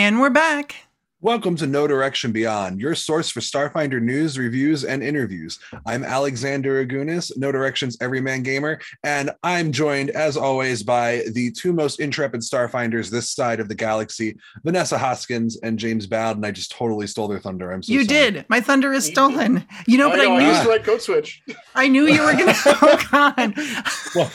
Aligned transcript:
And 0.00 0.18
we're 0.18 0.30
back. 0.30 0.76
Welcome 1.20 1.56
to 1.56 1.66
No 1.66 1.86
Direction 1.86 2.32
Beyond, 2.32 2.80
your 2.80 2.94
source 2.94 3.28
for 3.28 3.40
Starfinder 3.40 4.00
news, 4.00 4.38
reviews, 4.38 4.82
and 4.82 5.02
interviews. 5.02 5.58
I'm 5.84 6.04
Alexander 6.04 6.82
Agunis, 6.82 7.36
No 7.36 7.52
Direction's 7.52 7.98
Everyman 8.00 8.42
Gamer, 8.42 8.80
and 9.04 9.30
I'm 9.42 9.72
joined, 9.72 10.08
as 10.08 10.38
always, 10.38 10.82
by 10.82 11.24
the 11.32 11.50
two 11.50 11.74
most 11.74 12.00
intrepid 12.00 12.40
Starfinders 12.40 13.10
this 13.10 13.28
side 13.28 13.60
of 13.60 13.68
the 13.68 13.74
galaxy, 13.74 14.38
Vanessa 14.64 14.96
Hoskins 14.96 15.58
and 15.62 15.78
James 15.78 16.06
Bowden. 16.06 16.46
I 16.46 16.50
just 16.50 16.72
totally 16.72 17.06
stole 17.06 17.28
their 17.28 17.38
thunder. 17.38 17.70
I'm 17.70 17.82
so 17.82 17.92
you 17.92 18.06
sorry. 18.06 18.30
did. 18.30 18.46
My 18.48 18.62
thunder 18.62 18.94
is 18.94 19.04
stolen. 19.04 19.66
You 19.86 19.98
know, 19.98 20.08
I 20.08 20.12
but 20.12 20.20
I, 20.20 20.24
know, 20.24 20.36
I 20.36 20.38
knew 20.38 20.48
used 20.48 20.64
the 20.64 20.70
right 20.70 20.82
code 20.82 21.02
switch. 21.02 21.42
I 21.74 21.88
knew 21.88 22.06
you 22.06 22.22
were 22.22 22.32
gonna. 22.32 22.54
oh 22.64 23.06
God. 23.12 23.54
Well, 24.14 24.30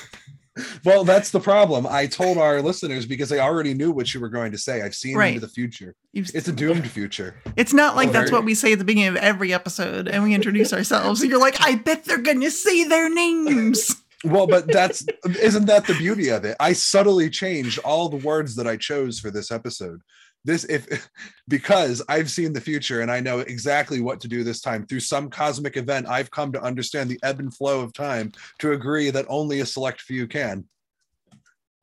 well, 0.83 1.03
that's 1.03 1.31
the 1.31 1.39
problem. 1.39 1.85
I 1.87 2.07
told 2.07 2.37
our 2.37 2.61
listeners 2.61 3.05
because 3.05 3.31
I 3.31 3.39
already 3.39 3.73
knew 3.73 3.91
what 3.91 4.13
you 4.13 4.19
were 4.19 4.29
going 4.29 4.51
to 4.51 4.57
say. 4.57 4.81
I've 4.81 4.95
seen 4.95 5.17
Right. 5.17 5.35
into 5.35 5.41
the 5.41 5.47
future. 5.51 5.95
You've- 6.13 6.31
It's 6.33 6.47
a 6.47 6.51
doomed 6.53 6.89
future. 6.89 7.35
It's 7.57 7.73
not 7.73 7.95
like 7.95 8.11
that's 8.11 8.31
what 8.31 8.45
we 8.45 8.55
say 8.55 8.73
at 8.73 8.79
the 8.79 8.85
beginning 8.85 9.09
of 9.09 9.15
every 9.17 9.53
episode, 9.53 10.07
and 10.07 10.23
we 10.23 10.33
introduce 10.33 10.71
ourselves. 10.73 11.21
And 11.21 11.29
you're 11.29 11.39
like, 11.39 11.57
I 11.59 11.75
bet 11.75 12.05
they're 12.05 12.17
gonna 12.17 12.51
say 12.51 12.83
their 12.85 13.09
names. 13.13 13.95
Well, 14.23 14.47
but 14.47 14.65
that's 14.71 15.05
isn't 15.39 15.65
that 15.67 15.85
the 15.85 15.93
beauty 15.93 16.29
of 16.29 16.45
it? 16.45 16.55
I 16.59 16.73
subtly 16.73 17.29
changed 17.29 17.77
all 17.79 18.09
the 18.09 18.17
words 18.17 18.55
that 18.55 18.65
I 18.65 18.75
chose 18.75 19.19
for 19.19 19.29
this 19.29 19.51
episode. 19.51 20.01
This 20.45 20.63
if 20.65 21.09
because 21.47 22.01
I've 22.07 22.29
seen 22.31 22.53
the 22.53 22.61
future 22.61 23.01
and 23.01 23.11
I 23.11 23.19
know 23.19 23.39
exactly 23.39 23.99
what 23.99 24.21
to 24.21 24.27
do 24.27 24.43
this 24.43 24.61
time 24.61 24.85
through 24.85 25.01
some 25.01 25.29
cosmic 25.29 25.75
event. 25.75 26.07
I've 26.07 26.31
come 26.31 26.51
to 26.53 26.61
understand 26.61 27.09
the 27.09 27.19
ebb 27.23 27.39
and 27.39 27.53
flow 27.53 27.81
of 27.81 27.91
time 27.93 28.31
to 28.59 28.71
agree 28.71 29.09
that 29.09 29.25
only 29.27 29.59
a 29.59 29.66
select 29.66 30.01
few 30.01 30.27
can. 30.27 30.66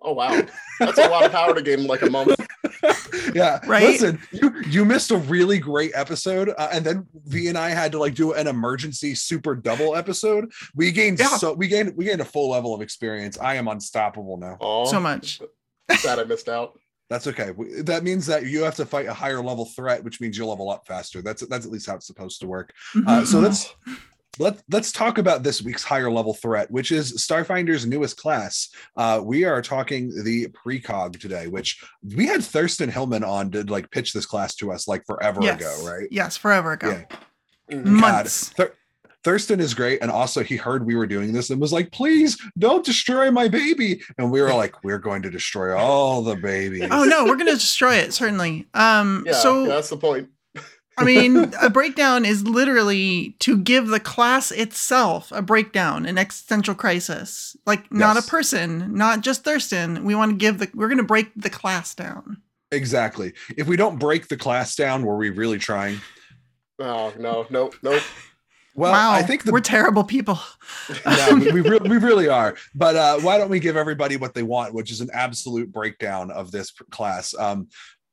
Oh 0.00 0.12
wow, 0.14 0.42
that's 0.80 0.98
a 0.98 1.08
lot 1.08 1.24
of 1.24 1.30
power 1.30 1.54
to 1.54 1.62
gain 1.62 1.80
in 1.80 1.86
like 1.86 2.02
a 2.02 2.10
month. 2.10 2.34
yeah, 3.34 3.60
Right? 3.66 3.84
Listen, 3.84 4.20
you 4.32 4.52
you 4.68 4.84
missed 4.84 5.12
a 5.12 5.16
really 5.16 5.58
great 5.58 5.92
episode, 5.94 6.48
uh, 6.58 6.68
and 6.72 6.84
then 6.84 7.06
V 7.26 7.46
and 7.48 7.56
I 7.56 7.68
had 7.70 7.92
to 7.92 7.98
like 7.98 8.14
do 8.16 8.32
an 8.32 8.48
emergency 8.48 9.14
super 9.14 9.54
double 9.54 9.94
episode. 9.94 10.50
We 10.74 10.90
gained 10.90 11.20
Yeah. 11.20 11.36
so 11.36 11.52
we 11.52 11.68
gained 11.68 11.96
we 11.96 12.04
gained 12.06 12.20
a 12.20 12.24
full 12.24 12.50
level 12.50 12.74
of 12.74 12.82
experience. 12.82 13.38
I 13.38 13.54
am 13.54 13.68
unstoppable 13.68 14.38
now. 14.38 14.56
Oh, 14.60 14.86
So 14.86 14.98
much. 14.98 15.40
sad 15.98 16.18
I 16.18 16.24
missed 16.24 16.48
out. 16.48 16.78
That's 17.12 17.26
okay. 17.26 17.52
That 17.82 18.04
means 18.04 18.24
that 18.24 18.46
you 18.46 18.62
have 18.62 18.74
to 18.76 18.86
fight 18.86 19.04
a 19.04 19.12
higher 19.12 19.42
level 19.42 19.66
threat, 19.66 20.02
which 20.02 20.18
means 20.18 20.38
you'll 20.38 20.48
level 20.48 20.70
up 20.70 20.86
faster. 20.86 21.20
That's 21.20 21.46
that's 21.46 21.66
at 21.66 21.70
least 21.70 21.86
how 21.86 21.96
it's 21.96 22.06
supposed 22.06 22.40
to 22.40 22.46
work. 22.46 22.72
Uh, 23.06 23.22
so 23.26 23.36
Mhm. 23.36 23.42
let's 23.42 23.74
let 24.38 24.62
let's 24.70 24.92
talk 24.92 25.18
about 25.18 25.42
this 25.42 25.60
week's 25.60 25.84
higher 25.84 26.10
level 26.10 26.32
threat, 26.32 26.70
which 26.70 26.90
is 26.90 27.22
Starfinder's 27.22 27.84
newest 27.84 28.16
class. 28.16 28.70
Uh, 28.96 29.20
we 29.22 29.44
are 29.44 29.60
talking 29.60 30.08
the 30.24 30.48
precog 30.48 31.20
today, 31.20 31.48
which 31.48 31.84
we 32.16 32.26
had 32.26 32.42
Thurston 32.42 32.88
Hillman 32.88 33.24
on 33.24 33.50
to 33.50 33.62
like 33.64 33.90
pitch 33.90 34.14
this 34.14 34.24
class 34.24 34.54
to 34.54 34.72
us 34.72 34.88
like 34.88 35.04
forever 35.04 35.40
yes. 35.42 35.60
ago, 35.60 35.86
right? 35.86 36.08
Yes, 36.10 36.38
forever 36.38 36.72
ago. 36.72 37.04
Yeah. 37.68 37.76
Months. 37.76 38.54
Thurston 39.24 39.60
is 39.60 39.72
great, 39.74 40.02
and 40.02 40.10
also 40.10 40.42
he 40.42 40.56
heard 40.56 40.84
we 40.84 40.96
were 40.96 41.06
doing 41.06 41.32
this 41.32 41.50
and 41.50 41.60
was 41.60 41.72
like, 41.72 41.92
"Please 41.92 42.36
don't 42.58 42.84
destroy 42.84 43.30
my 43.30 43.48
baby." 43.48 44.02
And 44.18 44.30
we 44.32 44.40
were 44.42 44.52
like, 44.52 44.82
"We're 44.82 44.98
going 44.98 45.22
to 45.22 45.30
destroy 45.30 45.76
all 45.76 46.22
the 46.22 46.36
babies." 46.36 46.88
Oh 46.90 47.04
no, 47.04 47.24
we're 47.24 47.36
gonna 47.36 47.52
destroy 47.52 47.94
it 47.96 48.12
certainly. 48.12 48.66
Um, 48.74 49.24
Yeah, 49.26 49.34
so 49.34 49.62
yeah, 49.62 49.68
that's 49.68 49.90
the 49.90 49.96
point. 49.96 50.28
I 50.98 51.04
mean, 51.04 51.52
a 51.62 51.70
breakdown 51.78 52.24
is 52.24 52.42
literally 52.46 53.36
to 53.40 53.56
give 53.56 53.86
the 53.88 54.00
class 54.00 54.50
itself 54.50 55.30
a 55.32 55.40
breakdown, 55.40 56.04
an 56.04 56.18
existential 56.18 56.74
crisis. 56.74 57.56
Like 57.66 57.90
not 57.92 58.16
Yes. 58.16 58.26
a 58.26 58.30
person, 58.30 58.92
not 58.94 59.20
just 59.22 59.44
Thurston. 59.44 60.04
We 60.04 60.14
want 60.14 60.32
to 60.32 60.36
give 60.36 60.58
the 60.58 60.68
we're 60.74 60.88
gonna 60.88 61.02
break 61.04 61.30
the 61.36 61.48
class 61.50 61.94
down. 61.94 62.38
Exactly. 62.72 63.34
If 63.56 63.68
we 63.68 63.76
don't 63.76 63.98
break 63.98 64.28
the 64.28 64.36
class 64.36 64.74
down, 64.74 65.04
were 65.04 65.16
we 65.16 65.30
really 65.30 65.58
trying? 65.58 66.00
Oh 66.78 67.12
no, 67.18 67.46
no, 67.50 67.70
nope. 67.82 68.02
Well, 68.74 68.92
wow, 68.92 69.12
I 69.12 69.22
think 69.22 69.44
the 69.44 69.52
we're 69.52 69.60
terrible 69.60 70.04
people. 70.04 70.38
no, 71.06 71.34
we, 71.34 71.52
we, 71.52 71.60
re- 71.60 71.78
we 71.78 71.98
really 71.98 72.28
are. 72.28 72.56
But 72.74 72.96
uh, 72.96 73.18
why 73.20 73.38
don't 73.38 73.50
we 73.50 73.60
give 73.60 73.76
everybody 73.76 74.16
what 74.16 74.34
they 74.34 74.42
want, 74.42 74.72
which 74.72 74.90
is 74.90 75.00
an 75.00 75.10
absolute 75.12 75.70
breakdown 75.70 76.30
of 76.30 76.50
this 76.50 76.70
class? 76.90 77.34
Um, 77.38 77.68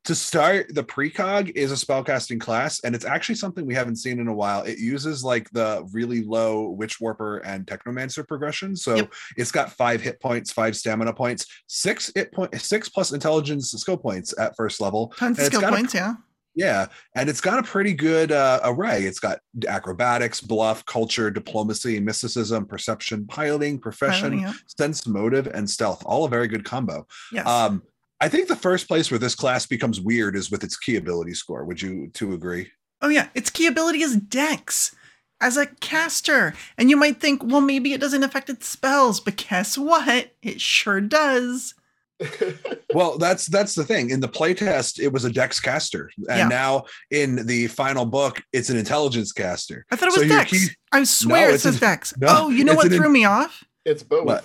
to 0.06 0.16
start, 0.16 0.74
the 0.74 0.84
precog 0.84 1.52
is 1.56 1.72
a 1.72 1.76
spellcasting 1.76 2.40
class, 2.40 2.80
and 2.84 2.96
it's 2.96 3.06
actually 3.06 3.36
something 3.36 3.66
we 3.66 3.76
haven't 3.76 3.98
seen 3.98 4.20
in 4.20 4.28
a 4.28 4.34
while. 4.34 4.64
It 4.64 4.80
uses 4.80 5.24
like 5.24 5.50
the 5.52 5.88
really 5.92 6.24
low 6.24 6.70
Witch 6.70 7.00
Warper 7.00 7.38
and 7.40 7.66
Technomancer 7.68 8.28
progression. 8.28 8.76
So 8.76 8.96
Yep. 8.96 9.14
it's 9.38 9.52
got 9.52 9.72
five 9.72 10.02
hit 10.02 10.20
points, 10.22 10.52
five 10.52 10.76
stamina 10.76 11.14
points, 11.14 11.46
six 11.68 12.12
hit 12.16 12.32
point, 12.32 12.60
six 12.60 12.90
plus 12.90 13.12
intelligence 13.12 13.72
skill 13.72 13.98
points 13.98 14.34
at 14.40 14.56
first 14.56 14.82
level. 14.82 15.14
Tons 15.18 15.38
of 15.38 15.46
skill 15.46 15.62
got 15.62 15.74
a 15.74 15.76
points, 15.76 15.94
yeah. 15.94 16.16
Yeah, 16.56 16.88
and 17.16 17.30
it's 17.30 17.42
got 17.42 17.60
a 17.60 17.64
pretty 17.64 17.94
good 17.94 18.32
uh, 18.32 18.60
array. 18.64 19.04
It's 19.04 19.20
got 19.20 19.40
acrobatics, 19.68 20.42
bluff, 20.42 20.86
culture, 20.86 21.32
diplomacy, 21.32 22.00
mysticism, 22.00 22.66
perception, 22.66 23.26
piloting, 23.28 23.80
profession, 23.80 24.32
Piloting, 24.32 24.40
yeah. 24.42 24.54
sense 24.66 25.08
motive, 25.08 25.48
and 25.48 25.70
stealth. 25.70 26.04
All 26.06 26.26
a 26.26 26.30
very 26.30 26.48
good 26.48 26.66
combo. 26.66 27.08
Yes. 27.32 27.48
Um, 27.48 27.84
I 28.20 28.28
think 28.28 28.48
the 28.48 28.56
first 28.56 28.88
place 28.88 29.10
where 29.10 29.20
this 29.20 29.36
class 29.36 29.66
becomes 29.66 30.02
weird 30.02 30.36
is 30.36 30.52
with 30.52 30.64
its 30.64 30.76
key 30.76 30.98
ability 30.98 31.34
score. 31.36 31.64
Would 31.64 31.82
you 31.82 32.10
two 32.14 32.34
agree? 32.34 32.70
oh 33.02 33.10
yeah, 33.10 33.28
its 33.34 33.50
key 33.50 33.68
ability 33.68 34.02
is 34.02 34.16
Dex. 34.16 34.96
As 35.42 35.56
a 35.56 35.68
caster, 35.68 36.54
and 36.78 36.90
you 36.90 36.98
might 36.98 37.22
think, 37.22 37.42
well, 37.46 37.62
maybe 37.62 37.94
it 37.94 38.02
doesn't 38.02 38.26
affect 38.26 38.50
its 38.50 38.68
spells, 38.68 39.22
but 39.22 39.38
guess 39.38 39.78
what? 39.78 40.36
It 40.42 40.60
sure 40.60 41.00
does. 41.00 41.76
Well, 42.94 43.20
that's 43.20 43.46
that's 43.46 43.76
the 43.76 43.84
thing. 43.84 44.10
In 44.10 44.20
the 44.20 44.28
playtest, 44.28 45.00
it 45.00 45.14
was 45.14 45.24
a 45.24 45.32
dex 45.32 45.60
caster, 45.60 46.10
and 46.28 46.38
Yeah. 46.40 46.48
now 46.48 46.86
in 47.12 47.46
the 47.46 47.68
final 47.68 48.04
book, 48.04 48.42
it's 48.52 48.72
an 48.72 48.78
intelligence 48.78 49.32
caster. 49.32 49.86
I 49.92 49.96
thought 49.96 50.08
it 50.10 50.20
was 50.20 50.28
your 50.28 50.38
Dex. 50.40 50.52
key- 50.52 50.76
I 50.92 51.04
swear 51.04 51.50
it 51.52 51.54
it's 51.56 51.64
says 51.64 51.76
an- 51.76 51.82
Dex. 51.82 52.16
no, 52.18 52.28
oh, 52.30 52.50
you 52.50 52.64
know 52.64 52.74
what 52.74 52.88
threw 52.92 53.06
in- 53.06 53.12
me 53.12 53.26
off? 53.26 53.64
it's 53.86 54.02
both. 54.02 54.26
What? 54.26 54.44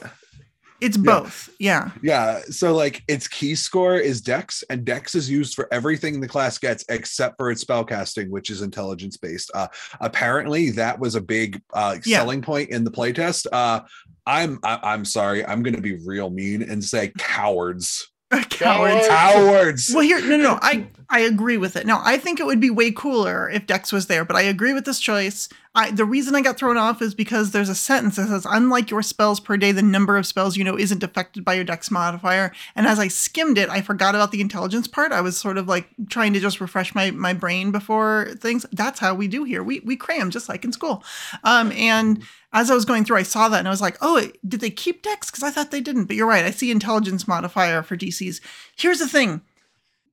It's 0.85 0.97
both. 0.97 1.49
Yeah. 1.59 1.91
Yeah, 2.03 2.41
so 2.51 2.75
like 2.75 3.03
its 3.09 3.27
key 3.27 3.55
score 3.55 3.97
is 3.97 4.21
Dex, 4.21 4.63
and 4.69 4.85
Dex 4.85 5.15
is 5.15 5.31
used 5.31 5.55
for 5.55 5.67
everything 5.73 6.21
the 6.21 6.29
class 6.29 6.59
gets 6.59 6.85
except 6.89 7.37
for 7.39 7.51
its 7.51 7.65
spellcasting, 7.65 8.29
which 8.29 8.51
is 8.51 8.63
intelligence 8.63 9.17
based. 9.17 9.51
Uh, 9.55 9.69
apparently, 10.01 10.71
that 10.73 10.99
was 10.99 11.15
a 11.15 11.21
big 11.21 11.61
uh, 11.73 11.97
Yeah. 12.05 12.19
selling 12.19 12.43
point 12.43 12.71
in 12.71 12.85
the 12.85 12.91
playtest. 12.91 13.47
Uh, 13.53 13.81
I'm 14.27 14.59
I, 14.63 14.79
I'm 14.83 15.05
sorry, 15.05 15.45
I'm 15.45 15.63
going 15.63 15.75
to 15.77 15.83
be 15.83 15.97
real 16.05 16.31
mean 16.31 16.63
and 16.63 16.83
say 16.83 17.13
cowards, 17.19 18.11
Cowards. 18.43 19.09
cowards. 19.09 19.93
Well, 19.95 20.03
here, 20.03 20.21
no, 20.21 20.37
no, 20.37 20.43
no. 20.43 20.59
I, 20.63 20.87
I 21.09 21.21
agree 21.21 21.57
with 21.57 21.77
it. 21.77 21.87
No, 21.87 22.01
I 22.03 22.19
think 22.19 22.41
it 22.41 22.47
would 22.47 22.61
be 22.61 22.71
way 22.71 22.91
cooler 22.91 23.49
if 23.49 23.67
Dex 23.67 23.93
was 23.93 24.07
there, 24.07 24.25
but 24.25 24.37
I 24.37 24.43
agree 24.43 24.73
with 24.73 24.85
this 24.85 25.01
choice. 25.01 25.49
I, 25.77 25.91
the 25.91 26.05
reason 26.05 26.37
I 26.37 26.41
got 26.41 26.57
thrown 26.57 26.77
off 26.77 27.03
is 27.03 27.15
because 27.15 27.51
there's 27.51 27.69
a 27.69 27.75
sentence 27.75 28.17
that 28.17 28.29
says, 28.29 28.47
unlike 28.49 28.91
your 28.91 29.03
spells 29.03 29.41
per 29.41 29.57
day, 29.57 29.73
the 29.73 29.83
number 29.83 30.17
of 30.17 30.27
spells 30.27 30.57
you 30.57 30.63
know 30.63 30.79
isn't 30.79 31.03
affected 31.03 31.45
by 31.45 31.55
your 31.55 31.65
Dex 31.65 31.91
modifier. 31.91 32.53
And 32.77 32.87
as 32.87 32.99
I 32.99 33.09
skimmed 33.09 33.59
it, 33.59 33.69
I 33.69 33.81
forgot 33.81 34.15
about 34.15 34.31
the 34.31 34.41
intelligence 34.41 34.87
part. 34.87 35.13
I 35.13 35.21
was 35.21 35.37
sort 35.37 35.59
of 35.59 35.67
like 35.67 35.89
trying 36.09 36.33
to 36.35 36.41
just 36.41 36.61
refresh 36.61 36.95
my, 36.95 37.11
my 37.11 37.33
brain 37.33 37.73
before 37.73 38.31
things. 38.39 38.65
That's 38.73 39.01
how 39.01 39.15
we 39.15 39.27
do 39.27 39.45
here. 39.45 39.63
We, 39.63 39.81
we 39.81 39.97
cram 39.97 40.31
just 40.31 40.49
like 40.49 40.65
in 40.65 40.73
school. 40.73 41.03
Um, 41.43 41.73
and 41.73 42.23
as 42.55 42.71
I 42.71 42.75
was 42.75 42.85
going 42.85 43.05
through, 43.05 43.19
I 43.19 43.25
saw 43.25 43.49
that 43.49 43.59
and 43.59 43.69
I 43.69 43.73
was 43.73 43.81
like, 43.83 43.99
oh, 44.01 44.29
did 44.47 44.61
they 44.61 44.71
keep 44.71 45.03
Dex? 45.03 45.31
Because 45.31 45.43
I 45.43 45.51
thought 45.51 45.73
they 45.73 45.81
didn't. 45.81 46.05
But 46.05 46.17
you're 46.17 46.27
right. 46.27 46.45
I 46.45 46.53
see 46.53 46.71
intelligence 46.71 47.27
modifier 47.29 47.83
for 47.83 47.97
DCs. 47.97 48.41
Here's 48.77 49.01
the 49.01 49.09
thing 49.09 49.43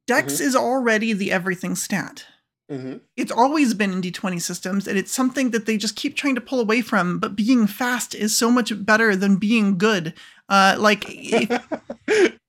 Dex 0.07 0.39
is 0.39 0.55
already 0.55 1.13
the 1.13 1.31
everything 1.31 1.75
stat. 1.75 2.25
hmm 2.69 2.95
It's 3.15 3.31
always 3.31 3.73
been 3.75 3.93
in 3.93 4.01
D20 4.01 4.41
systems, 4.41 4.87
and 4.87 4.97
it's 4.97 5.11
something 5.11 5.51
that 5.51 5.67
they 5.67 5.77
just 5.77 5.95
keep 5.95 6.15
trying 6.15 6.35
to 6.35 6.41
pull 6.41 6.59
away 6.59 6.81
from. 6.81 7.19
But 7.19 7.35
being 7.35 7.67
fast 7.67 8.15
is 8.15 8.35
so 8.35 8.49
much 8.49 8.73
better 8.85 9.15
than 9.15 9.35
being 9.37 9.77
good. 9.77 10.13
Uh, 10.49 10.75
like, 10.79 11.05
if, 11.07 11.67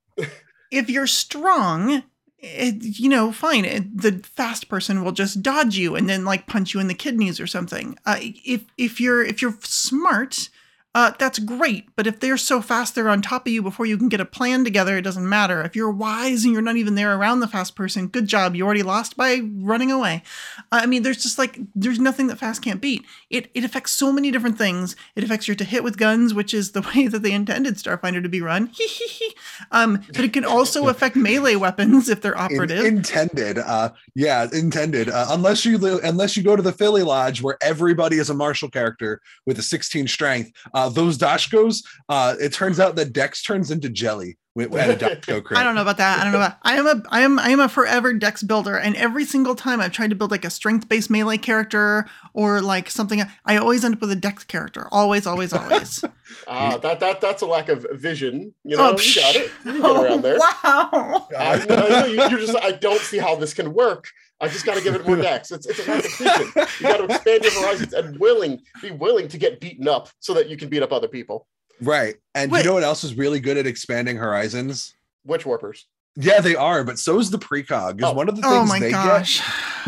if 0.72 0.90
you're 0.90 1.06
strong, 1.06 2.02
it, 2.42 2.98
you 2.98 3.08
know, 3.08 3.30
fine. 3.30 3.64
It, 3.64 3.96
the 3.96 4.20
fast 4.34 4.68
person 4.68 5.04
will 5.04 5.12
just 5.12 5.42
dodge 5.42 5.76
you 5.76 5.94
and 5.94 6.08
then 6.08 6.24
like 6.24 6.48
punch 6.48 6.74
you 6.74 6.80
in 6.80 6.88
the 6.88 6.94
kidneys 6.94 7.38
or 7.38 7.46
something. 7.46 7.96
Uh, 8.04 8.18
if 8.20 8.64
if 8.76 9.00
you're 9.00 9.22
if 9.22 9.40
you're 9.40 9.56
smart, 9.62 10.48
uh, 10.94 11.12
that's 11.18 11.38
great. 11.38 11.88
But 11.96 12.06
if 12.06 12.20
they're 12.20 12.36
so 12.36 12.60
fast 12.60 12.94
they're 12.94 13.08
on 13.08 13.22
top 13.22 13.46
of 13.46 13.52
you 13.52 13.62
before 13.62 13.86
you 13.86 13.96
can 13.96 14.08
get 14.08 14.20
a 14.20 14.24
plan 14.26 14.62
together, 14.64 14.96
it 14.98 15.02
doesn't 15.02 15.26
matter. 15.28 15.62
If 15.62 15.74
you're 15.74 15.90
wise 15.90 16.44
and 16.44 16.52
you're 16.52 16.60
not 16.62 16.76
even 16.76 16.96
there 16.96 17.16
around 17.16 17.40
the 17.40 17.48
fast 17.48 17.74
person, 17.74 18.08
good 18.08 18.26
job. 18.26 18.54
You 18.54 18.64
already 18.64 18.82
lost 18.82 19.16
by 19.16 19.40
running 19.54 19.90
away. 19.90 20.22
I 20.70 20.86
mean, 20.86 21.02
there's 21.02 21.22
just 21.22 21.38
like 21.38 21.58
there's 21.74 21.98
nothing 21.98 22.26
that 22.26 22.38
fast 22.38 22.62
can't 22.62 22.80
beat. 22.80 23.04
It 23.30 23.50
it 23.54 23.64
affects 23.64 23.92
so 23.92 24.12
many 24.12 24.30
different 24.30 24.58
things. 24.58 24.94
It 25.16 25.24
affects 25.24 25.48
your 25.48 25.54
to 25.54 25.64
hit 25.64 25.82
with 25.82 25.96
guns, 25.96 26.34
which 26.34 26.52
is 26.52 26.72
the 26.72 26.82
way 26.94 27.06
that 27.08 27.22
they 27.22 27.32
intended 27.32 27.76
Starfinder 27.76 28.22
to 28.22 28.28
be 28.28 28.42
run. 28.42 28.70
um, 29.70 30.02
but 30.08 30.24
it 30.24 30.32
can 30.32 30.44
also 30.44 30.88
affect 30.88 31.16
melee 31.16 31.56
weapons 31.56 32.08
if 32.08 32.20
they're 32.20 32.32
In- 32.34 32.38
operative. 32.38 32.84
intended, 32.84 33.58
uh, 33.58 33.90
yeah, 34.14 34.46
intended. 34.52 35.08
Uh, 35.08 35.26
unless 35.30 35.64
you 35.64 35.78
li- 35.78 36.00
unless 36.04 36.36
you 36.36 36.42
go 36.42 36.56
to 36.56 36.62
the 36.62 36.72
Philly 36.72 37.02
Lodge 37.02 37.40
where 37.42 37.56
everybody 37.62 38.18
is 38.18 38.30
a 38.30 38.34
martial 38.34 38.68
character 38.68 39.20
with 39.46 39.58
a 39.58 39.62
16 39.62 40.08
strength, 40.08 40.52
uh, 40.82 40.88
those 40.88 41.18
Dashkos, 41.18 41.84
uh, 42.08 42.34
it 42.40 42.52
turns 42.52 42.80
out 42.80 42.96
that 42.96 43.12
Dex 43.12 43.42
turns 43.42 43.70
into 43.70 43.88
jelly 43.88 44.36
at 44.60 44.90
a 44.90 44.96
Dodge 44.96 45.26
Go 45.26 45.40
crit. 45.40 45.58
I 45.58 45.64
don't 45.64 45.74
know 45.74 45.82
about 45.82 45.96
that. 45.96 46.20
I 46.20 46.24
don't 46.24 46.32
know 46.32 46.38
about. 46.38 46.58
I 46.62 46.76
am 46.76 46.86
a 46.86 47.02
I 47.08 47.20
am 47.22 47.38
I 47.38 47.48
am 47.50 47.60
a 47.60 47.68
forever 47.68 48.12
dex 48.12 48.42
builder, 48.42 48.76
and 48.76 48.94
every 48.96 49.24
single 49.24 49.54
time 49.54 49.80
I've 49.80 49.92
tried 49.92 50.10
to 50.10 50.16
build 50.16 50.30
like 50.30 50.44
a 50.44 50.50
strength 50.50 50.88
based 50.88 51.10
melee 51.10 51.38
character 51.38 52.06
or 52.34 52.60
like 52.60 52.90
something, 52.90 53.22
I 53.44 53.56
always 53.56 53.84
end 53.84 53.94
up 53.94 54.00
with 54.00 54.10
a 54.10 54.16
dex 54.16 54.44
character. 54.44 54.88
Always, 54.92 55.26
always, 55.26 55.52
always. 55.52 56.04
Ah, 56.46 56.76
that 56.78 57.00
that 57.00 57.20
that's 57.20 57.42
a 57.42 57.46
lack 57.46 57.68
of 57.68 57.86
vision. 57.92 58.54
You 58.64 58.76
know, 58.76 58.90
Oh, 58.90 59.00
you 59.00 59.14
got 59.14 59.36
it. 59.36 59.50
You 59.64 59.72
can 59.72 59.80
get 59.80 59.84
oh, 59.84 60.02
around 60.02 60.22
there. 60.22 60.38
Wow. 60.64 61.28
I, 61.38 61.64
no, 61.68 61.88
no, 61.88 62.04
you, 62.06 62.14
you're 62.14 62.40
just. 62.40 62.56
I 62.56 62.72
don't 62.72 63.00
see 63.00 63.18
how 63.18 63.36
this 63.36 63.54
can 63.54 63.72
work. 63.72 64.08
I 64.42 64.48
just 64.48 64.66
got 64.66 64.76
to 64.76 64.82
give 64.82 64.94
it 64.94 65.06
more 65.06 65.16
dex. 65.16 65.50
It's, 65.52 65.66
it's 65.66 65.86
a 65.86 65.90
lack 65.90 66.04
of 66.04 66.10
vision. 66.12 66.52
You 66.80 66.86
got 66.86 66.96
to 66.98 67.04
expand 67.04 67.44
your 67.44 67.52
horizons 67.62 67.92
and 67.94 68.18
willing, 68.18 68.60
be 68.82 68.90
willing 68.90 69.28
to 69.28 69.38
get 69.38 69.60
beaten 69.60 69.86
up 69.88 70.08
so 70.20 70.34
that 70.34 70.48
you 70.48 70.56
can 70.56 70.68
beat 70.68 70.82
up 70.82 70.92
other 70.92 71.08
people. 71.08 71.46
Right. 71.80 72.16
And 72.34 72.50
Wait. 72.50 72.58
you 72.60 72.64
know 72.64 72.74
what 72.74 72.82
else 72.82 73.04
is 73.04 73.14
really 73.14 73.40
good 73.40 73.56
at 73.56 73.66
expanding 73.66 74.16
horizons? 74.16 74.94
Witch 75.24 75.46
warpers. 75.46 75.86
Yeah, 76.16 76.40
they 76.40 76.54
are, 76.54 76.84
but 76.84 76.98
so 76.98 77.18
is 77.18 77.30
the 77.30 77.38
precog. 77.38 77.98
Is 78.00 78.04
Oh. 78.04 78.12
one 78.12 78.28
of 78.28 78.36
the 78.36 78.42
oh 78.44 78.50
things 78.50 78.70
Oh 78.70 78.72
my 78.74 78.78
they 78.80 78.90
gosh. 78.90 79.40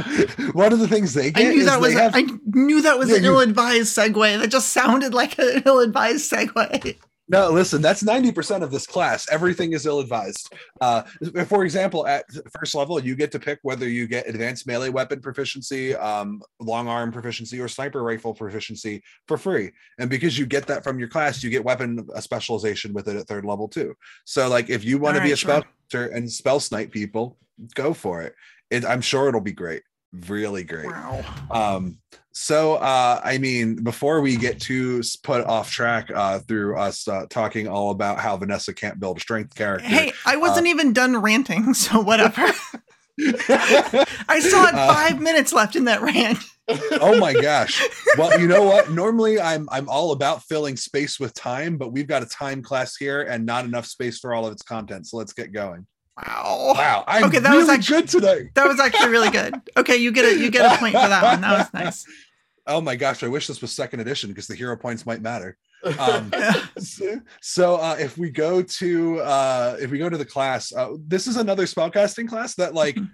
get. 0.06 0.30
one 0.54 0.72
of 0.72 0.78
the 0.78 0.88
things 0.88 1.12
they 1.12 1.30
get. 1.30 1.46
I 1.46 1.50
knew 1.50 1.60
is 1.60 1.66
that 1.66 1.80
was 1.80 1.92
have, 1.92 2.12
I 2.14 2.24
knew 2.46 2.80
that 2.82 2.98
was 2.98 3.10
Yeah, 3.10 3.16
an 3.16 3.24
you- 3.24 3.30
ill-advised 3.32 3.94
segue. 3.94 4.38
That 4.40 4.48
just 4.50 4.72
sounded 4.72 5.12
like 5.12 5.38
an 5.38 5.62
ill-advised 5.66 6.30
segue. 6.32 6.96
no. 7.28 7.50
Listen, 7.50 7.80
that's 7.82 8.02
ninety 8.02 8.32
percent 8.32 8.62
of 8.62 8.70
this 8.70 8.86
class. 8.86 9.26
Everything 9.30 9.72
is 9.72 9.86
ill-advised. 9.86 10.52
Uh, 10.80 11.02
for 11.46 11.64
example, 11.64 12.06
at 12.06 12.24
first 12.58 12.74
level, 12.74 12.98
you 13.00 13.14
get 13.16 13.32
to 13.32 13.38
pick 13.38 13.58
whether 13.62 13.88
you 13.88 14.06
get 14.06 14.28
advanced 14.28 14.66
melee 14.66 14.90
weapon 14.90 15.20
proficiency, 15.20 15.94
um, 15.94 16.42
long 16.60 16.88
arm 16.88 17.12
proficiency, 17.12 17.60
or 17.60 17.68
sniper 17.68 18.02
rifle 18.02 18.34
proficiency 18.34 19.02
for 19.28 19.36
free. 19.36 19.70
And 19.98 20.10
because 20.10 20.38
you 20.38 20.46
get 20.46 20.66
that 20.66 20.84
from 20.84 20.98
your 20.98 21.08
class, 21.08 21.42
you 21.42 21.50
get 21.50 21.64
weapon 21.64 22.06
uh, 22.14 22.20
specialization 22.20 22.92
with 22.92 23.08
it 23.08 23.16
at 23.16 23.26
third 23.26 23.44
level 23.44 23.68
too. 23.68 23.94
So, 24.24 24.48
like, 24.48 24.70
if 24.70 24.84
you 24.84 24.98
want 24.98 25.16
to 25.16 25.22
be 25.22 25.32
a 25.32 25.36
spellcaster 25.36 26.14
and 26.14 26.30
spell 26.30 26.60
snipe 26.60 26.90
people, 26.90 27.38
go 27.74 27.94
for 27.94 28.22
it. 28.22 28.34
it. 28.70 28.84
I'm 28.84 29.00
sure 29.00 29.28
it'll 29.28 29.40
be 29.40 29.52
great. 29.52 29.82
Really 30.28 30.64
great. 30.64 30.86
Wow. 30.86 31.24
Um, 31.50 31.98
so 32.34 32.74
uh, 32.74 33.20
I 33.24 33.38
mean, 33.38 33.76
before 33.76 34.20
we 34.20 34.36
get 34.36 34.60
too 34.60 35.02
put 35.22 35.44
off 35.46 35.70
track 35.70 36.10
uh, 36.14 36.40
through 36.40 36.76
us 36.76 37.06
uh, 37.08 37.26
talking 37.30 37.68
all 37.68 37.90
about 37.90 38.18
how 38.18 38.36
Vanessa 38.36 38.74
can't 38.74 38.98
build 39.00 39.18
a 39.18 39.20
strength 39.20 39.54
character, 39.54 39.86
Hey, 39.88 40.12
I 40.26 40.34
Uh, 40.36 40.40
wasn't 40.40 40.66
even 40.66 40.92
done 40.92 41.16
ranting, 41.16 41.74
so 41.84 42.00
whatever. 42.00 42.42
I 43.18 44.40
still 44.40 44.64
had 44.64 44.74
Uh, 44.74 44.92
five 44.92 45.20
minutes 45.20 45.52
left 45.52 45.76
in 45.76 45.84
that 45.84 46.02
rant. 46.02 46.38
oh 47.00 47.18
my 47.18 47.32
gosh. 47.40 47.80
Well, 48.18 48.40
you 48.40 48.48
know 48.48 48.64
what? 48.64 48.90
Normally 48.90 49.40
I'm 49.40 49.68
I'm 49.70 49.88
all 49.88 50.12
about 50.12 50.42
filling 50.42 50.76
space 50.76 51.20
with 51.20 51.34
time, 51.34 51.76
but 51.76 51.92
we've 51.92 52.06
got 52.08 52.22
a 52.22 52.26
time 52.26 52.62
class 52.62 52.96
here 52.96 53.22
and 53.22 53.44
not 53.46 53.64
enough 53.64 53.86
space 53.86 54.18
for 54.18 54.34
all 54.34 54.46
of 54.46 54.52
its 54.52 54.62
content. 54.62 55.06
So 55.06 55.16
let's 55.18 55.32
get 55.32 55.52
going. 55.52 55.86
Wow. 56.16 56.72
Wow, 56.76 57.04
I'm 57.08 57.24
Okay, 57.24 57.38
that 57.40 57.50
really 57.50 57.62
was 57.64 57.68
actu- 57.70 57.94
good 57.94 58.08
today. 58.08 58.50
That 58.54 58.68
was 58.68 58.78
actually 58.78 59.10
really 59.10 59.30
good. 59.30 59.54
Okay, 59.76 59.96
you 59.96 60.12
get 60.12 60.24
a 60.24 60.38
you 60.38 60.50
get 60.50 60.64
a 60.72 60.78
point 60.78 60.92
for 60.94 61.08
that 61.08 61.22
one. 61.22 61.40
That 61.40 61.58
was 61.58 61.74
nice. 61.74 62.04
Oh 62.66 62.80
my 62.80 62.96
gosh, 62.96 63.22
I 63.22 63.28
wish 63.28 63.46
this 63.46 63.60
was 63.60 63.72
second 63.72 64.00
edition 64.00 64.30
because 64.30 64.46
the 64.46 64.54
hero 64.54 64.74
points 64.74 65.04
might 65.04 65.20
matter. 65.20 65.58
Um, 65.98 66.32
so, 66.78 67.20
so, 67.42 67.76
uh, 67.76 67.94
if 68.00 68.16
we 68.16 68.30
go 68.30 68.62
to 68.62 69.20
uh, 69.20 69.76
if 69.78 69.90
we 69.90 69.98
go 69.98 70.08
to 70.08 70.16
the 70.16 70.24
class, 70.24 70.72
uh, 70.72 70.92
this 71.06 71.26
is 71.26 71.36
another 71.36 71.64
spellcasting 71.66 72.26
class 72.26 72.54
that 72.54 72.72
like 72.72 72.94
Mhm. 72.96 73.10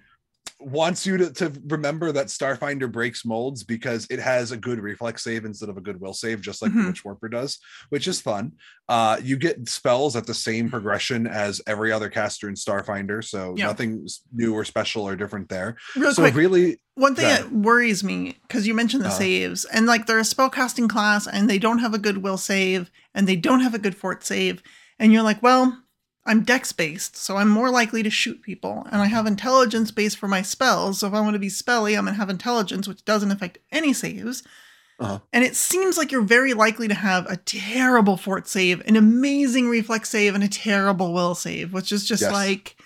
Wants 0.61 1.07
you 1.07 1.17
to, 1.17 1.33
to 1.33 1.53
remember 1.69 2.13
that 2.13 2.27
Starfinder 2.27 2.91
breaks 2.91 3.25
molds 3.25 3.65
because 3.65 4.07
it 4.11 4.19
has 4.19 4.53
a 4.53 4.57
good 4.57 4.79
reflex 4.81 5.25
save 5.25 5.45
instead 5.45 5.69
of 5.69 5.77
a 5.77 5.81
good 5.81 6.01
will 6.01 6.13
save, 6.15 6.41
just 6.41 6.61
like 6.63 6.71
Mhm. 6.73 6.83
the 6.83 6.87
Witch 6.89 7.05
Warper 7.05 7.29
does, 7.29 7.59
which 7.89 8.07
is 8.07 8.21
fun. 8.21 8.53
Uh, 8.89 9.19
you 9.23 9.37
get 9.37 9.69
spells 9.69 10.17
at 10.17 10.27
the 10.27 10.35
same 10.35 10.69
progression 10.71 11.27
as 11.27 11.61
every 11.67 11.91
other 11.93 12.09
caster 12.11 12.49
in 12.49 12.55
Starfinder, 12.55 13.25
so 13.25 13.55
Yeah. 13.57 13.67
nothing's 13.67 14.21
new 14.33 14.53
or 14.53 14.65
special 14.65 15.07
or 15.07 15.17
different 15.17 15.49
there. 15.49 15.77
Real 15.97 16.13
so 16.13 16.23
quick, 16.23 16.35
really, 16.35 16.81
one 16.95 17.15
thing 17.15 17.25
go 17.25 17.31
that 17.31 17.53
worries 17.53 18.05
me 18.05 18.37
because 18.43 18.67
you 18.67 18.75
mentioned 18.75 19.03
the 19.05 19.09
Uh-huh. 19.09 19.19
saves 19.19 19.65
and 19.67 19.87
like 19.87 20.07
they're 20.07 20.19
a 20.19 20.23
spellcasting 20.23 20.89
class 20.89 21.27
and 21.27 21.49
they 21.49 21.59
don't 21.59 21.79
have 21.79 21.95
a 21.95 21.99
good 21.99 22.19
will 22.19 22.37
save 22.37 22.91
and 23.15 23.27
they 23.27 23.37
don't 23.37 23.61
have 23.61 23.73
a 23.75 23.79
good 23.79 23.95
fort 23.97 24.25
save 24.25 24.63
and 24.99 25.13
you're 25.13 25.23
like 25.23 25.43
well 25.43 25.83
i'm 26.27 26.43
dex 26.43 26.73
based 26.73 27.17
so 27.17 27.37
i'm 27.37 27.49
more 27.49 27.71
likely 27.71 28.03
to 28.03 28.11
shoot 28.11 28.43
people 28.43 28.87
and 28.93 29.01
i 29.01 29.07
have 29.07 29.27
intelligence 29.27 29.91
based 29.91 30.19
for 30.19 30.29
my 30.29 30.43
spells 30.43 30.99
so 31.01 31.07
if 31.07 31.15
i 31.15 31.21
want 31.21 31.35
to 31.35 31.39
be 31.39 31.49
spelly 31.49 31.97
i'm 31.97 32.05
going 32.05 32.15
to 32.15 32.21
have 32.21 32.29
intelligence 32.31 32.87
which 32.87 33.05
doesn't 33.05 33.31
affect 33.31 33.59
any 33.73 33.93
saves 33.93 34.43
Uh-huh. 34.99 35.19
and 35.33 35.45
it 35.45 35.57
seems 35.57 35.97
like 35.97 36.13
you're 36.13 36.21
very 36.23 36.53
likely 36.53 36.89
to 36.89 36.95
have 36.95 37.27
a 37.27 37.37
terrible 37.39 38.17
fort 38.19 38.47
save 38.47 38.81
an 38.87 38.97
amazing 38.97 39.69
reflex 39.69 40.11
save 40.11 40.35
and 40.35 40.45
a 40.45 40.49
terrible 40.49 41.13
will 41.15 41.35
save 41.35 41.73
which 41.73 41.91
is 41.91 42.05
just 42.07 42.23
Yes. 42.23 42.33
like 42.33 42.77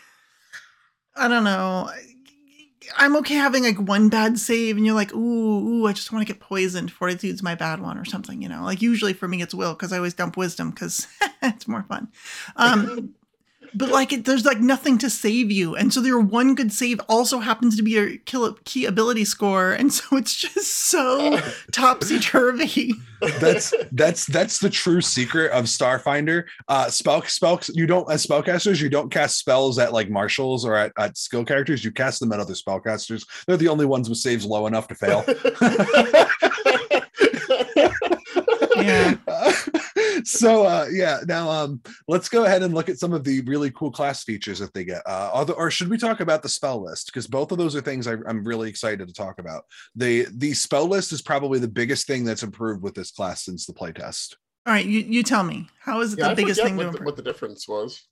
i 1.16 1.26
don't 1.28 1.44
know 1.44 1.90
I'm 2.98 3.16
okay 3.16 3.34
having 3.36 3.62
like 3.64 3.80
one 3.80 4.10
bad 4.10 4.38
save, 4.38 4.76
and 4.76 4.84
you're 4.84 4.94
like, 4.94 5.14
ooh, 5.14 5.18
ooh, 5.80 5.86
I 5.86 5.94
just 5.94 6.12
want 6.12 6.24
to 6.26 6.30
get 6.30 6.38
poisoned. 6.38 6.92
Fortitude's 6.92 7.42
my 7.42 7.54
bad 7.54 7.80
one, 7.80 7.96
or 7.96 8.04
something, 8.04 8.42
you 8.42 8.48
know. 8.50 8.62
Like 8.62 8.82
usually 8.82 9.14
for 9.14 9.26
me, 9.26 9.40
it's 9.40 9.54
will 9.54 9.72
because 9.72 9.90
I 9.90 9.96
always 9.96 10.12
dump 10.12 10.36
wisdom 10.36 10.68
because 10.68 11.06
it's 11.42 11.66
more 11.66 11.84
fun. 11.88 12.08
Um, 12.56 13.14
but 13.74 13.90
like, 13.90 14.12
it, 14.12 14.24
there's 14.24 14.44
like 14.44 14.60
nothing 14.60 14.98
to 14.98 15.10
save 15.10 15.50
you, 15.50 15.74
and 15.74 15.92
so 15.92 16.02
your 16.02 16.20
one 16.20 16.54
good 16.54 16.72
save 16.72 17.00
also 17.08 17.38
happens 17.38 17.76
to 17.76 17.82
be 17.82 17.92
your 17.92 18.16
kill 18.24 18.54
key 18.64 18.86
ability 18.86 19.24
score, 19.24 19.72
and 19.72 19.92
so 19.92 20.16
it's 20.16 20.34
just 20.34 20.72
so 20.72 21.38
topsy 21.72 22.18
turvy. 22.18 22.92
that's 23.40 23.72
that's 23.92 24.26
that's 24.26 24.58
the 24.58 24.70
true 24.70 25.00
secret 25.00 25.50
of 25.52 25.64
Starfinder. 25.64 26.44
Uh 26.68 26.90
spell 26.90 27.22
spell 27.22 27.60
you 27.72 27.86
don't 27.86 28.10
as 28.10 28.26
spellcasters, 28.26 28.80
you 28.80 28.88
don't 28.88 29.10
cast 29.10 29.38
spells 29.38 29.78
at 29.78 29.92
like 29.92 30.10
marshals 30.10 30.64
or 30.64 30.74
at, 30.74 30.92
at 30.98 31.16
skill 31.16 31.44
characters, 31.44 31.84
you 31.84 31.90
cast 31.90 32.20
them 32.20 32.32
at 32.32 32.40
other 32.40 32.54
spellcasters. 32.54 33.26
They're 33.46 33.56
the 33.56 33.68
only 33.68 33.86
ones 33.86 34.08
with 34.08 34.18
saves 34.18 34.44
low 34.44 34.66
enough 34.66 34.88
to 34.88 34.94
fail. 34.94 35.24
Yeah. 38.76 39.16
So 40.24 40.64
uh 40.64 40.86
yeah, 40.90 41.20
now 41.26 41.50
um 41.50 41.80
let's 42.08 42.28
go 42.28 42.44
ahead 42.44 42.62
and 42.62 42.74
look 42.74 42.88
at 42.88 42.98
some 42.98 43.12
of 43.12 43.24
the 43.24 43.40
really 43.42 43.70
cool 43.70 43.90
class 43.90 44.24
features 44.24 44.58
that 44.58 44.72
they 44.74 44.84
get. 44.84 45.02
Uh 45.06 45.30
other, 45.32 45.52
or 45.54 45.70
should 45.70 45.88
we 45.88 45.98
talk 45.98 46.20
about 46.20 46.42
the 46.42 46.48
spell 46.48 46.82
list? 46.82 47.06
Because 47.06 47.26
both 47.26 47.52
of 47.52 47.58
those 47.58 47.76
are 47.76 47.80
things 47.80 48.06
I, 48.06 48.14
I'm 48.26 48.44
really 48.44 48.68
excited 48.68 49.06
to 49.06 49.14
talk 49.14 49.38
about. 49.38 49.64
The 49.94 50.26
the 50.34 50.54
spell 50.54 50.86
list 50.86 51.12
is 51.12 51.22
probably 51.22 51.58
the 51.58 51.68
biggest 51.68 52.06
thing 52.06 52.24
that's 52.24 52.42
improved 52.42 52.82
with 52.82 52.94
this 52.94 53.10
class 53.10 53.44
since 53.44 53.66
the 53.66 53.74
playtest. 53.74 54.36
All 54.66 54.72
right, 54.72 54.86
you, 54.86 55.00
you 55.00 55.22
tell 55.22 55.42
me, 55.42 55.68
how 55.78 56.00
is 56.00 56.14
it 56.14 56.18
Yeah, 56.18 56.26
the 56.26 56.30
I 56.30 56.34
biggest 56.34 56.62
thing 56.62 56.78
to 56.78 56.86
what 56.86 56.96
the, 56.96 57.04
what 57.04 57.16
the 57.16 57.22
difference 57.22 57.68
was. 57.68 58.02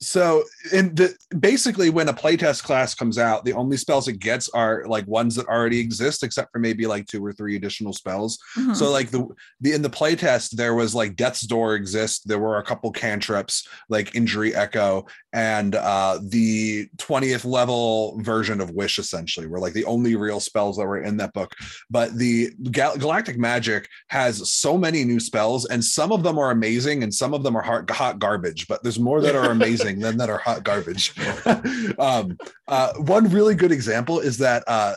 So 0.00 0.44
in 0.72 0.94
the 0.94 1.12
basically 1.40 1.90
when 1.90 2.08
a 2.08 2.14
playtest 2.14 2.62
class 2.62 2.94
comes 2.94 3.18
out 3.18 3.44
the 3.44 3.52
only 3.52 3.76
spells 3.76 4.06
it 4.06 4.20
gets 4.20 4.48
are 4.50 4.84
like 4.86 5.06
ones 5.08 5.34
that 5.34 5.46
already 5.48 5.80
exist 5.80 6.22
except 6.22 6.52
for 6.52 6.58
maybe 6.60 6.86
like 6.86 7.06
two 7.06 7.24
or 7.24 7.32
three 7.32 7.56
additional 7.56 7.92
spells. 7.92 8.38
Mhm. 8.56 8.76
so 8.76 8.90
like 8.90 9.10
the, 9.10 9.26
the 9.60 9.72
in 9.72 9.82
the 9.82 9.90
playtest 9.90 10.50
there 10.50 10.74
was 10.74 10.94
like 10.94 11.16
death's 11.16 11.40
door 11.42 11.74
exist. 11.74 12.28
There 12.28 12.38
were 12.38 12.58
a 12.58 12.62
couple 12.62 12.90
cantrips 12.92 13.66
like 13.88 14.14
injury 14.14 14.54
echo 14.54 15.06
and 15.32 15.74
uh 15.74 16.20
the 16.22 16.88
20th 16.98 17.44
level 17.44 18.20
version 18.22 18.60
of 18.60 18.70
wish 18.70 18.98
essentially 18.98 19.46
were 19.46 19.58
like 19.58 19.72
the 19.72 19.84
only 19.84 20.14
real 20.14 20.38
spells 20.40 20.76
that 20.76 20.86
were 20.86 21.02
in 21.02 21.16
that 21.16 21.32
book. 21.32 21.52
But 21.90 22.16
the 22.16 22.50
Gal- 22.70 22.96
galactic 22.96 23.38
magic 23.38 23.88
has 24.08 24.48
so 24.50 24.78
many 24.78 25.04
new 25.04 25.18
spells 25.20 25.64
and 25.66 25.84
some 25.84 26.12
of 26.12 26.22
them 26.22 26.38
are 26.38 26.50
amazing 26.50 27.02
and 27.02 27.12
some 27.12 27.34
of 27.34 27.42
them 27.42 27.56
are 27.56 27.62
hot, 27.62 27.90
hot 27.90 28.18
garbage 28.18 28.66
but 28.68 28.82
there's 28.82 28.98
more 28.98 29.20
that 29.20 29.34
are 29.34 29.50
amazing 29.50 29.87
than 29.96 30.16
that 30.18 30.30
are 30.30 30.38
hot 30.38 30.64
garbage. 30.64 31.14
Um 31.98 32.36
uh 32.68 32.92
one 32.98 33.30
really 33.30 33.54
good 33.54 33.72
example 33.72 34.20
is 34.20 34.38
that 34.38 34.62
uh 34.66 34.94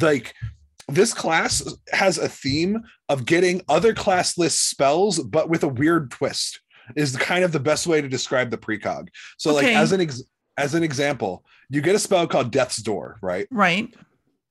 like 0.00 0.34
this 0.88 1.12
class 1.12 1.62
has 1.92 2.18
a 2.18 2.28
theme 2.28 2.82
of 3.08 3.24
getting 3.24 3.62
other 3.68 3.92
class 3.94 4.38
list 4.38 4.68
spells 4.68 5.18
but 5.18 5.48
with 5.48 5.62
a 5.64 5.68
weird 5.68 6.10
twist 6.10 6.60
is 6.94 7.16
kind 7.16 7.44
of 7.44 7.52
the 7.52 7.60
best 7.60 7.86
way 7.86 8.00
to 8.00 8.08
describe 8.08 8.50
the 8.50 8.58
precog. 8.58 9.08
So 9.38 9.54
like 9.54 9.66
as 9.66 9.92
an 9.92 10.00
ex- 10.00 10.22
as 10.56 10.74
an 10.74 10.82
example 10.82 11.44
you 11.68 11.80
get 11.80 11.96
a 11.96 11.98
spell 11.98 12.26
called 12.26 12.50
death's 12.52 12.78
door 12.78 13.18
right? 13.22 13.46
Right. 13.50 13.94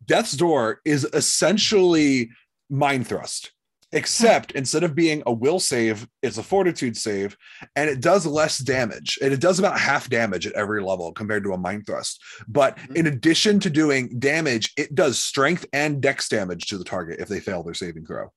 Death's 0.06 0.34
Door 0.34 0.82
is 0.86 1.08
essentially 1.13 2.30
Mind 2.70 3.08
Thrust, 3.08 3.51
except 3.96 4.52
instead 4.52 4.84
of 4.84 4.94
being 4.94 5.24
a 5.25 5.34
will 5.34 5.60
save, 5.60 6.08
it's 6.22 6.38
a 6.38 6.44
fortitude 6.44 6.96
save, 6.96 7.36
and 7.75 7.90
it 7.90 8.02
does 8.02 8.25
less 8.25 8.60
damage. 8.60 9.18
And 9.22 9.34
it 9.34 9.40
does 9.40 9.58
about 9.58 9.80
half 9.80 10.10
damage 10.10 10.46
at 10.46 10.54
every 10.54 10.84
level 10.84 11.12
compared 11.14 11.44
to 11.46 11.54
a 11.54 11.58
Mind 11.58 11.88
Thrust. 11.88 12.22
But 12.48 12.78
Mhm. 12.78 12.96
in 12.98 13.08
addition 13.08 13.60
to 13.62 13.70
doing 13.70 14.20
damage, 14.20 14.74
it 14.78 14.94
does 14.94 15.18
strength 15.18 15.66
and 15.74 16.02
dex 16.02 16.30
damage 16.30 16.68
to 16.68 16.78
the 16.78 16.84
target 16.84 17.20
if 17.20 17.30
they 17.30 17.40
fail 17.40 17.64
their 17.64 17.74
saving 17.74 18.06
throw. 18.06 18.32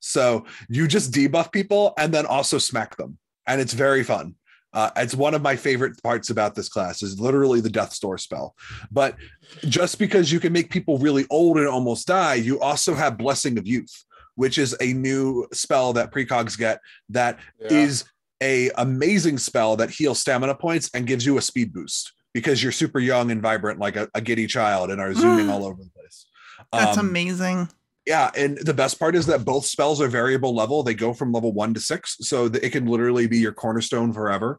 So 0.00 0.44
you 0.68 0.86
just 0.86 1.12
debuff 1.12 1.52
people 1.52 1.94
and 1.96 2.12
then 2.12 2.26
also 2.26 2.58
smack 2.58 2.96
them. 2.96 3.18
And 3.46 3.60
it's 3.60 3.72
very 3.72 4.02
fun. 4.02 4.34
Uh, 4.72 4.90
it's 4.96 5.14
one 5.14 5.32
of 5.32 5.40
my 5.40 5.56
favorite 5.56 6.02
parts 6.02 6.28
about 6.28 6.54
this 6.54 6.68
class 6.68 7.02
is 7.02 7.18
literally 7.18 7.60
the 7.62 7.70
death's 7.70 7.98
door 7.98 8.18
spell. 8.18 8.54
But 8.90 9.16
just 9.62 9.98
because 9.98 10.30
you 10.30 10.38
can 10.40 10.52
make 10.52 10.68
people 10.68 10.98
really 10.98 11.26
old 11.30 11.56
and 11.56 11.66
almost 11.66 12.08
die, 12.08 12.34
you 12.34 12.60
also 12.60 12.92
have 12.94 13.16
blessing 13.16 13.56
of 13.56 13.66
youth, 13.66 14.04
which 14.36 14.56
is 14.58 14.74
a 14.80 14.92
new 14.92 15.46
spell 15.52 15.92
that 15.92 16.12
precogs 16.12 16.56
get 16.56 16.80
that 17.08 17.38
is 17.60 18.04
a 18.42 18.70
amazing 18.76 19.38
spell 19.38 19.76
that 19.76 19.90
heals 19.90 20.18
stamina 20.18 20.54
points 20.54 20.90
and 20.94 21.06
gives 21.06 21.26
you 21.26 21.36
a 21.38 21.42
speed 21.42 21.72
boost 21.72 22.12
because 22.34 22.62
you're 22.62 22.70
super 22.72 22.98
young 23.00 23.30
and 23.30 23.40
vibrant 23.42 23.80
like 23.80 23.96
a, 23.96 24.08
a 24.14 24.20
giddy 24.20 24.46
child 24.46 24.90
and 24.90 25.00
are 25.00 25.14
zooming 25.14 25.48
all 25.48 25.64
over 25.64 25.82
the 25.82 25.90
place. 25.90 26.26
That's 26.72 26.98
Um, 26.98 27.08
amazing. 27.08 27.68
yeah, 28.06 28.30
and 28.36 28.58
the 28.58 28.74
best 28.74 28.98
part 28.98 29.16
is 29.16 29.24
that 29.26 29.44
both 29.44 29.64
spells 29.64 30.00
are 30.02 30.08
variable 30.08 30.54
level. 30.54 30.82
They 30.82 30.92
go 30.94 31.14
from 31.14 31.32
level 31.32 31.52
one 31.52 31.72
to 31.74 31.80
six, 31.80 32.16
so 32.20 32.48
that 32.48 32.62
it 32.62 32.70
can 32.70 32.84
literally 32.86 33.26
be 33.26 33.38
your 33.38 33.52
cornerstone 33.52 34.12
forever. 34.12 34.58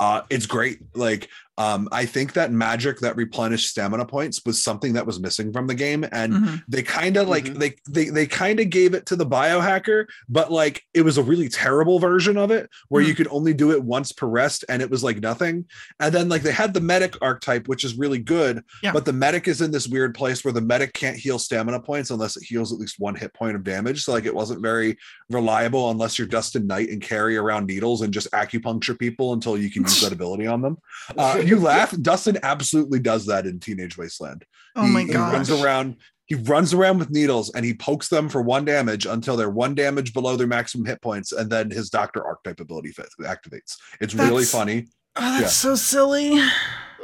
Uh, 0.00 0.22
it's 0.30 0.46
great. 0.46 0.78
Like, 0.94 1.28
um, 1.58 1.88
I 1.92 2.06
think 2.06 2.32
that 2.34 2.52
magic 2.52 3.00
that 3.00 3.16
replenished 3.16 3.68
stamina 3.68 4.06
points 4.06 4.40
was 4.46 4.62
something 4.62 4.94
that 4.94 5.04
was 5.06 5.20
missing 5.20 5.52
from 5.52 5.66
the 5.66 5.74
game, 5.74 6.06
and 6.12 6.32
Mhm. 6.32 6.62
they 6.68 6.82
kind 6.82 7.16
of 7.18 7.28
like 7.28 7.44
Mhm. 7.44 7.58
they 7.58 7.74
they 7.88 8.08
they 8.10 8.26
kind 8.26 8.60
of 8.60 8.70
gave 8.70 8.94
it 8.94 9.04
to 9.06 9.16
the 9.16 9.26
biohacker, 9.26 10.06
but 10.28 10.50
like 10.52 10.82
it 10.94 11.02
was 11.02 11.18
a 11.18 11.22
really 11.22 11.48
terrible 11.48 11.98
version 11.98 12.36
of 12.38 12.50
it 12.50 12.70
where 12.88 13.02
Hmm. 13.02 13.08
you 13.08 13.14
could 13.14 13.28
only 13.30 13.52
do 13.52 13.72
it 13.72 13.82
once 13.82 14.12
per 14.12 14.26
rest, 14.28 14.64
and 14.68 14.80
it 14.80 14.90
was 14.90 15.02
like 15.02 15.20
nothing. 15.20 15.64
And 16.00 16.14
then 16.14 16.28
like 16.28 16.42
they 16.42 16.52
had 16.52 16.72
the 16.74 16.80
medic 16.80 17.16
archetype, 17.20 17.66
which 17.68 17.82
is 17.84 17.98
really 17.98 18.18
good, 18.18 18.62
Yeah. 18.82 18.92
but 18.92 19.04
the 19.04 19.12
medic 19.12 19.48
is 19.48 19.60
in 19.60 19.72
this 19.72 19.88
weird 19.88 20.14
place 20.14 20.44
where 20.44 20.52
the 20.52 20.60
medic 20.60 20.92
can't 20.94 21.16
heal 21.16 21.38
stamina 21.40 21.80
points 21.80 22.10
unless 22.10 22.36
it 22.36 22.44
heals 22.44 22.72
at 22.72 22.78
least 22.78 22.96
one 23.00 23.16
hit 23.16 23.34
point 23.34 23.56
of 23.56 23.64
damage. 23.64 24.04
So 24.04 24.12
like 24.12 24.26
it 24.26 24.34
wasn't 24.34 24.62
very 24.62 24.96
reliable 25.28 25.90
unless 25.90 26.18
you're 26.18 26.28
Dustin 26.28 26.66
Knight 26.66 26.90
and 26.90 27.02
carry 27.02 27.36
around 27.36 27.66
needles 27.66 28.02
and 28.02 28.12
just 28.14 28.30
acupuncture 28.30 28.98
people 28.98 29.32
until 29.32 29.58
you 29.58 29.70
can 29.70 29.82
use 29.82 30.00
that 30.02 30.12
ability 30.12 30.46
on 30.46 30.62
them. 30.62 30.78
Uh, 31.16 31.42
you 31.48 31.58
laugh. 31.58 31.94
Dustin 32.00 32.38
absolutely 32.42 33.00
does 33.00 33.26
that 33.26 33.46
in 33.46 33.60
Teenage 33.60 33.96
Wasteland. 33.96 34.44
Oh 34.76 34.86
he, 34.86 34.92
my 34.92 35.04
god! 35.04 35.30
he 35.30 35.36
runs 35.36 35.50
around. 35.50 35.96
He 36.26 36.34
runs 36.34 36.74
around 36.74 36.98
with 36.98 37.10
needles 37.10 37.50
and 37.54 37.64
he 37.64 37.72
pokes 37.72 38.08
them 38.08 38.28
for 38.28 38.42
one 38.42 38.66
damage 38.66 39.06
until 39.06 39.34
they're 39.34 39.48
one 39.48 39.74
damage 39.74 40.12
below 40.12 40.36
their 40.36 40.46
maximum 40.46 40.84
hit 40.84 41.00
points, 41.00 41.32
and 41.32 41.50
then 41.50 41.70
his 41.70 41.88
Doctor 41.90 42.24
Archetype 42.24 42.60
ability 42.60 42.92
activates. 43.20 43.76
It's 44.00 44.14
really 44.14 44.44
funny. 44.44 44.88
Oh, 45.16 45.22
that's 45.22 45.42
yeah. 45.42 45.48
so 45.48 45.74
silly. 45.74 46.40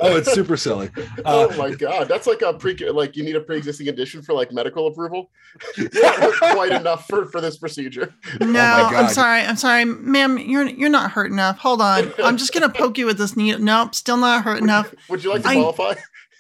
Oh, 0.01 0.17
it's 0.17 0.33
super 0.33 0.57
silly. 0.57 0.91
oh 1.25 1.51
Uh, 1.53 1.57
my 1.57 1.71
god, 1.71 2.09
that's 2.09 2.27
like 2.27 2.43
a 2.43 2.53
pre 2.55 2.75
like 2.91 3.17
you 3.17 3.23
need 3.23 3.37
a 3.37 3.41
pre-existing 3.41 3.89
edition 3.89 4.23
for 4.23 4.33
like 4.35 4.53
medical 4.53 4.87
approval. 4.89 5.31
You 5.77 5.89
quite 6.39 6.73
enough 6.73 7.07
for 7.07 7.27
for 7.27 7.41
this 7.41 7.57
procedure. 7.59 8.13
No, 8.41 8.47
Oh 8.49 8.91
my 8.91 8.99
I'm 8.99 9.09
sorry. 9.09 9.43
I'm 9.43 9.57
sorry, 9.57 9.85
ma'am. 9.85 10.39
You're 10.39 10.67
you're 10.69 10.89
not 10.91 11.13
hurt 11.13 11.31
enough. 11.31 11.59
Hold 11.59 11.81
on. 11.81 12.13
I'm 12.23 12.37
just 12.37 12.53
gonna 12.53 12.69
poke 12.69 12.99
you 12.99 13.07
with 13.07 13.19
this 13.19 13.37
needle. 13.37 13.61
Nope, 13.61 13.95
still 13.95 14.17
not 14.17 14.45
hurt 14.45 14.61
enough. 14.61 14.93
Would 15.09 15.23
you 15.23 15.31
like 15.31 15.43
to 15.43 15.49
I- 15.49 15.55
qualify? 15.55 15.95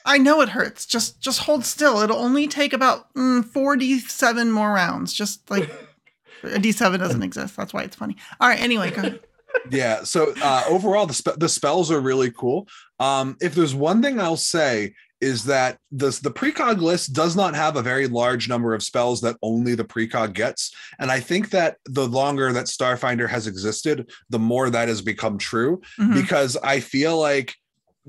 I 0.06 0.18
know 0.18 0.42
it 0.42 0.50
hurts. 0.50 0.84
Just 0.84 1.20
just 1.20 1.40
hold 1.40 1.64
still. 1.64 2.00
It'll 2.00 2.18
only 2.18 2.46
take 2.46 2.72
about 2.74 3.12
mm, 3.14 3.42
47 3.42 4.50
more 4.50 4.72
rounds. 4.74 5.12
Just 5.14 5.50
like 5.50 5.70
a 6.42 6.58
D7 6.58 6.98
doesn't 6.98 7.22
exist. 7.30 7.56
That's 7.56 7.72
why 7.72 7.84
it's 7.84 7.96
funny. 7.96 8.16
All 8.38 8.48
right. 8.48 8.60
Anyway, 8.60 8.90
go 8.90 8.98
ahead. 9.00 9.20
Yeah 9.70 10.02
so 10.02 10.34
uh 10.42 10.64
overall 10.68 11.06
the, 11.06 11.14
spe- 11.14 11.38
the 11.38 11.48
spells 11.48 11.90
are 11.90 12.00
really 12.00 12.30
cool 12.30 12.66
um 13.00 13.36
if 13.40 13.54
there's 13.54 13.74
one 13.74 14.02
thing 14.02 14.20
i'll 14.20 14.36
say 14.36 14.92
is 15.20 15.44
that 15.44 15.78
the 15.90 16.08
the 16.22 16.30
precog 16.30 16.80
list 16.80 17.12
does 17.12 17.34
not 17.36 17.54
have 17.54 17.76
a 17.76 17.82
very 17.82 18.06
large 18.06 18.48
number 18.48 18.74
of 18.74 18.82
spells 18.82 19.20
that 19.20 19.36
only 19.42 19.74
the 19.74 19.84
precog 19.84 20.32
gets 20.34 20.74
and 20.98 21.10
i 21.10 21.18
think 21.20 21.50
that 21.50 21.76
the 21.86 22.06
longer 22.06 22.52
that 22.52 22.66
starfinder 22.66 23.28
has 23.28 23.46
existed 23.46 24.10
the 24.30 24.38
more 24.38 24.70
that 24.70 24.88
has 24.88 25.00
become 25.00 25.38
true 25.38 25.80
Mhm. 25.98 26.14
because 26.14 26.56
i 26.58 26.80
feel 26.80 27.18
like 27.18 27.54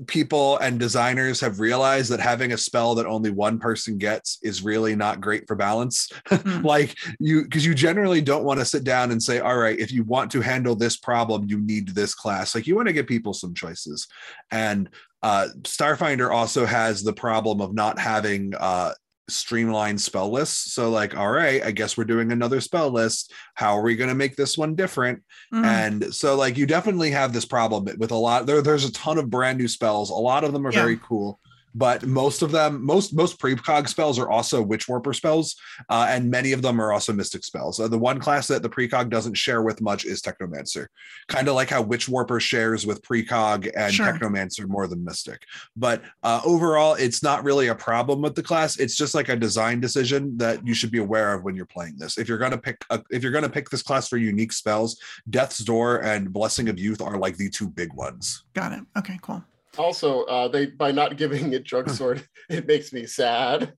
people 0.06 0.58
and 0.58 0.78
designers 0.78 1.40
have 1.40 1.58
realized 1.58 2.10
that 2.10 2.20
having 2.20 2.52
a 2.52 2.58
spell 2.58 2.94
that 2.94 3.06
only 3.06 3.30
one 3.30 3.58
person 3.58 3.96
gets 3.96 4.38
is 4.42 4.62
really 4.62 4.94
not 4.94 5.22
great 5.22 5.46
for 5.46 5.56
balance. 5.56 6.10
Mm. 6.28 6.64
like 6.64 6.94
you 7.18 7.44
because 7.44 7.64
you 7.64 7.74
generally 7.74 8.20
don't 8.20 8.44
want 8.44 8.60
to 8.60 8.66
sit 8.66 8.84
down 8.84 9.10
and 9.10 9.22
say 9.22 9.38
all 9.38 9.56
right 9.56 9.78
if 9.78 9.90
you 9.90 10.04
want 10.04 10.30
to 10.32 10.42
handle 10.42 10.74
this 10.74 10.98
problem 10.98 11.46
you 11.48 11.58
need 11.60 11.88
this 11.88 12.14
class. 12.14 12.54
Like 12.54 12.66
you 12.66 12.76
want 12.76 12.88
to 12.88 12.92
give 12.92 13.06
people 13.06 13.32
some 13.32 13.54
choices. 13.54 14.06
And 14.50 14.90
uh 15.22 15.48
starfinder 15.62 16.30
also 16.30 16.66
has 16.66 17.02
the 17.02 17.14
problem 17.14 17.62
of 17.62 17.72
not 17.72 17.98
having 17.98 18.52
uh 18.58 18.92
streamlined 19.28 20.00
spell 20.00 20.30
lists 20.30 20.72
so 20.72 20.88
like 20.90 21.16
all 21.16 21.30
right 21.30 21.62
i 21.64 21.70
guess 21.72 21.96
we're 21.96 22.04
doing 22.04 22.30
another 22.32 22.60
spell 22.60 22.90
list. 22.90 23.32
How 23.54 23.76
are 23.76 23.82
we 23.82 23.96
going 23.96 24.08
to 24.08 24.14
make 24.14 24.36
this 24.36 24.56
one 24.56 24.74
different? 24.74 25.22
Mm. 25.52 25.64
and 25.64 26.14
so 26.14 26.36
like 26.36 26.56
you 26.56 26.66
definitely 26.66 27.10
have 27.10 27.32
this 27.32 27.44
problem 27.44 27.88
with 27.98 28.10
a 28.12 28.16
lot 28.16 28.46
there 28.46 28.62
there's 28.62 28.84
a 28.84 28.92
ton 28.92 29.18
of 29.18 29.28
brand 29.30 29.58
new 29.58 29.68
spells. 29.68 30.10
A 30.10 30.14
lot 30.14 30.44
of 30.44 30.52
them 30.52 30.66
are 30.66 30.72
Yeah. 30.72 30.82
very 30.82 30.98
cool 31.02 31.40
but 31.76 32.06
most 32.06 32.42
of 32.42 32.50
them 32.50 32.84
most 32.84 33.14
most 33.14 33.38
precog 33.38 33.88
spells 33.88 34.18
are 34.18 34.30
also 34.30 34.62
witch 34.62 34.88
warper 34.88 35.12
spells 35.12 35.56
uh, 35.90 36.06
and 36.08 36.30
many 36.30 36.52
of 36.52 36.62
them 36.62 36.80
are 36.80 36.92
also 36.92 37.12
mystic 37.12 37.44
spells 37.44 37.78
uh, 37.78 37.86
the 37.88 37.98
one 37.98 38.18
class 38.18 38.46
that 38.46 38.62
the 38.62 38.68
precog 38.68 39.10
doesn't 39.10 39.34
share 39.34 39.62
with 39.62 39.80
much 39.80 40.04
is 40.04 40.22
technomancer 40.22 40.86
kind 41.28 41.48
of 41.48 41.54
like 41.54 41.70
how 41.70 41.82
witch 41.82 42.08
warper 42.08 42.40
shares 42.40 42.86
with 42.86 43.02
precog 43.02 43.70
and 43.76 43.92
Sure. 43.92 44.06
technomancer 44.06 44.66
more 44.66 44.86
than 44.86 45.04
mystic 45.04 45.42
but 45.76 46.02
uh, 46.22 46.40
overall 46.44 46.94
it's 46.94 47.22
not 47.22 47.44
really 47.44 47.68
a 47.68 47.74
problem 47.74 48.22
with 48.22 48.34
the 48.34 48.42
class 48.42 48.78
it's 48.78 48.96
just 48.96 49.14
like 49.14 49.28
a 49.28 49.36
design 49.36 49.80
decision 49.80 50.36
that 50.36 50.66
you 50.66 50.74
should 50.74 50.90
be 50.90 50.98
aware 50.98 51.34
of 51.34 51.44
when 51.44 51.54
you're 51.54 51.66
playing 51.66 51.96
this 51.98 52.18
if 52.18 52.28
you're 52.28 52.38
to 52.38 52.58
pick 52.58 52.78
a, 52.90 53.02
if 53.10 53.22
you're 53.22 53.32
to 53.40 53.48
pick 53.48 53.68
this 53.70 53.82
class 53.82 54.08
for 54.08 54.16
unique 54.16 54.52
spells 54.52 54.98
death's 55.30 55.58
door 55.58 56.02
and 56.02 56.32
blessing 56.32 56.68
of 56.68 56.78
youth 56.78 57.02
are 57.02 57.18
like 57.18 57.36
the 57.36 57.50
two 57.50 57.68
big 57.68 57.92
ones 57.92 58.44
Got 58.56 58.72
it. 58.72 58.80
Okay, 58.96 59.18
cool. 59.20 59.44
Also, 59.78 60.22
uh, 60.24 60.48
they 60.48 60.66
by 60.66 60.90
not 60.92 61.16
giving 61.16 61.52
it 61.52 61.64
Junk 61.64 61.88
sword, 61.90 62.22
it 62.50 62.66
makes 62.66 62.92
me 62.92 63.06
sad. 63.06 63.72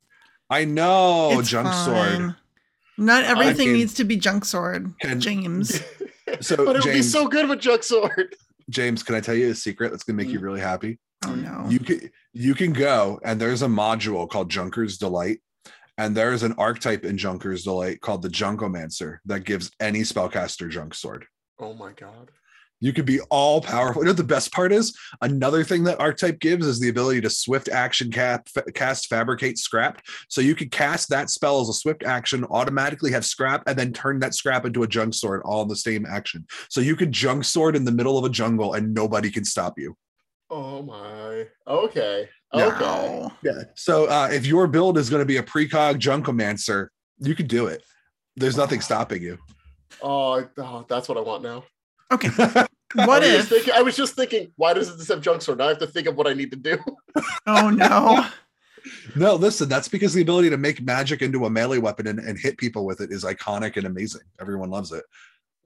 i 0.51 0.65
know 0.65 1.39
It's 1.39 1.49
junk 1.51 1.73
sword 1.73 1.97
fine. 2.17 2.37
Not 2.97 3.25
everything 3.25 3.69
mean- 3.69 3.77
needs 3.79 3.95
to 3.95 4.05
be 4.05 4.17
junk 4.17 4.45
sword, 4.45 4.93
Can- 5.01 5.21
James. 5.21 5.81
so 6.41 6.57
but 6.57 6.77
it 6.77 6.79
would 6.81 6.85
be 6.85 6.93
james 6.95 7.13
so 7.13 7.27
good 7.29 7.49
with 7.49 7.61
Junk 7.61 7.83
sword. 7.83 8.35
james 8.71 9.03
can 9.03 9.15
i 9.15 9.21
tell 9.21 9.35
you 9.35 9.51
a 9.51 9.55
secret 9.55 9.91
that's 9.91 10.05
going 10.05 10.17
to 10.19 10.23
make 10.25 10.33
you 10.33 10.41
really 10.41 10.61
happy 10.61 10.99
Oh 11.27 11.35
no. 11.35 11.65
you 11.71 11.79
can 11.81 12.11
you 12.35 12.55
can 12.55 12.73
go 12.73 13.19
and 13.25 13.41
there's 13.41 13.63
a 13.63 13.67
module 13.67 14.29
called 14.29 14.51
Junker's 14.51 14.99
Delight, 14.99 15.39
and 15.97 16.15
there's 16.17 16.43
an 16.45 16.55
archetype 16.59 17.05
in 17.05 17.17
Junker's 17.19 17.65
Delight 17.65 18.01
called 18.01 18.23
the 18.23 18.29
Junkomancer 18.29 19.19
that 19.27 19.41
gives 19.45 19.71
any 19.81 20.01
spellcaster 20.03 20.71
junk 20.71 20.95
sword. 20.95 21.25
Oh 21.59 21.75
my 21.75 21.93
god. 21.93 22.31
You 22.81 22.93
could 22.93 23.07
be 23.07 23.21
all 23.23 23.61
powerful. 23.61 24.03
You 24.03 24.07
know 24.07 24.13
the 24.13 24.23
best 24.23 24.53
part 24.53 24.73
is? 24.73 24.97
Another 25.21 25.65
thing 25.65 25.85
that 25.85 26.01
archetype 26.01 26.39
gives 26.39 26.67
is 26.67 26.79
the 26.79 26.89
ability 26.89 27.21
to 27.23 27.31
swift 27.31 27.69
action 27.69 28.11
cap, 28.11 28.49
cast 28.75 29.09
fabricate 29.09 29.59
scrap. 29.59 30.01
So 30.29 30.41
you 30.41 30.55
could 30.55 30.71
cast 30.71 31.09
that 31.11 31.31
spell 31.31 31.61
as 31.61 31.69
a 31.69 31.73
swift 31.73 32.05
action, 32.05 32.45
automatically 32.45 33.11
have 33.13 33.25
scrap, 33.25 33.65
and 33.67 33.77
then 33.77 33.93
turn 33.93 34.21
that 34.21 34.35
scrap 34.35 34.65
into 34.65 34.85
a 34.85 34.89
junk 34.89 35.15
sword 35.15 35.43
all 35.45 35.63
in 35.63 35.69
the 35.69 35.77
same 35.77 36.07
action. 36.07 36.47
So 36.71 36.81
you 36.81 36.95
could 36.95 37.11
junk 37.11 37.45
sword 37.45 37.75
in 37.75 37.85
the 37.85 37.93
middle 37.93 38.17
of 38.17 38.25
a 38.25 38.31
jungle 38.31 38.75
and 38.75 38.95
nobody 38.95 39.31
can 39.31 39.45
stop 39.45 39.75
you. 39.77 39.97
Oh 40.51 40.83
my. 40.83 41.47
Okay. 41.67 42.29
Okay. 42.55 42.81
Wow. 42.81 43.33
Yeah. 43.43 43.65
So 43.75 44.07
uh, 44.07 44.29
if 44.33 44.47
your 44.47 44.67
build 44.67 44.97
is 44.97 45.11
going 45.11 45.21
to 45.21 45.27
be 45.27 45.37
a 45.37 45.43
precog 45.43 45.97
junkomancer, 45.97 46.89
you 47.19 47.35
could 47.35 47.49
do 47.49 47.67
it. 47.67 47.83
There's 48.37 48.57
nothing 48.57 48.81
stopping 48.81 49.23
you. 49.23 49.39
Oh, 50.01 50.49
oh, 50.57 50.87
that's 50.89 51.09
what 51.09 51.19
I 51.19 51.23
want 51.23 51.43
now. 51.43 51.65
Okay. 52.13 52.29
I 52.39 53.07
What 53.07 53.21
was, 53.21 53.31
just 53.31 53.41
if? 53.41 53.49
thinking, 53.49 53.75
I 53.77 53.83
was 53.83 53.97
just 53.97 54.15
thinking, 54.15 54.51
why 54.57 54.73
does 54.73 54.97
this 54.97 55.09
have 55.09 55.21
junk 55.21 55.43
sword? 55.43 55.59
Now 55.59 55.67
I 55.67 55.69
have 55.69 55.79
to 55.79 55.87
think 55.87 56.07
of 56.09 56.17
what 56.17 56.27
I 56.27 56.33
need 56.33 56.51
to 56.53 56.57
do. 56.57 56.79
Oh 57.47 57.71
no. 57.71 58.27
No, 59.17 59.35
listen, 59.35 59.69
that's 59.69 59.89
because 59.89 60.15
the 60.15 60.23
ability 60.23 60.49
to 60.49 60.57
make 60.57 60.81
magic 60.81 61.21
into 61.21 61.45
a 61.45 61.51
melee 61.51 61.77
weapon 61.79 62.07
and, 62.07 62.19
and 62.21 62.39
hit 62.39 62.57
people 62.57 62.87
with 62.87 63.03
it 63.03 63.11
is 63.13 63.23
iconic 63.25 63.77
and 63.77 63.87
amazing. 63.87 64.23
Everyone 64.41 64.71
loves 64.71 64.93
it. 64.93 65.05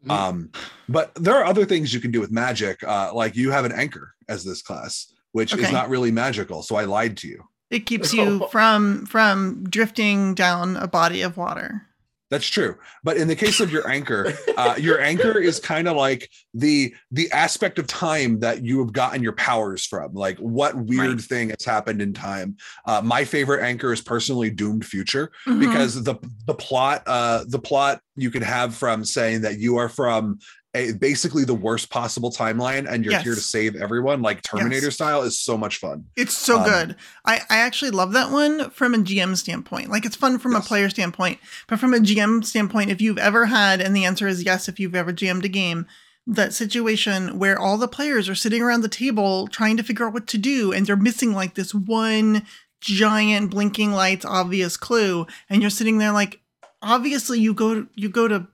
Mhm. 0.05 0.11
Um, 0.11 0.51
but 0.89 1.15
there 1.15 1.35
are 1.37 1.45
other 1.45 1.65
things 1.65 1.95
you 1.95 2.01
can 2.01 2.11
do 2.11 2.21
with 2.21 2.33
magic. 2.33 2.83
Uh, 2.83 3.13
like 3.15 3.37
you 3.37 3.53
have 3.53 3.65
an 3.65 3.71
anchor 3.71 4.15
as 4.29 4.43
this 4.43 4.61
class, 4.63 5.13
which 5.33 5.55
is 5.55 5.71
not 5.71 5.89
really 5.89 6.11
magical. 6.11 6.63
So 6.63 6.75
I 6.75 6.85
lied 6.85 7.17
to 7.19 7.29
you. 7.29 7.45
It 7.71 7.81
keeps 7.87 8.13
you 8.13 8.49
from 8.51 9.07
from 9.07 9.65
drifting 9.69 10.35
down 10.35 10.77
a 10.77 10.89
body 10.89 11.23
of 11.23 11.37
water. 11.37 11.87
That's 12.33 12.47
true. 12.49 12.77
But 13.05 13.19
in 13.19 13.29
the 13.29 13.37
case 13.37 13.61
of 13.61 13.71
your 13.71 13.87
anchor, 13.87 14.33
uh, 14.57 14.77
your 14.79 14.99
anchor 15.03 15.39
is 15.39 15.61
kind 15.61 15.87
of 15.87 15.99
like 15.99 16.31
the 16.55 16.95
the 17.11 17.31
aspect 17.31 17.79
of 17.79 17.87
time 17.87 18.41
that 18.41 18.65
you 18.65 18.79
have 18.79 18.91
gotten 18.95 19.23
your 19.23 19.35
powers 19.35 19.85
from. 19.85 20.15
Like 20.15 20.39
what 20.39 20.75
weird 20.75 21.11
Right. 21.11 21.21
thing 21.21 21.49
has 21.51 21.63
happened 21.63 22.01
in 22.01 22.15
time. 22.15 22.57
Uh, 22.87 23.03
my 23.05 23.27
favorite 23.27 23.63
anchor 23.63 23.93
is 23.93 24.01
personally 24.01 24.49
Doomed 24.49 24.87
Future 24.87 25.31
Mhm. 25.47 25.61
because 25.61 26.03
the 26.03 26.15
the 26.47 26.55
plot 26.55 27.03
uh, 27.07 27.45
the 27.49 27.59
plot 27.59 28.01
you 28.17 28.31
can 28.31 28.43
have 28.43 28.75
from 28.75 29.05
saying 29.05 29.43
that 29.43 29.59
you 29.59 29.77
are 29.77 29.91
from 29.91 30.39
a, 30.75 30.93
basically 30.93 31.45
the 31.45 31.55
worst 31.55 31.91
possible 31.91 32.31
timeline 32.31 32.91
and 32.91 33.05
you're 33.05 33.19
here 33.19 33.35
to 33.35 33.41
save 33.41 33.77
everyone, 33.77 34.23
like 34.23 34.41
Terminator 34.43 34.87
Yes. 34.87 34.95
style, 34.95 35.23
is 35.23 35.39
so 35.39 35.59
much 35.59 35.77
fun. 35.79 36.07
It's 36.17 36.37
so 36.37 36.59
Um, 36.61 36.65
good. 36.65 36.97
I, 37.27 37.43
I 37.51 37.59
actually 37.59 37.91
love 37.91 38.13
that 38.13 38.31
one 38.31 38.71
from 38.71 38.95
a 38.95 38.99
GM 38.99 39.37
standpoint. 39.37 39.91
Like 39.91 40.07
it's 40.07 40.17
fun 40.17 40.39
from 40.39 40.53
Yes. 40.53 40.65
a 40.65 40.69
player 40.69 40.89
standpoint, 40.89 41.39
but 41.69 41.79
from 41.79 41.93
a 41.93 41.99
GM 41.99 42.43
standpoint, 42.45 42.91
if 42.91 43.01
you've 43.03 43.19
ever 43.19 43.47
had, 43.47 43.81
and 43.83 43.95
the 43.95 44.05
answer 44.07 44.27
is 44.27 44.45
yes, 44.45 44.69
if 44.69 44.81
you've 44.81 44.95
ever 44.95 45.13
GM'd 45.13 45.45
a 45.45 45.49
game, 45.49 45.87
that 46.27 46.55
situation 46.55 47.39
where 47.39 47.59
all 47.59 47.77
the 47.77 47.89
players 47.89 48.29
are 48.29 48.35
sitting 48.35 48.63
around 48.63 48.81
the 48.83 48.89
table 48.89 49.49
trying 49.49 49.77
to 49.77 49.83
figure 49.83 50.07
out 50.07 50.13
what 50.15 50.27
to 50.29 50.39
do, 50.39 50.73
and 50.73 50.87
they're 50.87 50.97
missing 50.97 51.33
like 51.35 51.55
this 51.55 51.75
one 51.75 52.47
giant 52.81 53.51
blinking 53.51 53.93
lights 53.93 54.25
obvious 54.25 54.77
clue, 54.77 55.27
and 55.51 55.61
you're 55.61 55.71
sitting 55.71 55.99
there 55.99 56.13
like, 56.13 56.41
obviously 56.81 57.39
you 57.39 57.53
go 57.55 57.87
you 57.95 58.09
go 58.09 58.27
to 58.27 58.47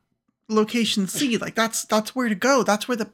location 0.48 1.06
C, 1.06 1.36
like 1.36 1.54
that's 1.54 1.84
that's 1.84 2.14
where 2.14 2.28
to 2.28 2.34
go. 2.34 2.62
That's 2.62 2.88
where 2.88 2.96
the 2.96 3.10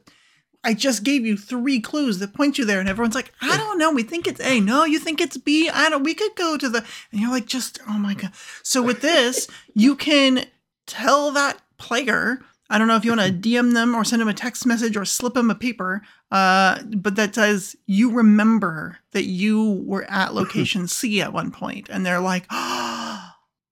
I 0.65 0.73
just 0.73 1.03
gave 1.03 1.25
you 1.25 1.37
three 1.37 1.79
clues 1.79 2.17
that 2.17 2.33
point 2.33 2.57
you 2.57 2.65
there, 2.65 2.79
and 2.79 2.89
everyone's 2.89 3.13
like, 3.13 3.31
I 3.39 3.55
don't 3.55 3.77
know. 3.77 3.91
We 3.91 4.01
think 4.01 4.27
it's 4.27 4.41
A. 4.41 4.59
No, 4.59 4.83
you 4.83 4.97
think 4.97 5.21
it's 5.21 5.37
B. 5.37 5.69
I 5.69 5.89
don't. 5.89 6.03
We 6.03 6.15
could 6.15 6.35
go 6.35 6.57
to 6.57 6.67
the. 6.67 6.83
And 7.11 7.21
you're 7.21 7.29
like, 7.29 7.45
just 7.45 7.79
oh 7.87 7.99
my 7.99 8.15
god. 8.15 8.31
So 8.63 8.81
with 8.81 9.01
this, 9.01 9.47
you 9.75 9.95
can 9.95 10.45
tell 10.87 11.31
that 11.31 11.61
player. 11.77 12.39
I 12.67 12.79
don't 12.79 12.87
know 12.87 12.95
if 12.95 13.05
you 13.05 13.15
want 13.15 13.21
to 13.21 13.31
DM 13.31 13.75
them 13.75 13.93
or 13.93 14.03
send 14.03 14.23
them 14.23 14.27
a 14.27 14.33
text 14.33 14.65
message 14.65 14.97
or 14.97 15.05
slip 15.05 15.35
them 15.35 15.51
a 15.51 15.55
paper, 15.55 16.01
uh, 16.31 16.81
but 16.81 17.15
that 17.15 17.35
says 17.35 17.75
you 17.85 18.11
remember 18.11 18.97
that 19.11 19.25
you 19.25 19.83
were 19.85 20.05
at 20.09 20.33
location 20.33 20.87
C 20.87 21.21
at 21.21 21.31
one 21.31 21.51
point, 21.51 21.89
and 21.89 22.03
they're 22.03 22.19
like, 22.19 22.47
oh, 22.51 23.04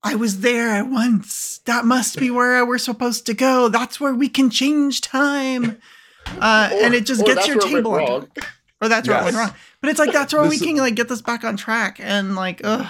I 0.03 0.15
was 0.15 0.41
there 0.41 0.69
at 0.69 0.89
once. 0.89 1.59
That 1.65 1.85
must 1.85 2.17
be 2.19 2.29
where 2.29 2.65
we're 2.65 2.77
supposed 2.77 3.25
to 3.27 3.33
go. 3.33 3.69
That's 3.69 3.99
where 3.99 4.13
we 4.13 4.29
can 4.29 4.49
change 4.49 5.01
time. 5.01 5.77
Uh, 6.39 6.69
Or- 6.71 6.85
and 6.85 6.93
it 6.93 7.05
just 7.05 7.25
gets 7.25 7.45
your 7.47 7.57
where 7.57 7.67
it 7.67 7.73
went 7.73 7.85
table 7.85 7.91
on 7.91 7.97
wrong. 7.99 8.27
or 8.81 8.87
that's 8.87 9.09
where 9.09 9.19
it 9.19 9.23
went 9.25 9.35
wrong. 9.35 9.53
But 9.81 9.89
it's 9.89 9.99
like 9.99 10.13
that's 10.13 10.33
where 10.33 10.47
we 10.47 10.57
can 10.57 10.77
like 10.77 10.95
get 10.95 11.09
this 11.09 11.21
back 11.21 11.43
on 11.43 11.57
track 11.57 11.99
and 12.01 12.33
like 12.37 12.61
ugh. 12.63 12.87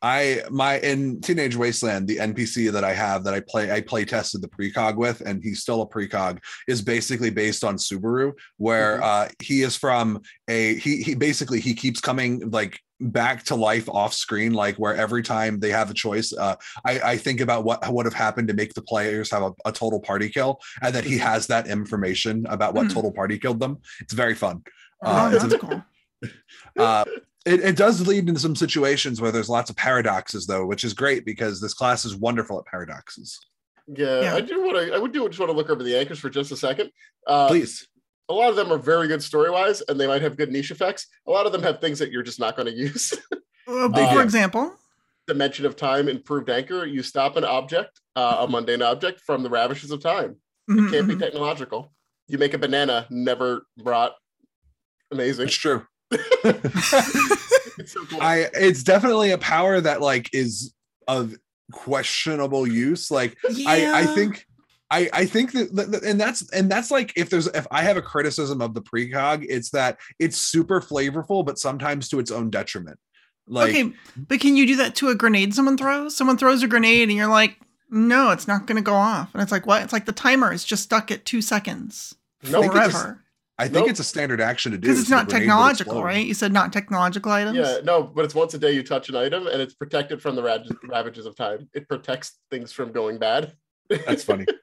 I 0.00 0.40
my 0.50 0.78
in 0.78 1.20
Teenage 1.20 1.56
Wasteland, 1.56 2.08
the 2.08 2.16
NPC 2.16 2.72
that 2.72 2.82
I 2.82 2.94
have 2.94 3.22
that 3.24 3.34
I 3.34 3.40
play 3.40 3.70
I 3.70 3.82
play 3.82 4.06
tested 4.06 4.40
the 4.40 4.48
precog 4.48 4.96
with, 4.96 5.20
and 5.20 5.42
he's 5.44 5.60
still 5.60 5.82
a 5.82 5.86
precog, 5.86 6.38
is 6.68 6.80
basically 6.80 7.28
based 7.28 7.64
on 7.64 7.76
Subaru, 7.76 8.32
where 8.56 8.98
Mhm. 8.98 9.02
uh 9.02 9.28
he 9.40 9.60
is 9.60 9.76
from 9.76 10.22
a 10.48 10.76
he 10.76 11.02
he 11.02 11.14
basically 11.14 11.60
he 11.60 11.74
keeps 11.74 12.00
coming 12.00 12.48
like 12.48 12.80
back 13.00 13.44
to 13.44 13.54
life 13.54 13.88
off 13.88 14.12
screen, 14.12 14.52
like 14.52 14.76
where 14.76 14.94
every 14.94 15.22
time 15.22 15.58
they 15.60 15.70
have 15.70 15.90
a 15.90 15.94
choice, 15.94 16.32
uh 16.32 16.56
I, 16.84 17.00
I 17.12 17.16
think 17.16 17.40
about 17.40 17.64
what 17.64 17.86
would 17.92 18.06
have 18.06 18.14
happened 18.14 18.48
to 18.48 18.54
make 18.54 18.74
the 18.74 18.82
players 18.82 19.30
have 19.30 19.42
a, 19.42 19.52
a 19.64 19.72
total 19.72 20.00
party 20.00 20.28
kill, 20.28 20.60
and 20.82 20.94
that 20.94 21.04
he 21.04 21.16
Mm-hmm. 21.16 21.26
has 21.26 21.46
that 21.48 21.66
information 21.66 22.46
about 22.48 22.74
what 22.74 22.86
Mhm. 22.86 22.94
total 22.94 23.12
party 23.12 23.38
killed 23.38 23.60
them. 23.60 23.78
It's 24.00 24.12
very 24.12 24.34
fun. 24.34 24.62
oh, 25.02 25.10
Uh, 25.10 25.30
it's 25.34 25.44
that's 25.44 25.62
cool. 25.62 25.82
uh, 26.78 27.04
it, 27.46 27.60
it 27.60 27.76
does 27.76 28.06
lead 28.06 28.28
into 28.28 28.40
some 28.40 28.54
situations 28.54 29.20
where 29.20 29.32
there's 29.32 29.48
lots 29.48 29.70
of 29.70 29.76
paradoxes 29.76 30.46
though 30.46 30.66
which 30.66 30.84
is 30.84 30.92
great 30.92 31.24
because 31.24 31.60
this 31.60 31.72
class 31.74 32.04
is 32.04 32.14
wonderful 32.14 32.58
at 32.58 32.66
paradoxes 32.66 33.38
Yeah, 33.88 34.20
Yeah. 34.22 34.34
I 34.36 34.40
do 34.42 34.62
want 34.62 34.76
to. 34.76 34.94
I 34.94 34.98
would 34.98 35.12
do 35.12 35.26
just 35.28 35.40
want 35.40 35.50
to 35.50 35.56
look 35.56 35.70
over 35.70 35.82
the 35.82 35.96
anchors 35.98 36.18
for 36.20 36.28
just 36.30 36.52
a 36.52 36.56
second. 36.56 36.90
Uh, 37.26 37.48
please 37.48 37.88
a 38.30 38.32
lot 38.32 38.48
of 38.48 38.56
them 38.56 38.72
are 38.72 38.78
very 38.78 39.08
good 39.08 39.22
story 39.22 39.50
wise, 39.50 39.82
and 39.88 40.00
they 40.00 40.06
might 40.06 40.22
have 40.22 40.36
good 40.38 40.50
niche 40.50 40.70
effects. 40.70 41.06
A 41.26 41.30
lot 41.30 41.44
of 41.44 41.52
them 41.52 41.62
have 41.62 41.80
things 41.80 41.98
that 41.98 42.10
you're 42.10 42.22
just 42.22 42.40
not 42.40 42.56
going 42.56 42.66
to 42.66 42.74
use. 42.74 43.12
Uh, 43.68 43.88
for 43.88 44.14
do. 44.14 44.20
example, 44.20 44.74
Dimension 45.28 45.64
of 45.64 45.76
time, 45.76 46.08
improved 46.08 46.50
anchor. 46.50 46.84
You 46.86 47.04
stop 47.04 47.36
an 47.36 47.44
object, 47.44 48.00
uh, 48.16 48.38
a 48.40 48.48
mundane 48.48 48.82
object, 48.82 49.20
from 49.20 49.44
the 49.44 49.50
ravishes 49.50 49.92
of 49.92 50.02
time. 50.02 50.36
mhm, 50.68 50.90
Can't 50.90 51.06
be 51.06 51.14
mhm. 51.14 51.20
technological. 51.20 51.92
You 52.26 52.38
make 52.38 52.52
a 52.54 52.58
banana, 52.58 53.06
never 53.10 53.66
brought. 53.78 54.14
Amazing. 55.12 55.46
it's 55.46 55.54
true 55.54 55.86
It's 56.10 57.92
so 57.92 58.04
cool. 58.06 58.20
i 58.20 58.48
it's 58.54 58.82
definitely 58.82 59.30
a 59.30 59.38
power 59.38 59.80
that 59.80 60.00
like 60.00 60.28
is 60.32 60.74
of 61.06 61.36
questionable 61.72 62.66
use 62.66 63.10
like 63.10 63.36
I, 63.66 64.00
I 64.02 64.06
think 64.06 64.44
I, 64.92 65.08
I 65.12 65.24
think 65.26 65.52
that, 65.52 65.74
that- 65.76 65.90
that- 65.92 66.02
and 66.02 66.20
that's 66.20 66.50
and 66.52 66.70
that's 66.70 66.90
like 66.90 67.12
if 67.16 67.30
there's 67.30 67.46
if 67.48 67.66
I 67.70 67.82
have 67.82 67.96
a 67.96 68.02
criticism 68.02 68.60
of 68.60 68.74
the 68.74 68.82
precog, 68.82 69.46
it's 69.48 69.70
that 69.70 69.98
it's 70.18 70.36
super 70.36 70.80
flavorful, 70.80 71.44
but 71.44 71.58
sometimes 71.58 72.08
to 72.08 72.18
its 72.18 72.30
own 72.30 72.50
detriment. 72.50 72.98
Like 73.46 73.70
okay, 73.70 73.92
but 74.16 74.40
can 74.40 74.56
you 74.56 74.66
do 74.66 74.76
that 74.76 74.94
to 74.96 75.08
a 75.08 75.14
grenade 75.14 75.54
someone 75.54 75.76
throws? 75.76 76.16
Someone 76.16 76.36
throws 76.38 76.62
a 76.62 76.68
grenade 76.68 77.08
and 77.08 77.16
you're 77.18 77.26
like, 77.26 77.56
no, 77.88 78.30
it's 78.30 78.46
not 78.46 78.66
going 78.66 78.76
to 78.76 78.82
go 78.82 78.94
off. 78.94 79.30
And 79.34 79.42
it's 79.42 79.50
like, 79.50 79.66
what? 79.66 79.82
It's 79.82 79.92
like 79.92 80.06
the 80.06 80.12
timer 80.12 80.52
is 80.52 80.64
just 80.64 80.84
stuck 80.84 81.10
at 81.10 81.24
two 81.24 81.42
seconds 81.42 82.14
No, 82.48 82.60
think 82.60 82.72
it 82.72 82.76
forever. 82.76 83.24
I 83.58 83.64
think 83.64 83.74
Nope. 83.86 83.90
it's 83.90 84.00
a 84.00 84.04
standard 84.04 84.40
action 84.40 84.70
to 84.72 84.78
do. 84.78 84.82
Because 84.88 85.00
it's 85.00 85.10
not 85.10 85.28
technological, 85.28 86.02
right? 86.02 86.24
You 86.24 86.32
said 86.34 86.52
not 86.52 86.72
technological 86.72 87.30
items? 87.32 87.58
yeah, 87.58 87.78
no, 87.84 88.02
but 88.04 88.24
it's 88.24 88.34
once 88.34 88.54
a 88.54 88.58
day 88.58 88.72
you 88.72 88.82
touch 88.82 89.08
an 89.08 89.16
item, 89.16 89.46
and 89.48 89.60
it's 89.60 89.74
protected 89.74 90.22
from 90.22 90.34
the 90.36 90.42
ravages 90.88 91.26
of 91.26 91.36
time. 91.36 91.68
It 91.74 91.86
protects 91.88 92.38
things 92.50 92.72
from 92.72 92.90
going 92.92 93.18
bad. 93.18 93.52
That's 94.06 94.24
funny. 94.24 94.46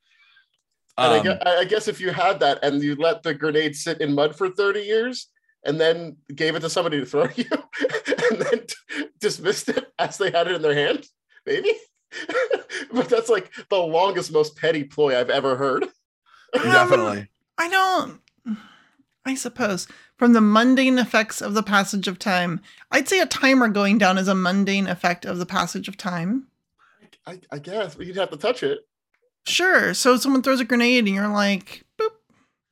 And 0.98 1.14
I, 1.14 1.18
Um, 1.18 1.24
gue- 1.24 1.40
I 1.46 1.66
guess 1.66 1.88
if 1.88 2.00
you 2.02 2.10
had 2.12 2.40
that 2.40 2.60
and 2.64 2.82
you 2.82 2.96
let 2.96 3.24
the 3.24 3.34
grenade 3.34 3.76
sit 3.76 4.02
in 4.02 4.14
mud 4.16 4.36
for 4.36 4.50
30 4.50 4.82
years 4.82 5.28
and 5.64 5.80
then 5.80 6.18
gave 6.34 6.56
it 6.56 6.62
to 6.62 6.70
somebody 6.70 7.00
to 7.00 7.06
throw 7.06 7.28
you 7.36 7.46
and 8.32 8.42
then 8.42 8.66
t- 8.66 9.08
dismissed 9.20 9.70
it 9.70 9.86
as 10.00 10.18
they 10.18 10.32
had 10.32 10.48
it 10.48 10.56
in 10.56 10.62
their 10.62 10.74
hand, 10.76 11.06
maybe. 11.46 11.72
but 12.92 13.10
that's 13.10 13.30
like 13.30 13.52
the 13.70 13.78
longest, 13.78 14.32
most 14.32 14.56
petty 14.56 14.84
ploy 14.84 15.18
I've 15.20 15.30
ever 15.30 15.56
heard. 15.56 15.84
Um, 15.84 16.64
definitely. 16.64 17.28
I 17.58 17.70
don't. 17.70 18.22
I 19.26 19.36
suppose 19.36 19.88
from 20.18 20.32
the 20.34 20.40
mundane 20.42 20.98
effects 20.98 21.42
of 21.42 21.54
the 21.54 21.62
passage 21.64 22.08
of 22.08 22.18
time, 22.18 22.62
I'd 22.92 23.10
say 23.10 23.20
a 23.20 23.26
timer 23.26 23.68
going 23.68 23.98
down 23.98 24.18
is 24.18 24.30
a 24.30 24.36
mundane 24.36 24.88
effect 24.88 25.26
of 25.26 25.38
the 25.38 25.46
passage 25.46 25.88
of 25.90 25.98
time. 25.98 26.48
I, 27.26 27.42
I 27.52 27.60
guess 27.60 27.96
but 27.96 28.06
you'd 28.06 28.16
have 28.16 28.30
to 28.32 28.38
touch 28.38 28.64
it. 28.64 28.80
Sure. 29.48 29.94
So 29.94 30.18
someone 30.18 30.42
throws 30.42 30.60
a 30.60 30.66
grenade 30.66 31.06
and 31.06 31.16
you're 31.16 31.28
like, 31.28 31.84
boop. 32.00 32.10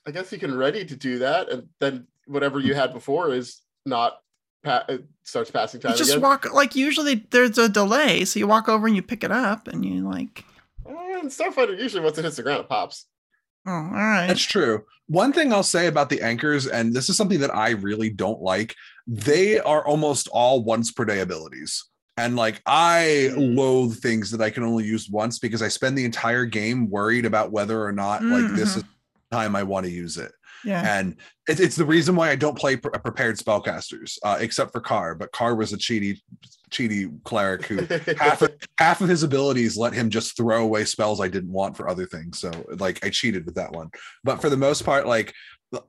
I 0.08 0.12
guess 0.12 0.32
you 0.32 0.38
can 0.38 0.56
ready 0.56 0.86
to 0.86 0.96
do 0.96 1.20
that, 1.20 1.50
and 1.50 1.68
then 1.80 2.08
whatever 2.28 2.60
you 2.60 2.74
had 2.76 2.94
before 2.94 3.34
is 3.34 3.62
not 3.86 4.20
pa- 4.64 4.86
it 4.90 5.04
starts 5.24 5.50
passing 5.52 5.80
time 5.80 5.92
You 5.94 5.98
just 5.98 6.12
again. 6.12 6.22
walk 6.22 6.54
like 6.54 6.76
usually 6.76 7.26
there's 7.32 7.58
a 7.58 7.68
delay, 7.70 8.24
so 8.26 8.38
you 8.40 8.48
walk 8.48 8.68
over 8.70 8.86
and 8.88 8.96
you 8.96 9.02
pick 9.02 9.24
it 9.24 9.32
up 9.32 9.68
and 9.68 9.84
you 9.86 10.08
like, 10.08 10.44
Uh, 10.88 10.92
and 11.20 11.30
Starfinder 11.30 11.80
usually 11.80 12.04
once 12.04 12.18
it 12.18 12.24
hits 12.26 12.36
the 12.36 12.44
ground, 12.44 12.62
it 12.62 12.70
pops. 12.70 13.06
oh, 13.66 13.72
all 13.72 13.90
right. 13.92 14.28
That's 14.28 14.44
true. 14.44 14.84
One 15.08 15.34
thing 15.34 15.52
I'll 15.54 15.64
say 15.64 15.88
about 15.88 16.10
the 16.10 16.22
anchors, 16.22 16.68
and 16.68 16.94
this 16.94 17.10
is 17.10 17.18
something 17.18 17.40
that 17.40 17.56
I 17.56 17.72
really 17.72 18.10
don't 18.10 18.42
like, 18.42 18.76
they 19.08 19.60
are 19.60 19.86
almost 19.88 20.28
all 20.32 20.64
once 20.64 20.92
per 20.92 21.06
day 21.06 21.20
abilities. 21.22 21.84
And 22.18 22.36
like 22.36 22.62
I 22.66 23.32
loathe 23.36 23.98
things 23.98 24.32
that 24.32 24.42
I 24.42 24.50
can 24.50 24.64
only 24.64 24.86
use 24.86 25.10
once 25.10 25.38
because 25.40 25.62
I 25.62 25.68
spend 25.68 25.98
the 25.98 26.06
entire 26.06 26.46
game 26.46 26.90
worried 26.90 27.26
about 27.26 27.52
whether 27.52 27.84
or 27.84 27.92
not 27.92 28.24
like 28.24 28.52
this 28.56 28.74
Mhm. 28.74 28.78
is 28.78 28.84
the 28.84 28.88
time 29.32 29.56
I 29.56 29.64
want 29.64 29.86
to 29.86 29.92
use 29.92 30.18
it. 30.18 30.32
yeah. 30.64 30.98
And 30.98 31.18
it's, 31.48 31.60
it's 31.60 31.76
the 31.76 31.86
reason 31.86 32.16
why 32.16 32.30
I 32.32 32.36
don't 32.36 32.58
play 32.58 32.76
pre- 32.78 32.92
prepared 32.92 33.38
spellcasters, 33.38 34.18
uh, 34.24 34.38
except 34.40 34.72
for 34.72 34.80
Carr. 34.80 35.14
But 35.14 35.32
Carr 35.34 35.56
was 35.56 35.74
a 35.74 35.78
cheaty, 35.78 36.18
cheaty 36.72 37.12
cleric 37.24 37.66
who 37.66 37.86
half 38.16 38.42
of, 38.42 38.52
half 38.80 39.02
of 39.02 39.10
his 39.10 39.22
abilities 39.24 39.76
let 39.78 39.94
him 39.94 40.10
just 40.10 40.36
throw 40.38 40.64
away 40.64 40.86
spells 40.86 41.20
I 41.22 41.28
didn't 41.28 41.52
want 41.52 41.76
for 41.78 41.88
other 41.90 42.06
things. 42.06 42.40
So 42.40 42.50
like 42.80 43.06
I 43.06 43.10
cheated 43.10 43.46
with 43.46 43.56
that 43.56 43.74
one. 43.74 43.90
But 44.24 44.40
for 44.42 44.50
the 44.50 44.58
most 44.58 44.84
part, 44.86 45.06
like 45.06 45.34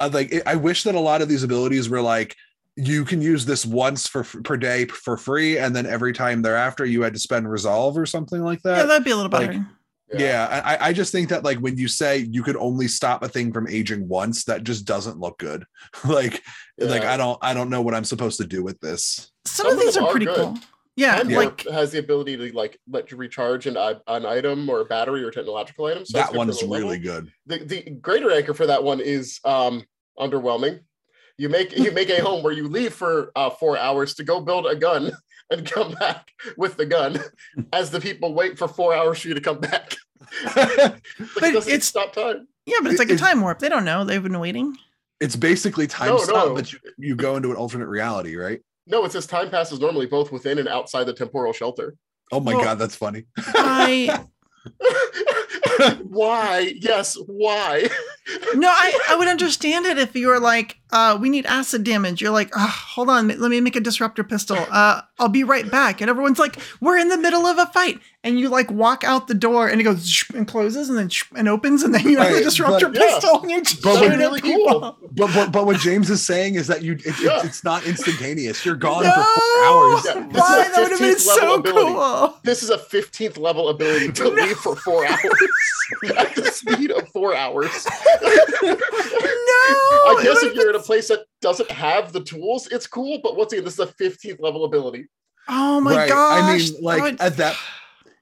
uh, 0.01 0.11
like 0.13 0.43
I 0.45 0.57
wish 0.57 0.83
that 0.83 0.95
a 0.97 1.01
lot 1.01 1.23
of 1.23 1.29
these 1.29 1.45
abilities 1.45 1.89
were 1.89 2.03
like 2.03 2.35
you 2.77 3.05
can 3.05 3.23
use 3.23 3.45
this 3.47 3.65
once 3.65 4.07
for 4.07 4.23
per 4.23 4.57
day 4.57 4.85
for 4.87 5.17
free, 5.17 5.59
and 5.59 5.75
then 5.75 5.87
every 5.87 6.13
time 6.13 6.43
thereafter 6.43 6.85
you 6.85 7.03
had 7.03 7.15
to 7.15 7.19
spend 7.19 7.51
resolve 7.51 7.97
or 7.97 8.07
something 8.07 8.43
like 8.43 8.61
that. 8.63 8.71
yeah, 8.71 8.77
that. 8.83 8.89
that'd 8.89 9.05
be 9.05 9.11
a 9.13 9.17
little 9.17 9.31
like, 9.33 9.49
better. 9.51 9.67
yeah, 10.15 10.63
I, 10.65 10.89
I 10.89 10.93
just 10.93 11.11
think 11.11 11.31
that 11.31 11.43
like 11.43 11.59
when 11.59 11.79
you 11.79 11.89
say 11.89 12.19
you 12.19 12.43
could 12.43 12.57
only 12.57 12.87
stop 12.89 13.23
a 13.23 13.29
thing 13.29 13.53
from 13.53 13.67
aging 13.69 14.07
once, 14.09 14.45
that 14.45 14.63
just 14.65 14.85
doesn't 14.85 15.19
look 15.19 15.39
good. 15.39 15.65
like 16.05 16.43
like 16.79 17.03
I 17.05 17.17
don't 17.17 17.39
I 17.43 17.55
don't 17.55 17.71
know 17.71 17.81
what 17.83 17.95
I'm 17.95 18.05
supposed 18.05 18.39
to 18.39 18.47
do 18.47 18.63
with 18.63 18.79
this. 18.81 19.31
Some, 19.47 19.65
some 19.65 19.67
of 19.69 19.73
of 19.75 19.81
these 19.81 19.97
are 19.97 20.05
are 20.05 20.11
pretty 20.11 20.27
good. 20.27 20.37
cool. 20.37 20.59
Yeah, 20.97 21.17
Time 21.19 21.29
Yeah. 21.31 21.39
like 21.39 21.67
has 21.69 21.93
the 21.93 21.99
ability 21.99 22.37
to 22.39 22.57
like 22.57 22.79
let 22.91 23.11
you 23.11 23.17
recharge 23.19 23.67
an, 23.67 23.77
an 23.77 24.25
item 24.25 24.69
or 24.69 24.81
a 24.81 24.85
battery 24.87 25.23
or 25.25 25.31
technological 25.31 25.85
item. 25.87 25.99
So 25.99 26.03
it's 26.05 26.13
that 26.13 26.27
good 26.29 26.33
for 26.33 26.39
one's 26.39 26.61
the 26.61 26.67
level. 26.67 26.89
really 26.89 26.99
good. 26.99 27.31
The, 27.47 27.59
the 27.65 27.83
greater 28.01 28.31
anchor 28.33 28.55
for 28.55 28.67
that 28.67 28.83
one 28.83 29.01
is 29.01 29.39
um, 29.45 29.85
underwhelming. 30.19 30.81
You 31.39 31.49
make 31.49 31.77
you 31.77 31.91
make 31.93 32.09
a 32.11 32.23
home 32.23 32.43
where 32.43 32.53
you 32.53 32.67
leave 32.69 32.95
for 32.95 33.31
uh, 33.37 33.51
four 33.51 33.77
hours 33.77 34.15
to 34.15 34.25
go 34.25 34.41
build 34.41 34.67
a 34.67 34.75
gun 34.75 35.13
and 35.51 35.71
come 35.71 35.93
back 35.93 36.31
with 36.57 36.77
the 36.77 36.87
gun, 36.87 37.21
as 37.73 37.91
the 37.91 38.01
people 38.01 38.33
wait 38.35 38.59
for 38.59 38.67
four 38.69 38.95
hours 38.95 39.21
for 39.21 39.29
you 39.29 39.35
to 39.35 39.41
come 39.41 39.59
back. 39.61 39.95
But 40.55 41.01
but 41.35 41.45
it's 41.55 41.67
it's- 41.69 41.85
stop 41.85 42.13
time. 42.13 42.49
yeah, 42.67 42.79
but 42.83 42.91
it's 42.91 42.99
like 42.99 43.11
a 43.11 43.17
time 43.17 43.41
warp. 43.43 43.59
They 43.59 43.69
don't 43.69 43.85
know. 43.85 44.05
They've 44.05 44.23
been 44.23 44.39
waiting. 44.41 44.77
it's 45.21 45.37
basically 45.37 45.87
time 45.87 46.09
No, 46.09 46.19
stop, 46.19 46.49
no. 46.49 46.55
but 46.55 46.73
you, 46.73 46.79
you 46.99 47.17
go 47.17 47.37
into 47.37 47.51
an 47.51 47.57
alternate 47.57 47.87
reality, 47.87 48.35
right? 48.37 48.61
No, 48.87 49.05
it 49.05 49.13
says 49.13 49.27
time 49.27 49.51
passes 49.51 49.79
normally 49.79 50.07
both 50.07 50.33
within 50.33 50.59
and 50.59 50.69
outside 50.69 51.05
the 51.05 51.13
temporal 51.13 51.53
shelter. 51.53 51.95
Oh 52.33 52.41
my 52.41 52.55
Well- 52.55 52.65
god, 52.65 52.79
that's 52.79 52.97
funny. 52.97 53.25
I 53.39 54.25
why? 56.03 56.73
Yes, 56.81 57.17
why? 57.27 57.89
No, 58.55 58.69
I, 58.69 58.99
I 59.11 59.17
would 59.17 59.29
understand 59.29 59.87
it 59.87 59.99
if 59.99 60.15
you 60.17 60.29
were 60.29 60.41
like, 60.41 60.79
uh, 60.91 61.19
we 61.21 61.29
need 61.29 61.47
acid 61.47 61.85
damage. 61.85 62.21
You're 62.21 62.31
like, 62.31 62.51
"Ah, 62.57 62.85
hold 62.95 63.09
on, 63.11 63.29
let 63.29 63.51
me 63.51 63.61
make 63.61 63.77
a 63.77 63.81
disruptor 63.81 64.25
pistol. 64.25 64.59
Uh, 64.71 65.03
I'll 65.19 65.29
be 65.29 65.45
right 65.45 65.71
back. 65.71 66.01
And 66.01 66.11
everyone's 66.11 66.39
like, 66.39 66.59
we're 66.81 66.99
in 66.99 67.09
the 67.09 67.19
middle 67.19 67.47
of 67.47 67.59
a 67.59 67.67
fight. 67.67 68.01
And 68.27 68.41
you 68.41 68.49
like 68.49 68.69
walk 68.73 69.05
out 69.05 69.29
the 69.29 69.35
door 69.35 69.69
and 69.69 69.81
it 69.81 69.85
goes 69.85 70.25
and 70.35 70.49
closes 70.49 70.89
and 70.89 70.99
then 70.99 71.09
"Shh," 71.09 71.23
and 71.37 71.49
opens 71.49 71.85
and 71.85 71.95
then 71.95 72.03
you 72.09 72.19
have 72.19 72.33
Right, 72.33 72.41
a 72.41 72.45
disruptor 72.45 72.89
but- 72.89 72.97
yeah. 73.01 73.07
pistol 73.15 73.41
and 73.41 73.51
you're 73.53 73.61
just 73.61 73.81
But 73.83 73.99
shooting 74.01 74.19
really 74.19 74.41
people. 74.41 74.81
cool. 74.81 74.99
But 75.13 75.33
but 75.33 75.53
but 75.53 75.65
what 75.65 75.79
James 75.79 76.11
is 76.11 76.27
saying 76.27 76.57
is 76.57 76.67
that 76.67 76.83
you 76.83 76.95
it, 76.95 77.21
Yeah. 77.21 77.37
it's, 77.37 77.45
it's 77.45 77.65
not 77.65 77.85
instantaneous. 77.87 78.65
You're 78.67 78.75
gone 78.75 79.05
No! 79.05 79.13
for 79.13 79.23
four 79.23 79.65
hours. 79.65 80.05
Yeah, 80.05 80.15
this 80.15 80.35
is 80.35 80.41
Why? 80.41 80.67
a 80.67 80.71
That 80.73 80.83
would 80.83 80.91
have 80.91 80.99
been 80.99 81.15
15th 81.15 81.27
level 81.29 81.49
so 81.49 81.55
ability. 81.55 81.93
cool. 81.93 82.37
This 82.43 82.63
is 82.65 82.71
a 82.71 82.79
15th 82.79 83.39
level 83.39 83.69
ability 83.69 84.13
to 84.13 84.23
No. 84.31 84.31
leave 84.31 84.57
for 84.57 84.75
four 84.75 85.07
hours 85.07 85.21
at 86.17 86.35
the 86.35 86.51
speed 86.53 86.91
of 86.91 87.09
four 87.11 87.33
hours. 87.37 87.71
no. 88.63 88.73
I 88.73 90.21
guess 90.23 90.43
if 90.43 90.55
you're 90.55 90.71
in 90.71 90.77
a 90.77 90.81
place 90.81 91.09
that 91.09 91.21
doesn't 91.41 91.71
have 91.71 92.13
the 92.13 92.21
tools, 92.23 92.67
it's 92.73 92.87
cool. 92.87 93.21
But 93.23 93.37
once 93.37 93.53
again, 93.53 93.65
this 93.65 93.75
is 93.75 93.81
a 93.81 93.87
15th 93.87 94.41
level 94.41 94.65
ability. 94.65 95.07
Oh 95.49 95.81
my 95.81 95.97
Right, 95.97 96.09
gosh. 96.09 96.43
I 96.43 96.57
mean, 96.73 96.83
like, 96.83 97.03
would- 97.03 97.21
at 97.21 97.37
that- 97.37 97.57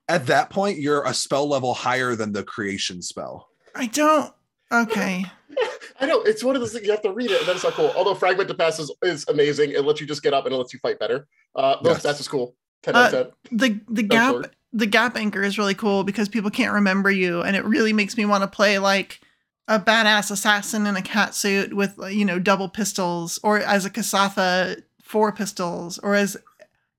At 0.09 0.27
that 0.27 0.51
point, 0.51 0.79
you're 0.79 1.05
a 1.05 1.14
spell 1.14 1.49
level 1.49 1.73
higher 1.75 2.14
than 2.14 2.33
the 2.33 2.43
creation 2.45 3.01
spell. 3.03 3.49
I 3.75 3.87
don't. 3.87 4.33
Okay. 4.73 5.25
I 6.01 6.07
know 6.07 6.21
it's 6.23 6.43
one 6.45 6.57
of 6.57 6.61
those 6.61 6.73
things 6.73 6.85
you 6.85 6.90
have 6.90 7.03
to 7.03 7.12
read 7.12 7.31
it, 7.31 7.38
and 7.38 7.49
then 7.49 7.55
it's 7.57 7.64
not 7.64 7.75
cool. 7.75 7.93
Although 7.97 8.14
fragmented 8.14 8.59
past 8.59 8.81
is, 8.81 8.93
is 9.03 9.25
amazing, 9.29 9.71
it 9.71 9.85
lets 9.85 10.01
you 10.01 10.07
just 10.07 10.23
get 10.23 10.35
up 10.35 10.45
and 10.45 10.55
it 10.55 10.59
lets 10.59 10.73
you 10.73 10.79
fight 10.81 10.99
better. 10.99 11.27
Uh, 11.55 11.77
those 11.83 11.95
Yes. 11.95 12.03
that's 12.03 12.19
just 12.19 12.31
cool. 12.31 12.55
Ten 12.83 12.97
out 12.97 13.14
of 13.14 13.33
ten. 13.49 13.59
The 13.59 13.81
the 13.88 14.03
Go 14.03 14.09
gap 14.17 14.35
for 14.35 14.43
it. 14.43 14.53
the 14.73 14.87
gap 14.87 15.17
anchor 15.17 15.43
is 15.43 15.57
really 15.59 15.75
cool 15.75 16.05
because 16.05 16.29
people 16.29 16.51
can't 16.51 16.75
remember 16.75 17.11
you, 17.11 17.40
and 17.43 17.57
it 17.57 17.64
really 17.64 17.93
makes 17.93 18.17
me 18.17 18.25
want 18.27 18.43
to 18.43 18.49
play 18.49 18.79
like 18.79 19.21
a 19.69 19.79
badass 19.81 20.31
assassin 20.31 20.87
in 20.87 20.97
a 20.97 21.03
cat 21.03 21.35
suit 21.35 21.73
with 21.73 21.99
you 22.11 22.25
know 22.25 22.38
double 22.38 22.69
pistols, 22.69 23.38
or 23.43 23.59
as 23.59 23.85
a 23.87 23.90
Kasatha 23.90 24.83
four 25.03 25.33
pistols, 25.33 25.99
or 25.99 26.14
as 26.14 26.37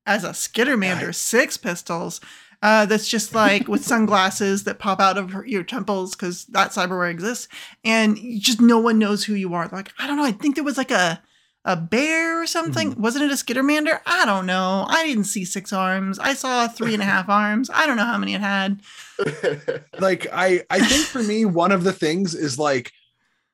as 0.08 0.24
a 0.24 0.30
Skittermander 0.30 1.10
I- 1.10 1.12
six 1.12 1.58
pistols. 1.58 2.22
Uh, 2.62 2.86
that's 2.86 3.08
just 3.08 3.34
like 3.36 3.68
with 3.68 3.86
sunglasses 3.86 4.64
that 4.64 4.80
pop 4.80 5.00
out 5.00 5.18
of 5.18 5.46
your 5.46 5.64
temples 5.64 6.16
because 6.16 6.46
that 6.46 6.72
cyberware 6.72 7.12
exists, 7.12 7.48
and 7.84 8.18
just 8.40 8.62
no 8.62 8.80
one 8.80 9.00
knows 9.00 9.24
who 9.24 9.34
you 9.34 9.54
are. 9.54 9.68
Like 9.72 9.92
I 10.00 10.08
don't 10.08 10.18
know. 10.18 10.26
I 10.26 10.32
think 10.32 10.56
there 10.56 10.64
was 10.64 10.78
like 10.78 10.92
a 10.92 11.22
a 11.66 11.76
bear 11.76 12.42
or 12.42 12.46
something. 12.46 12.94
Wasn't 13.02 13.24
it 13.24 13.32
a 13.32 13.36
Skittermander? 13.36 14.00
I 14.06 14.26
don't 14.26 14.46
know. 14.46 14.86
I 14.88 15.08
didn't 15.08 15.24
see 15.24 15.44
six 15.46 15.74
arms. 15.74 16.20
I 16.20 16.36
saw 16.36 16.68
three 16.68 16.94
and 16.94 17.02
a 17.02 17.08
half 17.08 17.28
arms. 17.28 17.72
I 17.74 17.88
don't 17.88 17.98
know 17.98 18.06
how 18.06 18.20
many 18.20 18.36
it 18.36 18.42
had. 18.42 18.82
like 20.00 20.28
i 20.34 20.62
i 20.70 20.80
think 20.80 21.06
for 21.06 21.24
me 21.24 21.46
one 21.46 21.72
of 21.72 21.86
the 21.86 21.94
things 21.94 22.36
is 22.36 22.60
like 22.60 22.92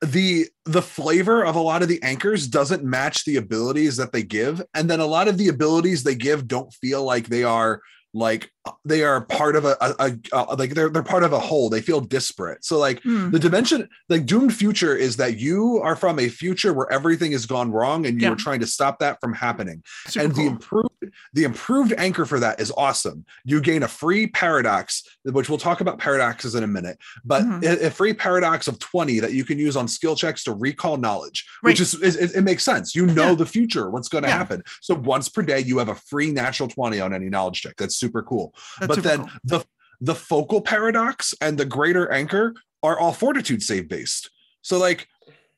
the 0.00 0.46
the 0.64 0.82
flavor 0.82 1.44
of 1.44 1.54
a 1.54 1.60
lot 1.60 1.82
of 1.82 1.88
the 1.88 2.02
anchors 2.02 2.48
doesn't 2.48 2.82
match 2.82 3.24
the 3.24 3.36
abilities 3.36 3.96
that 3.96 4.12
they 4.12 4.22
give 4.22 4.60
and 4.74 4.90
then 4.90 4.98
a 4.98 5.06
lot 5.06 5.28
of 5.28 5.38
the 5.38 5.48
abilities 5.48 6.02
they 6.02 6.16
give 6.16 6.48
don't 6.48 6.72
feel 6.74 7.04
like 7.04 7.28
they 7.28 7.44
are 7.44 7.80
like 8.14 8.50
they 8.84 9.02
are 9.02 9.22
part 9.22 9.56
of 9.56 9.64
a, 9.64 9.76
a, 9.80 9.94
a, 9.98 10.12
a- 10.32 10.54
like 10.56 10.74
they're 10.74 10.88
they're 10.90 11.02
part 11.02 11.24
of 11.24 11.32
a 11.32 11.38
whole. 11.38 11.68
They 11.70 11.80
feel 11.80 12.00
disparate. 12.00 12.64
So 12.64 12.78
like 12.78 13.02
Hmm. 13.02 13.30
the 13.30 13.38
dimension 13.38 13.88
like 14.08 14.26
doomed 14.26 14.54
future 14.54 14.94
is 14.94 15.16
that 15.16 15.38
you 15.38 15.80
are 15.82 15.96
from 15.96 16.18
a 16.18 16.28
future 16.28 16.72
where 16.72 16.90
everything 16.92 17.32
has 17.32 17.46
gone 17.46 17.72
wrong 17.72 18.06
and 18.06 18.20
you're 18.20 18.36
trying 18.36 18.60
to 18.60 18.66
stop 18.66 18.98
that 19.00 19.18
from 19.20 19.32
happening. 19.32 19.82
Super 20.06 20.24
and 20.26 20.34
the 20.34 20.46
improved 20.46 20.88
the 21.32 21.44
improved 21.44 21.92
anchor 21.98 22.24
for 22.24 22.38
that 22.38 22.60
is 22.60 22.70
awesome. 22.76 23.24
You 23.44 23.60
gain 23.60 23.82
a 23.82 23.88
free 23.88 24.26
paradox 24.28 25.02
which 25.24 25.48
we'll 25.48 25.58
talk 25.58 25.80
about 25.80 25.98
paradoxes 25.98 26.54
in 26.54 26.62
a 26.62 26.66
minute 26.66 26.98
but 27.24 27.42
Mhm. 27.42 27.82
a, 27.86 27.90
free 27.90 28.12
paradox 28.12 28.68
of 28.68 28.78
20 28.78 29.20
that 29.20 29.32
you 29.32 29.44
can 29.44 29.58
use 29.58 29.76
on 29.76 29.88
skill 29.88 30.14
checks 30.16 30.44
to 30.44 30.52
recall 30.52 30.96
knowledge 30.96 31.46
which 31.62 31.80
is, 31.80 31.94
is 31.94 32.16
it, 32.16 32.34
it 32.36 32.42
makes 32.42 32.62
sense. 32.62 32.94
You 32.94 33.06
know 33.06 33.30
Yeah. 33.30 33.34
the 33.34 33.46
future 33.46 33.90
what's 33.90 34.08
going 34.08 34.22
to 34.24 34.28
Yeah. 34.30 34.36
happen. 34.38 34.62
So 34.80 34.94
once 34.94 35.28
per 35.28 35.42
day 35.42 35.60
you 35.60 35.78
have 35.78 35.88
a 35.88 35.94
free 35.94 36.30
natural 36.30 36.68
20 36.68 37.00
on 37.00 37.12
any 37.14 37.28
knowledge 37.28 37.60
check. 37.62 37.76
That's 37.76 38.01
super 38.02 38.22
cool. 38.22 38.54
That's 38.78 38.88
but 38.88 38.94
super 38.96 39.08
then 39.08 39.18
cool. 39.20 39.30
the 39.44 39.64
the 40.00 40.14
focal 40.14 40.60
paradox 40.60 41.34
and 41.40 41.56
the 41.56 41.64
greater 41.64 42.10
anchor 42.10 42.54
are 42.82 42.98
all 42.98 43.12
fortitude 43.12 43.62
save 43.62 43.88
based. 43.88 44.30
So 44.62 44.78
like 44.78 45.08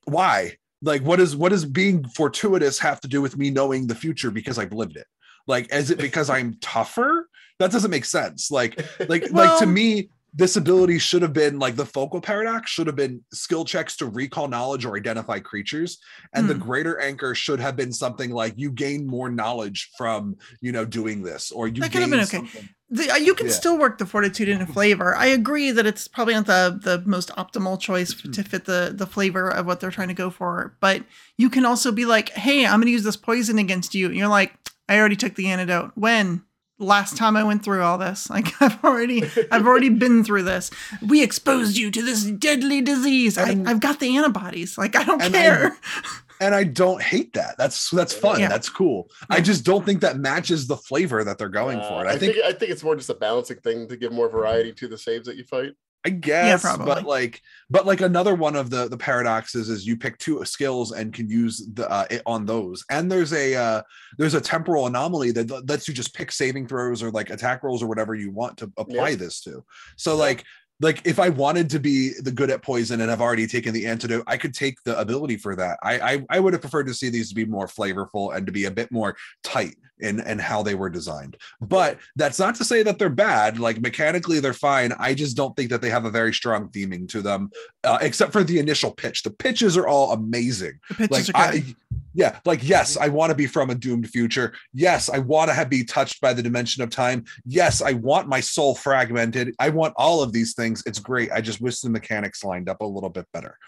why? 0.05 0.57
Like 0.83 1.03
what 1.03 1.19
is 1.19 1.35
what 1.35 1.51
does 1.51 1.65
being 1.65 2.05
fortuitous 2.09 2.79
have 2.79 3.01
to 3.01 3.09
do 3.09 3.23
with 3.23 3.39
me 3.39 3.51
knowing 3.51 3.87
the 3.87 3.95
future 3.95 4.31
because 4.31 4.59
i've 4.59 4.73
lived 4.73 4.97
it? 4.97 5.07
Like 5.47 5.73
is 5.73 5.91
it 5.91 5.99
because 5.99 6.29
i'm 6.31 6.59
tougher? 6.61 7.29
That 7.59 7.71
doesn't 7.71 7.91
make 7.91 8.05
sense. 8.05 8.51
Like 8.51 8.85
like 9.09 9.31
like 9.31 9.59
to 9.61 9.67
me 9.67 10.11
this 10.37 10.57
ability 10.57 10.99
should 10.99 11.23
have 11.23 11.33
been 11.33 11.59
like 11.61 11.77
the 11.77 11.87
focal 11.87 12.21
paradox 12.21 12.71
should 12.71 12.87
have 12.89 12.97
been 12.97 13.23
skill 13.33 13.65
checks 13.65 13.97
to 13.97 14.07
recall 14.07 14.49
knowledge 14.49 14.85
or 14.85 14.97
identify 14.97 15.39
creatures 15.39 15.99
and 16.35 16.49
the 16.51 16.55
Hmm. 16.55 16.61
greater 16.61 16.99
anchor 17.01 17.35
should 17.35 17.61
have 17.61 17.77
been 17.77 17.93
something 17.93 18.31
like 18.31 18.55
you 18.57 18.71
gain 18.73 19.07
more 19.07 19.31
knowledge 19.31 19.91
from 19.97 20.37
you 20.61 20.73
know 20.73 20.85
doing 20.85 21.23
this 21.23 21.53
or 21.53 21.69
you 21.69 21.81
That 21.83 21.93
could 21.93 22.01
have 22.03 22.11
been 22.11 22.21
okay. 22.21 22.43
The, 22.91 23.11
uh, 23.13 23.17
you 23.17 23.35
can 23.35 23.47
Yeah. 23.47 23.53
still 23.53 23.79
work 23.79 23.99
the 23.99 24.07
fortitude 24.07 24.49
in 24.49 24.65
flavor. 24.77 25.17
I 25.17 25.27
agree 25.27 25.71
that 25.71 25.87
it's 25.87 26.07
probably 26.07 26.35
not 26.35 26.47
the 26.47 26.79
the 26.83 27.03
most 27.07 27.31
optimal 27.31 27.81
choice 27.81 28.13
to 28.15 28.43
fit 28.45 28.67
the 28.67 28.93
the 28.95 29.07
flavor 29.07 29.49
of 29.49 29.67
what 29.67 29.81
they're 29.81 29.91
trying 29.91 30.09
to 30.09 30.15
go 30.15 30.31
for. 30.31 30.77
But 30.81 31.03
you 31.39 31.49
can 31.49 31.65
also 31.65 31.91
be 31.93 32.05
like, 32.05 32.31
"Hey, 32.31 32.67
I'm 32.67 32.81
going 32.81 32.87
to 32.87 32.93
use 32.93 33.03
this 33.05 33.17
poison 33.17 33.59
against 33.59 33.95
you." 33.95 34.07
And 34.07 34.17
you're 34.17 34.29
like, 34.29 34.53
"I 34.89 34.99
already 34.99 35.17
took 35.17 35.35
the 35.35 35.49
antidote." 35.49 35.93
When? 35.95 36.43
Last 36.79 37.17
time 37.17 37.37
I 37.37 37.45
went 37.45 37.63
through 37.65 37.83
all 37.83 37.99
this, 37.99 38.29
like 38.37 38.61
I've 38.61 38.83
already, 38.85 39.23
I've 39.53 39.67
already 39.67 39.91
been 39.91 40.25
through 40.25 40.43
this. 40.43 40.71
We 41.07 41.23
exposed 41.23 41.77
you 41.77 41.91
to 41.93 42.03
this 42.03 42.25
deadly 42.25 42.81
disease. 42.83 43.39
I, 43.39 43.51
And- 43.51 43.69
I've 43.69 43.81
got 43.81 44.01
the 44.01 44.17
antibodies. 44.17 44.77
Like 44.77 44.97
I 44.97 45.05
don't 45.05 45.23
and 45.23 45.35
I- 45.35 45.39
care. 45.39 45.77
and 46.41 46.53
I 46.55 46.65
don't 46.65 47.01
hate 47.01 47.33
that. 47.35 47.57
That's 47.59 47.91
that's 47.91 48.13
fun. 48.13 48.41
Yeah. 48.41 48.49
That's 48.49 48.69
cool. 48.69 49.09
I 49.31 49.41
just 49.41 49.65
don't 49.65 49.87
think 49.87 50.01
that 50.01 50.17
matches 50.19 50.67
the 50.67 50.77
flavor 50.77 51.23
that 51.23 51.39
they're 51.39 51.49
going 51.49 51.79
Uh, 51.79 51.89
for. 51.89 52.01
And 52.01 52.09
I 52.09 52.15
I 52.15 52.19
think 52.19 52.35
think 52.35 52.45
I 52.45 52.53
think 52.53 52.73
it's 52.73 52.83
more 52.83 52.97
just 52.97 53.09
a 53.11 53.15
balancing 53.15 53.59
thing 53.59 53.87
to 53.89 53.97
give 53.97 54.13
more 54.13 54.29
variety 54.29 54.73
to 54.73 54.89
the 54.89 54.99
saves 54.99 55.27
that 55.27 55.37
you 55.37 55.45
fight. 55.45 55.73
I 56.07 56.11
guess, 56.11 56.63
probably. 56.63 56.87
but 56.87 57.05
like, 57.05 57.41
but 57.71 57.87
like 57.87 58.01
another 58.03 58.35
one 58.35 58.57
of 58.57 58.69
the 58.69 58.89
the 58.89 58.97
paradoxes 58.97 59.71
is 59.71 59.87
you 59.87 59.97
pick 59.97 60.19
two 60.19 60.45
skills 60.45 60.93
and 60.93 61.13
can 61.15 61.31
use 61.31 61.67
the 61.73 61.91
uh, 61.91 62.05
it 62.11 62.23
on 62.27 62.45
those. 62.45 62.85
And 62.91 63.11
there's 63.11 63.33
a 63.33 63.55
uh, 63.55 63.83
there's 64.19 64.35
a 64.35 64.41
temporal 64.41 64.87
anomaly 64.87 65.31
that 65.33 65.51
l- 65.51 65.63
lets 65.67 65.89
you 65.89 65.95
just 65.95 66.15
pick 66.15 66.31
saving 66.31 66.67
throws 66.69 67.03
or 67.03 67.11
like 67.11 67.31
attack 67.31 67.63
rolls 67.63 67.83
or 67.83 67.87
whatever 67.87 68.15
you 68.15 68.31
want 68.31 68.59
to 68.59 68.71
apply 68.77 69.11
Yeah. 69.11 69.17
this 69.17 69.41
to. 69.43 69.65
So 69.97 70.17
like. 70.17 70.45
Like 70.81 71.07
if 71.07 71.21
I 71.21 71.29
wanted 71.29 71.71
to 71.71 71.79
be 71.79 72.15
the 72.21 72.33
good 72.33 72.51
at 72.51 72.61
poison 72.61 73.01
and 73.01 73.09
I've 73.09 73.21
already 73.21 73.47
taken 73.47 73.73
the 73.73 73.87
antidote, 73.87 74.25
I 74.27 74.37
could 74.37 74.53
take 74.53 74.83
the 74.83 74.99
ability 74.99 75.37
for 75.37 75.55
that. 75.55 75.79
I 75.85 76.01
I, 76.15 76.27
I 76.31 76.41
would 76.41 76.53
have 76.53 76.63
preferred 76.63 76.89
to 76.89 76.95
see 76.95 77.11
these 77.11 77.29
to 77.29 77.35
be 77.37 77.45
more 77.45 77.69
flavorful 77.69 78.35
and 78.37 78.45
to 78.45 78.51
be 78.51 78.65
a 78.65 78.73
bit 78.73 78.91
more 78.91 79.17
tight 79.45 79.77
in 80.01 80.21
and 80.21 80.41
how 80.41 80.63
they 80.63 80.75
were 80.75 80.91
designed. 80.91 81.37
But 81.61 81.99
that's 82.17 82.39
not 82.39 82.55
to 82.57 82.65
say 82.65 82.83
that 82.83 82.99
they're 82.99 83.09
bad. 83.09 83.59
Like 83.59 83.81
mechanically, 83.81 84.41
they're 84.41 84.53
fine. 84.53 84.93
I 84.99 85.15
just 85.15 85.37
don't 85.37 85.55
think 85.57 85.71
that 85.71 85.81
they 85.81 85.91
have 85.91 86.05
a 86.05 86.11
very 86.11 86.33
strong 86.33 86.69
theming 86.69 87.09
to 87.11 87.23
them, 87.23 87.51
uh, 87.85 87.99
except 88.01 88.33
for 88.33 88.45
the 88.45 88.59
initial 88.59 88.91
pitch. 88.91 89.23
The 89.23 89.31
pitches 89.31 89.77
are 89.77 89.87
all 89.87 90.13
amazing. 90.13 90.79
The 90.89 90.95
pitches 90.95 91.29
Like 91.35 91.49
are 91.49 91.53
good. 91.53 91.65
I, 91.65 91.77
yeah, 92.15 92.39
like 92.45 92.67
yes, 92.67 92.97
I 92.97 93.09
want 93.09 93.31
to 93.31 93.35
be 93.35 93.47
from 93.47 93.71
a 93.71 93.75
doomed 93.75 94.09
future. 94.09 94.55
Yes, 94.73 95.09
I 95.09 95.19
want 95.19 95.51
to 95.51 95.55
have 95.55 95.69
be 95.69 95.85
touched 95.85 96.21
by 96.21 96.33
the 96.33 96.43
dimension 96.43 96.83
of 96.83 96.91
time. 96.91 97.25
Yes, 97.45 97.83
I 97.83 97.93
want 97.93 98.29
my 98.29 98.41
soul 98.41 98.75
fragmented. 98.75 99.55
I 99.59 99.71
want 99.71 99.95
all 99.97 100.23
of 100.23 100.33
these 100.33 100.55
things. 100.55 100.83
It's 100.87 101.01
great. 101.01 101.33
I 101.33 101.41
just 101.41 101.61
wish 101.61 101.81
the 101.81 101.91
mechanics 101.91 102.45
lined 102.45 102.69
up 102.69 102.81
a 102.81 102.87
little 102.87 103.11
bit 103.11 103.27
better. 103.33 103.59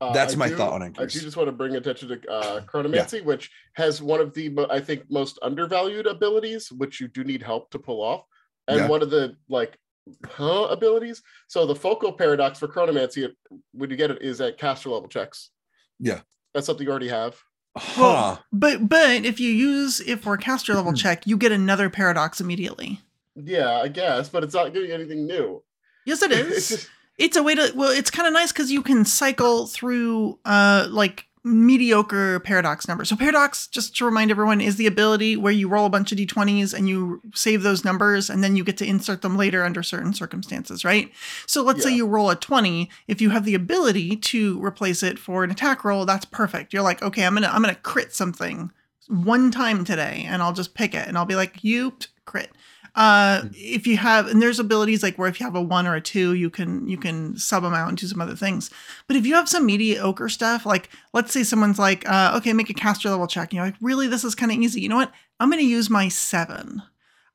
Uh, 0.00 0.12
That's 0.12 0.34
I 0.34 0.36
my 0.36 0.48
do- 0.48 0.56
thought 0.56 0.72
on 0.74 0.82
I 0.82 0.86
anchors. 0.86 1.12
do 1.12 1.20
just 1.20 1.36
want 1.36 1.48
to 1.48 1.52
bring 1.52 1.74
attention 1.74 2.08
to 2.08 2.30
uh, 2.30 2.60
Chronomancy, 2.62 3.24
which 3.24 3.50
has 3.74 4.00
one 4.00 4.20
of 4.20 4.32
the 4.32 4.54
I 4.70 4.78
think 4.80 5.10
most 5.10 5.38
undervalued 5.42 6.06
abilities, 6.06 6.70
which 6.70 7.00
you 7.00 7.08
do 7.08 7.24
need 7.24 7.42
help 7.42 7.70
to 7.72 7.78
pull 7.80 8.00
off, 8.02 8.24
and 8.68 8.78
Yeah. 8.78 8.86
one 8.88 9.02
of 9.02 9.10
the 9.10 9.36
like 9.48 9.76
huh 10.24 10.64
abilities. 10.70 11.20
So 11.48 11.66
the 11.66 11.74
focal 11.74 12.12
paradox 12.12 12.58
for 12.60 12.68
Chronomancy, 12.68 13.24
it- 13.24 13.36
when 13.72 13.90
you 13.90 13.96
get 13.96 14.10
it, 14.12 14.22
is 14.22 14.40
at 14.40 14.56
caster 14.58 14.88
level 14.90 15.08
checks. 15.08 15.50
Yeah. 15.98 16.20
that's 16.54 16.66
something 16.66 16.84
you 16.86 16.90
already 16.90 17.08
have. 17.08 17.36
Huh. 17.76 18.02
Well, 18.02 18.44
but 18.52 18.88
but 18.88 19.24
if 19.24 19.38
you 19.40 19.50
use 19.50 20.00
it 20.00 20.20
for 20.20 20.34
a 20.34 20.38
caster 20.38 20.74
level 20.74 20.92
Hmm. 20.92 20.96
check, 20.96 21.26
you 21.26 21.36
get 21.36 21.50
another 21.52 21.90
paradox 21.90 22.40
immediately. 22.40 23.00
Yeah, 23.34 23.70
I 23.80 23.88
guess, 23.88 24.28
but 24.28 24.42
it's 24.44 24.54
not 24.54 24.72
giving 24.72 24.90
anything 24.92 25.26
new. 25.26 25.62
Yes, 26.06 26.22
It's 26.22 26.70
is. 26.70 26.88
It's 27.18 27.36
a 27.36 27.42
way 27.42 27.54
to 27.54 27.72
well, 27.74 27.90
it's 27.90 28.10
kind 28.10 28.26
of 28.26 28.32
nice 28.32 28.52
because 28.52 28.70
you 28.70 28.82
can 28.82 29.04
cycle 29.04 29.66
through 29.66 30.38
uh 30.44 30.86
like 30.90 31.28
mediocre 31.44 32.40
paradox 32.40 32.86
numbers. 32.86 33.08
So 33.08 33.16
paradox, 33.16 33.66
just 33.66 33.96
to 33.96 34.04
remind 34.04 34.30
everyone, 34.30 34.60
is 34.60 34.76
the 34.76 34.86
ability 34.86 35.36
where 35.36 35.52
you 35.52 35.68
roll 35.68 35.86
a 35.86 35.90
bunch 35.90 36.12
of 36.12 36.18
d20s 36.18 36.74
and 36.74 36.88
you 36.88 37.22
save 37.34 37.62
those 37.62 37.84
numbers 37.84 38.28
and 38.28 38.42
then 38.44 38.56
you 38.56 38.64
get 38.64 38.76
to 38.78 38.86
insert 38.86 39.22
them 39.22 39.36
later 39.36 39.64
under 39.64 39.82
certain 39.82 40.12
circumstances, 40.12 40.84
right? 40.84 41.10
So 41.46 41.62
let's 41.62 41.82
say 41.82 41.94
you 41.94 42.06
roll 42.06 42.30
a 42.30 42.36
20, 42.36 42.90
if 43.06 43.20
you 43.20 43.30
have 43.30 43.44
the 43.44 43.54
ability 43.54 44.16
to 44.16 44.62
replace 44.62 45.02
it 45.02 45.18
for 45.18 45.44
an 45.44 45.50
attack 45.50 45.84
roll, 45.84 46.04
that's 46.04 46.24
perfect. 46.24 46.72
You're 46.72 46.82
like, 46.82 47.02
okay, 47.02 47.24
I'm 47.24 47.34
gonna 47.34 47.48
I'm 47.48 47.62
gonna 47.62 47.74
crit 47.74 48.12
something 48.12 48.70
one 49.08 49.50
time 49.50 49.84
today 49.84 50.24
and 50.28 50.42
I'll 50.42 50.52
just 50.52 50.74
pick 50.74 50.94
it 50.94 51.08
and 51.08 51.16
I'll 51.16 51.24
be 51.24 51.36
like, 51.36 51.64
you 51.64 51.94
crit. 52.26 52.50
Uh, 52.98 53.44
if 53.54 53.86
you 53.86 53.96
have, 53.96 54.26
and 54.26 54.42
there's 54.42 54.58
abilities 54.58 55.04
like 55.04 55.16
where 55.16 55.28
if 55.28 55.38
you 55.38 55.46
have 55.46 55.54
a 55.54 55.62
one 55.62 55.86
or 55.86 55.94
a 55.94 56.00
two, 56.00 56.34
you 56.34 56.50
can 56.50 56.88
you 56.88 56.98
can 56.98 57.38
sub 57.38 57.62
them 57.62 57.72
out 57.72 57.88
and 57.88 57.96
do 57.96 58.08
some 58.08 58.20
other 58.20 58.34
things. 58.34 58.70
But 59.06 59.14
if 59.16 59.24
you 59.24 59.34
have 59.36 59.48
some 59.48 59.64
mediocre 59.64 60.28
stuff, 60.28 60.66
like 60.66 60.90
let's 61.12 61.32
say 61.32 61.44
someone's 61.44 61.78
like, 61.78 62.08
uh, 62.10 62.34
okay, 62.38 62.52
make 62.52 62.70
a 62.70 62.74
caster 62.74 63.08
level 63.08 63.28
check, 63.28 63.50
and 63.50 63.52
you're 63.58 63.66
like, 63.66 63.76
really, 63.80 64.08
this 64.08 64.24
is 64.24 64.34
kind 64.34 64.50
of 64.50 64.58
easy. 64.58 64.80
You 64.80 64.88
know 64.88 64.96
what? 64.96 65.12
I'm 65.38 65.48
going 65.48 65.62
to 65.62 65.68
use 65.70 65.88
my 65.88 66.08
seven. 66.08 66.82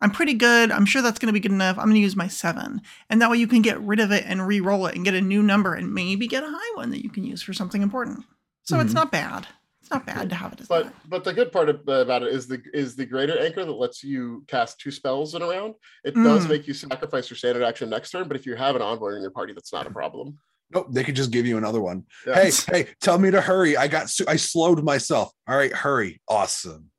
I'm 0.02 0.12
pretty 0.12 0.34
good. 0.34 0.70
I'm 0.70 0.86
sure 0.86 1.02
that's 1.02 1.18
going 1.18 1.28
to 1.28 1.34
be 1.34 1.40
good 1.40 1.54
enough. 1.54 1.78
I'm 1.78 1.86
going 1.86 1.96
to 1.96 2.02
use 2.02 2.18
my 2.18 2.28
seven, 2.28 2.82
and 3.10 3.22
that 3.22 3.32
way 3.32 3.38
you 3.38 3.48
can 3.48 3.62
get 3.62 3.80
rid 3.80 4.02
of 4.02 4.12
it 4.12 4.26
and 4.28 4.46
re-roll 4.46 4.86
it 4.88 4.96
and 4.96 5.06
get 5.06 5.14
a 5.14 5.22
new 5.22 5.42
number 5.42 5.76
and 5.76 5.94
maybe 5.94 6.28
get 6.28 6.44
a 6.44 6.50
high 6.52 6.76
one 6.76 6.90
that 6.90 7.04
you 7.06 7.10
can 7.10 7.24
use 7.24 7.42
for 7.42 7.54
something 7.54 7.82
important. 7.82 8.26
So 8.64 8.82
it's 8.82 8.92
Mhm. 8.92 8.96
not 8.96 9.12
bad. 9.14 9.48
It's 9.84 9.92
not 9.92 10.06
bad 10.06 10.30
to 10.30 10.36
have 10.36 10.54
it 10.54 10.62
as 10.62 10.68
But 10.70 10.86
that. 10.86 10.94
but 11.10 11.24
the 11.26 11.34
good 11.34 11.52
part 11.52 11.68
about 11.68 12.24
it 12.24 12.32
is 12.32 12.48
the 12.48 12.62
is 12.74 12.96
the 12.96 13.06
greater 13.06 13.38
anchor 13.38 13.66
that 13.66 13.72
lets 13.74 14.02
you 14.02 14.46
cast 14.48 14.80
two 14.80 14.92
spells 14.92 15.36
in 15.36 15.42
a 15.42 15.48
round. 15.48 15.74
It 16.06 16.16
does 16.16 16.46
Mm. 16.46 16.50
make 16.52 16.68
you 16.70 16.74
sacrifice 16.74 17.30
your 17.30 17.36
standard 17.36 17.64
action 17.64 17.90
next 17.90 18.12
turn, 18.12 18.30
but 18.30 18.38
if 18.38 18.46
you 18.46 18.56
have 18.56 18.78
an 18.78 18.82
envoy 18.82 19.16
in 19.16 19.22
your 19.22 19.32
party, 19.32 19.52
that's 19.52 19.74
not 19.74 19.86
a 19.86 19.90
problem. 19.92 20.38
Nope, 20.74 20.88
they 20.90 21.04
could 21.04 21.18
just 21.18 21.32
give 21.32 21.46
you 21.46 21.58
another 21.58 21.82
one. 21.82 22.06
Yeah. 22.26 22.36
Hey, 22.36 22.52
hey, 22.72 22.88
tell 23.02 23.18
me 23.20 23.30
to 23.32 23.42
hurry. 23.42 23.76
I 23.76 23.90
got 23.90 24.10
su- 24.10 24.24
I 24.26 24.38
slowed 24.38 24.82
myself. 24.86 25.34
All 25.50 25.58
right, 25.58 25.74
hurry. 25.74 26.22
Awesome. 26.30 26.90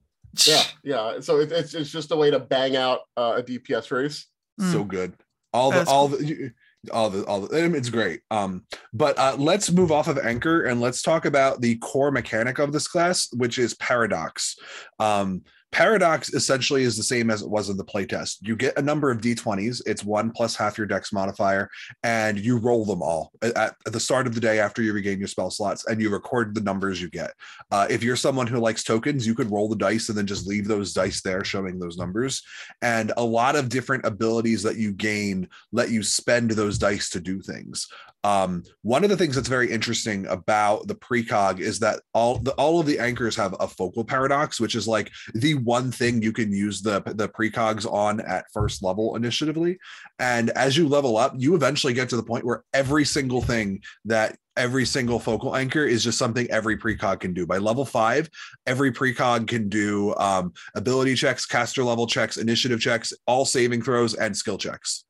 yeah, 0.47 0.63
yeah. 0.85 1.21
So 1.21 1.41
it, 1.41 1.51
it's 1.53 1.73
it's 1.73 1.91
just 1.91 2.13
a 2.13 2.17
way 2.17 2.31
to 2.31 2.39
bang 2.39 2.77
out 2.77 3.01
uh, 3.17 3.37
a 3.39 3.43
DPS 3.43 3.91
race. 3.93 4.27
Mm. 4.61 4.73
So 4.73 4.85
good. 4.85 5.15
All 5.55 5.71
the 5.71 5.79
That's 5.79 5.91
all 5.91 6.09
the 6.09 6.23
you- 6.23 6.51
all 6.91 7.11
the 7.11 7.25
all 7.25 7.41
the 7.41 7.75
it's 7.75 7.91
great. 7.91 8.21
Um, 8.31 8.65
but 8.93 9.19
uh 9.19 9.37
let's 9.39 9.71
move 9.71 9.93
off 9.93 10.09
of 10.09 10.19
anchor 10.19 10.65
and 10.65 10.81
let's 10.81 11.03
talk 11.03 11.25
about 11.25 11.61
the 11.61 11.77
core 11.77 12.11
mechanic 12.11 12.59
of 12.59 12.73
this 12.73 12.89
class, 12.89 13.29
which 13.33 13.59
is 13.59 13.75
paradox. 13.75 14.57
Um 14.99 15.43
Paradox 15.75 16.33
essentially 16.33 16.85
is 16.85 16.97
the 16.97 17.03
same 17.03 17.33
as 17.33 17.43
it 17.43 17.51
was 17.51 17.69
in 17.69 17.77
the 17.77 17.85
playtest. 17.85 18.37
You 18.43 18.55
get 18.55 18.79
a 18.79 18.83
number 18.83 19.11
of 19.11 19.21
d20s. 19.21 19.83
It's 19.87 20.05
one 20.05 20.31
plus 20.31 20.55
half 20.55 20.79
your 20.79 20.87
dex 20.87 21.13
modifier, 21.13 21.69
and 22.05 22.39
you 22.39 22.59
roll 22.59 22.85
them 22.85 23.03
all 23.03 23.33
at, 23.43 23.75
the 23.85 23.99
start 23.99 24.29
of 24.29 24.37
the 24.37 24.41
day 24.41 24.61
after 24.61 24.83
you 24.83 24.93
regain 24.93 25.19
your 25.19 25.27
spell 25.27 25.51
slots, 25.51 25.85
and 25.87 26.01
you 26.01 26.11
record 26.11 26.55
the 26.55 26.61
numbers 26.61 27.03
you 27.03 27.11
get. 27.11 27.33
Uh, 27.73 27.89
if 27.91 28.05
you're 28.05 28.15
someone 28.15 28.47
who 28.47 28.61
likes 28.61 28.85
tokens, 28.85 29.27
you 29.27 29.35
could 29.35 29.51
roll 29.51 29.69
the 29.69 29.75
dice 29.75 30.09
and 30.09 30.17
then 30.17 30.29
just 30.29 30.47
leave 30.47 30.69
those 30.69 30.93
dice 30.93 31.23
there 31.23 31.45
showing 31.45 31.81
those 31.81 31.97
numbers. 31.97 32.41
And 32.81 33.11
a 33.17 33.25
lot 33.25 33.57
of 33.57 33.69
different 33.69 34.07
abilities 34.07 34.63
that 34.63 34.77
you 34.77 34.93
gain 34.93 35.49
let 35.73 35.91
you 35.91 36.05
spend 36.05 36.53
those 36.53 36.79
dice 36.79 37.11
to 37.11 37.21
do 37.21 37.43
things. 37.43 37.89
Um, 38.25 38.65
one 38.83 39.05
of 39.05 39.11
the 39.11 39.17
things 39.17 39.37
that's 39.37 39.49
very 39.49 39.71
interesting 39.71 40.27
about 40.27 40.89
the 40.89 40.95
precog 40.95 41.61
is 41.61 41.79
that 41.81 42.01
all 42.15 42.39
the 42.39 42.53
all 42.53 42.81
of 42.81 42.87
the 42.87 42.99
anchors 42.99 43.37
have 43.37 43.55
a 43.61 43.69
focal 43.69 44.03
paradox, 44.03 44.59
which 44.59 44.75
is 44.75 44.89
like 44.89 45.11
the 45.35 45.55
one 45.55 45.93
thing 45.93 46.23
you 46.23 46.33
can 46.33 46.53
use 46.53 46.81
the 46.81 47.03
the 47.05 47.29
precogs 47.29 47.91
on 47.91 48.21
at 48.21 48.47
first 48.53 48.83
level 48.83 49.15
initiatively. 49.15 49.79
And 50.19 50.51
as 50.51 50.77
you 50.77 50.89
level 50.89 51.19
up, 51.19 51.35
you 51.37 51.55
eventually 51.55 51.93
get 51.93 52.09
to 52.09 52.17
the 52.17 52.23
point 52.23 52.47
where 52.47 52.65
every 52.73 53.05
single 53.05 53.43
thing 53.43 53.83
that 54.07 54.39
every 54.57 54.87
single 54.87 55.19
focal 55.19 55.57
anchor 55.57 55.85
is 55.85 56.03
just 56.05 56.17
something 56.17 56.51
every 56.51 56.79
precog 56.79 57.21
can 57.21 57.35
do. 57.35 57.47
By 57.47 57.59
level 57.59 57.85
five, 57.85 58.31
every 58.67 58.93
precog 58.93 59.49
can 59.49 59.69
do 59.69 60.15
um, 60.17 60.53
ability 60.77 61.17
checks, 61.17 61.45
caster 61.45 61.85
level 61.85 62.07
checks, 62.07 62.37
initiative 62.37 62.81
checks, 62.81 63.13
all 63.27 63.45
saving 63.45 63.83
throws, 63.83 64.15
and 64.15 64.37
skill 64.37 64.59
checks. 64.59 65.04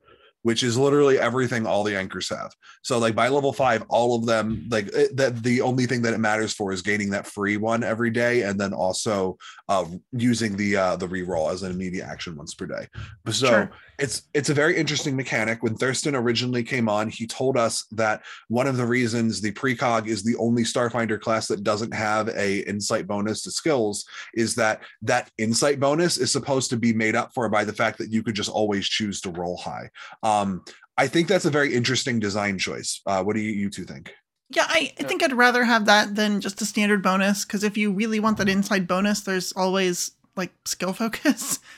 Which 0.44 0.62
is 0.62 0.76
literally 0.76 1.18
everything 1.18 1.66
all 1.66 1.84
the 1.84 1.96
anchors 1.96 2.28
have. 2.28 2.52
So, 2.82 2.98
like 2.98 3.14
by 3.14 3.28
level 3.28 3.52
five, 3.52 3.82
all 3.88 4.14
of 4.14 4.26
them 4.26 4.66
like 4.70 4.90
that. 5.14 5.42
The 5.42 5.62
only 5.62 5.86
thing 5.86 6.02
that 6.02 6.12
it 6.12 6.18
matters 6.18 6.52
for 6.52 6.70
is 6.70 6.82
gaining 6.82 7.10
that 7.10 7.26
free 7.26 7.56
one 7.56 7.82
every 7.82 8.10
day, 8.10 8.42
and 8.42 8.60
then 8.60 8.74
also 8.74 9.38
uh, 9.70 9.86
using 10.12 10.56
the 10.56 10.76
uh, 10.76 10.96
the 10.96 11.08
reroll 11.08 11.50
as 11.50 11.62
an 11.62 11.72
immediate 11.72 12.06
action 12.06 12.36
once 12.36 12.54
per 12.54 12.66
day. 12.66 12.86
So 13.30 13.48
Sure. 13.48 13.70
It's 13.98 14.22
it's 14.34 14.48
a 14.48 14.54
very 14.54 14.76
interesting 14.76 15.14
mechanic. 15.14 15.62
When 15.62 15.76
Thurston 15.76 16.14
originally 16.14 16.62
came 16.62 16.88
on, 16.88 17.08
he 17.08 17.26
told 17.26 17.56
us 17.56 17.84
that 17.92 18.22
one 18.48 18.66
of 18.66 18.76
the 18.76 18.86
reasons 18.86 19.40
the 19.40 19.52
precog 19.52 20.06
is 20.06 20.22
the 20.22 20.36
only 20.36 20.62
Starfinder 20.62 21.20
class 21.20 21.46
that 21.48 21.62
doesn't 21.62 21.94
have 21.94 22.28
a 22.28 22.68
insight 22.68 23.06
bonus 23.06 23.42
to 23.42 23.50
skills 23.50 24.04
is 24.34 24.54
that 24.56 24.82
that 25.02 25.30
insight 25.38 25.78
bonus 25.78 26.16
is 26.16 26.32
supposed 26.32 26.70
to 26.70 26.76
be 26.76 26.92
made 26.92 27.14
up 27.14 27.32
for 27.34 27.48
by 27.48 27.64
the 27.64 27.72
fact 27.72 27.98
that 27.98 28.10
you 28.10 28.22
could 28.22 28.34
just 28.34 28.50
always 28.50 28.88
choose 28.88 29.20
to 29.20 29.30
roll 29.30 29.56
high. 29.56 29.90
Um, 30.22 30.64
I 30.96 31.06
think 31.06 31.28
that's 31.28 31.44
a 31.44 31.50
very 31.50 31.74
interesting 31.74 32.20
design 32.20 32.58
choice. 32.58 33.00
Uh, 33.06 33.22
what 33.22 33.34
do 33.34 33.42
you, 33.42 33.50
you 33.50 33.70
two 33.70 33.84
think? 33.84 34.12
Yeah, 34.50 34.66
I, 34.68 34.92
I 34.98 35.02
think 35.04 35.22
I'd 35.22 35.32
rather 35.32 35.64
have 35.64 35.86
that 35.86 36.14
than 36.14 36.40
just 36.40 36.60
a 36.62 36.66
standard 36.66 37.02
bonus 37.02 37.44
because 37.44 37.64
if 37.64 37.76
you 37.76 37.92
really 37.92 38.20
want 38.20 38.38
that 38.38 38.48
insight 38.48 38.86
bonus, 38.86 39.20
there's 39.20 39.52
always 39.52 40.12
like 40.36 40.52
skill 40.64 40.92
focus. 40.92 41.60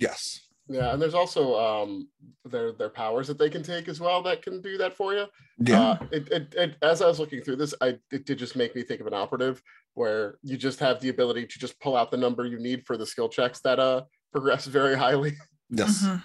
Yes. 0.00 0.40
Yeah, 0.70 0.92
and 0.92 1.02
there's 1.02 1.14
also 1.14 1.58
um 1.58 2.08
their 2.44 2.70
their 2.70 2.88
powers 2.90 3.26
that 3.26 3.38
they 3.38 3.50
can 3.50 3.62
take 3.64 3.88
as 3.88 3.98
well 3.98 4.22
that 4.22 4.40
can 4.40 4.62
do 4.62 4.78
that 4.78 4.96
for 4.96 5.12
you. 5.14 5.26
Yeah. 5.58 5.80
Uh, 5.82 5.98
it, 6.12 6.28
it, 6.30 6.54
it, 6.56 6.76
as 6.80 7.02
I 7.02 7.08
was 7.08 7.18
looking 7.18 7.42
through 7.42 7.56
this, 7.56 7.74
I 7.80 7.98
it 8.12 8.24
did 8.24 8.38
just 8.38 8.54
make 8.54 8.76
me 8.76 8.82
think 8.84 9.00
of 9.00 9.08
an 9.08 9.14
operative 9.14 9.60
where 9.94 10.38
you 10.44 10.56
just 10.56 10.78
have 10.78 11.00
the 11.00 11.08
ability 11.08 11.46
to 11.46 11.58
just 11.58 11.78
pull 11.80 11.96
out 11.96 12.12
the 12.12 12.16
number 12.16 12.46
you 12.46 12.60
need 12.60 12.86
for 12.86 12.96
the 12.96 13.04
skill 13.04 13.28
checks 13.28 13.60
that 13.62 13.80
uh 13.80 14.02
progress 14.32 14.66
very 14.66 14.96
highly. 14.96 15.32
yes. 15.70 16.04
Mhm. 16.04 16.22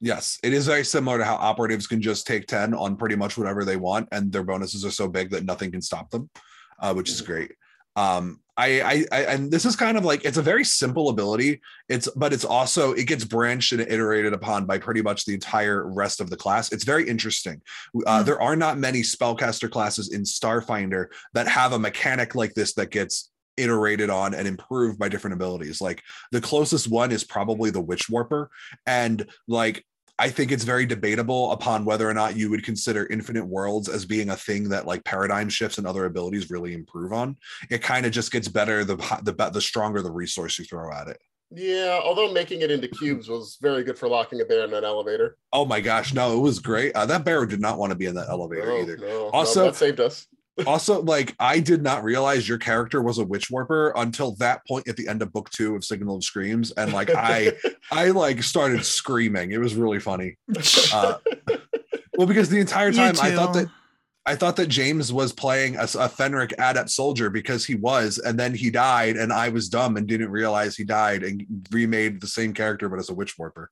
Yes, 0.00 0.38
it 0.42 0.52
is 0.54 0.66
very 0.66 0.84
similar 0.84 1.18
to 1.18 1.24
how 1.24 1.36
operatives 1.36 1.86
can 1.86 2.00
just 2.00 2.26
take 2.26 2.46
10 2.46 2.72
on 2.74 2.96
pretty 2.96 3.16
much 3.16 3.36
whatever 3.38 3.64
they 3.64 3.76
want, 3.76 4.08
and 4.12 4.32
their 4.32 4.42
bonuses 4.44 4.84
are 4.84 4.90
so 4.90 5.08
big 5.08 5.30
that 5.30 5.44
nothing 5.44 5.70
can 5.70 5.80
stop 5.82 6.10
them, 6.10 6.28
uh, 6.80 6.92
which 6.94 7.10
is 7.10 7.20
Mhm. 7.22 7.26
great. 7.26 7.52
Um, 7.96 8.40
I, 8.56 8.80
I, 8.80 9.04
I, 9.12 9.20
and 9.24 9.50
this 9.50 9.64
is 9.64 9.76
kind 9.76 9.96
of 9.98 10.04
like 10.04 10.24
it's 10.24 10.36
a 10.38 10.42
very 10.42 10.64
simple 10.64 11.08
ability. 11.08 11.60
It's, 11.88 12.08
but 12.16 12.32
it's 12.32 12.44
also 12.44 12.92
it 12.92 13.06
gets 13.06 13.24
branched 13.24 13.72
and 13.72 13.80
iterated 13.80 14.32
upon 14.32 14.64
by 14.64 14.78
pretty 14.78 15.02
much 15.02 15.24
the 15.24 15.34
entire 15.34 15.86
rest 15.92 16.20
of 16.20 16.30
the 16.30 16.36
class. 16.36 16.72
It's 16.72 16.84
very 16.84 17.08
interesting. 17.08 17.60
Uh, 18.06 18.14
Mm. 18.14 18.26
There 18.26 18.40
are 18.40 18.56
not 18.56 18.78
many 18.78 19.02
spellcaster 19.02 19.70
classes 19.70 20.12
in 20.12 20.22
Starfinder 20.22 21.06
that 21.32 21.48
have 21.48 21.72
a 21.72 21.78
mechanic 21.78 22.34
like 22.34 22.54
this 22.54 22.74
that 22.74 22.90
gets 22.90 23.30
iterated 23.56 24.10
on 24.10 24.34
and 24.34 24.48
improved 24.48 24.98
by 24.98 25.08
different 25.08 25.34
abilities. 25.34 25.80
Like 25.80 26.02
the 26.32 26.40
closest 26.40 26.88
one 26.88 27.12
is 27.12 27.24
probably 27.24 27.70
the 27.70 27.80
Witch 27.80 28.08
Warper, 28.08 28.50
and 28.86 29.28
like 29.48 29.84
I 30.18 30.28
think 30.30 30.52
it's 30.52 30.62
very 30.64 30.86
debatable 30.86 31.50
upon 31.52 31.84
whether 31.84 32.08
or 32.08 32.14
not 32.14 32.36
you 32.36 32.48
would 32.50 32.62
consider 32.64 33.06
infinite 33.10 33.44
worlds 33.46 33.88
as 33.88 34.04
being 34.04 34.30
a 34.30 34.36
thing 34.36 34.68
that 34.68 34.86
like 34.86 35.04
paradigm 35.04 35.48
shifts 35.48 35.78
and 35.78 35.86
other 35.86 36.04
abilities 36.04 36.50
really 36.50 36.72
improve 36.72 37.12
on. 37.12 37.36
It 37.68 37.82
kind 37.82 38.06
of 38.06 38.12
just 38.12 38.30
gets 38.30 38.46
better 38.46 38.84
the 38.84 38.96
the 39.24 39.50
the 39.52 39.60
stronger 39.60 40.02
the 40.02 40.12
resource 40.12 40.58
you 40.58 40.64
throw 40.64 40.92
at 40.92 41.08
it. 41.08 41.18
Yeah, 41.50 42.00
although 42.02 42.32
making 42.32 42.62
it 42.62 42.70
into 42.70 42.88
cubes 42.88 43.28
was 43.28 43.58
very 43.60 43.82
good 43.84 43.98
for 43.98 44.08
locking 44.08 44.40
a 44.40 44.44
bear 44.44 44.64
in 44.64 44.72
an 44.72 44.84
elevator. 44.84 45.36
Oh 45.52 45.64
my 45.64 45.80
gosh, 45.80 46.14
no, 46.14 46.36
it 46.36 46.40
was 46.40 46.58
great. 46.58 46.94
Uh, 46.94 47.06
that 47.06 47.24
bear 47.24 47.44
did 47.46 47.60
not 47.60 47.78
want 47.78 47.90
to 47.90 47.96
be 47.96 48.06
in 48.06 48.14
that 48.14 48.28
elevator 48.28 48.66
No, 48.66 48.78
either. 48.80 48.96
no, 48.96 49.06
no, 49.06 49.28
Also- 49.30 49.64
that 49.64 49.76
saved 49.76 50.00
us. 50.00 50.26
Also, 50.66 51.02
like 51.02 51.34
I 51.38 51.58
did 51.58 51.82
not 51.82 52.04
realize 52.04 52.48
your 52.48 52.58
character 52.58 53.02
was 53.02 53.18
a 53.18 53.24
witch 53.24 53.50
warper 53.50 53.92
until 53.96 54.36
that 54.36 54.64
point 54.66 54.86
at 54.88 54.96
the 54.96 55.08
end 55.08 55.20
of 55.20 55.32
book 55.32 55.50
two 55.50 55.74
of 55.74 55.84
Signal 55.84 56.16
of 56.16 56.24
Screams, 56.24 56.70
and 56.72 56.92
like 56.92 57.10
I 57.14 57.52
I 57.90 58.10
like 58.10 58.42
started 58.42 58.84
screaming. 58.84 59.50
It 59.50 59.58
was 59.58 59.74
really 59.74 60.00
funny. 60.00 60.36
Uh, 60.92 61.18
well, 62.16 62.26
because 62.26 62.48
the 62.48 62.60
entire 62.60 62.92
time 62.92 63.16
I 63.20 63.32
thought 63.32 63.54
that 63.54 63.68
I 64.26 64.36
thought 64.36 64.56
that 64.56 64.68
James 64.68 65.12
was 65.12 65.32
playing 65.32 65.76
a 65.76 65.86
phrenic 65.86 66.54
adept 66.58 66.90
soldier 66.90 67.28
because 67.28 67.64
he 67.64 67.74
was, 67.74 68.18
and 68.18 68.38
then 68.38 68.54
he 68.54 68.70
died, 68.70 69.16
and 69.16 69.32
I 69.32 69.50
was 69.50 69.68
dumb 69.68 69.96
and 69.96 70.06
didn't 70.06 70.30
realize 70.30 70.76
he 70.76 70.84
died 70.84 71.22
and 71.22 71.44
remade 71.70 72.20
the 72.20 72.26
same 72.26 72.54
character 72.54 72.88
but 72.88 72.98
as 72.98 73.10
a 73.10 73.14
witch 73.14 73.36
warper. 73.38 73.70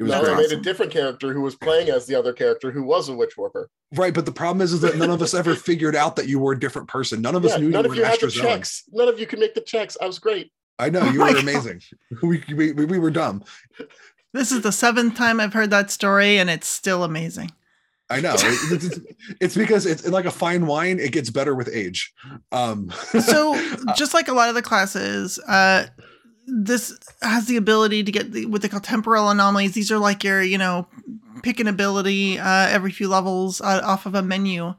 It 0.00 0.04
was 0.04 0.12
now 0.12 0.22
they 0.22 0.34
made 0.34 0.50
a 0.50 0.56
different 0.56 0.90
character 0.90 1.32
who 1.34 1.42
was 1.42 1.54
playing 1.54 1.90
as 1.90 2.06
the 2.06 2.14
other 2.14 2.32
character 2.32 2.70
who 2.70 2.82
was 2.82 3.10
a 3.10 3.14
witch 3.14 3.36
warper. 3.36 3.68
right, 3.94 4.14
but 4.14 4.24
the 4.24 4.32
problem 4.32 4.62
is, 4.62 4.72
is 4.72 4.80
that 4.80 4.96
none 4.96 5.10
of 5.10 5.20
us 5.20 5.34
ever 5.34 5.54
figured 5.54 5.94
out 5.94 6.16
that 6.16 6.26
you 6.26 6.38
were 6.38 6.52
a 6.52 6.58
different 6.58 6.88
person. 6.88 7.20
None 7.20 7.34
of 7.34 7.44
us 7.44 7.50
Yeah, 7.52 7.58
knew 7.58 7.68
none 7.68 7.84
you 7.84 7.90
of 7.90 7.96
were 7.96 7.96
you 7.96 8.04
had 8.04 8.18
the 8.18 8.30
checks. 8.30 8.84
None 8.90 9.08
of 9.08 9.20
you 9.20 9.26
could 9.26 9.38
make 9.38 9.54
the 9.54 9.60
checks. 9.60 9.98
I 10.00 10.06
was 10.06 10.18
great. 10.18 10.50
I 10.78 10.88
know 10.88 11.00
Oh 11.04 11.10
you 11.10 11.18
my 11.18 11.26
were 11.28 11.34
God. 11.34 11.42
amazing. 11.42 11.82
We, 12.22 12.42
we 12.54 12.72
we 12.72 12.98
were 12.98 13.10
dumb. 13.10 13.44
This 14.32 14.50
is 14.52 14.62
the 14.62 14.72
seventh 14.72 15.16
time 15.16 15.38
I've 15.38 15.52
heard 15.52 15.70
that 15.70 15.90
story, 15.90 16.38
and 16.38 16.48
it's 16.48 16.66
still 16.66 17.04
amazing. 17.04 17.50
I 18.08 18.20
know. 18.20 18.34
It- 18.38 18.72
it's, 18.82 19.00
it's 19.40 19.54
because 19.54 19.84
it's 19.86 20.08
like 20.08 20.24
a 20.24 20.30
fine 20.30 20.66
wine. 20.66 20.98
It 20.98 21.12
gets 21.12 21.28
better 21.30 21.54
with 21.54 21.68
age. 21.70 22.12
Um, 22.52 22.90
So, 23.20 23.54
just 23.96 24.14
like 24.14 24.28
a 24.28 24.32
lot 24.32 24.48
of 24.48 24.54
the 24.54 24.62
classes, 24.62 25.38
uh, 25.46 25.86
this 26.52 26.98
has 27.22 27.46
the 27.46 27.56
ability 27.56 28.04
to 28.04 28.12
get 28.12 28.32
the, 28.32 28.46
what 28.46 28.62
they 28.62 28.68
call 28.68 28.80
temporal 28.80 29.28
anomalies. 29.28 29.72
These 29.72 29.90
are 29.90 29.98
like 29.98 30.24
your, 30.24 30.42
you 30.42 30.58
know, 30.58 30.86
pick 31.42 31.60
an 31.60 31.68
ability 31.68 32.38
uh, 32.38 32.68
every 32.68 32.90
few 32.92 33.08
levels 33.08 33.60
uh, 33.60 33.80
off 33.84 34.06
of 34.06 34.14
a 34.14 34.22
menu, 34.22 34.64
um, 34.64 34.76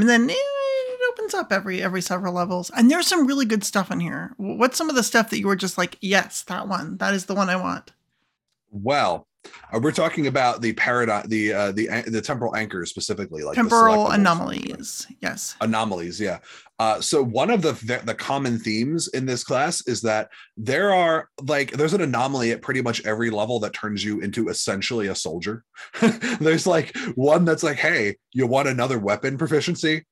and 0.00 0.08
then 0.08 0.28
it 0.30 1.00
opens 1.12 1.34
up 1.34 1.52
every 1.52 1.82
every 1.82 2.02
several 2.02 2.34
levels. 2.34 2.70
And 2.76 2.90
there's 2.90 3.06
some 3.06 3.26
really 3.26 3.46
good 3.46 3.64
stuff 3.64 3.90
in 3.90 4.00
here. 4.00 4.34
What's 4.36 4.76
some 4.76 4.90
of 4.90 4.96
the 4.96 5.02
stuff 5.02 5.30
that 5.30 5.38
you 5.38 5.46
were 5.46 5.56
just 5.56 5.78
like, 5.78 5.96
yes, 6.00 6.42
that 6.44 6.68
one, 6.68 6.98
that 6.98 7.14
is 7.14 7.26
the 7.26 7.34
one 7.34 7.48
I 7.48 7.56
want. 7.56 7.92
well, 8.70 9.26
uh, 9.72 9.78
we're 9.82 9.92
talking 9.92 10.26
about 10.26 10.60
the 10.62 10.72
paradigm, 10.74 11.28
the 11.28 11.52
uh, 11.52 11.72
the 11.72 11.88
the 12.06 12.20
temporal 12.20 12.54
anchors 12.56 12.90
specifically, 12.90 13.42
like 13.42 13.54
temporal 13.56 14.10
anomalies. 14.10 15.06
Yes. 15.20 15.56
anomalies 15.60 16.20
yeah 16.20 16.38
uh, 16.78 17.00
so 17.00 17.22
one 17.22 17.50
of 17.50 17.62
the 17.62 17.72
the 18.04 18.14
common 18.14 18.58
themes 18.58 19.08
in 19.08 19.24
this 19.26 19.42
class 19.42 19.86
is 19.86 20.02
that 20.02 20.28
there 20.56 20.92
are 20.92 21.28
like 21.42 21.70
there's 21.72 21.94
an 21.94 22.02
anomaly 22.02 22.50
at 22.52 22.60
pretty 22.62 22.82
much 22.82 23.04
every 23.06 23.30
level 23.30 23.58
that 23.60 23.72
turns 23.72 24.04
you 24.04 24.20
into 24.20 24.48
essentially 24.48 25.06
a 25.08 25.14
soldier 25.14 25.64
there's 26.40 26.66
like 26.66 26.96
one 27.14 27.44
that's 27.44 27.62
like 27.62 27.78
hey 27.78 28.14
you 28.32 28.46
want 28.46 28.68
another 28.68 28.98
weapon 28.98 29.38
proficiency 29.38 30.04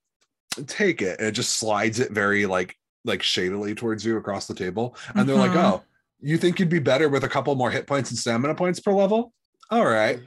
take 0.66 1.03
it 1.03 1.18
and 1.18 1.29
it 1.29 1.33
just 1.33 1.59
slides 1.59 2.01
it 2.01 2.12
very 2.12 2.47
like 2.47 2.75
like 3.05 3.23
shadily 3.23 3.75
towards 3.75 4.05
you 4.05 4.16
across 4.16 4.47
the 4.47 4.55
table 4.55 4.97
and 5.14 5.29
they're 5.29 5.37
like 5.37 5.51
Mhm. 5.51 5.62
oh 5.64 5.83
you 6.24 6.38
think 6.38 6.58
you'd 6.58 6.68
be 6.68 6.78
better 6.78 7.08
with 7.08 7.22
a 7.24 7.28
couple 7.28 7.54
more 7.54 7.70
hit 7.70 7.87
points 7.87 8.10
and 8.10 8.18
stamina 8.18 8.54
points 8.54 8.80
per 8.80 8.92
level 8.92 9.32
all 9.70 9.84
right 9.87 10.20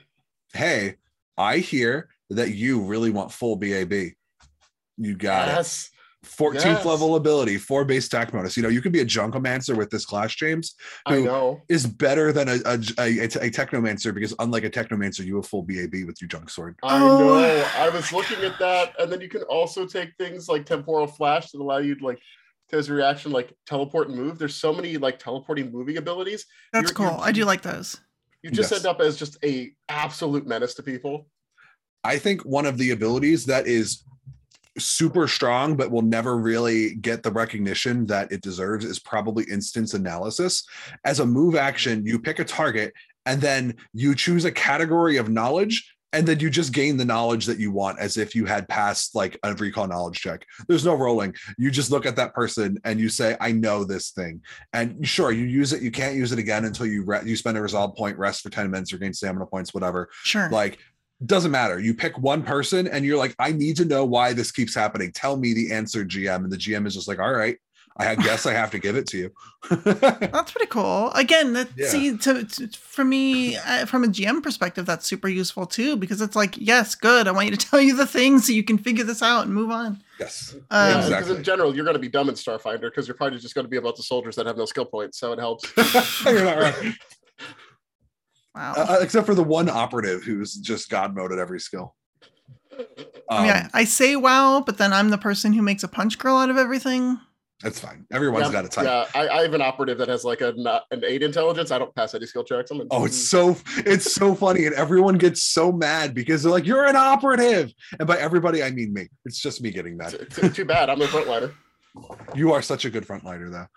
hey 0.54 0.96
i 1.38 1.58
hear 1.58 2.10
that 2.30 2.52
you 2.52 2.82
really 2.82 3.10
want 3.10 3.32
full 3.32 3.56
bab 3.56 3.92
you 4.98 5.16
got 5.16 5.48
it 5.50 5.90
14th 6.26 6.64
Yes. 6.64 6.86
level 6.86 7.16
ability, 7.16 7.58
four 7.58 7.86
base 7.86 8.08
attack 8.08 8.32
bonus. 8.34 8.58
You 8.58 8.64
know, 8.64 8.70
you 8.70 8.82
could 8.82 8.92
be 8.92 9.00
a 9.00 9.06
Junkomancer 9.06 9.78
with 9.78 9.90
this 9.90 10.04
class, 10.04 10.36
James, 10.36 10.76
I 11.06 11.22
know. 11.22 11.62
is 11.70 11.86
better 11.86 12.34
than 12.34 12.50
a, 12.50 12.54
a, 12.66 12.74
a, 13.00 13.24
a 13.24 13.50
Technomancer 13.50 14.14
because 14.14 14.34
unlike 14.40 14.66
a 14.66 14.70
Technomancer, 14.70 15.24
you 15.24 15.36
have 15.38 15.46
full 15.46 15.62
BAB 15.62 16.06
with 16.06 16.20
your 16.20 16.28
Junk 16.28 16.50
Sword. 16.50 16.76
I 16.84 17.08
Oh. 17.08 17.18
know. 17.18 17.66
I 17.78 17.88
was 17.90 18.12
looking 18.12 18.44
at 18.44 18.60
that, 18.60 18.94
and 19.00 19.10
then 19.12 19.22
you 19.22 19.30
can 19.30 19.44
also 19.44 19.86
take 19.86 20.10
things 20.18 20.50
like 20.50 20.66
temporal 20.66 21.08
flash 21.08 21.52
that 21.52 21.62
allow 21.62 21.78
you 21.78 21.96
to 21.96 22.04
like 22.06 22.20
to 22.70 22.78
his 22.78 22.90
reaction, 22.90 23.32
like 23.32 23.54
teleport 23.66 24.10
and 24.10 24.18
move. 24.18 24.38
There's 24.38 24.56
so 24.56 24.74
many 24.74 24.98
like 24.98 25.20
teleporting 25.20 25.72
moving 25.72 25.98
abilities. 25.98 26.46
That's 26.74 26.92
You're- 26.92 26.96
cool. 26.96 27.06
you're- 27.18 27.20
I 27.24 27.32
do 27.32 27.46
like 27.46 27.62
those. 27.62 27.98
You 28.44 28.52
just 28.52 28.72
Yes. 28.72 28.80
end 28.82 28.88
up 28.88 29.02
as 29.02 29.18
just 29.18 29.38
a 29.44 29.74
absolute 29.90 30.46
menace 30.46 30.74
to 30.76 30.84
people. 30.84 31.28
I 32.04 32.18
think 32.18 32.42
one 32.44 32.66
of 32.66 32.78
the 32.78 32.92
abilities 32.92 33.46
that 33.46 33.68
is 33.68 34.04
super 34.78 35.28
strong 35.28 35.76
but 35.76 35.90
will 35.90 36.04
never 36.04 36.38
really 36.38 36.96
get 36.96 37.24
the 37.24 37.32
recognition 37.32 38.06
that 38.06 38.32
it 38.32 38.42
deserves 38.42 38.86
is 38.86 39.00
probably 39.00 39.44
instance 39.46 39.94
analysis. 39.96 40.64
As 41.04 41.20
a 41.20 41.26
move 41.26 41.56
action, 41.56 42.06
you 42.06 42.20
pick 42.20 42.38
a 42.38 42.44
target 42.46 42.94
and 43.26 43.42
then 43.42 43.76
you 43.94 44.14
choose 44.14 44.46
a 44.46 44.52
category 44.52 45.18
of 45.18 45.30
knowledge 45.30 45.92
and 46.14 46.26
then 46.28 46.40
you 46.40 46.50
just 46.50 46.74
gain 46.74 46.98
the 46.98 47.06
knowledge 47.06 47.46
that 47.46 47.60
you 47.60 47.72
want 47.72 48.00
as 48.00 48.18
if 48.18 48.34
you 48.34 48.46
had 48.46 48.68
passed 48.70 49.14
like 49.16 49.38
a 49.44 49.54
recall 49.56 49.88
knowledge 49.88 50.20
check. 50.20 50.46
There's 50.68 50.86
no 50.86 50.96
rolling. 50.96 51.36
You 51.58 51.70
just 51.70 51.92
look 51.92 52.06
at 52.06 52.16
that 52.16 52.34
person 52.34 52.78
and 52.86 53.00
you 53.00 53.10
say, 53.10 53.36
"I 53.42 53.52
know 53.52 53.84
this 53.84 54.12
thing." 54.12 54.42
And 54.74 55.06
sure, 55.08 55.32
you 55.32 55.46
use 55.46 55.74
it. 55.74 55.82
You 55.82 55.92
can't 55.92 56.16
use 56.16 56.32
it 56.32 56.40
again 56.40 56.66
until 56.66 56.86
you 56.86 57.04
re- 57.04 57.22
you 57.26 57.36
spend 57.36 57.58
a 57.58 57.62
resolve 57.62 57.96
point, 57.96 58.18
rest 58.18 58.42
for 58.42 58.50
10 58.50 58.72
minutes, 58.72 58.94
or 58.94 58.98
gain 58.98 59.14
stamina 59.14 59.46
points, 59.46 59.74
whatever 59.74 60.10
Sure. 60.24 60.50
like 60.50 60.80
doesn't 61.26 61.50
matter 61.50 61.80
you 61.80 61.96
pick 61.96 62.16
one 62.20 62.44
person 62.44 62.88
and 62.88 63.04
you're 63.04 63.18
like 63.18 63.34
i 63.40 63.52
need 63.52 63.76
to 63.76 63.86
know 63.86 64.06
why 64.06 64.34
this 64.34 64.52
keeps 64.52 64.76
happening 64.76 65.12
tell 65.12 65.36
me 65.36 65.52
the 65.52 65.72
answer 65.72 66.06
gm 66.06 66.44
and 66.44 66.52
the 66.52 66.58
gm 66.58 66.86
is 66.86 66.94
just 66.94 67.08
like 67.08 67.18
all 67.18 67.34
right 67.34 67.58
i 68.00 68.16
guess 68.16 68.46
i 68.46 68.54
have 68.54 68.72
to 68.72 68.80
give 68.80 68.96
it 68.96 69.08
to 69.08 69.18
you 69.18 69.32
That's 69.70 70.52
pretty 70.52 70.68
cool. 70.68 71.12
Again, 71.12 71.54
that 71.54 71.68
Yeah. 71.76 71.90
see 71.90 72.18
to, 72.20 72.46
to 72.46 72.68
for 72.78 73.04
me 73.04 73.58
uh, 73.58 73.86
from 73.86 74.04
a 74.04 74.08
GM 74.08 74.42
perspective, 74.42 74.86
that's 74.86 75.06
super 75.06 75.28
useful 75.28 75.66
too 75.66 75.98
because 75.98 76.22
it's 76.22 76.36
like, 76.38 76.56
yes, 76.58 76.96
good. 76.96 77.28
I 77.28 77.32
want 77.32 77.48
you 77.50 77.58
to 77.58 77.68
tell 77.70 77.82
you 77.82 77.96
the 77.96 78.06
things 78.06 78.46
so 78.46 78.54
you 78.54 78.64
can 78.64 78.78
figure 78.78 79.04
this 79.04 79.22
out 79.22 79.46
and 79.46 79.54
move 79.54 79.72
on. 79.72 80.02
yes 80.20 80.56
Um, 80.70 80.90
Yeah, 80.90 81.10
because 81.10 81.32
in 81.32 81.44
general, 81.44 81.76
you're 81.76 81.84
going 81.84 81.96
to 81.96 82.00
be 82.00 82.08
dumb 82.08 82.30
in 82.30 82.36
Starfinder 82.36 82.82
because 82.84 83.08
you're 83.08 83.18
probably 83.18 83.40
just 83.40 83.56
going 83.56 83.66
to 83.66 83.70
be 83.70 83.78
about 83.78 83.98
the 83.98 84.04
soldiers 84.04 84.36
that 84.38 84.46
have 84.46 84.58
no 84.58 84.66
skill 84.66 84.86
points. 84.86 85.20
So 85.20 85.34
it 85.34 85.40
helps. 85.40 85.66
you're 86.26 86.44
not 86.46 86.58
wrong. 86.60 86.94
Wow. 88.56 88.74
Uh, 88.78 88.98
except 89.02 89.26
for 89.26 89.36
the 89.36 89.44
one 89.44 89.68
operative 89.70 90.24
who's 90.24 90.56
just 90.56 90.90
god 90.90 91.14
mode 91.16 91.32
at 91.34 91.40
every 91.40 91.60
skill 91.60 91.96
I 93.30 93.42
mean, 93.42 93.52
um, 93.52 93.70
I, 93.74 93.82
I 93.82 93.84
say 93.86 94.16
wow, 94.16 94.62
but 94.66 94.78
then 94.78 94.94
I'm 94.94 95.10
the 95.10 95.18
person 95.18 95.52
who 95.52 95.62
makes 95.62 95.84
a 95.84 95.88
punch 95.88 96.18
girl 96.20 96.38
out 96.38 96.50
of 96.50 96.58
everything. 96.58 97.20
That's 97.62 97.80
fine 97.80 98.06
everyone's 98.12 98.48
yeah, 98.48 98.52
got 98.52 98.66
a 98.66 98.70
type 98.70 98.86
Yeah, 98.86 99.06
I, 99.20 99.28
I 99.28 99.42
have 99.42 99.54
an 99.54 99.62
operative 99.62 99.98
that 99.98 100.08
has 100.08 100.24
like 100.24 100.42
a 100.42 100.54
not, 100.56 100.84
an 100.92 101.04
uh, 101.04 101.08
eight 101.08 101.24
intelligence. 101.24 101.72
I 101.72 101.80
don't 101.80 101.94
pass 101.96 102.14
any 102.14 102.26
skill 102.26 102.44
checks. 102.44 102.70
I'm 102.72 102.88
Oh, 102.92 103.06
it's 103.06 103.18
mm. 103.18 103.30
so 103.30 103.58
it's 103.86 104.14
so 104.14 104.36
funny, 104.36 104.66
and 104.66 104.76
everyone 104.76 105.18
gets 105.18 105.44
so 105.44 105.72
mad 105.72 106.14
because 106.14 106.44
they're 106.44 106.52
like, 106.52 106.66
"You're 106.66 106.86
an 106.86 106.96
operative," 106.96 107.74
and 108.00 108.08
by 108.08 108.18
everybody 108.18 108.62
I 108.62 108.72
mean 108.72 108.94
me. 108.94 109.08
It's 109.26 109.40
just 109.40 109.62
me 109.62 109.72
getting 109.72 109.98
mad. 109.98 110.12
T- 110.12 110.42
t- 110.42 110.50
too 110.50 110.66
bad. 110.66 110.90
I'm 110.90 111.00
the 111.00 111.06
frontliner. 111.06 111.54
You 112.36 112.52
are 112.54 112.62
such 112.62 112.86
a 112.86 112.90
good 112.90 113.06
frontliner, 113.08 113.52
though. 113.52 113.68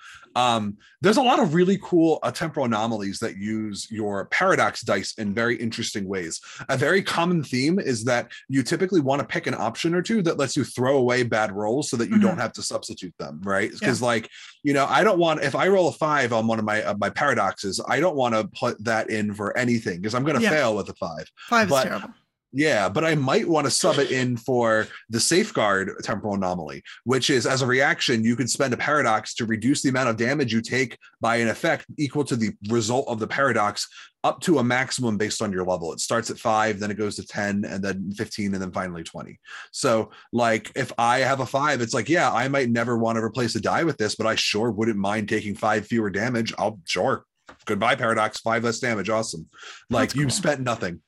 Um, 0.41 0.77
there's 1.01 1.17
a 1.17 1.23
lot 1.23 1.41
of 1.41 1.55
really 1.55 1.79
cool 1.83 2.19
uh, 2.23 2.31
temporal 2.31 2.67
anomalies 2.67 3.19
that 3.19 3.37
use 3.37 3.91
your 3.91 4.27
paradox 4.27 4.83
dice 4.83 5.15
in 5.19 5.35
very 5.35 5.57
interesting 5.57 6.07
ways. 6.07 6.41
A 6.69 6.77
very 6.77 7.03
common 7.03 7.43
theme 7.43 7.79
is 7.81 8.05
that 8.05 8.31
you 8.49 8.63
typically 8.63 9.01
want 9.01 9.21
to 9.21 9.27
pick 9.27 9.47
an 9.49 9.55
option 9.55 9.95
or 9.95 10.03
two 10.03 10.23
that 10.23 10.37
lets 10.39 10.57
you 10.57 10.63
throw 10.65 10.99
away 10.99 11.23
bad 11.25 11.51
rolls 11.53 11.91
so 11.91 11.97
that 11.97 12.11
you 12.11 12.17
Mhm. 12.17 12.23
don't 12.23 12.39
have 12.39 12.53
to 12.55 12.63
substitute 12.63 13.15
them, 13.19 13.41
right? 13.45 13.73
Because, 13.73 14.01
like, 14.03 14.29
you 14.63 14.73
know, 14.73 14.87
I 14.87 15.03
don't 15.03 15.19
want 15.19 15.43
if 15.43 15.55
I 15.57 15.67
roll 15.69 15.89
a 15.89 15.93
five 15.93 16.33
on 16.33 16.47
one 16.47 16.59
of 16.59 16.65
my 16.65 16.83
uh, 16.83 16.95
my 16.99 17.11
paradoxes, 17.11 17.81
I 17.89 17.99
don't 17.99 18.17
want 18.17 18.35
to 18.35 18.47
put 18.59 18.83
that 18.85 19.11
in 19.11 19.35
for 19.35 19.57
anything 19.57 19.97
because 20.01 20.15
I'm 20.15 20.25
going 20.25 20.37
to 20.37 20.43
Yeah. 20.43 20.51
fail 20.51 20.77
with 20.77 20.89
a 20.91 20.95
five. 20.95 21.27
Five 21.49 21.69
But- 21.69 21.85
is 21.87 21.89
terrible. 21.91 22.11
Yeah, 22.53 22.89
but 22.89 23.05
I 23.05 23.15
might 23.15 23.49
want 23.49 23.67
to 23.67 23.71
sub 23.71 23.99
it 23.99 24.11
in 24.11 24.37
for 24.37 24.89
the 25.09 25.21
safeguard 25.21 25.93
temporal 26.03 26.35
anomaly, 26.35 26.83
which 27.05 27.31
is 27.31 27.47
as 27.47 27.63
a 27.63 27.67
reaction, 27.67 28.25
you 28.25 28.35
could 28.35 28.51
spend 28.51 28.75
a 28.75 28.77
paradox 28.77 29.35
to 29.35 29.47
reduce 29.47 29.83
the 29.83 29.89
amount 29.89 30.09
of 30.09 30.17
damage 30.17 30.53
you 30.53 30.61
take 30.61 30.99
by 31.21 31.37
an 31.37 31.49
effect 31.49 31.87
equal 31.97 32.25
to 32.25 32.35
the 32.35 32.51
result 32.69 33.07
of 33.07 33.21
the 33.21 33.27
paradox 33.29 33.87
up 34.25 34.41
to 34.41 34.59
a 34.59 34.65
maximum 34.65 35.17
based 35.17 35.41
on 35.41 35.53
your 35.53 35.65
level. 35.65 35.93
It 35.93 36.01
starts 36.01 36.29
at 36.29 36.39
five, 36.39 36.81
then 36.81 36.91
it 36.91 36.99
goes 36.99 37.17
to 37.17 37.27
10, 37.27 37.65
and 37.65 37.83
then 37.83 38.13
15, 38.13 38.53
and 38.53 38.63
then 38.63 38.73
finally 38.73 39.05
20. 39.05 39.39
So, 39.71 40.11
like, 40.33 40.73
if 40.75 40.93
I 40.99 41.21
have 41.21 41.41
a 41.41 41.47
five, 41.47 41.81
it's 41.81 41.95
like, 41.95 42.09
yeah, 42.09 42.33
I 42.33 42.49
might 42.49 42.69
never 42.69 42.99
want 42.99 43.17
to 43.17 43.25
replace 43.25 43.55
a 43.55 43.61
die 43.61 43.85
with 43.85 43.97
this, 43.97 44.17
but 44.17 44.27
I 44.27 44.35
sure 44.35 44.71
wouldn't 44.73 44.99
mind 44.99 45.29
taking 45.29 45.55
five 45.55 45.87
fewer 45.87 46.11
damage. 46.11 46.53
I'll 46.59 46.81
sure. 46.85 47.25
Goodbye, 47.65 47.95
paradox, 47.95 48.41
five 48.41 48.65
less 48.65 48.81
damage. 48.81 49.09
Awesome. 49.09 49.49
Like, 49.89 50.11
That's 50.11 50.17
you've 50.17 50.33
spent 50.33 50.61
nothing 50.61 51.01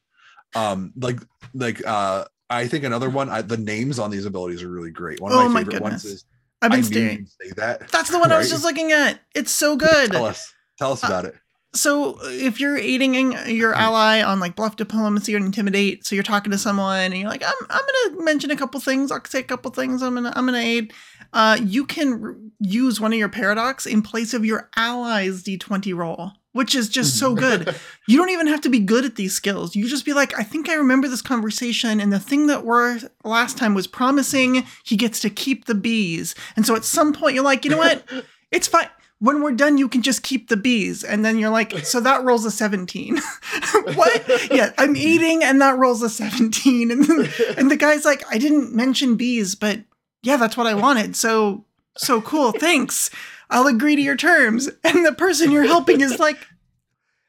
um 0.54 0.92
like 0.96 1.18
like 1.54 1.84
uh 1.86 2.24
i 2.50 2.66
think 2.66 2.84
another 2.84 3.08
one 3.10 3.28
I, 3.28 3.42
the 3.42 3.56
names 3.56 3.98
on 3.98 4.10
these 4.10 4.26
abilities 4.26 4.62
are 4.62 4.68
really 4.70 4.90
great 4.90 5.20
one 5.20 5.32
of 5.32 5.38
Oh 5.38 5.42
my 5.44 5.48
my 5.48 5.60
favorite 5.64 5.82
ones 5.82 6.04
is 6.04 6.24
I've 6.60 6.70
been 6.70 6.84
staring. 6.84 7.26
say 7.26 7.50
that 7.56 7.88
That's 7.90 8.10
the 8.10 8.18
one 8.20 8.30
I 8.30 8.38
was 8.38 8.48
just 8.48 8.62
looking 8.62 8.92
at. 8.92 9.18
It's 9.34 9.50
so 9.50 9.74
good. 9.76 10.12
tell 10.12 10.26
us 10.26 10.52
tell 10.78 10.92
us 10.92 11.02
Uh, 11.02 11.06
about 11.08 11.24
it 11.24 11.34
So 11.74 12.18
if 12.24 12.60
you're 12.60 12.76
aiding 12.76 13.32
your 13.48 13.74
ally 13.74 14.22
on 14.22 14.38
like 14.40 14.54
bluff 14.54 14.76
diplomacy 14.76 15.34
or 15.34 15.38
intimidate, 15.38 16.04
so 16.06 16.14
you're 16.14 16.22
talking 16.22 16.52
to 16.52 16.58
someone 16.58 17.00
and 17.12 17.16
you're 17.16 17.30
like, 17.30 17.42
I'm 17.42 17.54
I'm 17.70 17.80
gonna 18.12 18.24
mention 18.24 18.50
a 18.50 18.56
couple 18.56 18.78
things, 18.78 19.10
I'll 19.10 19.24
say 19.24 19.40
a 19.40 19.42
couple 19.42 19.70
things, 19.70 20.02
I'm 20.02 20.14
gonna 20.14 20.32
I'm 20.36 20.44
gonna 20.46 20.58
aid. 20.58 20.92
Uh, 21.32 21.58
you 21.62 21.84
can 21.84 22.22
r- 22.24 22.36
use 22.58 23.00
one 23.00 23.12
of 23.12 23.18
your 23.18 23.28
paradox 23.28 23.86
in 23.86 24.02
place 24.02 24.34
of 24.34 24.44
your 24.44 24.68
ally's 24.76 25.42
d20 25.42 25.94
roll, 25.94 26.32
which 26.52 26.74
is 26.74 26.88
just 26.88 27.18
so 27.18 27.34
good. 27.34 27.74
you 28.06 28.18
don't 28.18 28.30
even 28.30 28.46
have 28.46 28.60
to 28.60 28.68
be 28.68 28.78
good 28.80 29.04
at 29.04 29.16
these 29.16 29.34
skills. 29.34 29.74
You 29.74 29.88
just 29.88 30.04
be 30.04 30.12
like, 30.12 30.38
I 30.38 30.42
think 30.42 30.68
I 30.68 30.74
remember 30.74 31.08
this 31.08 31.22
conversation, 31.22 32.00
and 32.00 32.12
the 32.12 32.20
thing 32.20 32.46
that 32.48 32.64
worked 32.64 33.06
last 33.24 33.56
time 33.56 33.74
was 33.74 33.86
promising 33.86 34.64
he 34.84 34.96
gets 34.96 35.20
to 35.20 35.30
keep 35.30 35.64
the 35.64 35.74
bees. 35.74 36.34
And 36.56 36.66
so 36.66 36.76
at 36.76 36.84
some 36.84 37.12
point 37.12 37.34
you're 37.34 37.44
like, 37.44 37.64
you 37.64 37.70
know 37.70 37.78
what? 37.78 38.04
It's 38.52 38.68
fine. 38.68 38.88
When 39.18 39.42
we're 39.42 39.52
done, 39.52 39.78
you 39.78 39.88
can 39.88 40.02
just 40.02 40.22
keep 40.22 40.48
the 40.48 40.58
bees. 40.58 41.02
And 41.02 41.24
then 41.24 41.38
you're 41.38 41.48
like, 41.48 41.86
so 41.86 42.00
that 42.00 42.22
rolls 42.22 42.44
a 42.44 42.50
17. 42.50 43.16
what? 43.94 44.50
Yeah, 44.52 44.72
I'm 44.76 44.94
eating 44.94 45.42
and 45.42 45.58
that 45.62 45.78
rolls 45.78 46.02
a 46.02 46.10
17. 46.10 46.90
And, 46.90 47.04
then, 47.04 47.28
and 47.56 47.70
the 47.70 47.76
guy's 47.76 48.04
like, 48.04 48.22
I 48.30 48.36
didn't 48.36 48.74
mention 48.74 49.16
bees, 49.16 49.54
but 49.54 49.80
yeah, 50.22 50.36
that's 50.36 50.56
what 50.56 50.66
I 50.66 50.74
wanted. 50.74 51.16
So, 51.16 51.64
so 51.96 52.20
cool. 52.20 52.52
Thanks. 52.52 53.10
I'll 53.50 53.66
agree 53.66 53.96
to 53.96 54.02
your 54.02 54.16
terms. 54.16 54.68
And 54.84 55.04
the 55.04 55.12
person 55.12 55.50
you're 55.50 55.64
helping 55.64 56.00
is 56.00 56.18
like, 56.18 56.38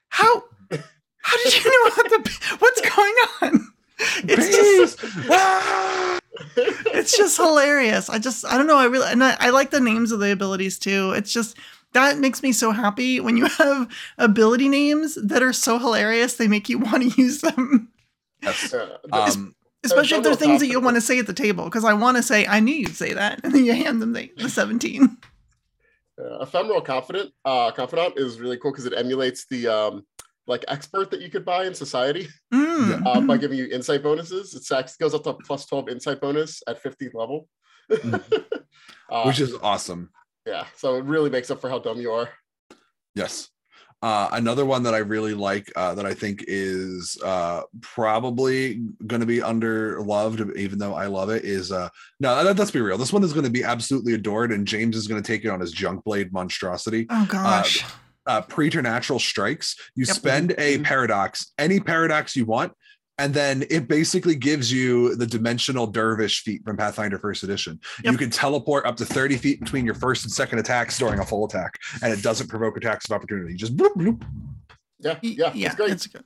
how, 0.10 0.44
how 0.70 1.44
did 1.44 1.64
you 1.64 1.70
know 1.70 1.94
about 1.94 2.10
the, 2.10 2.58
what's 2.60 2.82
going 2.82 3.16
on? 3.42 3.74
It's 4.26 4.98
just, 4.98 5.00
Ah! 5.30 6.20
it's 6.58 7.16
just 7.16 7.38
hilarious. 7.38 8.10
I 8.10 8.20
just 8.20 8.46
I 8.46 8.58
don't 8.58 8.68
know. 8.68 8.78
I 8.78 8.86
really 8.86 9.12
and 9.12 9.24
I, 9.24 9.38
I 9.40 9.50
like 9.52 9.70
the 9.70 9.80
names 9.80 10.12
of 10.12 10.20
the 10.20 10.32
abilities 10.32 10.80
too. 10.80 11.14
It's 11.14 11.32
just 11.32 11.58
that 11.94 12.18
makes 12.18 12.42
me 12.42 12.52
so 12.52 12.72
happy 12.72 13.20
when 13.20 13.38
you 13.38 13.46
have 13.46 13.88
ability 14.18 14.68
names 14.68 15.16
that 15.16 15.44
are 15.44 15.54
so 15.54 15.78
hilarious 15.78 16.36
they 16.36 16.48
make 16.48 16.70
you 16.70 16.80
want 16.80 17.04
to 17.04 17.22
use 17.22 17.42
them. 17.42 17.90
Yes. 18.42 18.74
Uh, 18.74 18.98
um 19.12 19.56
Especially 19.84 20.18
if 20.18 20.24
they're 20.24 20.36
things 20.36 20.62
that 20.62 20.68
you 20.68 20.74
confidence. 20.76 20.86
want 20.86 20.96
to 20.96 21.02
say 21.02 21.20
at 21.20 21.28
the 21.28 21.34
table. 21.34 21.66
Because 21.66 21.84
I 21.86 21.94
want 21.94 22.18
to 22.18 22.24
say, 22.24 22.46
I 22.48 22.60
knew 22.60 22.74
you'd 22.74 22.96
say 22.96 23.14
that. 23.14 23.42
And 23.44 23.54
then 23.54 23.66
you 23.66 23.74
hand 23.74 24.02
them 24.02 24.14
the, 24.14 24.32
the 24.38 24.50
17. 24.50 25.18
uh, 26.20 26.40
ephemeral 26.42 26.82
confident 26.82 27.32
uh, 27.46 27.72
confidant 27.72 28.14
is 28.18 28.40
really 28.40 28.58
cool 28.58 28.72
because 28.72 28.86
it 28.86 28.94
emulates 28.96 29.46
the 29.50 29.68
um, 29.68 30.06
like 30.48 30.64
expert 30.68 31.10
that 31.12 31.22
you 31.22 31.30
could 31.30 31.44
buy 31.46 31.66
in 31.66 31.74
society 31.74 32.28
Mm. 32.54 33.02
uh, 33.06 33.22
by 33.22 33.38
giving 33.38 33.58
you 33.58 33.68
insight 33.72 34.04
bonuses. 34.04 34.54
It 34.54 34.76
actually 34.76 34.96
goes 35.00 35.14
up 35.14 35.24
to 35.24 35.34
plus 35.46 35.66
12 35.66 35.90
insight 35.90 36.22
bonus 36.22 36.62
at 36.68 36.82
50th 36.84 37.14
level. 37.14 37.48
Mhm. 37.92 38.44
Uh, 39.10 39.24
which 39.26 39.40
is 39.40 39.54
awesome 39.62 40.10
yeah, 40.48 40.66
so 40.76 40.96
it 40.96 41.04
really 41.06 41.30
makes 41.30 41.52
up 41.52 41.62
for 41.62 41.70
how 41.70 41.78
dumb 41.78 42.00
you 42.02 42.12
are. 42.12 42.30
Yes. 43.16 43.50
Uh, 44.04 44.28
another 44.34 44.66
one 44.66 44.84
that 44.84 44.94
I 44.94 44.98
really 44.98 45.34
like 45.34 45.72
uh, 45.78 45.96
that 45.96 46.06
I 46.06 46.14
think 46.14 46.44
is 46.46 47.18
uh, 47.24 47.62
probably 47.80 48.82
going 49.08 49.22
to 49.22 49.26
be 49.26 49.42
under 49.42 50.02
loved, 50.02 50.42
even 50.58 50.78
though 50.78 50.94
I 50.94 51.06
love 51.06 51.30
it, 51.30 51.46
is 51.46 51.72
uh, 51.72 51.88
no, 52.20 52.34
let, 52.44 52.60
us 52.60 52.70
be 52.70 52.82
real. 52.82 52.98
This 52.98 53.14
one 53.14 53.24
is 53.24 53.32
going 53.32 53.46
to 53.46 53.50
be 53.50 53.64
absolutely 53.64 54.14
adored, 54.14 54.52
and 54.52 54.68
James 54.68 54.98
is 54.98 55.08
going 55.08 55.24
to 55.24 55.26
take 55.26 55.46
it 55.46 55.50
on 55.50 55.62
his 55.62 55.72
junk 55.72 56.04
blade 56.04 56.34
monstrosity. 56.34 57.08
Oh, 57.10 57.26
gosh. 57.30 57.86
Uh, 58.28 58.42
preternatural 58.42 59.20
strikes. 59.20 59.78
You 59.96 60.04
Yep. 60.06 60.16
spend 60.18 60.52
a 60.58 60.80
Mhm. 60.80 60.84
paradox, 60.84 61.54
any 61.58 61.80
paradox 61.80 62.36
you 62.36 62.44
want, 62.44 62.74
and 63.18 63.34
then 63.34 63.64
it 63.70 63.88
basically 63.88 64.36
gives 64.36 64.72
you 64.72 65.16
the 65.16 65.28
dimensional 65.28 65.86
dervish 65.86 66.42
feat 66.44 66.64
from 66.64 66.78
Pathfinder 66.78 67.20
First 67.20 67.44
Edition. 67.44 67.80
You 68.04 68.18
can 68.18 68.30
teleport 68.30 68.86
up 68.86 68.96
to 68.98 69.06
30 69.06 69.38
feet 69.38 69.60
between 69.60 69.86
your 69.86 69.94
first 69.94 70.24
and 70.24 70.32
second 70.32 70.60
attacks 70.60 70.98
during 70.98 71.20
a 71.20 71.26
full 71.26 71.46
attack, 71.46 71.80
and 72.02 72.12
it 72.12 72.24
doesn't 72.24 72.48
provoke 72.48 72.78
attacks 72.78 73.06
of 73.06 73.12
opportunity. 73.12 73.52
You 73.52 73.58
just 73.58 73.78
bloop, 73.78 73.96
bloop. 73.96 74.24
Yeah, 75.00 75.20
yeah, 75.22 75.52
yeah, 75.54 75.68
it's 75.68 75.76
great. 75.76 75.92
It's 75.92 76.08
good. 76.08 76.24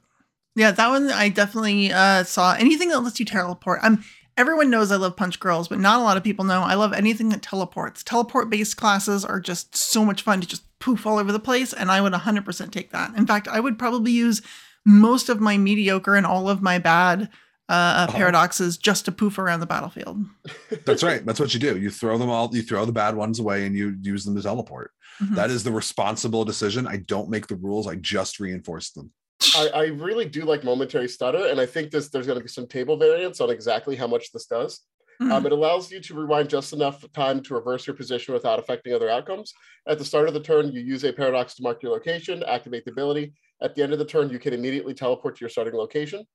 Yeah, 0.55 0.71
that 0.71 0.89
one 0.89 1.11
I 1.11 1.29
definitely 1.29 1.91
uh, 1.91 2.23
saw. 2.23 2.55
Anything 2.55 2.89
that 2.89 2.99
lets 3.01 3.19
you 3.19 3.25
teleport. 3.25 3.79
I'm 3.83 4.03
everyone 4.37 4.69
knows 4.69 4.91
I 4.91 4.95
love 4.95 5.17
Punch 5.17 5.39
Girls, 5.39 5.67
but 5.67 5.79
not 5.79 5.99
a 5.99 6.03
lot 6.03 6.15
of 6.15 6.23
people 6.23 6.45
know 6.45 6.61
I 6.61 6.75
love 6.75 6.93
anything 6.93 7.29
that 7.29 7.41
teleports. 7.41 8.03
Teleport 8.03 8.49
based 8.49 8.77
classes 8.77 9.25
are 9.25 9.39
just 9.39 9.75
so 9.75 10.05
much 10.05 10.21
fun 10.21 10.41
to 10.41 10.47
just 10.47 10.63
poof 10.79 11.05
all 11.05 11.17
over 11.17 11.31
the 11.31 11.39
place, 11.39 11.73
and 11.73 11.91
I 11.91 12.01
would 12.01 12.13
100% 12.13 12.71
take 12.71 12.91
that. 12.91 13.15
In 13.15 13.25
fact, 13.25 13.47
I 13.47 13.59
would 13.59 13.79
probably 13.79 14.11
use 14.11 14.41
most 14.87 15.27
of 15.29 15.39
my 15.41 15.57
mediocre 15.57 16.15
and 16.15 16.25
all 16.25 16.49
of 16.49 16.61
my 16.61 16.79
bad 16.79 17.29
uh, 17.69 18.07
Oh. 18.09 18.13
paradoxes 18.13 18.77
just 18.77 19.03
to 19.05 19.11
poof 19.11 19.37
around 19.37 19.59
the 19.59 19.65
battlefield. 19.65 20.23
That's 20.85 21.03
right. 21.03 21.25
That's 21.25 21.39
what 21.39 21.53
you 21.53 21.59
do. 21.59 21.77
You 21.77 21.89
throw 21.89 22.17
them 22.17 22.29
all, 22.29 22.49
you 22.55 22.61
throw 22.61 22.85
the 22.85 22.93
bad 22.93 23.13
ones 23.15 23.39
away 23.39 23.65
and 23.65 23.75
you 23.75 23.97
use 24.01 24.23
them 24.23 24.35
to 24.37 24.41
teleport. 24.41 24.91
Mhm. 25.21 25.35
That 25.35 25.49
is 25.51 25.63
the 25.65 25.71
responsible 25.71 26.45
decision. 26.45 26.87
I 26.87 26.97
don't 26.97 27.29
make 27.29 27.47
the 27.47 27.55
rules, 27.57 27.85
I 27.85 27.95
just 27.95 28.39
reinforce 28.39 28.91
them. 28.91 29.11
I, 29.55 29.67
I 29.73 29.83
really 29.87 30.25
do 30.25 30.43
like 30.45 30.63
momentary 30.63 31.09
stutter, 31.09 31.47
and 31.47 31.59
I 31.59 31.65
think 31.65 31.91
this 31.91 32.07
there's 32.09 32.25
going 32.25 32.39
to 32.39 32.43
be 32.43 32.49
some 32.49 32.67
table 32.67 32.95
variance 32.97 33.41
on 33.41 33.49
exactly 33.49 33.95
how 33.97 34.07
much 34.07 34.31
this 34.31 34.45
does. 34.45 34.79
Mhm. 35.21 35.31
Um, 35.31 35.45
it 35.45 35.51
allows 35.51 35.91
you 35.91 35.99
to 35.99 36.13
rewind 36.13 36.49
just 36.49 36.71
enough 36.73 37.03
time 37.13 37.41
to 37.43 37.53
reverse 37.55 37.85
your 37.85 37.95
position 37.95 38.33
without 38.33 38.59
affecting 38.59 38.93
other 38.93 39.09
outcomes. 39.09 39.53
At 39.87 39.97
the 39.97 40.05
start 40.05 40.27
of 40.27 40.33
the 40.35 40.39
turn, 40.39 40.71
you 40.71 40.79
use 40.81 41.03
a 41.03 41.11
paradox 41.11 41.55
to 41.55 41.63
mark 41.63 41.83
your 41.83 41.91
location, 41.91 42.43
activate 42.47 42.85
the 42.85 42.91
ability. 42.91 43.33
At 43.61 43.75
the 43.75 43.83
end 43.83 43.93
of 43.93 43.99
the 43.99 44.05
turn, 44.05 44.29
you 44.29 44.39
can 44.39 44.53
immediately 44.53 44.93
teleport 44.93 45.35
to 45.37 45.41
your 45.41 45.49
starting 45.49 45.73
location. 45.73 46.25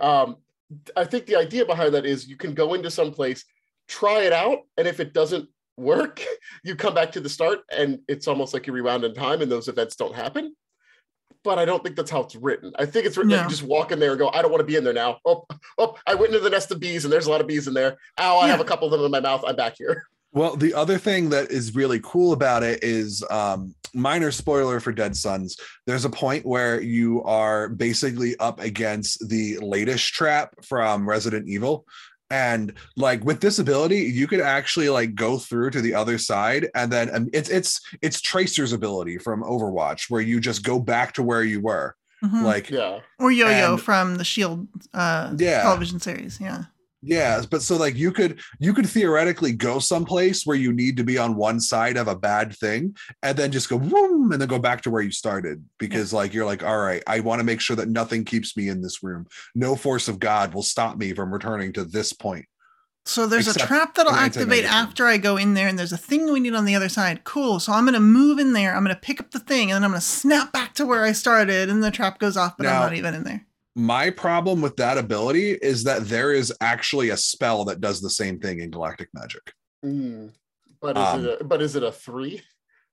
Um, 0.00 0.36
I 0.96 1.04
think 1.04 1.26
the 1.26 1.36
idea 1.36 1.64
behind 1.64 1.94
that 1.94 2.06
is 2.06 2.28
you 2.28 2.36
can 2.36 2.54
go 2.54 2.74
into 2.74 2.90
some 2.90 3.12
place, 3.12 3.44
try 3.88 4.20
it 4.22 4.32
out, 4.32 4.60
and 4.76 4.86
if 4.86 5.00
it 5.00 5.12
doesn't 5.12 5.48
work, 5.76 6.22
you 6.64 6.76
come 6.76 6.94
back 6.94 7.12
to 7.12 7.20
the 7.20 7.28
start, 7.28 7.60
and 7.70 8.00
it's 8.08 8.28
almost 8.28 8.54
like 8.54 8.66
you 8.66 8.72
rewound 8.72 9.04
in 9.04 9.14
time, 9.14 9.42
and 9.42 9.50
those 9.50 9.68
events 9.68 9.96
don't 9.96 10.14
happen. 10.14 10.54
But 11.44 11.58
I 11.58 11.64
don't 11.64 11.82
think 11.82 11.96
that's 11.96 12.10
how 12.10 12.20
it's 12.20 12.34
written. 12.36 12.72
I 12.78 12.84
think 12.84 13.06
it's 13.06 13.16
written 13.16 13.30
that 13.30 13.36
No. 13.38 13.42
you 13.44 13.48
just 13.48 13.62
walk 13.62 13.92
in 13.92 13.98
there 14.00 14.10
and 14.10 14.18
go, 14.18 14.28
I 14.28 14.42
don't 14.42 14.50
want 14.50 14.60
to 14.60 14.66
be 14.66 14.76
in 14.76 14.84
there 14.84 14.92
now. 14.92 15.18
Oh, 15.24 15.46
oh, 15.78 15.96
I 16.06 16.14
went 16.14 16.34
into 16.34 16.40
the 16.42 16.50
nest 16.50 16.70
of 16.70 16.80
bees, 16.80 17.04
and 17.04 17.12
there's 17.12 17.26
a 17.26 17.30
lot 17.30 17.40
of 17.40 17.46
bees 17.46 17.68
in 17.68 17.74
there. 17.74 17.96
Ow, 18.18 18.38
I 18.38 18.48
have 18.48 18.60
a 18.60 18.64
couple 18.64 18.86
of 18.86 18.92
them 18.92 19.04
in 19.04 19.10
my 19.10 19.20
mouth. 19.20 19.44
I'm 19.46 19.56
back 19.56 19.76
here. 19.78 20.04
Well, 20.32 20.56
the 20.56 20.74
other 20.74 20.98
thing 20.98 21.30
that 21.30 21.50
is 21.50 21.74
really 21.74 22.00
cool 22.02 22.32
about 22.32 22.62
it 22.62 22.84
is 22.84 23.24
um, 23.30 23.74
minor 23.94 24.30
spoiler 24.30 24.78
for 24.80 24.92
Dead 24.92 25.16
Suns. 25.16 25.56
There's 25.86 26.04
a 26.04 26.10
point 26.10 26.44
where 26.44 26.80
you 26.80 27.22
are 27.24 27.68
basically 27.70 28.36
up 28.38 28.60
against 28.60 29.28
the 29.28 29.56
latest 29.58 30.06
trap 30.12 30.54
from 30.64 31.08
Resident 31.08 31.48
Evil. 31.48 31.86
And 32.30 32.74
like 32.94 33.24
with 33.24 33.40
this 33.40 33.58
ability, 33.58 34.00
you 34.00 34.26
could 34.26 34.42
actually 34.42 34.90
like 34.90 35.14
go 35.14 35.38
through 35.38 35.70
to 35.70 35.80
the 35.80 35.94
other 35.94 36.18
side, 36.18 36.68
and 36.74 36.92
then 36.92 37.08
um, 37.16 37.30
it's 37.32 37.48
it's 37.48 37.80
it's 38.02 38.20
Tracer's 38.20 38.74
ability 38.74 39.16
from 39.16 39.42
Overwatch, 39.42 40.10
where 40.10 40.20
you 40.20 40.38
just 40.38 40.62
go 40.62 40.78
back 40.78 41.14
to 41.14 41.22
where 41.22 41.42
you 41.42 41.62
were. 41.62 41.96
Mhm. 42.22 42.42
Like 42.42 42.68
Yeah. 42.68 42.98
or 43.18 43.30
Yo 43.32 43.48
Yo 43.48 43.72
and- 43.72 43.82
from 43.82 44.16
the 44.16 44.24
Shield 44.24 44.68
uh, 44.92 45.32
Yeah. 45.38 45.62
television 45.62 46.00
series. 46.00 46.38
Yeah. 46.38 46.64
Yeah, 47.00 47.42
but 47.48 47.62
so 47.62 47.76
like 47.76 47.94
you 47.96 48.10
could 48.10 48.40
you 48.58 48.74
could 48.74 48.88
theoretically 48.88 49.52
go 49.52 49.78
someplace 49.78 50.44
where 50.44 50.56
you 50.56 50.72
need 50.72 50.96
to 50.96 51.04
be 51.04 51.16
on 51.16 51.36
one 51.36 51.60
side 51.60 51.96
of 51.96 52.08
a 52.08 52.16
bad 52.16 52.56
thing 52.56 52.96
and 53.22 53.38
then 53.38 53.52
just 53.52 53.68
go 53.68 53.78
boom 53.78 54.32
and 54.32 54.40
then 54.40 54.48
go 54.48 54.58
back 54.58 54.82
to 54.82 54.90
where 54.90 55.02
you 55.02 55.12
started 55.12 55.64
because 55.78 56.12
like 56.12 56.34
you're 56.34 56.46
like 56.46 56.64
all 56.64 56.78
right, 56.78 57.02
I 57.06 57.20
want 57.20 57.38
to 57.38 57.44
make 57.44 57.60
sure 57.60 57.76
that 57.76 57.88
nothing 57.88 58.24
keeps 58.24 58.56
me 58.56 58.68
in 58.68 58.82
this 58.82 59.02
room. 59.02 59.26
No 59.54 59.76
force 59.76 60.08
of 60.08 60.18
God 60.18 60.54
will 60.54 60.64
stop 60.64 60.96
me 60.96 61.12
from 61.12 61.32
returning 61.32 61.72
to 61.74 61.84
this 61.84 62.12
point. 62.12 62.46
So 63.06 63.26
there's 63.26 63.46
Except 63.46 63.64
a 63.64 63.66
trap 63.68 63.94
that'll 63.94 64.12
activate 64.12 64.64
after 64.64 65.06
I 65.06 65.16
go 65.16 65.38
in 65.38 65.54
there, 65.54 65.66
and 65.66 65.78
there's 65.78 65.94
a 65.94 65.96
thing 65.96 66.30
we 66.30 66.40
need 66.40 66.54
on 66.54 66.66
the 66.66 66.74
other 66.74 66.90
side. 66.90 67.24
Cool. 67.24 67.58
So 67.58 67.72
I'm 67.72 67.86
gonna 67.86 68.00
move 68.00 68.38
in 68.38 68.52
there. 68.52 68.76
I'm 68.76 68.82
gonna 68.82 68.96
pick 69.00 69.18
up 69.18 69.30
the 69.30 69.38
thing, 69.38 69.70
and 69.70 69.76
then 69.76 69.84
I'm 69.84 69.92
gonna 69.92 70.02
snap 70.02 70.52
back 70.52 70.74
to 70.74 70.84
where 70.84 71.04
I 71.04 71.12
started, 71.12 71.70
and 71.70 71.82
the 71.82 71.90
trap 71.90 72.18
goes 72.18 72.36
off, 72.36 72.58
but 72.58 72.64
Now- 72.64 72.74
I'm 72.74 72.82
not 72.82 72.94
even 72.96 73.14
in 73.14 73.22
there. 73.24 73.46
My 73.76 74.10
problem 74.10 74.60
with 74.60 74.76
that 74.76 74.98
ability 74.98 75.52
is 75.52 75.84
that 75.84 76.06
there 76.06 76.32
is 76.32 76.52
actually 76.60 77.10
a 77.10 77.16
spell 77.16 77.64
that 77.66 77.80
does 77.80 78.00
the 78.00 78.10
same 78.10 78.40
thing 78.40 78.58
in 78.60 78.70
Galactic 78.70 79.08
Magic. 79.14 79.52
Mm. 79.84 80.32
But 80.80 80.96
is 80.96 81.02
Um, 81.04 81.24
it 81.26 81.40
a, 81.40 81.44
but 81.44 81.62
is 81.62 81.76
it 81.76 81.82
a 81.82 81.92
three 81.92 82.42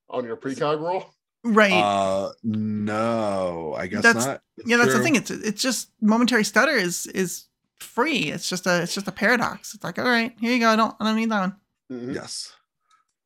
on 0.09 0.26
your 0.26 0.38
precog 0.38 0.80
roll? 0.80 1.05
Right. 1.43 1.73
Uh 1.73 2.32
no, 2.43 3.76
I 3.78 3.88
guess 3.88 4.01
That's- 4.03 4.26
not. 4.26 4.41
It's 4.57 4.67
yeah, 4.69 4.78
that's 4.78 4.93
the 4.93 5.03
thing. 5.03 5.15
It's 5.15 5.30
it's 5.32 5.61
just 5.61 5.91
momentary 6.01 6.43
stutter 6.43 6.71
is 6.71 7.05
is 7.07 7.45
free. 7.80 8.32
It's 8.32 8.47
just 8.49 8.65
a 8.67 8.82
it's 8.84 8.93
just 8.95 9.07
a 9.07 9.11
paradox. 9.11 9.73
It's 9.76 9.84
like 9.84 9.99
all 9.99 10.05
right, 10.05 10.34
here 10.39 10.51
you 10.53 10.59
go. 10.59 10.69
I 10.69 10.76
don't 10.76 10.95
I 10.99 11.05
don't 11.05 11.15
need 11.15 11.30
that 11.32 11.39
one. 11.41 11.55
Mhm. 11.91 12.15
Yes. 12.15 12.51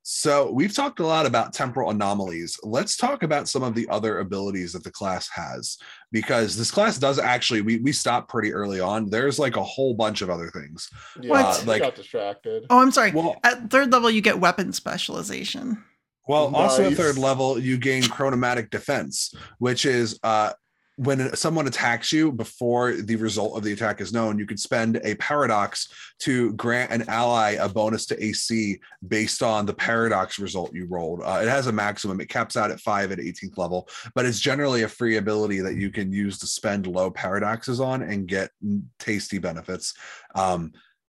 So 0.03 0.51
we've 0.51 0.73
talked 0.73 0.99
a 0.99 1.05
lot 1.05 1.25
about 1.27 1.53
temporal 1.53 1.91
anomalies. 1.91 2.59
Let's 2.63 2.97
talk 2.97 3.21
about 3.23 3.47
some 3.47 3.61
of 3.63 3.75
the 3.75 3.87
other 3.89 4.19
abilities 4.19 4.73
that 4.73 4.83
the 4.83 4.91
class 4.91 5.29
has, 5.29 5.77
because 6.11 6.57
this 6.57 6.71
class 6.71 6.97
does 6.97 7.19
actually 7.19 7.61
we 7.61 7.77
we 7.77 7.91
stopped 7.91 8.29
pretty 8.29 8.53
early 8.53 8.79
on. 8.79 9.09
There's 9.09 9.37
like 9.39 9.55
a 9.57 9.63
whole 9.63 9.93
bunch 9.93 10.21
of 10.21 10.29
other 10.29 10.49
things. 10.49 10.89
Yeah, 11.21 11.29
What? 11.31 11.61
I 11.61 11.63
Like- 11.65 11.81
got 11.81 11.95
distracted. 11.95 12.65
Oh, 12.69 12.81
I'm 12.81 12.91
sorry. 12.91 13.11
Well, 13.11 13.35
At 13.43 13.69
third 13.69 13.91
level, 13.91 14.09
you 14.09 14.21
get 14.21 14.39
weapon 14.39 14.73
specialization. 14.73 15.83
well, 16.27 16.55
also 16.55 16.85
at 16.89 16.93
third 16.93 17.17
level, 17.17 17.57
you 17.59 17.77
gain 17.77 18.03
chronomatic 18.03 18.69
defense, 18.69 19.33
which 19.59 19.85
is 19.85 20.19
uh 20.23 20.53
when 20.99 21.33
someone 21.33 21.65
attacks 21.65 22.11
you 22.11 22.29
before 22.29 22.91
the 22.91 23.15
result 23.15 23.55
of 23.55 23.63
the 23.63 23.71
attack 23.71 24.01
is 24.01 24.11
known, 24.11 24.37
you 24.37 24.45
can 24.45 24.57
spend 24.57 24.99
a 25.05 25.15
paradox 25.15 25.87
to 26.19 26.51
grant 26.53 26.91
an 26.91 27.05
ally 27.07 27.51
a 27.51 27.69
bonus 27.69 28.05
to 28.05 28.21
AC 28.21 28.77
based 29.07 29.41
on 29.41 29.65
the 29.65 29.73
paradox 29.73 30.39
result 30.39 30.73
you 30.73 30.85
rolled. 30.87 31.21
Uh, 31.23 31.39
it 31.41 31.47
has 31.47 31.67
a 31.67 31.71
maximum, 31.71 32.19
it 32.19 32.27
caps 32.27 32.57
out 32.57 32.69
at 32.69 32.81
five 32.81 33.13
at 33.13 33.19
18th 33.19 33.57
level, 33.57 33.87
but 34.13 34.25
it's 34.25 34.41
generally 34.41 34.81
a 34.81 34.89
free 34.89 35.15
ability 35.15 35.61
that 35.61 35.75
you 35.75 35.89
can 35.89 36.11
use 36.11 36.37
to 36.37 36.47
spend 36.47 36.85
low 36.85 37.09
paradoxes 37.09 37.79
on 37.79 38.01
and 38.01 38.27
get 38.27 38.51
tasty 38.99 39.37
benefits. 39.37 39.93
Um, 40.35 40.73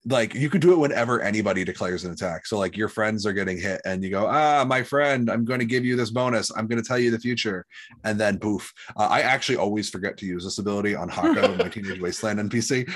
like 0.06 0.34
you 0.34 0.48
could 0.48 0.62
do 0.62 0.72
it 0.72 0.78
whenever 0.78 1.20
anybody 1.20 1.62
declares 1.62 2.04
an 2.04 2.12
attack. 2.12 2.46
So 2.46 2.58
like 2.58 2.74
your 2.74 2.88
friends 2.88 3.26
are 3.26 3.34
getting 3.34 3.60
hit 3.60 3.82
and 3.84 4.02
you 4.02 4.08
go, 4.08 4.26
ah, 4.26 4.64
my 4.66 4.82
friend, 4.82 5.30
I'm 5.30 5.44
going 5.44 5.60
to 5.60 5.66
give 5.66 5.84
you 5.84 5.94
this 5.94 6.10
bonus. 6.10 6.50
I'm 6.56 6.66
going 6.66 6.82
to 6.82 6.86
tell 6.88 6.98
you 6.98 7.10
the 7.10 7.18
future. 7.18 7.66
And 8.04 8.18
then 8.18 8.38
poof. 8.38 8.72
Uh, 8.96 9.08
I 9.10 9.20
actually 9.20 9.56
always 9.56 9.90
forget 9.90 10.16
to 10.18 10.26
use 10.26 10.44
this 10.44 10.56
ability 10.58 10.94
on 10.94 11.10
Hako, 11.10 11.54
my 11.56 11.68
Teenage 11.68 12.00
Wasteland 12.00 12.40
NPC. 12.50 12.88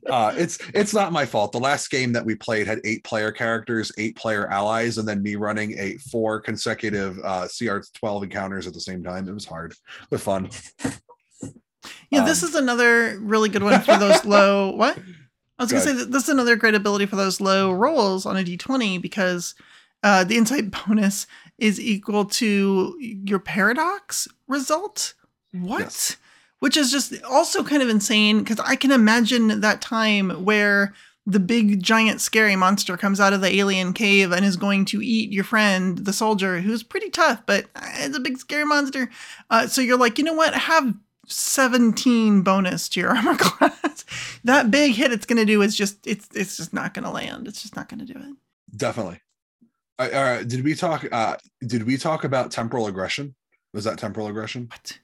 uh, 0.10 0.32
it's 0.36 0.58
it's 0.72 0.94
not 0.94 1.12
my 1.12 1.26
fault. 1.26 1.52
The 1.52 1.60
last 1.60 1.90
game 1.90 2.12
that 2.14 2.24
we 2.24 2.34
played 2.36 2.66
had 2.66 2.80
eight 2.84 3.04
player 3.04 3.30
characters, 3.30 3.92
eight 3.98 4.16
player 4.16 4.48
allies, 4.48 4.96
and 4.96 5.06
then 5.06 5.22
me 5.22 5.36
running 5.36 5.78
a 5.78 5.98
four 6.10 6.40
consecutive 6.40 7.18
uh, 7.22 7.42
CR12 7.48 8.22
encounters 8.24 8.66
at 8.66 8.72
the 8.72 8.80
same 8.80 9.02
time. 9.04 9.28
It 9.28 9.34
was 9.34 9.44
hard, 9.44 9.74
but 10.10 10.20
fun. 10.20 10.48
Yeah, 12.10 12.24
this 12.24 12.42
Um, 12.42 12.48
is 12.48 12.54
another 12.54 13.18
really 13.20 13.48
good 13.48 13.62
one 13.62 13.80
for 13.82 13.96
those 13.98 14.24
low. 14.24 14.70
What? 14.70 14.98
I 15.58 15.64
was 15.64 15.72
gonna 15.72 15.84
say 15.84 15.92
that 15.92 16.12
this 16.12 16.24
is 16.24 16.28
another 16.28 16.56
great 16.56 16.74
ability 16.74 17.06
for 17.06 17.16
those 17.16 17.40
low 17.40 17.72
rolls 17.72 18.26
on 18.26 18.36
a 18.36 18.44
d20 18.44 19.00
because 19.02 19.54
uh, 20.02 20.24
the 20.24 20.36
insight 20.36 20.70
bonus 20.86 21.26
is 21.58 21.80
equal 21.80 22.24
to 22.24 22.96
your 23.00 23.40
paradox 23.40 24.28
result. 24.46 25.14
What? 25.52 25.80
Yes. 25.80 26.16
Which 26.60 26.76
is 26.76 26.90
just 26.90 27.22
also 27.22 27.62
kind 27.62 27.82
of 27.82 27.88
insane 27.88 28.40
because 28.40 28.60
I 28.60 28.74
can 28.76 28.90
imagine 28.90 29.60
that 29.60 29.80
time 29.80 30.44
where 30.44 30.92
the 31.24 31.38
big 31.38 31.82
giant 31.82 32.22
scary 32.22 32.56
monster 32.56 32.96
comes 32.96 33.20
out 33.20 33.34
of 33.34 33.42
the 33.42 33.54
alien 33.56 33.92
cave 33.92 34.32
and 34.32 34.46
is 34.46 34.56
going 34.56 34.86
to 34.86 35.02
eat 35.02 35.30
your 35.30 35.44
friend, 35.44 35.98
the 35.98 36.12
soldier, 36.12 36.60
who's 36.60 36.82
pretty 36.82 37.10
tough, 37.10 37.42
but 37.44 37.66
uh, 37.76 37.86
it's 37.96 38.16
a 38.16 38.20
big 38.20 38.38
scary 38.38 38.64
monster. 38.64 39.10
Uh, 39.50 39.66
so 39.66 39.82
you're 39.82 39.98
like, 39.98 40.16
you 40.16 40.24
know 40.24 40.32
what? 40.32 40.54
Have 40.54 40.94
17 41.28 42.42
bonus 42.42 42.88
to 42.90 43.00
your 43.00 43.10
armor 43.16 43.36
class. 43.36 44.04
that 44.44 44.70
big 44.70 44.94
hit 44.94 45.12
it's 45.12 45.26
gonna 45.26 45.44
do 45.44 45.62
is 45.62 45.76
just 45.76 46.06
it's 46.06 46.28
it's 46.34 46.56
just 46.56 46.72
not 46.72 46.94
gonna 46.94 47.12
land. 47.12 47.46
It's 47.48 47.62
just 47.62 47.76
not 47.76 47.88
gonna 47.88 48.04
do 48.04 48.14
it. 48.14 48.36
Definitely. 48.76 49.20
Uh, 49.98 50.08
all 50.12 50.22
right. 50.22 50.46
Did 50.46 50.64
we 50.64 50.74
talk? 50.74 51.06
Uh, 51.10 51.36
did 51.66 51.84
we 51.84 51.96
talk 51.96 52.24
about 52.24 52.50
temporal 52.50 52.86
aggression? 52.86 53.34
Was 53.74 53.84
that 53.84 53.98
temporal 53.98 54.28
aggression? 54.28 54.68
What? 54.70 54.98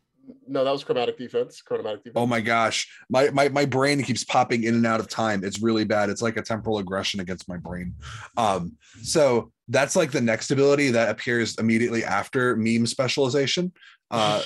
no, 0.47 0.64
that 0.64 0.70
was 0.70 0.85
chromatic 0.85 1.18
defense. 1.18 1.62
Chromatic 1.62 2.05
defense. 2.05 2.14
Oh 2.16 2.27
my 2.27 2.41
gosh, 2.41 2.89
my, 3.09 3.31
my 3.31 3.49
my 3.49 3.64
brain 3.64 4.03
keeps 4.03 4.25
popping 4.25 4.64
in 4.64 4.75
and 4.75 4.87
out 4.87 5.01
of 5.01 5.09
time. 5.09 5.45
It's 5.45 5.62
really 5.62 5.85
bad. 5.85 6.11
It's 6.11 6.22
like 6.22 6.37
a 6.37 6.43
temporal 6.43 6.79
aggression 6.79 7.20
against 7.20 7.49
my 7.49 7.57
brain. 7.57 7.95
Um, 8.37 8.77
so 9.03 9.53
that's 9.68 9.97
like 9.97 10.12
the 10.12 10.20
next 10.20 10.51
ability 10.51 10.91
that 10.91 11.09
appears 11.09 11.57
immediately 11.59 12.05
after 12.05 12.57
meme 12.57 12.87
specialization. 12.87 13.72
Uh, 14.11 14.43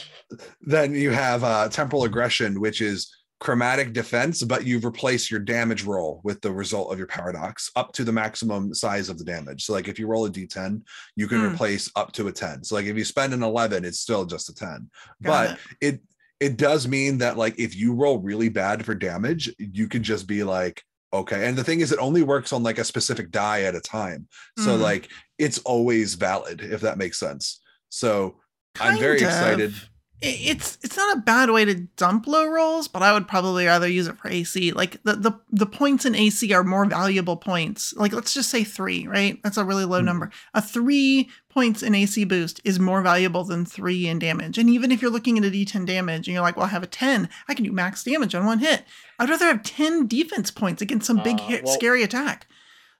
then 0.60 0.94
you 0.94 1.10
have 1.10 1.44
uh, 1.44 1.68
temporal 1.68 2.04
aggression, 2.04 2.60
which 2.60 2.80
is 2.80 3.14
chromatic 3.40 3.92
defense, 3.92 4.42
but 4.42 4.66
you've 4.66 4.84
replaced 4.84 5.30
your 5.30 5.40
damage 5.40 5.84
roll 5.84 6.20
with 6.24 6.40
the 6.40 6.50
result 6.50 6.90
of 6.92 6.98
your 6.98 7.06
paradox 7.06 7.70
up 7.76 7.92
to 7.92 8.02
the 8.02 8.12
maximum 8.12 8.74
size 8.74 9.08
of 9.08 9.16
the 9.18 9.24
damage. 9.24 9.64
So, 9.64 9.72
like 9.72 9.86
if 9.88 9.98
you 9.98 10.06
roll 10.06 10.26
a 10.26 10.30
d10, 10.30 10.82
you 11.16 11.28
can 11.28 11.38
Hmm. 11.40 11.46
replace 11.54 11.90
up 11.96 12.12
to 12.12 12.28
a 12.28 12.32
10. 12.32 12.64
So, 12.64 12.74
like 12.74 12.86
if 12.86 12.96
you 12.96 13.04
spend 13.04 13.32
an 13.34 13.42
11, 13.42 13.84
it's 13.84 14.00
still 14.00 14.24
just 14.24 14.48
a 14.48 14.54
10. 14.54 14.90
Got 15.22 15.48
but 15.50 15.58
it. 15.80 15.94
it 15.94 16.00
it 16.40 16.56
does 16.56 16.86
mean 16.86 17.18
that 17.18 17.36
like 17.36 17.58
if 17.58 17.74
you 17.74 17.92
roll 17.94 18.18
really 18.20 18.48
bad 18.48 18.84
for 18.84 18.94
damage, 18.94 19.52
you 19.58 19.88
can 19.88 20.02
just 20.04 20.26
be 20.28 20.44
like, 20.44 20.82
okay. 21.12 21.46
And 21.48 21.58
the 21.58 21.64
thing 21.64 21.80
is, 21.80 21.90
it 21.90 21.98
only 21.98 22.22
works 22.22 22.52
on 22.52 22.62
like 22.62 22.78
a 22.78 22.84
specific 22.84 23.30
die 23.32 23.62
at 23.62 23.74
a 23.74 23.80
time. 23.80 24.28
So 24.58 24.76
Mhm. 24.76 24.80
like 24.80 25.08
it's 25.38 25.58
always 25.58 26.14
valid 26.14 26.60
if 26.60 26.80
that 26.82 26.96
makes 26.98 27.18
sense. 27.18 27.60
So 27.88 28.36
I'm 28.80 28.98
very 28.98 29.18
Kind 29.20 29.30
excited. 29.30 29.74
It's 30.20 30.78
it's 30.82 30.96
not 30.96 31.16
a 31.16 31.20
bad 31.20 31.48
way 31.50 31.64
to 31.64 31.74
dump 31.96 32.26
low 32.26 32.44
rolls, 32.48 32.88
but 32.88 33.04
I 33.04 33.12
would 33.12 33.28
probably 33.28 33.66
rather 33.66 33.86
use 33.86 34.08
it 34.08 34.18
for 34.18 34.28
AC. 34.28 34.72
Like 34.72 35.00
the 35.04 35.14
the 35.14 35.32
the 35.52 35.64
points 35.66 36.04
in 36.04 36.16
AC 36.16 36.52
are 36.52 36.64
more 36.64 36.84
valuable 36.86 37.36
points. 37.36 37.94
Like 37.96 38.12
let's 38.12 38.34
just 38.34 38.50
say 38.50 38.64
three, 38.64 39.06
right? 39.06 39.40
That's 39.44 39.56
a 39.58 39.64
really 39.64 39.84
low 39.84 40.00
Mhm. 40.00 40.06
number. 40.06 40.30
A 40.54 40.60
three 40.60 41.30
points 41.48 41.84
in 41.84 41.94
AC 41.94 42.24
boost 42.24 42.60
is 42.64 42.80
more 42.80 43.00
valuable 43.00 43.44
than 43.44 43.64
three 43.64 44.08
in 44.08 44.18
damage. 44.18 44.58
And 44.58 44.68
even 44.68 44.90
if 44.90 45.00
you're 45.00 45.10
looking 45.12 45.38
at 45.38 45.44
a 45.44 45.50
D10 45.52 45.86
damage 45.86 46.26
and 46.26 46.34
you're 46.34 46.42
like, 46.42 46.56
well, 46.56 46.66
I 46.66 46.70
have 46.70 46.82
a 46.82 46.88
10, 46.88 47.28
I 47.48 47.54
can 47.54 47.64
do 47.64 47.70
max 47.72 48.02
damage 48.02 48.34
on 48.34 48.44
one 48.44 48.58
hit. 48.58 48.82
I'd 49.20 49.30
rather 49.30 49.46
have 49.46 49.62
10 49.62 50.08
defense 50.08 50.50
points 50.50 50.82
against 50.82 51.06
some 51.06 51.22
big 51.22 51.38
Uh, 51.38 51.46
hit, 51.46 51.64
well, 51.64 51.74
scary 51.74 52.02
attack. 52.02 52.48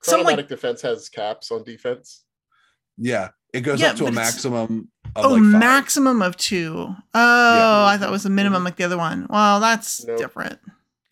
Some 0.03 0.21
Chronomatic 0.21 0.37
like 0.37 0.49
defense 0.49 0.83
has 0.83 1.09
caps 1.09 1.51
on 1.51 1.65
defense. 1.65 2.23
Yeah, 2.97 3.31
it 3.53 3.61
goes 3.63 3.81
Yeah, 3.81 3.91
up 3.91 3.97
to 3.97 4.05
a 4.05 4.07
but 4.07 4.13
it's- 4.15 4.27
maximum 4.35 4.89
of 4.98 4.98
oh 5.17 5.31
like 5.35 5.43
maximum 5.43 6.23
of 6.23 6.37
two. 6.37 6.95
Oh, 7.15 7.85
I 7.85 7.97
thought 7.99 8.09
it 8.09 8.13
was 8.13 8.23
the 8.25 8.31
minimum 8.31 8.65
like 8.65 8.77
the 8.77 8.85
other 8.85 8.99
one. 8.99 9.27
Well, 9.31 9.61
that's 9.61 10.05
Nope. 10.07 10.19
different. 10.19 10.59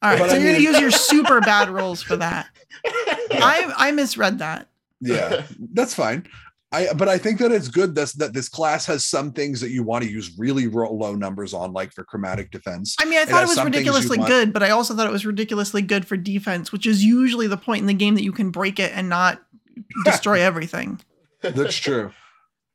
All 0.02 0.10
right, 0.10 0.18
But 0.18 0.30
so 0.30 0.36
I 0.36 0.38
you're 0.38 0.52
gonna 0.52 0.64
use 0.64 0.80
your 0.80 0.90
super 0.92 1.40
bad 1.40 1.68
rolls 1.70 2.02
for 2.02 2.16
that. 2.16 2.48
I 2.84 3.72
I 3.76 3.90
misread 3.92 4.38
that. 4.40 4.68
Yeah, 5.00 5.42
that's 5.72 5.94
fine. 5.94 6.26
I 6.72 6.92
but 6.94 7.08
I 7.08 7.16
think 7.16 7.38
that 7.38 7.52
it's 7.52 7.68
good 7.68 7.94
this 7.94 8.12
that 8.14 8.32
this 8.34 8.48
class 8.48 8.86
has 8.86 9.04
some 9.04 9.32
things 9.32 9.60
that 9.60 9.70
you 9.70 9.82
want 9.82 10.04
to 10.04 10.10
use 10.10 10.32
really 10.36 10.66
low 10.68 11.14
numbers 11.14 11.54
on, 11.54 11.72
like 11.72 11.92
for 11.92 12.02
chromatic 12.04 12.50
defense. 12.50 12.96
I 13.00 13.04
mean, 13.04 13.18
I 13.18 13.24
thought 13.24 13.38
it 13.38 13.40
has 13.40 13.48
was 13.50 13.54
some 13.56 13.64
things 13.66 13.76
you 13.76 13.92
ridiculously 13.92 14.18
want- 14.18 14.28
good, 14.28 14.52
but 14.52 14.62
I 14.62 14.70
also 14.70 14.94
thought 14.94 15.06
it 15.06 15.12
was 15.12 15.24
ridiculously 15.24 15.80
good 15.82 16.06
for 16.06 16.16
defense, 16.16 16.72
which 16.72 16.84
is 16.86 17.04
usually 17.04 17.46
the 17.46 17.56
point 17.56 17.80
in 17.82 17.86
the 17.86 17.94
game 17.94 18.14
that 18.16 18.24
you 18.24 18.32
can 18.32 18.50
break 18.50 18.78
it 18.80 18.92
and 18.94 19.08
not 19.08 19.40
destroy 20.04 20.40
everything. 20.42 21.00
That's 21.40 21.76
true. 21.76 22.10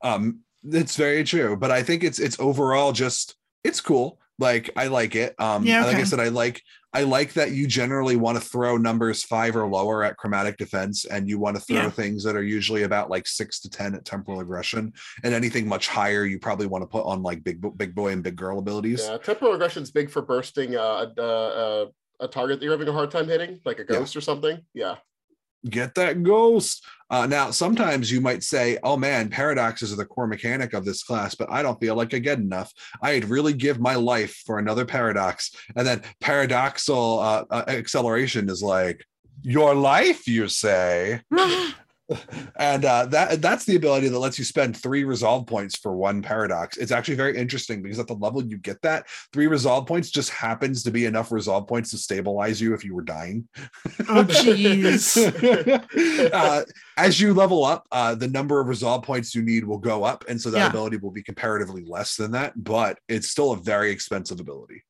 Um, 0.02 0.40
it's 0.64 0.96
very 0.96 1.24
true. 1.24 1.56
But 1.56 1.70
I 1.70 1.82
think 1.82 2.04
it's 2.04 2.18
it's 2.18 2.38
overall 2.40 2.92
just 2.92 3.36
it's 3.64 3.80
cool. 3.80 4.18
Like 4.38 4.70
I 4.76 4.86
like 4.88 5.14
it. 5.14 5.34
Um, 5.38 5.64
Yeah, 5.64 5.84
like 5.84 5.96
I 5.96 6.04
said, 6.04 6.18
I 6.20 6.28
like 6.28 6.62
I 6.94 7.04
like 7.04 7.32
that 7.34 7.52
you 7.52 7.66
generally 7.66 8.16
want 8.16 8.36
to 8.38 8.44
throw 8.44 8.76
numbers 8.76 9.22
five 9.22 9.56
or 9.56 9.66
lower 9.66 10.02
at 10.04 10.16
chromatic 10.16 10.56
defense, 10.58 11.04
and 11.04 11.28
you 11.28 11.38
want 11.38 11.56
to 11.56 11.62
throw 11.62 11.76
Yeah. 11.76 11.90
things 11.90 12.24
that 12.24 12.34
are 12.36 12.42
usually 12.42 12.82
about 12.82 13.08
like 13.08 13.26
six 13.26 13.60
to 13.60 13.70
ten 13.70 13.94
at 13.94 14.04
temporal 14.04 14.40
aggression, 14.40 14.92
and 15.22 15.32
anything 15.34 15.66
much 15.68 15.86
higher 15.88 16.24
you 16.24 16.38
probably 16.38 16.66
want 16.66 16.82
to 16.82 16.88
put 16.88 17.04
on 17.06 17.22
like 17.22 17.44
big 17.44 17.64
big 17.76 17.94
boy 17.94 18.12
and 18.12 18.22
big 18.22 18.36
girl 18.36 18.58
abilities. 18.58 19.06
Yeah, 19.08 19.18
temporal 19.18 19.54
aggression's 19.54 19.90
big 19.90 20.10
for 20.10 20.22
bursting 20.22 20.76
uh, 20.76 21.06
a, 21.16 21.22
a, 21.22 21.86
a 22.20 22.28
target 22.28 22.58
that 22.58 22.64
you're 22.64 22.74
having 22.74 22.88
a 22.88 22.92
hard 22.92 23.10
time 23.10 23.28
hitting, 23.28 23.60
like 23.64 23.78
a 23.78 23.86
Yeah. 23.88 23.98
ghost 24.00 24.16
or 24.16 24.20
something. 24.20 24.60
Yeah. 24.74 24.96
get 25.68 25.94
that 25.94 26.22
ghost. 26.24 26.84
Uh, 27.12 27.26
now, 27.26 27.50
sometimes 27.50 28.10
you 28.10 28.22
might 28.22 28.42
say, 28.42 28.78
"Oh 28.82 28.96
man, 28.96 29.28
paradoxes 29.28 29.92
are 29.92 29.96
the 29.96 30.06
core 30.06 30.26
mechanic 30.26 30.72
of 30.72 30.86
this 30.86 31.02
class," 31.02 31.34
but 31.34 31.50
I 31.50 31.62
don't 31.62 31.78
feel 31.78 31.94
like 31.94 32.14
I 32.14 32.18
get 32.18 32.38
enough. 32.38 32.72
I'd 33.02 33.26
really 33.26 33.52
give 33.52 33.78
my 33.78 33.96
life 33.96 34.42
for 34.46 34.58
another 34.58 34.86
paradox. 34.86 35.54
And 35.76 35.86
then 35.86 36.02
paradoxal 36.22 37.22
uh, 37.22 37.44
uh, 37.50 37.64
acceleration 37.68 38.48
is 38.48 38.62
like 38.62 39.04
your 39.42 39.74
life, 39.74 40.26
you 40.26 40.48
say, 40.48 41.20
and 42.56 42.84
uh, 42.84 43.06
that 43.06 43.40
that's 43.40 43.64
the 43.64 43.76
ability 43.76 44.08
that 44.08 44.18
lets 44.18 44.38
you 44.38 44.44
spend 44.44 44.76
three 44.76 45.04
resolve 45.04 45.46
points 45.46 45.78
for 45.78 45.96
one 45.96 46.22
paradox. 46.22 46.76
It's 46.76 46.92
actually 46.92 47.14
very 47.16 47.36
interesting 47.36 47.82
because 47.82 47.98
at 47.98 48.06
the 48.06 48.14
level 48.14 48.44
you 48.44 48.58
get 48.58 48.80
that 48.82 49.08
three 49.32 49.46
resolve 49.46 49.86
points 49.86 50.10
just 50.10 50.30
happens 50.30 50.82
to 50.82 50.90
be 50.90 51.06
enough 51.06 51.32
resolve 51.32 51.66
points 51.66 51.90
to 51.90 51.98
stabilize 51.98 52.60
you 52.60 52.74
if 52.74 52.84
you 52.84 52.94
were 52.94 53.02
dying. 53.02 53.48
oh 54.08 54.24
jeez. 54.24 55.16
uh, 56.32 56.64
as 56.96 57.20
you 57.20 57.34
level 57.34 57.64
up, 57.64 57.86
uh, 57.92 58.14
the 58.14 58.28
number 58.28 58.60
of 58.60 58.68
resolve 58.68 59.02
points 59.02 59.34
you 59.34 59.42
need 59.42 59.64
will 59.64 59.78
go 59.78 60.04
up, 60.04 60.24
and 60.28 60.40
so 60.40 60.50
that 60.50 60.58
Yeah. 60.58 60.68
ability 60.68 60.98
will 60.98 61.10
be 61.10 61.22
comparatively 61.22 61.84
less 61.84 62.16
than 62.16 62.32
that. 62.32 62.52
But 62.62 62.98
it's 63.08 63.28
still 63.28 63.52
a 63.52 63.56
very 63.56 63.90
expensive 63.90 64.40
ability. 64.40 64.82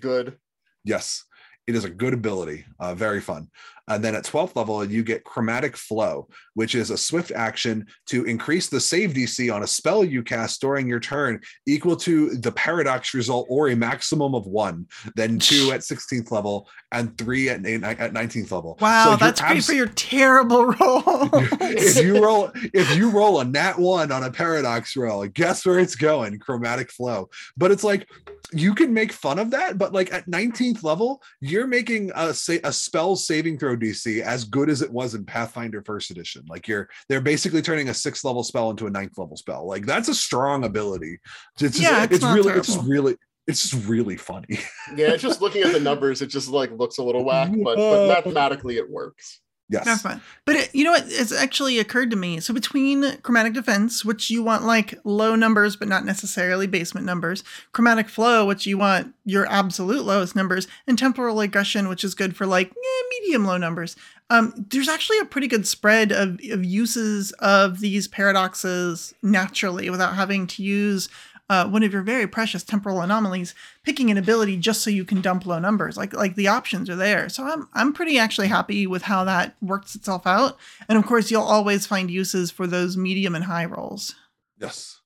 Good. 0.00 0.38
Yes, 0.84 1.24
it 1.66 1.74
is 1.76 1.84
a 1.84 1.90
good 1.90 2.14
ability, 2.14 2.64
uh, 2.78 2.94
very 2.94 3.20
fun. 3.20 3.48
And 3.90 4.04
then 4.04 4.14
at 4.14 4.24
12th 4.24 4.54
level, 4.54 4.84
you 4.84 5.02
get 5.02 5.24
Chromatic 5.24 5.76
Flow, 5.76 6.28
which 6.54 6.76
is 6.76 6.90
a 6.90 6.96
swift 6.96 7.32
action 7.32 7.86
to 8.06 8.24
increase 8.24 8.68
the 8.68 8.78
save 8.78 9.12
DC 9.12 9.52
on 9.52 9.64
a 9.64 9.66
spell 9.66 10.04
you 10.04 10.22
cast 10.22 10.60
during 10.60 10.86
your 10.86 11.00
turn 11.00 11.40
equal 11.66 11.96
to 11.96 12.36
the 12.36 12.52
paradox 12.52 13.14
result 13.14 13.48
or 13.50 13.70
a 13.70 13.76
maximum 13.76 14.34
of 14.36 14.46
one, 14.46 14.86
then 15.16 15.38
two 15.40 15.72
at 15.72 15.80
16th 15.80 16.30
level 16.30 16.68
and 16.92 17.18
three 17.18 17.48
at, 17.48 17.66
at 17.66 18.12
19th 18.12 18.52
level. 18.52 18.78
Wow, 18.80 19.10
So 19.10 19.16
that's 19.16 19.40
great 19.40 19.64
for 19.64 19.72
your 19.72 19.88
terrible 19.88 20.66
roll. 20.80 21.02
if 21.60 22.04
you 22.04 22.22
roll 22.22 22.52
if 22.54 22.96
you 22.96 23.10
roll 23.10 23.40
a 23.40 23.44
nat 23.44 23.76
one 23.78 24.12
on 24.12 24.22
a 24.22 24.30
paradox 24.30 24.96
roll, 24.96 25.26
guess 25.26 25.66
where 25.66 25.80
it's 25.80 25.96
going? 25.96 26.38
Chromatic 26.38 26.92
flow. 26.92 27.28
But 27.56 27.72
it's 27.72 27.84
like 27.84 28.08
you 28.52 28.74
can 28.74 28.92
make 28.92 29.12
fun 29.12 29.38
of 29.38 29.50
that, 29.50 29.78
but 29.78 29.92
like 29.92 30.12
at 30.12 30.26
19th 30.26 30.82
level, 30.82 31.22
you're 31.40 31.66
making 31.66 32.10
a 32.14 32.34
say 32.34 32.60
a 32.64 32.72
spell 32.72 33.16
saving 33.16 33.58
throw 33.58 33.76
DC 33.76 34.20
as 34.20 34.44
good 34.44 34.70
as 34.70 34.82
it 34.82 34.90
was 34.90 35.14
in 35.14 35.24
Pathfinder 35.24 35.82
first 35.84 36.10
edition. 36.10 36.44
Like 36.48 36.68
you're 36.68 36.88
they're 37.08 37.20
basically 37.20 37.62
turning 37.62 37.88
a 37.88 37.94
sixth 37.94 38.24
level 38.24 38.42
spell 38.42 38.70
into 38.70 38.86
a 38.86 38.90
ninth 38.90 39.18
level 39.18 39.36
spell. 39.36 39.66
Like 39.66 39.86
that's 39.86 40.08
a 40.08 40.14
strong 40.14 40.64
ability. 40.64 41.18
It's 41.60 41.76
just, 41.76 41.80
Yeah, 41.80 42.04
it's 42.04 42.14
it's 42.14 42.24
not 42.24 42.34
really 42.34 42.52
it's 42.52 42.66
just 42.66 42.86
really 42.86 43.16
it's 43.46 43.68
just 43.68 43.86
really 43.86 44.16
funny. 44.16 44.58
Yeah, 44.94 45.16
just 45.16 45.40
looking 45.40 45.62
at 45.62 45.72
the 45.72 45.80
numbers, 45.80 46.22
it 46.22 46.28
just 46.28 46.48
like 46.48 46.70
looks 46.72 46.98
a 46.98 47.02
little 47.02 47.24
whack, 47.24 47.50
but, 47.64 47.76
but 47.76 48.08
mathematically 48.24 48.76
it 48.76 48.88
works. 48.88 49.40
Yes. 49.70 50.02
Fine. 50.02 50.20
But 50.44 50.56
it, 50.56 50.74
you 50.74 50.84
know 50.84 50.90
what? 50.90 51.04
It's 51.06 51.32
actually 51.32 51.78
occurred 51.78 52.10
to 52.10 52.16
me. 52.16 52.40
So 52.40 52.52
between 52.52 53.18
chromatic 53.18 53.52
defense, 53.52 54.04
which 54.04 54.28
you 54.28 54.42
want 54.42 54.64
like 54.64 54.98
low 55.04 55.36
numbers, 55.36 55.76
but 55.76 55.88
not 55.88 56.04
necessarily 56.04 56.66
basement 56.66 57.06
numbers, 57.06 57.44
chromatic 57.72 58.08
flow, 58.08 58.44
which 58.44 58.66
you 58.66 58.76
want 58.78 59.14
your 59.24 59.46
absolute 59.46 60.04
lowest 60.04 60.34
numbers, 60.34 60.66
and 60.86 60.98
temporal 60.98 61.40
aggression, 61.40 61.88
which 61.88 62.02
is 62.02 62.14
good 62.14 62.36
for 62.36 62.46
like 62.46 62.68
eh, 62.70 63.02
medium 63.10 63.44
low 63.44 63.56
numbers. 63.56 63.96
Um, 64.28 64.52
there's 64.70 64.88
actually 64.88 65.18
a 65.18 65.24
pretty 65.24 65.48
good 65.48 65.66
spread 65.66 66.12
of, 66.12 66.40
of 66.50 66.64
uses 66.64 67.32
of 67.32 67.80
these 67.80 68.06
paradoxes 68.06 69.12
naturally 69.22 69.90
without 69.90 70.14
having 70.14 70.46
to 70.48 70.62
use 70.62 71.08
uh, 71.50 71.66
one 71.68 71.82
of 71.82 71.92
your 71.92 72.02
very 72.02 72.28
precious 72.28 72.62
temporal 72.62 73.00
anomalies, 73.00 73.56
picking 73.82 74.08
an 74.10 74.16
ability 74.16 74.56
just 74.56 74.82
so 74.82 74.88
you 74.88 75.04
can 75.04 75.20
dump 75.20 75.44
low 75.44 75.58
numbers. 75.58 75.96
Like 75.96 76.14
like 76.14 76.36
the 76.36 76.46
options 76.48 76.88
are 76.88 76.96
there. 76.96 77.28
So 77.28 77.44
I'm 77.44 77.68
I'm 77.74 77.92
pretty 77.92 78.18
actually 78.18 78.46
happy 78.46 78.86
with 78.86 79.02
how 79.02 79.24
that 79.24 79.56
works 79.60 79.96
itself 79.96 80.26
out. 80.26 80.56
And 80.88 80.96
of 80.96 81.04
course, 81.04 81.30
you'll 81.30 81.42
always 81.42 81.86
find 81.86 82.10
uses 82.10 82.50
for 82.50 82.66
those 82.66 82.96
medium 82.96 83.34
and 83.34 83.44
high 83.44 83.64
rolls. 83.66 84.14
Yes. 84.58 85.00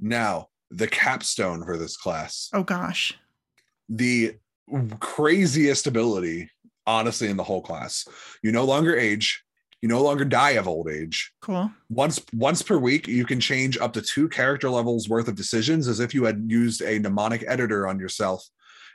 Now, 0.00 0.48
the 0.70 0.86
capstone 0.86 1.64
for 1.64 1.76
this 1.76 1.96
class. 1.96 2.50
Oh 2.52 2.62
gosh. 2.62 3.18
the 3.88 4.36
craziest 5.00 5.86
ability, 5.86 6.50
honestly, 6.86 7.28
in 7.28 7.36
the 7.36 7.44
whole 7.44 7.60
class. 7.62 8.06
You 8.42 8.52
no 8.52 8.64
longer 8.64 8.96
age. 8.96 9.43
You 9.84 9.88
no 9.88 10.00
longer 10.00 10.24
die 10.24 10.52
of 10.52 10.66
old 10.66 10.88
age. 10.88 11.30
Cool. 11.42 11.70
Once 11.90 12.18
once 12.32 12.62
per 12.62 12.78
week, 12.78 13.06
you 13.06 13.26
can 13.26 13.38
change 13.38 13.76
up 13.76 13.92
to 13.92 14.00
two 14.00 14.30
character 14.30 14.70
levels 14.70 15.10
worth 15.10 15.28
of 15.28 15.34
decisions 15.34 15.88
as 15.88 16.00
if 16.00 16.14
you 16.14 16.24
had 16.24 16.42
used 16.46 16.80
a 16.80 16.98
mnemonic 16.98 17.44
editor 17.46 17.86
on 17.86 17.98
yourself. 17.98 18.42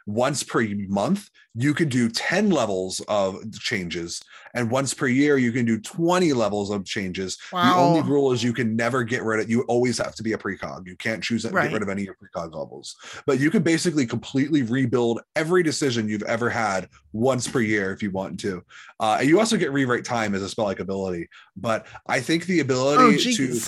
Once 0.05 0.43
per 0.43 0.65
month, 0.87 1.29
you 1.55 1.73
can 1.73 1.89
do 1.89 2.09
10 2.09 2.49
levels 2.49 2.99
of 3.07 3.51
changes. 3.59 4.21
And 4.55 4.71
once 4.71 4.93
per 4.93 5.07
year, 5.07 5.37
you 5.37 5.51
can 5.51 5.65
do 5.65 5.79
20 5.79 6.33
levels 6.33 6.71
of 6.71 6.85
changes. 6.85 7.37
The 7.51 7.57
only 7.75 8.01
rule 8.01 8.31
is 8.31 8.43
you 8.43 8.53
can 8.53 8.75
never 8.75 9.03
get 9.03 9.23
rid 9.23 9.39
of 9.39 9.49
you 9.49 9.61
always 9.63 9.97
have 9.97 10.15
to 10.15 10.23
be 10.23 10.33
a 10.33 10.37
precog. 10.37 10.87
You 10.87 10.95
can't 10.95 11.23
choose 11.23 11.43
to 11.43 11.49
Right. 11.49 11.63
get 11.65 11.73
rid 11.73 11.83
of 11.83 11.89
any 11.89 12.03
of 12.03 12.07
your 12.07 12.15
precog 12.15 12.55
levels. 12.55 12.95
But 13.25 13.39
you 13.39 13.51
can 13.51 13.61
basically 13.61 14.05
completely 14.05 14.63
rebuild 14.63 15.21
every 15.35 15.61
decision 15.63 16.09
you've 16.09 16.23
ever 16.23 16.49
had 16.49 16.87
once 17.13 17.47
per 17.47 17.59
year 17.61 17.91
if 17.93 18.01
you 18.01 18.11
want 18.11 18.39
to. 18.41 18.63
Uh, 18.99 19.17
and 19.19 19.29
you 19.29 19.39
also 19.39 19.57
get 19.57 19.71
rewrite 19.71 20.05
time 20.05 20.33
as 20.33 20.41
a 20.41 20.49
spell 20.49 20.65
like 20.65 20.79
ability. 20.79 21.27
But 21.55 21.85
I 22.07 22.19
think 22.21 22.45
the 22.45 22.59
Oh 22.59 22.61
ability 22.61 23.35
to. 23.35 23.59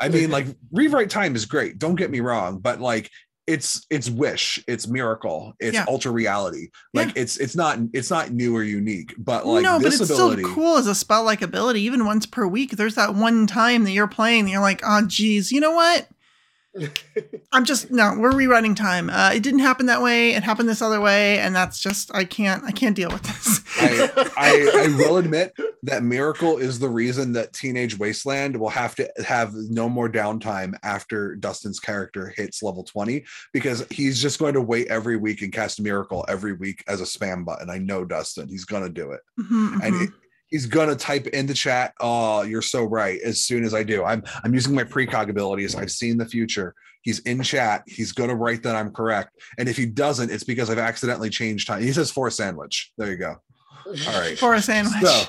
I 0.00 0.08
mean, 0.08 0.30
like 0.30 0.46
rewrite 0.72 1.10
time 1.10 1.36
is 1.36 1.44
great. 1.44 1.78
Don't 1.78 1.94
get 1.94 2.10
me 2.10 2.20
wrong, 2.20 2.58
but 2.58 2.80
like 2.80 3.10
it's 3.50 3.86
it's 3.90 4.08
wish, 4.08 4.62
it's 4.66 4.86
miracle, 4.86 5.54
it's 5.58 5.74
Yeah. 5.74 5.84
ultra 5.88 6.10
reality. 6.12 6.68
Like 6.94 7.12
it's 7.16 7.36
it's 7.36 7.56
not 7.56 7.78
it's 7.92 8.10
not 8.10 8.30
new 8.30 8.56
or 8.56 8.62
unique, 8.62 9.14
but 9.18 9.46
like 9.46 9.62
no, 9.64 9.78
but 9.78 9.84
this 9.90 10.00
it's 10.00 10.10
ability. 10.10 10.42
still 10.42 10.54
cool 10.54 10.76
as 10.76 10.86
a 10.86 10.94
spell 10.94 11.24
like 11.24 11.42
ability. 11.42 11.80
Even 11.82 12.04
once 12.06 12.26
per 12.26 12.46
week, 12.46 12.72
there's 12.72 12.94
that 12.94 13.14
one 13.14 13.46
time 13.46 13.84
that 13.84 13.90
you're 13.92 14.06
playing 14.08 14.40
and 14.40 14.50
you're 14.50 14.60
like, 14.60 14.80
oh 14.84 15.02
geez, 15.06 15.50
you 15.52 15.60
know 15.60 15.72
what? 15.72 16.08
I'm 17.52 17.64
just 17.64 17.90
no, 17.90 18.14
we're 18.16 18.30
rewriting 18.32 18.76
time. 18.76 19.10
Uh, 19.10 19.32
it 19.34 19.42
didn't 19.42 19.58
happen 19.60 19.86
that 19.86 20.02
way. 20.02 20.34
It 20.34 20.44
happened 20.44 20.68
this 20.68 20.80
other 20.82 21.00
way, 21.00 21.38
and 21.40 21.54
that's 21.54 21.80
just 21.80 22.14
I 22.14 22.24
can't 22.24 22.62
I 22.64 22.70
can't 22.70 22.94
deal 22.94 23.10
with 23.10 23.22
this. 23.22 23.60
I, 23.80 24.30
I 24.36 24.84
I 24.84 24.96
will 24.96 25.16
admit 25.16 25.52
that 25.82 26.02
miracle 26.02 26.58
is 26.58 26.78
the 26.78 26.88
reason 26.88 27.32
that 27.32 27.52
Teenage 27.52 27.98
Wasteland 27.98 28.56
will 28.56 28.68
have 28.68 28.94
to 28.96 29.10
have 29.26 29.54
no 29.54 29.88
more 29.88 30.08
downtime 30.08 30.76
after 30.82 31.36
Dustin's 31.36 31.80
character 31.80 32.32
hits 32.36 32.62
level 32.62 32.84
20 32.84 33.24
because 33.52 33.86
he's 33.90 34.20
just 34.20 34.38
going 34.38 34.54
to 34.54 34.60
wait 34.60 34.88
every 34.88 35.16
week 35.16 35.42
and 35.42 35.52
cast 35.52 35.80
miracle 35.80 36.24
every 36.28 36.52
week 36.52 36.84
as 36.86 37.00
a 37.00 37.04
spam 37.04 37.44
button. 37.44 37.70
I 37.70 37.78
know 37.78 38.04
Dustin, 38.04 38.48
he's 38.48 38.64
gonna 38.64 38.88
do 38.88 39.12
it. 39.12 39.20
Mhm, 39.38 39.72
and 39.82 39.94
mhm. 39.94 40.04
it, 40.04 40.10
he's 40.48 40.66
gonna 40.66 40.96
type 40.96 41.26
in 41.28 41.46
the 41.46 41.54
chat. 41.54 41.94
Oh, 42.00 42.42
you're 42.42 42.62
so 42.62 42.84
right. 42.84 43.20
As 43.22 43.42
soon 43.42 43.64
as 43.64 43.74
I 43.74 43.82
do, 43.82 44.04
I'm 44.04 44.22
I'm 44.44 44.54
using 44.54 44.74
my 44.74 44.84
precog 44.84 45.30
abilities. 45.30 45.74
I've 45.74 45.90
seen 45.90 46.18
the 46.18 46.26
future. 46.26 46.74
He's 47.02 47.20
in 47.20 47.42
chat. 47.42 47.82
He's 47.86 48.12
gonna 48.12 48.36
write 48.36 48.62
that 48.64 48.76
I'm 48.76 48.92
correct. 48.92 49.30
And 49.58 49.68
if 49.68 49.76
he 49.76 49.86
doesn't, 49.86 50.30
it's 50.30 50.44
because 50.44 50.68
I've 50.68 50.78
accidentally 50.78 51.30
changed 51.30 51.66
time. 51.66 51.82
He 51.82 51.92
says 51.92 52.10
for 52.10 52.26
a 52.26 52.30
sandwich. 52.30 52.92
There 52.98 53.10
you 53.10 53.16
go. 53.16 53.36
All 53.86 54.20
right. 54.20 54.38
For 54.38 54.54
a 54.54 54.62
sandwich. 54.62 55.02
So 55.02 55.22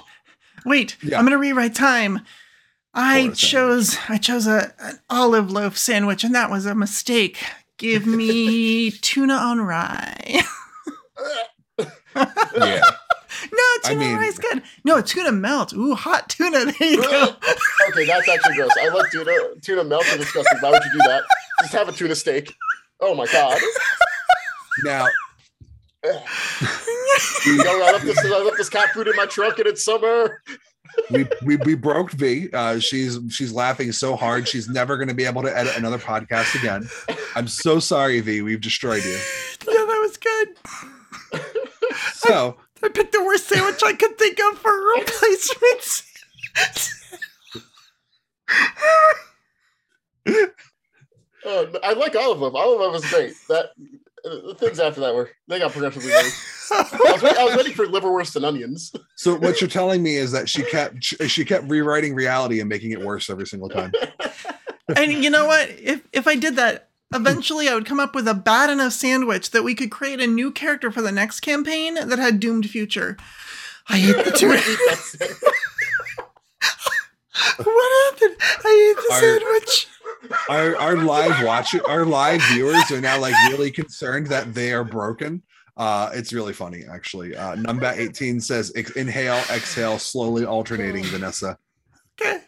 Wait, 0.66 0.98
Yeah. 1.04 1.18
I'm 1.18 1.26
gonna 1.26 1.38
rewrite 1.38 1.76
time. 1.76 2.22
I 2.94 3.30
chose 3.30 3.98
I 4.10 4.18
chose 4.18 4.48
a 4.48 4.74
an 4.80 5.00
olive 5.10 5.52
loaf 5.52 5.78
sandwich, 5.78 6.24
and 6.24 6.36
that 6.36 6.50
was 6.52 6.66
a 6.66 6.76
mistake. 6.76 7.40
Give 7.78 8.06
me 8.06 8.92
tuna 9.02 9.34
on 9.36 9.62
rye. 9.62 10.42
yeah. 12.16 12.82
No, 13.52 13.58
I 13.58 13.80
tuna 13.84 14.00
mean- 14.00 14.14
on 14.16 14.20
rye's 14.20 14.38
good. 14.40 14.62
No, 14.84 15.02
tuna 15.02 15.32
melt. 15.32 15.74
Ooh, 15.74 15.96
hot 15.96 16.30
tuna. 16.30 16.66
There 16.66 16.90
you 16.90 17.02
go. 17.02 17.36
okay, 17.90 18.06
that's 18.06 18.28
actually 18.30 18.56
gross. 18.56 18.72
I 18.82 18.90
love 18.90 19.06
tuna. 19.12 19.32
Tuna 19.62 19.84
melt 19.84 20.06
is 20.08 20.18
disgusting. 20.18 20.60
Why 20.60 20.72
would 20.72 20.84
you 20.84 20.92
do 20.92 20.98
that? 21.08 21.24
Just 21.62 21.74
have 21.74 21.90
a 21.90 21.92
tuna 21.92 22.16
steak. 22.16 22.54
Oh 23.00 23.16
my 23.16 23.26
god. 23.28 23.60
Now 24.84 25.08
Yo, 26.04 26.12
I 26.16 27.92
left 27.92 28.06
this. 28.06 28.18
I 28.26 28.44
left 28.44 28.58
this 28.58 28.70
cat 28.70 28.90
food 28.90 29.08
in 29.08 29.16
my 29.16 29.26
trunk, 29.26 29.60
and 29.60 29.68
it's 29.68 29.84
summer. 29.84 30.42
we, 31.12 31.28
we 31.46 31.56
we 31.58 31.76
broke 31.76 32.12
V. 32.12 32.50
Uh, 32.52 32.80
she's 32.80 33.20
she's 33.30 33.52
laughing 33.54 33.92
so 33.92 34.16
hard 34.16 34.48
she's 34.48 34.68
never 34.68 34.98
going 34.98 35.08
to 35.10 35.14
be 35.14 35.26
able 35.26 35.42
to 35.44 35.56
edit 35.58 35.78
another 35.78 36.00
podcast 36.00 36.56
again. 36.60 36.90
I'm 37.36 37.48
so 37.48 37.80
sorry, 37.80 38.20
V. 38.20 38.42
We've 38.42 38.62
destroyed 38.62 39.04
you. 39.04 39.12
Yeah, 39.68 39.86
that 39.86 40.00
was 40.02 40.18
good. 40.18 40.48
So 42.14 42.58
I 42.84 42.90
picked 42.90 43.12
the 43.12 43.24
worst 43.24 43.48
sandwich 43.48 43.82
I 43.86 43.94
could 43.94 44.18
think 44.18 44.40
of 44.52 44.58
for 44.58 44.72
replacements. 44.98 46.08
Oh, 51.44 51.68
I 51.84 51.94
like 51.94 52.16
all 52.16 52.32
of 52.32 52.40
them. 52.40 52.56
All 52.56 52.76
of 52.76 52.80
them 52.82 52.92
was 52.92 53.10
great. 53.10 53.34
That 53.50 53.72
uh, 54.26 54.48
the 54.48 54.56
things 54.56 54.80
after 54.80 55.02
that 55.02 55.14
were 55.16 55.30
they 55.48 55.60
got 55.60 55.72
progressively 55.72 56.12
worse. 56.12 56.68
I 56.72 56.82
was, 57.12 57.22
wait- 57.22 57.38
I 57.38 57.44
was 57.46 57.56
waiting 57.56 57.74
for 57.74 57.86
liverwurst 57.86 58.36
and 58.36 58.46
onions. 58.46 58.94
so 59.16 59.36
what 59.36 59.62
you're 59.62 59.70
telling 59.70 60.02
me 60.04 60.16
is 60.16 60.32
that 60.32 60.50
she 60.50 60.64
kept 60.64 61.04
she 61.04 61.46
kept 61.46 61.70
rewriting 61.70 62.14
reality 62.16 62.60
and 62.60 62.68
making 62.70 62.92
it 62.92 63.02
worse 63.02 63.30
every 63.30 63.46
single 63.48 63.70
time. 63.70 63.92
and 64.96 65.12
you 65.24 65.30
know 65.30 65.46
what? 65.46 65.70
If 65.80 66.02
if 66.14 66.28
I 66.28 66.36
did 66.36 66.56
that, 66.56 66.90
eventually 67.14 67.68
I 67.68 67.74
would 67.76 67.86
come 67.86 68.00
up 68.00 68.16
with 68.16 68.28
a 68.28 68.34
bad 68.34 68.70
enough 68.70 68.94
sandwich 68.94 69.52
that 69.52 69.64
we 69.64 69.76
could 69.76 69.92
create 69.92 70.22
a 70.22 70.28
new 70.28 70.52
character 70.52 70.92
for 70.92 71.02
the 71.02 71.12
next 71.12 71.42
campaign 71.42 71.96
that 71.96 72.20
had 72.20 72.40
doomed 72.40 72.70
future. 72.70 73.18
I 73.90 73.98
hate 73.98 74.24
the 74.24 74.32
tuna. 74.32 74.58
what 77.58 78.14
happened? 78.14 78.36
I 78.64 78.94
ate 78.96 79.02
the 79.02 79.14
Our- 79.14 79.20
sandwich. 79.20 79.88
Our 80.50 80.76
our 80.78 80.98
live 80.98 81.44
watch 81.46 81.76
our 81.88 82.06
live 82.06 82.42
viewers 82.52 82.92
are 82.92 83.02
now 83.02 83.20
like 83.20 83.34
really 83.50 83.72
concerned 83.72 84.28
that 84.28 84.54
they 84.54 84.72
are 84.72 84.84
broken. 84.84 85.42
Uh, 85.78 86.12
it's 86.14 86.32
really 86.34 86.54
funny 86.54 86.84
actually. 86.90 87.36
Uh, 87.36 87.56
Numbat 87.56 87.98
18 87.98 88.40
says 88.40 88.70
inhale, 88.72 89.42
exhale, 89.50 89.98
slowly 89.98 90.46
alternating. 90.46 91.04
Vanessa. 91.06 91.58
Okay. 92.22 92.40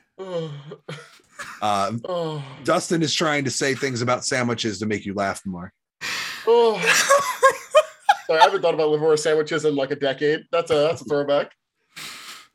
Uh, 1.61 1.93
oh, 2.05 2.43
Dustin 2.63 3.01
is 3.01 3.13
trying 3.13 3.43
to 3.45 3.51
say 3.51 3.73
things 3.73 4.01
about 4.01 4.25
sandwiches 4.25 4.79
to 4.79 4.85
make 4.85 5.05
you 5.05 5.13
laugh 5.13 5.41
more. 5.45 5.73
oh. 6.47 6.79
Sorry, 8.27 8.39
I 8.39 8.43
haven't 8.43 8.61
thought 8.61 8.73
about 8.73 8.89
liverwurst 8.89 9.19
sandwiches 9.19 9.65
in 9.65 9.75
like 9.75 9.91
a 9.91 9.95
decade. 9.95 10.45
That's 10.51 10.71
a 10.71 10.75
that's 10.75 11.01
a 11.01 11.05
throwback. 11.05 11.51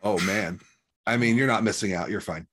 Oh 0.02 0.18
man. 0.20 0.60
I 1.06 1.16
mean, 1.16 1.36
you're 1.36 1.46
not 1.46 1.64
missing 1.64 1.94
out. 1.94 2.10
You're 2.10 2.20
fine. 2.20 2.46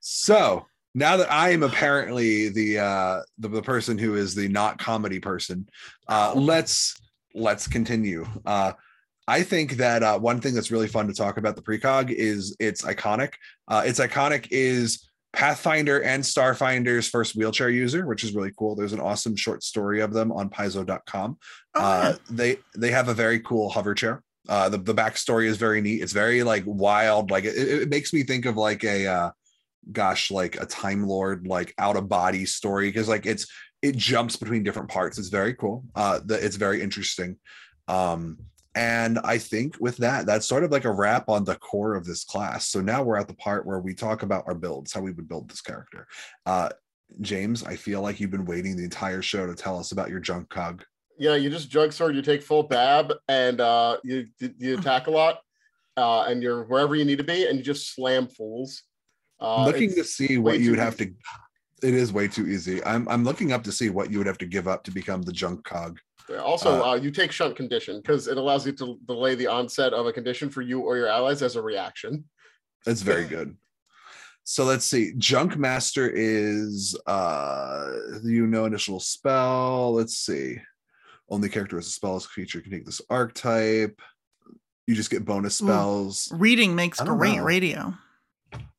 So 0.00 0.66
now 0.96 1.18
that 1.18 1.30
I 1.30 1.50
am 1.50 1.62
apparently 1.62 2.48
the 2.48 2.78
uh 2.80 3.20
the, 3.38 3.48
the 3.48 3.62
person 3.62 3.98
who 3.98 4.16
is 4.16 4.34
the 4.34 4.48
not 4.48 4.78
comedy 4.78 5.20
person, 5.20 5.68
uh 6.08 6.32
let's 6.34 6.96
let's 7.34 7.68
continue. 7.68 8.26
Uh 8.44 8.72
I 9.28 9.42
think 9.42 9.72
that 9.72 10.04
uh, 10.04 10.18
one 10.18 10.40
thing 10.40 10.54
that's 10.54 10.70
really 10.70 10.86
fun 10.86 11.08
to 11.08 11.12
talk 11.12 11.36
about 11.36 11.56
the 11.56 11.62
precog 11.62 12.10
is 12.12 12.54
it's 12.60 12.82
iconic. 12.82 13.32
Uh, 13.66 13.82
it's 13.84 13.98
iconic 13.98 14.46
is 14.52 15.08
Pathfinder 15.32 16.00
and 16.02 16.22
Starfinder's 16.22 17.08
first 17.08 17.34
wheelchair 17.34 17.68
user, 17.68 18.06
which 18.06 18.22
is 18.22 18.34
really 18.34 18.52
cool. 18.56 18.76
There's 18.76 18.92
an 18.92 19.00
awesome 19.00 19.34
short 19.34 19.64
story 19.64 20.00
of 20.00 20.12
them 20.12 20.30
on 20.30 20.48
Paizo.com. 20.48 21.38
Oh, 21.74 21.80
Uh, 21.80 22.14
they 22.30 22.58
they 22.76 22.92
have 22.92 23.08
a 23.08 23.14
very 23.14 23.40
cool 23.40 23.68
hover 23.68 23.94
chair. 23.94 24.22
Uh, 24.48 24.68
the 24.68 24.78
the 24.78 24.94
backstory 24.94 25.46
is 25.46 25.56
very 25.56 25.80
neat. 25.80 26.02
It's 26.02 26.12
very 26.12 26.44
like 26.44 26.62
wild. 26.64 27.32
Like 27.32 27.44
it, 27.44 27.56
it 27.56 27.88
makes 27.88 28.12
me 28.12 28.22
think 28.22 28.46
of 28.46 28.56
like 28.56 28.84
a 28.84 29.06
uh, 29.06 29.30
gosh, 29.92 30.30
like 30.30 30.60
a 30.60 30.66
Time 30.66 31.06
Lord 31.06 31.46
like 31.46 31.74
out 31.78 31.96
of 31.96 32.08
body 32.08 32.44
story 32.44 32.88
because 32.88 33.08
like 33.08 33.26
it's 33.26 33.46
it 33.82 33.96
jumps 33.96 34.36
between 34.36 34.62
different 34.62 34.88
parts. 34.88 35.18
It's 35.18 35.28
very 35.28 35.54
cool. 35.54 35.84
Uh, 35.94 36.20
the, 36.24 36.34
it's 36.34 36.56
very 36.56 36.82
interesting. 36.82 37.36
Um, 37.88 38.38
and 38.74 39.18
I 39.20 39.38
think 39.38 39.76
with 39.80 39.96
that, 39.98 40.26
that's 40.26 40.46
sort 40.46 40.64
of 40.64 40.70
like 40.70 40.84
a 40.84 40.92
wrap 40.92 41.28
on 41.28 41.44
the 41.44 41.56
core 41.56 41.94
of 41.94 42.04
this 42.04 42.24
class. 42.24 42.68
So 42.68 42.80
now 42.82 43.02
we're 43.02 43.16
at 43.16 43.26
the 43.26 43.34
part 43.34 43.64
where 43.64 43.80
we 43.80 43.94
talk 43.94 44.22
about 44.22 44.44
our 44.46 44.54
builds, 44.54 44.92
how 44.92 45.00
we 45.00 45.12
would 45.12 45.28
build 45.28 45.48
this 45.48 45.62
character. 45.62 46.06
Uh, 46.44 46.68
James, 47.22 47.64
I 47.64 47.76
feel 47.76 48.02
like 48.02 48.20
you've 48.20 48.30
been 48.30 48.44
waiting 48.44 48.76
the 48.76 48.84
entire 48.84 49.22
show 49.22 49.46
to 49.46 49.54
tell 49.54 49.78
us 49.78 49.92
about 49.92 50.10
your 50.10 50.20
junk 50.20 50.50
cog. 50.50 50.84
Yeah, 51.18 51.36
you 51.36 51.48
just 51.48 51.70
drug 51.70 51.92
sword, 51.92 52.14
you 52.14 52.22
take 52.22 52.42
full 52.42 52.64
bab, 52.64 53.14
and 53.28 53.60
uh, 53.60 53.96
you 54.04 54.26
you 54.38 54.76
attack 54.76 55.06
a 55.06 55.10
lot, 55.10 55.40
uh, 55.96 56.24
and 56.24 56.42
you're 56.42 56.64
wherever 56.64 56.94
you 56.94 57.06
need 57.06 57.18
to 57.18 57.24
be, 57.24 57.46
and 57.46 57.56
you 57.56 57.64
just 57.64 57.94
slam 57.94 58.28
fools. 58.28 58.82
Uh, 59.40 59.66
looking 59.66 59.94
to 59.94 60.04
see 60.04 60.38
what 60.38 60.60
you 60.60 60.70
would 60.70 60.76
too 60.76 60.82
have 60.82 60.96
to 60.96 61.12
it 61.82 61.92
is 61.94 62.12
way 62.12 62.26
too 62.26 62.46
easy. 62.46 62.82
I'm 62.84 63.06
i'm 63.08 63.24
looking 63.24 63.52
up 63.52 63.62
to 63.64 63.72
see 63.72 63.90
what 63.90 64.10
you 64.10 64.18
would 64.18 64.26
have 64.26 64.38
to 64.38 64.46
give 64.46 64.66
up 64.66 64.84
to 64.84 64.90
become 64.90 65.22
the 65.22 65.32
junk 65.32 65.64
cog. 65.64 65.98
Also, 66.40 66.82
Uh, 66.82 66.90
uh, 66.90 66.94
you 66.94 67.10
take 67.10 67.30
shunt 67.30 67.54
condition 67.54 68.00
because 68.00 68.26
it 68.26 68.36
allows 68.36 68.66
you 68.66 68.72
to 68.72 68.98
delay 69.06 69.34
the 69.36 69.46
onset 69.46 69.92
of 69.92 70.06
a 70.06 70.12
condition 70.12 70.50
for 70.50 70.62
you 70.62 70.80
or 70.80 70.96
your 70.96 71.06
allies 71.06 71.40
as 71.42 71.54
a 71.54 71.62
reaction. 71.62 72.24
That's 72.84 73.02
very 73.02 73.26
good. 73.26 73.56
So 74.42 74.64
let's 74.64 74.84
see. 74.84 75.12
Junk 75.18 75.56
master 75.56 76.08
is 76.08 76.96
uh 77.06 77.92
you 78.24 78.46
know 78.46 78.64
initial 78.64 79.00
spell. 79.00 79.92
Let's 79.92 80.16
see. 80.16 80.58
Only 81.28 81.48
character 81.48 81.76
with 81.76 81.86
a 81.86 81.90
spell 81.90 82.16
as 82.16 82.26
feature 82.26 82.60
can 82.60 82.70
take 82.70 82.86
this 82.86 83.00
archetype. 83.10 84.00
You 84.86 84.94
just 84.94 85.10
get 85.10 85.24
bonus 85.24 85.60
Ooh. 85.60 85.66
spells. 85.66 86.32
Reading 86.32 86.74
makes 86.76 87.00
great 87.00 87.36
know. 87.36 87.42
radio. 87.42 87.94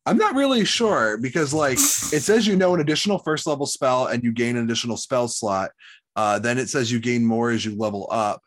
I'm 0.08 0.18
not 0.18 0.34
really 0.34 0.66
sure 0.66 1.18
because 1.18 1.54
like 1.54 1.78
it 1.78 2.22
says 2.24 2.48
you 2.48 2.56
know 2.56 2.74
an 2.74 2.82
additional 2.82 3.20
first 3.20 3.46
level 3.46 3.66
spell 3.66 4.08
and 4.08 4.24
you 4.24 4.32
gain 4.32 4.56
an 4.56 4.64
additional 4.64 4.98
spell 4.98 5.28
slot. 5.28 5.72
Uh, 6.16 6.40
then 6.40 6.58
it 6.58 6.68
says 6.68 6.92
you 6.92 7.00
gain 7.00 7.24
more 7.24 7.52
as 7.52 7.64
you 7.64 7.78
level 7.78 8.08
up. 8.10 8.42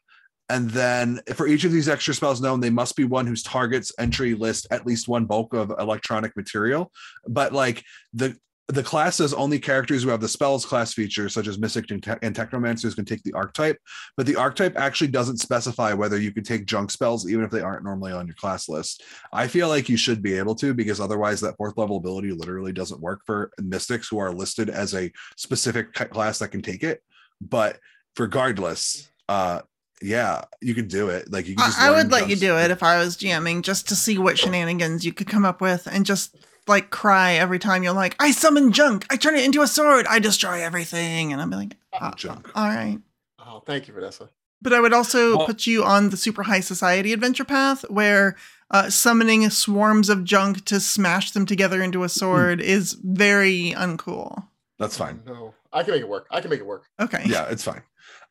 And 0.49 0.69
then 0.71 1.21
for 1.35 1.47
each 1.47 1.63
of 1.63 1.71
these 1.71 1.89
extra 1.89 2.13
spells 2.13 2.41
known, 2.41 2.59
they 2.59 2.71
must 2.71 2.97
be 2.97 3.05
one 3.05 3.29
whose 3.29 3.45
targets 3.45 3.93
entry 4.01 4.35
list 4.35 4.67
at 4.73 4.85
least 4.85 5.07
one 5.07 5.25
bulk 5.25 5.55
of 5.55 5.73
electronic 5.79 6.35
material. 6.37 6.91
But 7.29 7.53
like 7.53 7.85
the 8.13 8.37
the 8.75 8.83
class 8.83 9.17
says 9.17 9.33
only 9.35 9.59
characters 9.59 10.03
who 10.03 10.11
have 10.11 10.21
the 10.21 10.29
spells 10.29 10.65
class 10.65 10.93
feature, 10.93 11.29
such 11.29 11.47
as 11.47 11.59
Mystic 11.59 11.91
and, 11.91 12.03
Te- 12.03 12.13
and 12.23 12.35
Technomancers, 12.35 12.95
can 12.95 13.05
take 13.05 13.23
the 13.23 13.33
archetype. 13.33 13.79
But 14.17 14.27
the 14.27 14.37
archetype 14.37 14.79
actually 14.79 15.09
doesn't 15.09 15.39
specify 15.39 15.93
whether 15.93 16.19
you 16.19 16.33
can 16.33 16.45
take 16.45 16.67
junk 16.67 16.91
spells, 16.91 17.29
even 17.29 17.45
if 17.45 17.51
they 17.51 17.63
aren't 17.63 17.85
normally 17.85 18.13
on 18.13 18.27
your 18.27 18.37
class 18.37 18.69
list. 18.69 19.03
I 19.33 19.49
feel 19.49 19.69
like 19.69 19.89
you 19.89 19.97
should 19.97 20.23
be 20.23 20.35
able 20.35 20.55
to 20.57 20.75
because 20.75 21.01
otherwise 21.01 21.41
that 21.41 21.57
fourth 21.57 21.77
level 21.77 21.97
ability 21.97 22.33
literally 22.33 22.73
doesn't 22.73 23.01
work 23.01 23.21
for 23.27 23.51
mystics 23.61 24.09
who 24.09 24.19
are 24.19 24.33
listed 24.33 24.71
as 24.71 24.95
a 24.95 25.11
specific 25.37 25.93
class 25.93 26.39
that 26.39 26.49
can 26.49 26.63
take 26.63 26.83
it. 26.83 27.03
But 27.41 27.79
regardless, 28.19 29.11
uh 29.29 29.63
yeah, 30.03 30.45
you 30.63 30.75
could 30.75 30.89
do 30.89 31.11
it. 31.11 31.31
Like 31.31 31.47
you 31.47 31.57
can 31.57 31.65
I, 31.65 31.67
just 31.67 31.79
I 31.79 31.89
learn 31.89 31.97
would 31.99 32.13
let 32.13 32.31
you 32.31 32.37
do 32.37 32.57
it 32.57 32.71
if 32.71 32.83
I 32.83 32.99
was 32.99 33.17
GMing 33.17 33.63
just 33.63 33.89
to 33.89 33.97
see 33.97 34.17
what 34.17 34.39
shenanigans 34.39 35.05
you 35.05 35.13
could 35.13 35.27
come 35.27 35.45
up 35.45 35.61
with 35.61 35.87
and 35.87 36.07
just 36.07 36.37
like 36.71 36.89
cry 36.91 37.33
every 37.35 37.59
time 37.59 37.83
you're 37.83 37.93
like, 37.93 38.17
I 38.19 38.31
summon 38.31 38.73
junk, 38.73 39.05
I 39.11 39.17
turn 39.17 39.35
it 39.37 39.45
into 39.45 39.61
a 39.61 39.67
sword, 39.67 40.07
I 40.09 40.19
destroy 40.21 40.63
everything. 40.63 41.33
And 41.33 41.43
I'm 41.43 41.51
like, 41.51 41.77
uh, 41.93 42.15
Junk. 42.15 42.51
all 42.55 42.67
right. 42.69 42.99
Oh, 43.39 43.63
thank 43.67 43.89
you, 43.89 43.93
Vanessa. 43.95 44.31
But 44.63 44.73
I 44.73 44.81
would 44.81 44.93
also 44.95 45.37
Well- 45.37 45.47
put 45.47 45.67
you 45.67 45.85
on 45.85 46.11
the 46.11 46.17
super 46.17 46.45
high 46.45 46.61
society 46.61 47.13
adventure 47.13 47.45
path 47.45 47.83
where 47.91 48.37
uh, 48.71 48.89
summoning 48.89 49.51
swarms 49.51 50.09
of 50.09 50.23
junk 50.25 50.65
to 50.67 50.79
smash 50.79 51.33
them 51.33 51.45
together 51.45 51.83
into 51.83 52.05
a 52.05 52.09
sword 52.09 52.61
is 52.61 52.93
very 53.03 53.73
uncool. 53.77 54.45
That's 54.79 54.97
fine. 54.97 55.23
No, 55.27 55.55
I 55.73 55.83
can 55.83 55.93
make 55.93 56.03
it 56.03 56.09
work. 56.09 56.27
I 56.31 56.41
can 56.41 56.51
make 56.51 56.61
it 56.61 56.67
work. 56.67 56.85
Okay. 57.01 57.23
Yeah, 57.27 57.47
it's 57.51 57.65
fine. 57.65 57.83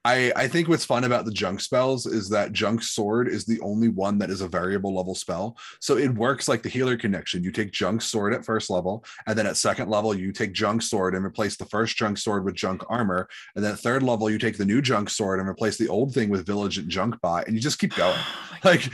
I, 0.06 0.32
I 0.34 0.48
think 0.48 0.70
what's 0.70 0.86
fun 0.86 1.04
about 1.04 1.26
the 1.26 1.32
junk 1.32 1.60
spells 1.60 2.06
is 2.06 2.30
that 2.30 2.54
junk 2.54 2.84
sword 2.84 3.28
is 3.28 3.46
the 3.46 3.60
only 3.60 3.90
one 3.90 4.18
that 4.20 4.30
is 4.30 4.40
a 4.40 4.48
variable 4.48 4.96
level 4.96 5.14
spell. 5.14 5.58
So 5.82 5.98
it 5.98 6.14
works 6.16 6.48
like 6.48 6.64
the 6.64 6.70
healer 6.70 6.96
connection. 6.96 7.44
You 7.44 7.52
take 7.52 7.72
junk 7.74 8.02
sword 8.02 8.34
at 8.34 8.46
first 8.46 8.70
level, 8.70 9.04
and 9.28 9.38
then 9.38 9.46
at 9.46 9.58
second 9.58 9.90
level, 9.90 10.14
you 10.14 10.32
take 10.32 10.54
junk 10.54 10.84
sword 10.84 11.16
and 11.16 11.26
replace 11.26 11.58
the 11.58 11.66
first 11.66 11.98
junk 11.98 12.18
sword 12.18 12.46
with 12.46 12.56
junk 12.56 12.82
armor. 12.88 13.28
And 13.56 13.64
then 13.64 13.74
at 13.74 13.80
third 13.80 14.02
level, 14.02 14.30
you 14.30 14.38
take 14.38 14.58
the 14.58 14.66
new 14.66 14.82
junk 14.82 15.10
sword 15.10 15.42
and 15.42 15.50
replace 15.50 15.78
the 15.78 15.90
old 15.90 16.14
thing 16.14 16.30
with 16.30 16.46
village 16.46 16.78
and 16.78 16.90
junk 16.90 17.20
bot, 17.22 17.48
and 17.48 17.56
you 17.56 17.62
just 17.62 17.80
keep 17.80 17.96
going. 17.96 18.20
like, 18.66 18.94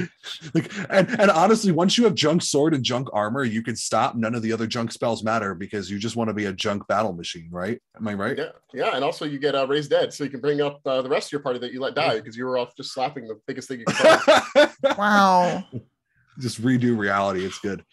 like 0.54 0.72
and, 0.92 1.10
and 1.20 1.32
honestly, 1.32 1.72
once 1.72 1.98
you 1.98 2.04
have 2.04 2.14
junk 2.14 2.44
sword 2.44 2.76
and 2.76 2.84
junk 2.84 3.08
armor, 3.14 3.44
you 3.44 3.64
can 3.64 3.76
stop. 3.76 4.16
None 4.16 4.36
of 4.36 4.44
the 4.44 4.54
other 4.54 4.68
junk 4.68 4.92
spells 4.92 5.24
matter 5.24 5.56
because 5.56 5.90
you 5.90 5.98
just 5.98 6.16
want 6.16 6.28
to 6.28 6.36
be 6.36 6.46
a 6.46 6.54
junk 6.54 6.88
battle 6.88 7.14
machine, 7.14 7.48
right? 7.52 7.82
Am 7.98 8.08
I 8.08 8.14
right? 8.14 8.38
Yeah, 8.38 8.50
yeah, 8.74 8.96
and 8.96 9.04
also 9.04 9.26
you 9.26 9.40
get 9.40 9.56
uh, 9.56 9.66
raised 9.68 9.90
dead, 9.90 10.14
so 10.14 10.24
you 10.24 10.30
can 10.30 10.40
bring 10.40 10.62
up 10.62 10.82
uh, 10.86 10.95
the 11.02 11.10
rest 11.10 11.28
of 11.28 11.32
your 11.34 11.42
party 11.42 11.60
that 11.60 11.72
you 11.72 11.80
let 11.82 11.96
die 11.96 12.16
because 12.20 12.36
you 12.36 12.46
were 12.46 12.58
off 12.58 12.76
just 12.76 12.94
slapping 12.94 13.28
the 13.28 13.40
biggest 13.48 13.68
thing 13.68 13.80
you 13.80 13.86
could. 13.86 14.20
find. 14.20 14.72
Wow. 14.98 15.64
just 16.40 16.62
redo 16.62 16.98
reality. 16.98 17.46
It's 17.46 17.60
good. 17.60 17.84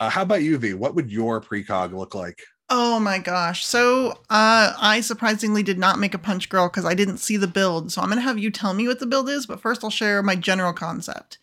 Uh, 0.00 0.10
how 0.10 0.22
about 0.22 0.42
you, 0.42 0.58
V? 0.58 0.74
What 0.74 0.94
would 0.94 1.10
your 1.10 1.40
precog 1.40 1.92
look 1.92 2.14
like? 2.14 2.38
Oh 2.68 2.98
my 2.98 3.18
gosh. 3.18 3.64
So 3.64 4.10
uh, 4.28 4.74
I 4.78 5.00
surprisingly 5.00 5.62
did 5.62 5.78
not 5.78 5.98
make 5.98 6.14
a 6.14 6.18
punch 6.18 6.48
girl 6.48 6.68
because 6.68 6.84
I 6.84 6.94
didn't 6.94 7.18
see 7.18 7.36
the 7.36 7.46
build. 7.46 7.92
So 7.92 8.02
I'm 8.02 8.08
going 8.08 8.18
to 8.18 8.22
have 8.22 8.38
you 8.38 8.50
tell 8.50 8.74
me 8.74 8.88
what 8.88 8.98
the 8.98 9.06
build 9.06 9.28
is, 9.28 9.46
but 9.46 9.60
first 9.60 9.84
I'll 9.84 9.90
share 9.90 10.22
my 10.22 10.34
general 10.34 10.72
concept. 10.72 11.38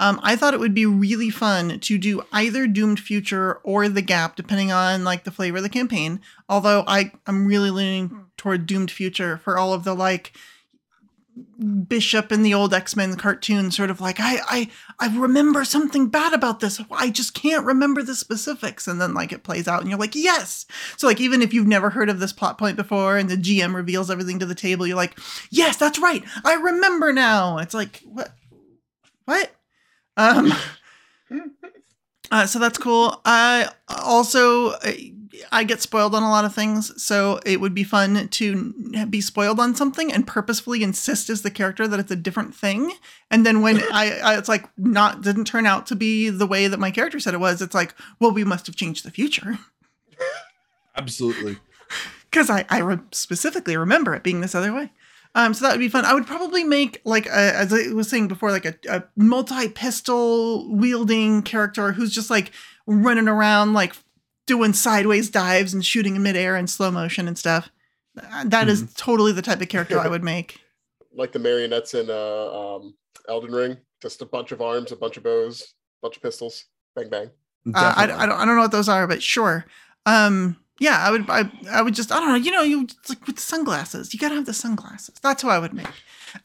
Um, 0.00 0.18
I 0.22 0.34
thought 0.34 0.54
it 0.54 0.60
would 0.60 0.74
be 0.74 0.86
really 0.86 1.30
fun 1.30 1.78
to 1.78 1.98
do 1.98 2.22
either 2.32 2.66
Doomed 2.66 2.98
Future 2.98 3.60
or 3.62 3.88
The 3.88 4.02
Gap, 4.02 4.34
depending 4.34 4.72
on 4.72 5.04
like 5.04 5.24
the 5.24 5.30
flavor 5.30 5.58
of 5.58 5.62
the 5.62 5.68
campaign. 5.68 6.20
Although 6.48 6.84
I 6.86 7.12
I'm 7.26 7.46
really 7.46 7.70
leaning 7.70 8.26
toward 8.36 8.66
Doomed 8.66 8.90
Future 8.90 9.36
for 9.36 9.56
all 9.56 9.72
of 9.72 9.84
the 9.84 9.94
like 9.94 10.32
Bishop 11.88 12.30
in 12.30 12.42
the 12.42 12.52
old 12.52 12.74
X 12.74 12.94
Men 12.94 13.16
cartoon, 13.16 13.70
sort 13.70 13.90
of 13.90 14.00
like 14.00 14.16
I 14.18 14.40
I 14.48 14.70
I 14.98 15.16
remember 15.16 15.64
something 15.64 16.08
bad 16.08 16.34
about 16.34 16.60
this. 16.60 16.80
I 16.90 17.08
just 17.08 17.32
can't 17.32 17.64
remember 17.64 18.02
the 18.02 18.14
specifics, 18.14 18.86
and 18.86 19.00
then 19.00 19.14
like 19.14 19.32
it 19.32 19.42
plays 19.42 19.66
out, 19.66 19.80
and 19.80 19.88
you're 19.88 19.98
like, 19.98 20.14
yes. 20.14 20.66
So 20.98 21.06
like 21.06 21.20
even 21.20 21.40
if 21.40 21.54
you've 21.54 21.66
never 21.66 21.90
heard 21.90 22.10
of 22.10 22.18
this 22.18 22.32
plot 22.32 22.58
point 22.58 22.76
before, 22.76 23.16
and 23.16 23.30
the 23.30 23.36
GM 23.36 23.74
reveals 23.74 24.10
everything 24.10 24.40
to 24.40 24.46
the 24.46 24.54
table, 24.54 24.86
you're 24.86 24.96
like, 24.96 25.18
yes, 25.50 25.76
that's 25.76 25.98
right. 25.98 26.22
I 26.44 26.54
remember 26.54 27.12
now. 27.12 27.58
It's 27.58 27.74
like 27.74 28.02
what 28.04 28.34
what 29.24 29.52
um. 30.16 30.52
Uh, 32.30 32.46
so 32.46 32.58
that's 32.58 32.78
cool. 32.78 33.20
I 33.26 33.68
also 33.88 34.70
I- 35.50 35.64
get 35.64 35.82
spoiled 35.82 36.14
on 36.14 36.22
a 36.22 36.30
lot 36.30 36.46
of 36.46 36.54
things, 36.54 37.02
so 37.02 37.40
it 37.44 37.60
would 37.60 37.74
be 37.74 37.84
fun 37.84 38.28
to 38.28 38.72
be 39.10 39.20
spoiled 39.20 39.60
on 39.60 39.74
something 39.74 40.10
and 40.10 40.26
purposefully 40.26 40.82
insist 40.82 41.28
as 41.28 41.42
the 41.42 41.50
character 41.50 41.86
that 41.86 42.00
it's 42.00 42.10
a 42.10 42.16
different 42.16 42.54
thing. 42.54 42.92
And 43.30 43.44
then 43.44 43.60
when 43.60 43.82
I, 43.92 44.18
I 44.20 44.38
it's 44.38 44.48
like 44.48 44.66
not 44.78 45.20
didn't 45.20 45.44
turn 45.44 45.66
out 45.66 45.86
to 45.88 45.94
be 45.94 46.30
the 46.30 46.46
way 46.46 46.68
that 46.68 46.80
my 46.80 46.90
character 46.90 47.20
said 47.20 47.34
it 47.34 47.40
was, 47.40 47.60
it's 47.60 47.74
like, 47.74 47.94
well, 48.18 48.32
we 48.32 48.44
must 48.44 48.66
have 48.66 48.76
changed 48.76 49.04
the 49.04 49.10
future 49.10 49.58
Absolutely. 50.96 51.58
because 52.30 52.48
I 52.48 52.64
I 52.70 52.78
re- 52.78 52.98
specifically 53.10 53.76
remember 53.76 54.14
it 54.14 54.22
being 54.22 54.40
this 54.40 54.54
other 54.54 54.72
way. 54.72 54.90
Um, 55.34 55.54
so 55.54 55.64
that 55.64 55.72
would 55.72 55.80
be 55.80 55.88
fun. 55.88 56.04
I 56.04 56.12
would 56.12 56.26
probably 56.26 56.62
make 56.62 57.00
like 57.04 57.26
a, 57.26 57.30
as 57.56 57.72
I 57.72 57.92
was 57.92 58.08
saying 58.08 58.28
before, 58.28 58.50
like 58.50 58.66
a, 58.66 58.74
a 58.88 59.04
multi-pistol 59.16 60.74
wielding 60.76 61.42
character 61.42 61.92
who's 61.92 62.12
just 62.12 62.28
like 62.28 62.52
running 62.86 63.28
around, 63.28 63.72
like 63.72 63.94
doing 64.46 64.72
sideways 64.74 65.30
dives 65.30 65.72
and 65.72 65.84
shooting 65.84 66.16
in 66.16 66.22
midair 66.22 66.56
in 66.56 66.66
slow 66.66 66.90
motion 66.90 67.28
and 67.28 67.38
stuff. 67.38 67.70
Uh, 68.20 68.44
That 68.44 68.68
is 68.68 68.92
totally 68.94 69.32
the 69.32 69.42
type 69.42 69.62
of 69.62 69.68
character 69.68 69.98
I 69.98 70.08
would 70.08 70.22
make. 70.22 70.60
like 71.14 71.32
the 71.32 71.38
marionettes 71.38 71.94
in 71.94 72.10
uh, 72.10 72.76
um, 72.76 72.94
Elden 73.28 73.52
Ring, 73.52 73.78
just 74.00 74.20
a 74.22 74.26
bunch 74.26 74.52
of 74.52 74.60
arms, 74.60 74.92
a 74.92 74.96
bunch 74.96 75.16
of 75.16 75.22
bows, 75.22 75.62
a 75.62 76.06
bunch 76.06 76.16
of 76.16 76.22
pistols, 76.22 76.66
bang 76.94 77.08
bang. 77.08 77.30
Uh, 77.74 77.94
I, 77.96 78.02
I 78.02 78.06
don't 78.06 78.32
I 78.32 78.44
don't 78.44 78.56
know 78.56 78.62
what 78.62 78.72
those 78.72 78.88
are, 78.88 79.06
but 79.06 79.22
sure. 79.22 79.64
Um, 80.04 80.56
yeah, 80.78 80.98
I 81.06 81.10
would 81.10 81.28
I, 81.28 81.50
I 81.70 81.82
would 81.82 81.94
just 81.94 82.10
I 82.12 82.18
don't 82.20 82.28
know. 82.28 82.34
You 82.36 82.50
know, 82.50 82.62
you 82.62 82.82
it's 82.84 83.08
like 83.08 83.26
with 83.26 83.36
the 83.36 83.42
sunglasses, 83.42 84.12
you 84.12 84.20
gotta 84.20 84.34
have 84.34 84.46
the 84.46 84.54
sunglasses. 84.54 85.16
That's 85.22 85.42
who 85.42 85.48
I 85.48 85.58
would 85.58 85.74
make. 85.74 85.86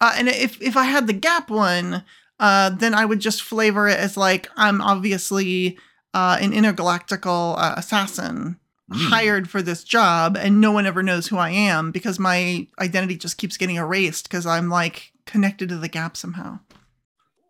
Uh, 0.01 0.13
and 0.15 0.27
if 0.27 0.61
if 0.61 0.75
I 0.77 0.83
had 0.83 1.07
the 1.07 1.13
Gap 1.13 1.49
one, 1.49 2.03
uh, 2.39 2.69
then 2.71 2.93
I 2.93 3.05
would 3.05 3.19
just 3.19 3.41
flavor 3.41 3.87
it 3.87 3.97
as 3.99 4.17
like 4.17 4.49
I'm 4.55 4.81
obviously 4.81 5.77
uh, 6.13 6.37
an 6.41 6.51
intergalactical 6.51 7.55
uh, 7.57 7.75
assassin 7.77 8.59
Mm. 8.89 9.09
hired 9.09 9.49
for 9.49 9.61
this 9.61 9.83
job, 9.83 10.37
and 10.37 10.61
no 10.61 10.71
one 10.71 10.85
ever 10.85 11.03
knows 11.03 11.27
who 11.27 11.35
I 11.37 11.49
am 11.49 11.91
because 11.91 12.19
my 12.19 12.67
identity 12.79 13.17
just 13.17 13.37
keeps 13.37 13.57
getting 13.57 13.75
erased 13.75 14.29
because 14.29 14.45
I'm 14.45 14.69
like 14.69 15.11
connected 15.25 15.67
to 15.67 15.75
the 15.75 15.89
Gap 15.89 16.15
somehow. 16.15 16.59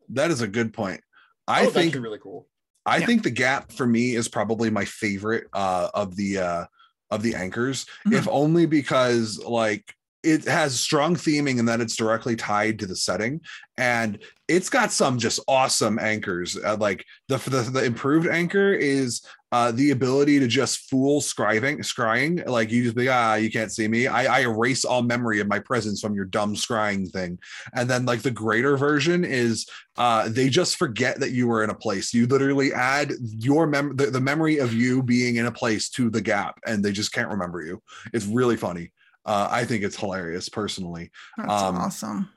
That 0.10 0.32
is 0.32 0.42
a 0.42 0.48
good 0.48 0.74
point. 0.74 1.02
I 1.48 1.62
I 1.62 1.66
think 1.66 1.94
think 1.94 2.04
really 2.04 2.18
cool. 2.18 2.48
I 2.88 2.98
Yeah. 3.00 3.06
think 3.06 3.24
the 3.24 3.30
gap 3.30 3.72
for 3.72 3.86
me 3.86 4.16
is 4.16 4.28
probably 4.28 4.70
my 4.72 4.86
favorite 4.86 5.48
uh 5.54 5.90
of 5.94 6.16
the 6.16 6.40
uh 6.40 6.66
of 7.12 7.22
the 7.22 7.36
anchors, 7.36 7.86
Mhm. 8.08 8.14
if 8.14 8.28
only 8.30 8.66
because 8.66 9.38
like 9.40 9.94
it 10.24 10.46
has 10.46 10.80
strong 10.80 11.16
theming 11.16 11.60
and 11.60 11.68
that 11.70 11.80
it's 11.80 11.96
directly 11.96 12.36
tied 12.36 12.80
to 12.80 12.86
the 12.88 12.96
setting 12.96 13.40
and 13.78 14.18
it's 14.48 14.68
got 14.68 14.92
some 14.92 15.20
just 15.20 15.40
awesome 15.48 16.00
anchors 16.00 16.58
uh, 16.66 16.76
like 16.80 17.06
the, 17.30 17.38
the 17.38 17.62
the 17.62 17.84
improved 17.86 18.28
anchor 18.28 18.74
is 18.74 19.22
uh 19.52 19.72
the 19.72 19.92
ability 19.92 20.40
to 20.40 20.48
just 20.48 20.90
fool 20.90 21.22
scribing 21.22 21.78
scrying 21.80 22.46
like 22.48 22.70
you 22.70 22.84
just 22.84 22.96
be 22.96 23.08
ah 23.08 23.36
you 23.36 23.50
can't 23.50 23.72
see 23.72 23.88
me. 23.88 24.06
I, 24.08 24.40
I 24.40 24.40
erase 24.42 24.84
all 24.84 25.02
memory 25.02 25.40
of 25.40 25.48
my 25.48 25.60
presence 25.60 26.02
from 26.02 26.14
your 26.16 26.26
dumb 26.26 26.54
scrying 26.56 27.10
thing. 27.12 27.40
And 27.74 27.90
then 27.90 28.06
like 28.06 28.22
the 28.22 28.32
greater 28.32 28.76
version 28.76 29.24
is 29.24 29.66
uh 29.98 30.28
they 30.30 30.50
just 30.50 30.76
forget 30.76 31.20
that 31.22 31.32
you 31.32 31.48
were 31.48 31.64
in 31.64 31.70
a 31.70 31.76
place. 31.76 32.14
You 32.14 32.28
literally 32.28 32.74
add 32.74 33.14
your 33.22 33.68
mem 33.68 33.96
the, 33.96 34.08
the 34.08 34.22
memory 34.22 34.58
of 34.58 34.74
you 34.74 35.02
being 35.02 35.38
in 35.38 35.46
a 35.46 35.52
place 35.52 35.90
to 35.92 36.10
the 36.10 36.22
gap 36.22 36.60
and 36.66 36.84
they 36.84 36.92
just 36.92 37.14
can't 37.14 37.30
remember 37.30 37.62
you. 37.64 37.82
It's 38.14 38.26
really 38.26 38.58
funny. 38.58 38.92
Uh 39.26 39.48
i 39.52 39.64
think 39.66 39.84
it's 39.84 39.98
hilarious 39.98 40.50
personally. 40.50 41.10
That's 41.38 41.50
Um, 41.64 41.76
awesome. 41.78 42.30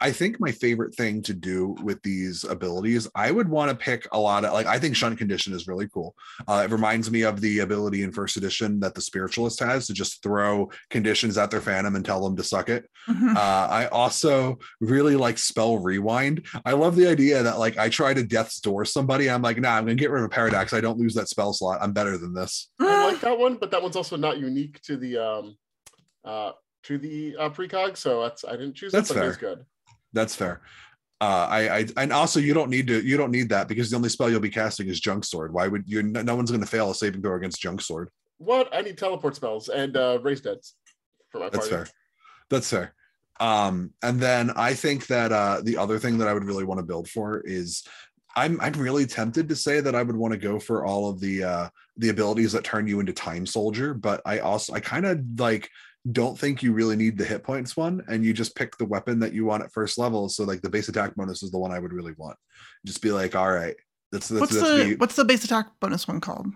I 0.00 0.12
think 0.12 0.38
my 0.40 0.52
favorite 0.52 0.94
thing 0.94 1.22
to 1.22 1.34
do 1.34 1.76
with 1.82 2.02
these 2.02 2.44
abilities, 2.44 3.08
I 3.14 3.30
would 3.30 3.48
want 3.48 3.70
to 3.70 3.76
pick 3.76 4.06
a 4.12 4.18
lot 4.18 4.44
of 4.44 4.52
like 4.52 4.66
I 4.66 4.78
think 4.78 4.96
shunt 4.96 5.18
condition 5.18 5.52
is 5.54 5.66
really 5.66 5.88
cool. 5.88 6.14
Uh, 6.46 6.62
it 6.64 6.72
reminds 6.72 7.10
me 7.10 7.22
of 7.22 7.40
the 7.40 7.60
ability 7.60 8.02
in 8.02 8.12
first 8.12 8.36
edition 8.36 8.80
that 8.80 8.94
the 8.94 9.00
spiritualist 9.00 9.60
has 9.60 9.86
to 9.86 9.94
just 9.94 10.22
throw 10.22 10.70
conditions 10.90 11.38
at 11.38 11.50
their 11.50 11.60
phantom 11.60 11.96
and 11.96 12.04
tell 12.04 12.22
them 12.22 12.36
to 12.36 12.42
suck 12.42 12.68
it. 12.68 12.88
Mhm. 13.08 13.36
Uh, 13.36 13.68
I 13.70 13.86
also 13.86 14.58
really 14.80 15.16
like 15.16 15.38
spell 15.38 15.78
rewind. 15.78 16.46
I 16.64 16.72
love 16.72 16.96
the 16.96 17.06
idea 17.06 17.42
that 17.42 17.58
like 17.58 17.78
I 17.78 17.88
try 17.88 18.12
to 18.14 18.22
death's 18.24 18.60
door 18.60 18.84
somebody, 18.84 19.30
I'm 19.30 19.42
like, 19.42 19.58
nah, 19.58 19.76
I'm 19.76 19.84
gonna 19.84 19.94
get 19.94 20.10
rid 20.10 20.20
of 20.20 20.26
a 20.26 20.28
paradox. 20.30 20.72
I 20.72 20.80
don't 20.80 20.98
lose 20.98 21.14
that 21.14 21.28
spell 21.28 21.52
slot. 21.52 21.78
I'm 21.80 21.92
better 21.92 22.18
than 22.18 22.34
this. 22.34 22.68
I 22.80 23.10
like 23.12 23.20
that 23.26 23.38
one, 23.38 23.56
but 23.56 23.70
that 23.70 23.82
one's 23.82 23.96
also 23.96 24.16
not 24.16 24.38
unique 24.38 24.80
to 24.82 24.96
the 24.96 25.16
um 25.18 25.56
uh 26.24 26.52
to 26.84 26.98
the 26.98 27.36
uh 27.38 27.50
precog, 27.50 27.96
so 27.96 28.22
that's 28.22 28.44
I 28.44 28.52
didn't 28.52 28.74
choose 28.74 28.92
That's 28.92 29.10
it, 29.10 29.14
but 29.14 29.24
it 29.24 29.28
is 29.28 29.36
fair. 29.36 29.56
good. 29.56 29.64
That's 30.16 30.34
fair. 30.34 30.62
Uh, 31.20 31.46
I, 31.48 31.78
I 31.78 31.86
and 31.98 32.12
also 32.12 32.40
you 32.40 32.54
don't 32.54 32.70
need 32.70 32.86
to 32.88 33.00
you 33.00 33.16
don't 33.16 33.30
need 33.30 33.50
that 33.50 33.68
because 33.68 33.90
the 33.90 33.96
only 33.96 34.08
spell 34.08 34.30
you'll 34.30 34.40
be 34.40 34.50
casting 34.50 34.88
is 34.88 34.98
junk 34.98 35.24
sword. 35.24 35.52
Why 35.52 35.68
would 35.68 35.84
you? 35.86 36.02
No, 36.02 36.34
one's 36.34 36.50
going 36.50 36.62
to 36.62 36.66
fail 36.66 36.90
a 36.90 36.94
saving 36.94 37.22
throw 37.22 37.36
against 37.36 37.60
junk 37.60 37.80
sword. 37.80 38.10
What? 38.38 38.74
I 38.74 38.80
need 38.82 38.98
teleport 38.98 39.36
spells 39.36 39.68
and 39.68 39.96
uh 39.96 40.18
raise 40.22 40.40
deads 40.40 40.74
for 41.30 41.38
my 41.38 41.48
That's 41.48 41.68
party. 41.68 41.84
fair. 41.84 41.94
That's 42.50 42.70
fair. 42.70 42.94
Um, 43.40 43.92
and 44.02 44.18
then 44.18 44.50
I 44.56 44.72
think 44.74 45.06
that 45.08 45.32
uh, 45.32 45.60
the 45.62 45.76
other 45.76 45.98
thing 45.98 46.18
that 46.18 46.28
I 46.28 46.32
would 46.32 46.44
really 46.44 46.64
want 46.64 46.78
to 46.78 46.86
build 46.86 47.08
for 47.08 47.40
is 47.40 47.84
I'm 48.34 48.60
I'm 48.60 48.72
really 48.74 49.06
tempted 49.06 49.48
to 49.48 49.56
say 49.56 49.80
that 49.80 49.94
I 49.94 50.02
would 50.02 50.16
want 50.16 50.32
to 50.32 50.38
go 50.38 50.58
for 50.58 50.84
all 50.84 51.08
of 51.08 51.20
the 51.20 51.44
uh, 51.44 51.68
the 51.96 52.10
abilities 52.10 52.52
that 52.52 52.64
turn 52.64 52.86
you 52.86 53.00
into 53.00 53.12
time 53.12 53.46
soldier, 53.46 53.94
but 53.94 54.20
I 54.26 54.40
also 54.40 54.74
I 54.74 54.80
kind 54.80 55.06
of 55.06 55.20
like 55.38 55.70
don't 56.12 56.38
think 56.38 56.62
you 56.62 56.72
really 56.72 56.96
need 56.96 57.18
the 57.18 57.24
hit 57.24 57.42
points 57.42 57.76
one, 57.76 58.02
and 58.08 58.24
you 58.24 58.32
just 58.32 58.54
pick 58.54 58.76
the 58.76 58.84
weapon 58.84 59.18
that 59.20 59.32
you 59.32 59.44
want 59.44 59.62
at 59.62 59.72
first 59.72 59.98
level. 59.98 60.28
So 60.28 60.44
like 60.44 60.62
the 60.62 60.70
base 60.70 60.88
attack 60.88 61.14
bonus 61.14 61.42
is 61.42 61.50
the 61.50 61.58
one 61.58 61.72
I 61.72 61.78
would 61.78 61.92
really 61.92 62.14
want. 62.16 62.36
Just 62.84 63.02
be 63.02 63.10
like, 63.10 63.34
all 63.34 63.50
right, 63.50 63.74
that's 64.12 64.28
that's, 64.28 64.40
what's 64.40 64.54
that's 64.54 64.68
the 64.68 64.84
me. 64.84 64.94
what's 64.96 65.16
the 65.16 65.24
base 65.24 65.44
attack 65.44 65.66
bonus 65.80 66.06
one 66.06 66.20
called? 66.20 66.48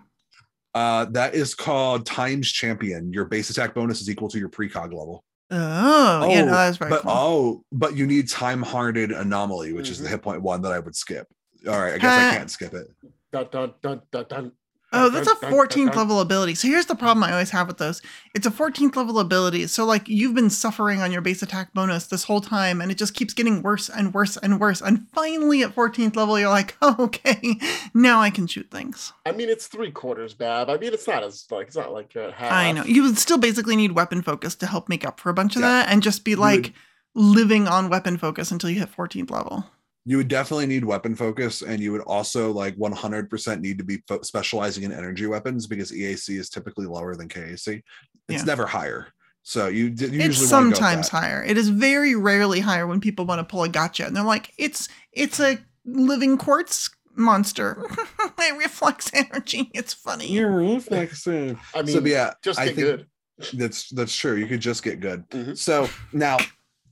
Uh, 0.73 1.05
that 1.05 1.35
is 1.35 1.53
called 1.53 2.05
times 2.05 2.49
champion. 2.49 3.11
Your 3.11 3.25
base 3.25 3.49
attack 3.49 3.73
bonus 3.73 3.99
is 4.01 4.09
equal 4.09 4.29
to 4.29 4.39
your 4.39 4.47
precog 4.49 4.93
level. 4.93 5.23
Oh, 5.53 6.29
yeah, 6.29 6.45
no, 6.45 6.51
Oh, 6.51 6.55
that 6.55 6.67
was 6.69 6.77
very 6.77 6.89
but 6.91 7.01
cool. 7.01 7.11
oh, 7.13 7.63
but 7.73 7.97
you 7.97 8.07
need 8.07 8.29
time 8.29 8.61
hardened 8.61 9.11
anomaly, 9.11 9.73
which 9.73 9.89
is 9.89 9.99
the 9.99 10.07
Mhm. 10.07 10.11
hit 10.11 10.21
point 10.21 10.41
one 10.41 10.61
that 10.61 10.71
I 10.71 10.79
would 10.79 10.95
skip. 10.95 11.27
All 11.67 11.77
right, 11.77 11.95
I 11.95 11.97
guess 11.97 12.17
I 12.17 12.37
can't 12.37 12.49
skip 12.49 12.73
it. 12.73 12.87
Dun, 13.33 13.47
dun, 13.51 13.73
dun, 13.81 14.01
dun, 14.13 14.25
dun. 14.29 14.51
Oh, 14.93 15.09
that's 15.09 15.29
a 15.29 15.35
14th 15.35 15.95
level 15.95 16.19
ability. 16.19 16.53
So 16.55 16.67
here's 16.67 16.85
the 16.85 16.95
problem 16.95 17.23
I 17.23 17.31
always 17.31 17.51
have 17.51 17.67
with 17.67 17.77
those. 17.77 18.01
It's 18.35 18.45
a 18.45 18.51
14th 18.51 18.95
level 18.97 19.19
ability. 19.19 19.67
So 19.67 19.85
like 19.85 20.09
you've 20.09 20.35
been 20.35 20.49
suffering 20.49 21.01
on 21.01 21.11
your 21.13 21.21
base 21.21 21.41
attack 21.41 21.73
bonus 21.73 22.07
this 22.07 22.25
whole 22.25 22.41
time 22.41 22.81
and 22.81 22.91
it 22.91 22.97
just 22.97 23.13
keeps 23.13 23.33
getting 23.33 23.61
worse 23.61 23.89
and 23.89 24.13
worse 24.13 24.35
and 24.37 24.59
worse. 24.59 24.81
And 24.81 25.07
finally 25.13 25.63
at 25.63 25.73
14th 25.73 26.15
level 26.17 26.37
you're 26.37 26.49
like, 26.49 26.75
oh, 26.81 26.95
"Okay, 26.99 27.57
now 27.93 28.19
I 28.19 28.29
can 28.29 28.47
shoot 28.47 28.69
things." 28.69 29.13
I 29.25 29.31
mean, 29.31 29.47
it's 29.49 29.67
three 29.67 29.91
quarters, 29.91 30.33
Bab. 30.33 30.69
I 30.69 30.77
mean, 30.77 30.93
it's 30.93 31.07
not 31.07 31.23
as 31.23 31.45
like 31.49 31.67
it's 31.67 31.77
not 31.77 31.93
like 31.93 32.13
you're 32.13 32.31
half. 32.31 32.51
I 32.51 32.71
know. 32.73 32.83
You 32.83 33.03
would 33.03 33.17
still 33.17 33.37
basically 33.37 33.77
need 33.77 33.93
weapon 33.93 34.21
focus 34.21 34.55
to 34.55 34.67
help 34.67 34.89
make 34.89 35.05
up 35.05 35.19
for 35.21 35.29
a 35.29 35.33
bunch 35.33 35.55
of 35.55 35.61
Yeah. 35.61 35.69
that 35.69 35.89
and 35.89 36.03
just 36.03 36.25
be 36.25 36.35
like 36.35 36.73
living 37.15 37.67
on 37.67 37.89
weapon 37.89 38.17
focus 38.17 38.51
until 38.51 38.69
you 38.69 38.79
hit 38.79 38.91
14th 38.93 39.31
level. 39.31 39.65
You 40.05 40.17
would 40.17 40.27
definitely 40.27 40.65
need 40.65 40.83
weapon 40.83 41.15
focus, 41.15 41.61
and 41.61 41.79
you 41.79 41.91
would 41.91 42.01
also 42.01 42.51
like 42.51 42.75
100% 42.77 43.59
need 43.61 43.77
to 43.77 43.83
be 43.83 44.01
fo- 44.07 44.21
specializing 44.23 44.83
in 44.83 44.91
energy 44.91 45.27
weapons 45.27 45.67
because 45.67 45.91
EAC 45.91 46.39
is 46.39 46.49
typically 46.49 46.87
lower 46.87 47.15
than 47.15 47.27
KAC. 47.29 47.83
It's 48.27 48.39
Yeah. 48.41 48.43
never 48.43 48.65
higher. 48.65 49.07
So 49.43 49.67
you, 49.67 49.89
d- 49.91 50.05
you 50.05 50.11
it's 50.21 50.39
usually 50.39 50.51
wanna 50.51 50.63
go 50.65 50.69
with 50.69 50.77
sometimes 50.77 51.09
higher. 51.09 51.43
It 51.43 51.57
is 51.57 51.69
very 51.69 52.15
rarely 52.15 52.59
higher 52.61 52.87
when 52.87 52.99
people 52.99 53.25
want 53.25 53.39
to 53.39 53.43
pull 53.43 53.63
a 53.63 53.69
gotcha 53.69 54.05
and 54.05 54.15
they're 54.15 54.23
like, 54.23 54.53
it's 54.57 54.87
it's 55.11 55.39
a 55.39 55.57
living 55.85 56.37
quartz 56.37 56.89
monster. 57.15 57.83
it 58.39 58.57
reflects 58.57 59.11
energy. 59.13 59.69
It's 59.73 59.93
funny. 59.93 60.39
reflexing. 60.43 61.59
I 61.75 61.81
mean, 61.83 61.95
so 61.95 61.99
yeah, 62.05 62.33
just 62.43 62.59
I 62.59 62.67
get 62.67 62.75
think 62.75 62.87
good. 62.87 63.07
that's 63.53 63.89
that's 63.89 64.15
true. 64.15 64.35
You 64.35 64.47
could 64.47 64.61
just 64.61 64.83
get 64.83 64.99
good. 64.99 65.27
Mhm. 65.29 65.57
So 65.57 65.89
now 66.13 66.37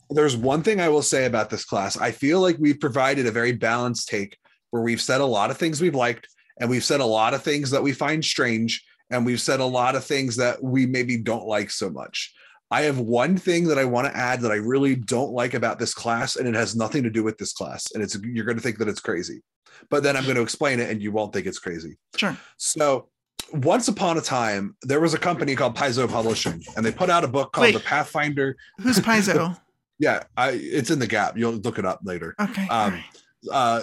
there's 0.09 0.35
one 0.35 0.63
thing 0.63 0.81
I 0.81 0.89
will 0.89 1.01
say 1.01 1.25
about 1.25 1.49
this 1.49 1.65
class. 1.65 1.97
I 1.97 2.11
feel 2.11 2.41
like 2.41 2.57
we've 2.59 2.79
provided 2.79 3.27
a 3.27 3.31
very 3.31 3.51
balanced 3.51 4.07
take 4.07 4.37
where 4.71 4.81
we've 4.81 5.01
said 5.01 5.21
a 5.21 5.25
lot 5.25 5.51
of 5.51 5.57
things 5.57 5.81
we've 5.81 5.95
liked 5.95 6.27
and 6.59 6.69
we've 6.69 6.83
said 6.83 6.99
a 6.99 7.05
lot 7.05 7.33
of 7.33 7.43
things 7.43 7.71
that 7.71 7.83
we 7.83 7.91
find 7.91 8.23
strange 8.23 8.83
and 9.11 9.25
we've 9.25 9.41
said 9.41 9.59
a 9.59 9.65
lot 9.65 9.95
of 9.95 10.03
things 10.03 10.35
that 10.35 10.63
we 10.63 10.85
maybe 10.85 11.17
don't 11.17 11.45
like 11.45 11.71
so 11.71 11.89
much. 11.89 12.33
I 12.71 12.81
have 12.81 12.99
one 12.99 13.37
thing 13.37 13.67
that 13.67 13.79
I 13.79 13.85
want 13.85 14.07
to 14.07 14.15
add 14.15 14.41
that 14.41 14.51
I 14.51 14.55
really 14.55 14.95
don't 14.95 15.31
like 15.31 15.55
about 15.55 15.79
this 15.79 15.93
class 15.93 16.35
and 16.35 16.47
it 16.47 16.53
has 16.53 16.75
nothing 16.75 17.03
to 17.03 17.09
do 17.09 17.23
with 17.23 17.37
this 17.37 17.53
class 17.53 17.91
and 17.93 18.03
it's 18.03 18.17
you're 18.23 18.45
going 18.45 18.57
to 18.57 18.63
think 18.63 18.77
that 18.77 18.87
it's 18.87 18.99
crazy. 18.99 19.41
But 19.89 20.03
then 20.03 20.15
I'm 20.15 20.23
going 20.23 20.35
to 20.35 20.41
explain 20.41 20.79
it 20.79 20.89
and 20.89 21.01
you 21.01 21.11
won't 21.11 21.33
think 21.33 21.47
it's 21.47 21.59
crazy. 21.59 21.97
Sure. 22.15 22.37
So 22.57 23.09
once 23.53 23.87
upon 23.87 24.17
a 24.17 24.21
time, 24.21 24.75
there 24.83 24.99
was 24.99 25.13
a 25.13 25.17
company 25.17 25.55
called 25.55 25.75
Paizo 25.75 26.07
Publishing, 26.07 26.63
and 26.75 26.85
they 26.85 26.91
put 26.91 27.09
out 27.09 27.23
a 27.23 27.27
book 27.27 27.51
called 27.51 27.67
Wait. 27.67 27.73
The 27.73 27.79
Pathfinder. 27.79 28.55
Who's 28.79 28.99
Paizo? 28.99 29.57
Yeah, 29.99 30.23
I, 30.37 30.51
it's 30.51 30.89
in 30.91 30.99
the 30.99 31.07
gap. 31.07 31.37
You'll 31.37 31.53
look 31.53 31.77
it 31.77 31.85
up 31.85 31.99
later. 32.03 32.33
Okay. 32.39 32.67
Um, 32.69 32.93
right. 32.93 33.03
Uh, 33.51 33.81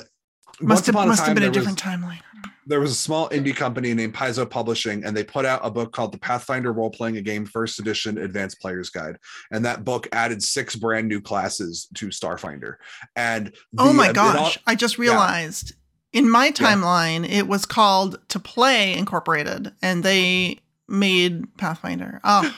Must 0.60 0.86
have 0.86 0.94
must 0.94 1.24
have 1.26 1.34
been 1.34 1.42
a 1.44 1.50
there 1.50 1.62
was- 1.62 1.74
different 1.74 1.78
timeline. 2.02 2.20
there 2.66 2.80
was 2.80 2.90
a 2.90 2.94
small 2.94 3.28
indie 3.28 3.54
company 3.54 3.92
named 3.92 4.14
Paizo 4.14 4.48
Publishing, 4.48 5.04
and 5.04 5.14
they 5.14 5.22
put 5.22 5.44
out 5.44 5.60
a 5.62 5.70
book 5.70 5.92
called 5.92 6.12
The 6.12 6.18
Pathfinder 6.18 6.72
Role 6.72 6.88
Playing 6.90 7.18
a 7.18 7.20
Game 7.22 7.44
First 7.44 7.78
Edition 7.78 8.16
Advanced 8.16 8.58
Player's 8.60 8.88
Guide. 8.88 9.18
And 9.50 9.62
that 9.66 9.84
book 9.84 10.08
added 10.12 10.42
six 10.42 10.74
brand 10.74 11.06
new 11.08 11.20
classes 11.20 11.88
to 11.96 12.06
Starfinder. 12.08 12.76
And 13.14 13.54
oh 13.76 13.88
the- 13.88 13.92
my 13.92 14.08
it 14.10 14.16
all- 14.18 14.32
gosh! 14.32 14.58
I 14.66 14.74
just 14.74 14.96
realized 14.96 15.74
in 16.14 16.30
my 16.30 16.50
timeline 16.50 17.28
it 17.28 17.46
was 17.46 17.66
called 17.66 18.18
To 18.30 18.40
Play 18.40 18.94
Incorporated, 18.96 19.74
and 19.82 20.02
they 20.02 20.60
made 20.88 21.56
Pathfinder. 21.56 22.20
Oh, 22.24 22.56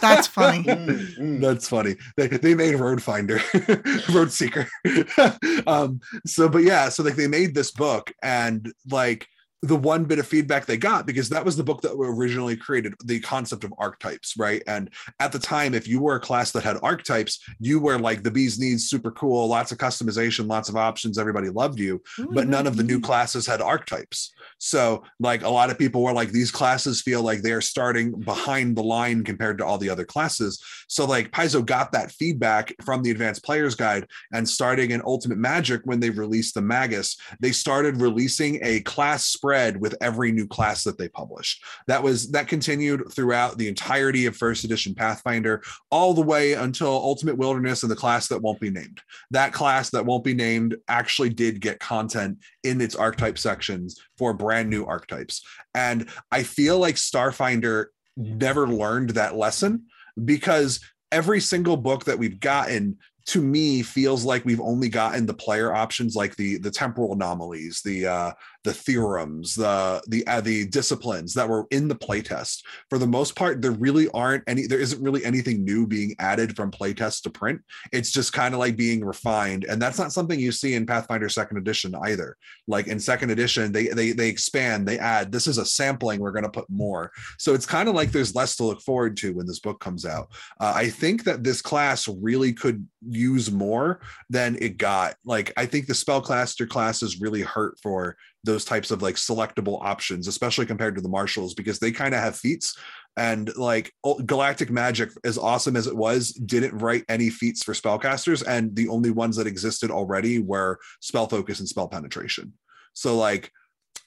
that's 0.00 0.26
funny. 0.26 0.62
That's 1.18 1.68
funny. 1.68 1.96
They, 2.16 2.28
they 2.28 2.54
made 2.54 2.74
Road 2.74 3.02
Finder, 3.02 3.40
Road 4.12 4.30
Seeker. 4.30 4.68
um, 5.66 6.00
so, 6.26 6.48
but 6.48 6.62
yeah, 6.62 6.88
so 6.90 7.02
like 7.02 7.16
they 7.16 7.26
made 7.26 7.54
this 7.54 7.70
book, 7.70 8.12
and 8.22 8.72
like 8.90 9.26
the 9.62 9.76
one 9.76 10.04
bit 10.04 10.18
of 10.18 10.26
feedback 10.26 10.64
they 10.64 10.78
got 10.78 11.06
because 11.06 11.28
that 11.28 11.44
was 11.44 11.54
the 11.54 11.62
book 11.62 11.82
that 11.82 11.92
originally 11.92 12.56
created 12.56 12.94
the 13.04 13.20
concept 13.20 13.62
of 13.62 13.74
archetypes, 13.76 14.34
right? 14.38 14.62
And 14.66 14.88
at 15.18 15.32
the 15.32 15.38
time, 15.38 15.74
if 15.74 15.86
you 15.86 16.00
were 16.00 16.16
a 16.16 16.20
class 16.20 16.50
that 16.52 16.62
had 16.62 16.78
archetypes, 16.82 17.40
you 17.58 17.78
were 17.78 17.98
like 17.98 18.22
the 18.22 18.30
bee's 18.30 18.58
knees, 18.58 18.88
super 18.88 19.10
cool, 19.10 19.46
lots 19.48 19.70
of 19.70 19.76
customization, 19.76 20.48
lots 20.48 20.70
of 20.70 20.76
options, 20.76 21.18
everybody 21.18 21.50
loved 21.50 21.78
you 21.78 22.02
oh, 22.18 22.28
but 22.30 22.48
none 22.48 22.66
of 22.66 22.76
the 22.76 22.82
new 22.82 23.00
classes 23.00 23.46
had 23.46 23.60
archetypes. 23.60 24.32
So, 24.56 25.02
like, 25.18 25.42
a 25.42 25.48
lot 25.48 25.70
of 25.70 25.78
people 25.78 26.02
were 26.02 26.12
like, 26.12 26.30
these 26.30 26.50
classes 26.50 27.02
feel 27.02 27.22
like 27.22 27.40
they're 27.40 27.60
starting 27.60 28.12
behind 28.20 28.76
the 28.76 28.82
line 28.82 29.24
compared 29.24 29.58
to 29.58 29.64
all 29.64 29.78
the 29.78 29.88
other 29.88 30.04
classes. 30.04 30.62
So, 30.86 31.06
like, 31.06 31.30
Paizo 31.30 31.64
got 31.64 31.92
that 31.92 32.12
feedback 32.12 32.74
from 32.82 33.02
the 33.02 33.10
Advanced 33.10 33.42
Players 33.42 33.74
Guide, 33.74 34.06
and 34.32 34.46
starting 34.46 34.90
in 34.90 35.00
Ultimate 35.04 35.38
Magic, 35.38 35.80
when 35.84 36.00
they 36.00 36.10
released 36.10 36.54
the 36.54 36.62
Magus, 36.62 37.16
they 37.40 37.52
started 37.52 38.02
releasing 38.02 38.58
a 38.62 38.80
class 38.80 39.24
spread 39.24 39.49
with 39.80 39.94
every 40.00 40.32
new 40.32 40.46
class 40.46 40.84
that 40.84 40.98
they 40.98 41.08
published. 41.08 41.64
That 41.86 42.02
was 42.02 42.30
that 42.32 42.48
continued 42.48 43.04
throughout 43.12 43.58
the 43.58 43.68
entirety 43.68 44.26
of 44.26 44.36
First 44.36 44.64
Edition 44.64 44.94
Pathfinder, 44.94 45.62
all 45.90 46.14
the 46.14 46.22
way 46.22 46.54
until 46.54 46.88
Ultimate 46.88 47.38
Wilderness 47.38 47.82
and 47.82 47.90
the 47.90 47.96
class 47.96 48.28
that 48.28 48.42
won't 48.42 48.60
be 48.60 48.70
named 48.70 49.00
that 49.30 49.52
class 49.52 49.90
that 49.90 50.04
won't 50.04 50.24
be 50.24 50.34
named 50.34 50.76
actually 50.88 51.30
did 51.30 51.60
get 51.60 51.80
content 51.80 52.38
in 52.64 52.80
its 52.80 52.94
archetype 52.94 53.38
sections 53.38 54.00
for 54.16 54.32
brand 54.32 54.68
new 54.68 54.84
archetypes. 54.84 55.42
And 55.74 56.08
I 56.30 56.42
feel 56.42 56.78
like 56.78 56.96
Starfinder 56.96 57.86
never 58.16 58.68
learned 58.68 59.10
that 59.10 59.36
lesson 59.36 59.86
because 60.24 60.80
every 61.12 61.40
single 61.40 61.76
book 61.76 62.04
that 62.04 62.18
we've 62.18 62.40
gotten 62.40 62.98
to 63.26 63.40
me 63.40 63.82
feels 63.82 64.24
like 64.24 64.44
we've 64.44 64.60
only 64.60 64.88
gotten 64.88 65.26
the 65.26 65.34
player 65.34 65.72
options 65.74 66.16
like 66.16 66.34
the 66.36 66.56
the 66.58 66.70
temporal 66.70 67.12
anomalies 67.12 67.82
the 67.84 68.06
uh 68.06 68.32
the 68.64 68.74
theorems 68.74 69.54
the 69.54 70.02
the 70.08 70.26
uh, 70.26 70.40
the 70.40 70.66
disciplines 70.66 71.32
that 71.34 71.48
were 71.48 71.66
in 71.70 71.88
the 71.88 71.94
playtest. 71.94 72.62
For 72.90 72.98
the 72.98 73.06
most 73.06 73.34
part 73.34 73.62
there 73.62 73.70
really 73.70 74.08
aren't 74.10 74.44
any 74.46 74.66
there 74.66 74.80
isn't 74.80 75.02
really 75.02 75.24
anything 75.24 75.64
new 75.64 75.86
being 75.86 76.14
added 76.18 76.56
from 76.56 76.70
playtest 76.70 77.22
to 77.22 77.30
print. 77.30 77.62
It's 77.92 78.10
just 78.10 78.32
kind 78.32 78.54
of 78.54 78.60
like 78.60 78.76
being 78.76 79.04
refined 79.04 79.64
and 79.64 79.80
that's 79.80 79.98
not 79.98 80.12
something 80.12 80.38
you 80.38 80.52
see 80.52 80.74
in 80.74 80.86
pathfinder 80.86 81.28
second 81.28 81.56
edition 81.56 81.94
either. 82.02 82.36
Like 82.66 82.86
in 82.86 83.00
second 83.00 83.30
edition 83.30 83.72
they 83.72 83.88
they 83.88 84.12
they 84.12 84.28
expand 84.28 84.86
they 84.86 84.98
add 84.98 85.32
this 85.32 85.46
is 85.46 85.58
a 85.58 85.64
sampling 85.64 86.20
we're 86.20 86.32
going 86.32 86.44
to 86.44 86.50
put 86.50 86.68
more. 86.68 87.12
So 87.38 87.54
it's 87.54 87.66
kind 87.66 87.88
of 87.88 87.94
like 87.94 88.12
there's 88.12 88.34
less 88.34 88.56
to 88.56 88.64
look 88.64 88.82
forward 88.82 89.16
to 89.18 89.32
when 89.32 89.46
this 89.46 89.60
book 89.60 89.80
comes 89.80 90.04
out. 90.04 90.28
Uh, 90.60 90.72
i 90.76 90.88
think 90.88 91.24
that 91.24 91.42
this 91.42 91.62
class 91.62 92.08
really 92.08 92.52
could 92.52 92.86
use 93.08 93.50
more 93.50 94.00
than 94.28 94.58
it 94.60 94.76
got. 94.76 95.16
Like 95.24 95.52
i 95.56 95.64
think 95.64 95.86
the 95.86 95.94
spellcaster 95.94 96.68
classes 96.68 97.20
really 97.20 97.40
hurt 97.40 97.78
for 97.82 98.16
those 98.44 98.64
types 98.64 98.90
of 98.90 99.02
like 99.02 99.16
selectable 99.16 99.78
options 99.82 100.26
especially 100.26 100.66
compared 100.66 100.94
to 100.94 101.00
the 101.00 101.08
marshals 101.08 101.54
because 101.54 101.78
they 101.78 101.92
kind 101.92 102.14
of 102.14 102.20
have 102.20 102.36
feats. 102.36 102.76
And 103.16 103.54
like 103.56 103.92
galactic 104.24 104.70
magic 104.70 105.10
as 105.24 105.36
awesome 105.36 105.76
as 105.76 105.86
it 105.86 105.96
was 105.96 106.30
didn't 106.32 106.78
write 106.78 107.04
any 107.08 107.28
feats 107.28 107.62
for 107.62 107.74
spellcasters 107.74 108.46
and 108.46 108.74
the 108.74 108.88
only 108.88 109.10
ones 109.10 109.36
that 109.36 109.46
existed 109.46 109.90
already 109.90 110.38
were 110.38 110.78
spell 111.00 111.26
focus 111.26 111.58
and 111.58 111.68
spell 111.68 111.88
penetration. 111.88 112.52
So 112.94 113.16
like 113.16 113.50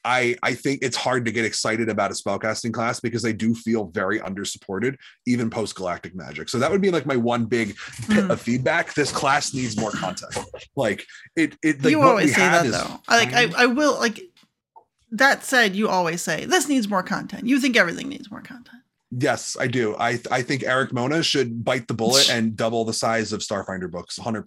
I, 0.06 0.36
I 0.44 0.54
think 0.54 0.80
it's 0.82 0.98
hard 0.98 1.26
to 1.26 1.32
get 1.32 1.46
excited 1.46 1.88
about 1.90 2.12
a 2.12 2.14
spellcasting 2.14 2.74
class 2.74 3.00
because 3.00 3.22
they 3.22 3.34
do 3.34 3.56
feel 3.56 3.86
very 3.86 4.20
undersupported, 4.20 4.98
even 5.26 5.50
post 5.50 5.76
galactic 5.76 6.14
magic. 6.16 6.50
So 6.50 6.60
that 6.60 6.70
would 6.72 6.82
be 6.82 6.92
like 6.92 7.06
my 7.06 7.16
one 7.16 7.46
big 7.46 7.70
bit 8.10 8.26
Mm. 8.26 8.30
of 8.30 8.42
feedback. 8.42 8.94
This 8.94 9.12
class 9.12 9.54
needs 9.54 9.78
more 9.78 9.92
content. 9.92 10.38
Like 10.76 11.06
it, 11.36 11.56
it. 11.64 11.82
Like 11.84 11.92
you 11.92 12.00
what 12.00 12.08
always 12.10 12.34
say 12.36 12.42
that 12.42 12.66
is 12.66 12.72
though. 12.74 13.00
I 13.08 13.18
Like 13.24 13.34
I. 13.34 13.64
I 13.64 13.66
will 13.68 13.98
like. 14.00 14.20
That 15.12 15.44
said, 15.44 15.76
you 15.76 15.90
always 15.90 16.22
say 16.22 16.46
this 16.46 16.68
needs 16.68 16.90
more 16.90 17.04
content. 17.04 17.46
You 17.48 17.60
think 17.60 17.78
everything 17.78 18.10
needs 18.10 18.32
more 18.32 18.42
content. 18.42 18.80
Yes, 19.16 19.56
I 19.60 19.68
do. 19.68 19.96
I 19.98 20.20
I 20.32 20.42
think 20.42 20.64
Erik 20.64 20.92
Mona 20.92 21.22
should 21.22 21.64
bite 21.64 21.88
the 21.88 21.94
bullet 21.94 22.30
and 22.32 22.56
double 22.56 22.84
the 22.84 22.94
size 22.94 23.32
of 23.32 23.42
Starfinder 23.42 23.90
books. 23.92 24.18
100. 24.18 24.46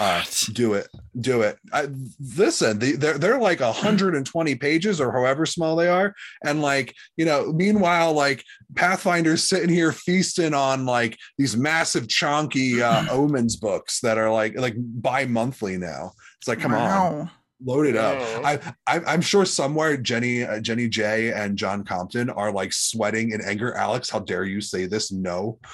Percent 0.00 0.48
uh 0.48 0.52
do 0.54 0.74
it. 0.74 0.88
Do 1.20 1.42
it. 1.42 1.58
I, 1.72 1.88
listen 2.36 2.78
they, 2.78 2.92
they're 2.92 3.18
they're 3.18 3.40
like 3.40 3.60
120 3.60 4.54
pages 4.56 5.00
or 5.00 5.12
however 5.12 5.46
small 5.46 5.76
they 5.76 5.88
are. 5.88 6.14
And 6.44 6.62
like 6.62 6.94
you 7.16 7.24
know 7.24 7.52
meanwhile 7.52 8.12
like 8.12 8.44
pathfinder's 8.74 9.48
sitting 9.48 9.68
here 9.68 9.92
feasting 9.92 10.54
on 10.54 10.86
like 10.86 11.16
these 11.38 11.56
massive 11.56 12.08
chunky 12.08 12.82
uh 12.82 13.06
omens 13.10 13.56
books 13.56 14.00
that 14.00 14.18
are 14.18 14.32
like 14.32 14.56
like 14.58 14.74
bi-monthly 14.76 15.76
now. 15.76 16.12
It's 16.38 16.48
like 16.48 16.60
come 16.60 16.74
on. 16.74 17.30
Load 17.62 17.84
it 17.86 17.96
up. 17.96 18.16
Oh. 18.18 18.42
I, 18.42 18.58
I 18.86 19.00
i'm 19.06 19.20
sure 19.20 19.44
somewhere 19.44 19.98
jenny 19.98 20.44
uh, 20.44 20.60
jenny 20.60 20.88
j 20.88 21.30
and 21.30 21.58
john 21.58 21.84
compton 21.84 22.30
are 22.30 22.50
like 22.50 22.72
sweating 22.72 23.32
in 23.32 23.42
anger. 23.42 23.74
Alex 23.74 24.08
how 24.08 24.20
dare 24.20 24.44
you 24.44 24.60
say 24.60 24.86
this? 24.86 25.12
No. 25.12 25.58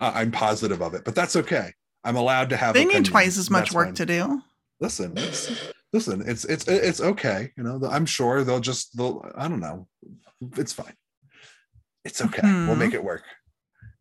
Uh, 0.00 0.10
i'm 0.12 0.32
positive 0.32 0.82
of 0.82 0.92
it 0.94 1.04
but 1.04 1.14
that's 1.14 1.36
okay 1.36 1.72
i'm 2.04 2.16
allowed 2.16 2.50
to 2.50 2.56
have 2.56 2.74
They 2.74 2.84
need 2.84 3.04
twice 3.04 3.38
as 3.38 3.50
much 3.50 3.66
That's 3.66 3.74
work 3.74 3.86
fine. 3.88 3.94
to 3.94 4.06
do. 4.06 4.42
listen 4.80 5.12
it's, 5.16 5.50
listen 5.92 6.22
it's 6.26 6.44
it's 6.44 6.66
it's 6.68 7.00
okay 7.00 7.52
you 7.56 7.62
know 7.62 7.80
i'm 7.90 8.06
sure 8.06 8.44
they'll 8.44 8.60
just 8.60 8.96
they'll 8.96 9.24
i 9.36 9.48
don't 9.48 9.60
know 9.60 9.86
it's 10.56 10.72
fine 10.72 10.94
it's 12.04 12.20
okay 12.22 12.42
we'll 12.42 12.76
Mhm. 12.76 12.78
make 12.78 12.94
it 12.94 13.04
work 13.04 13.22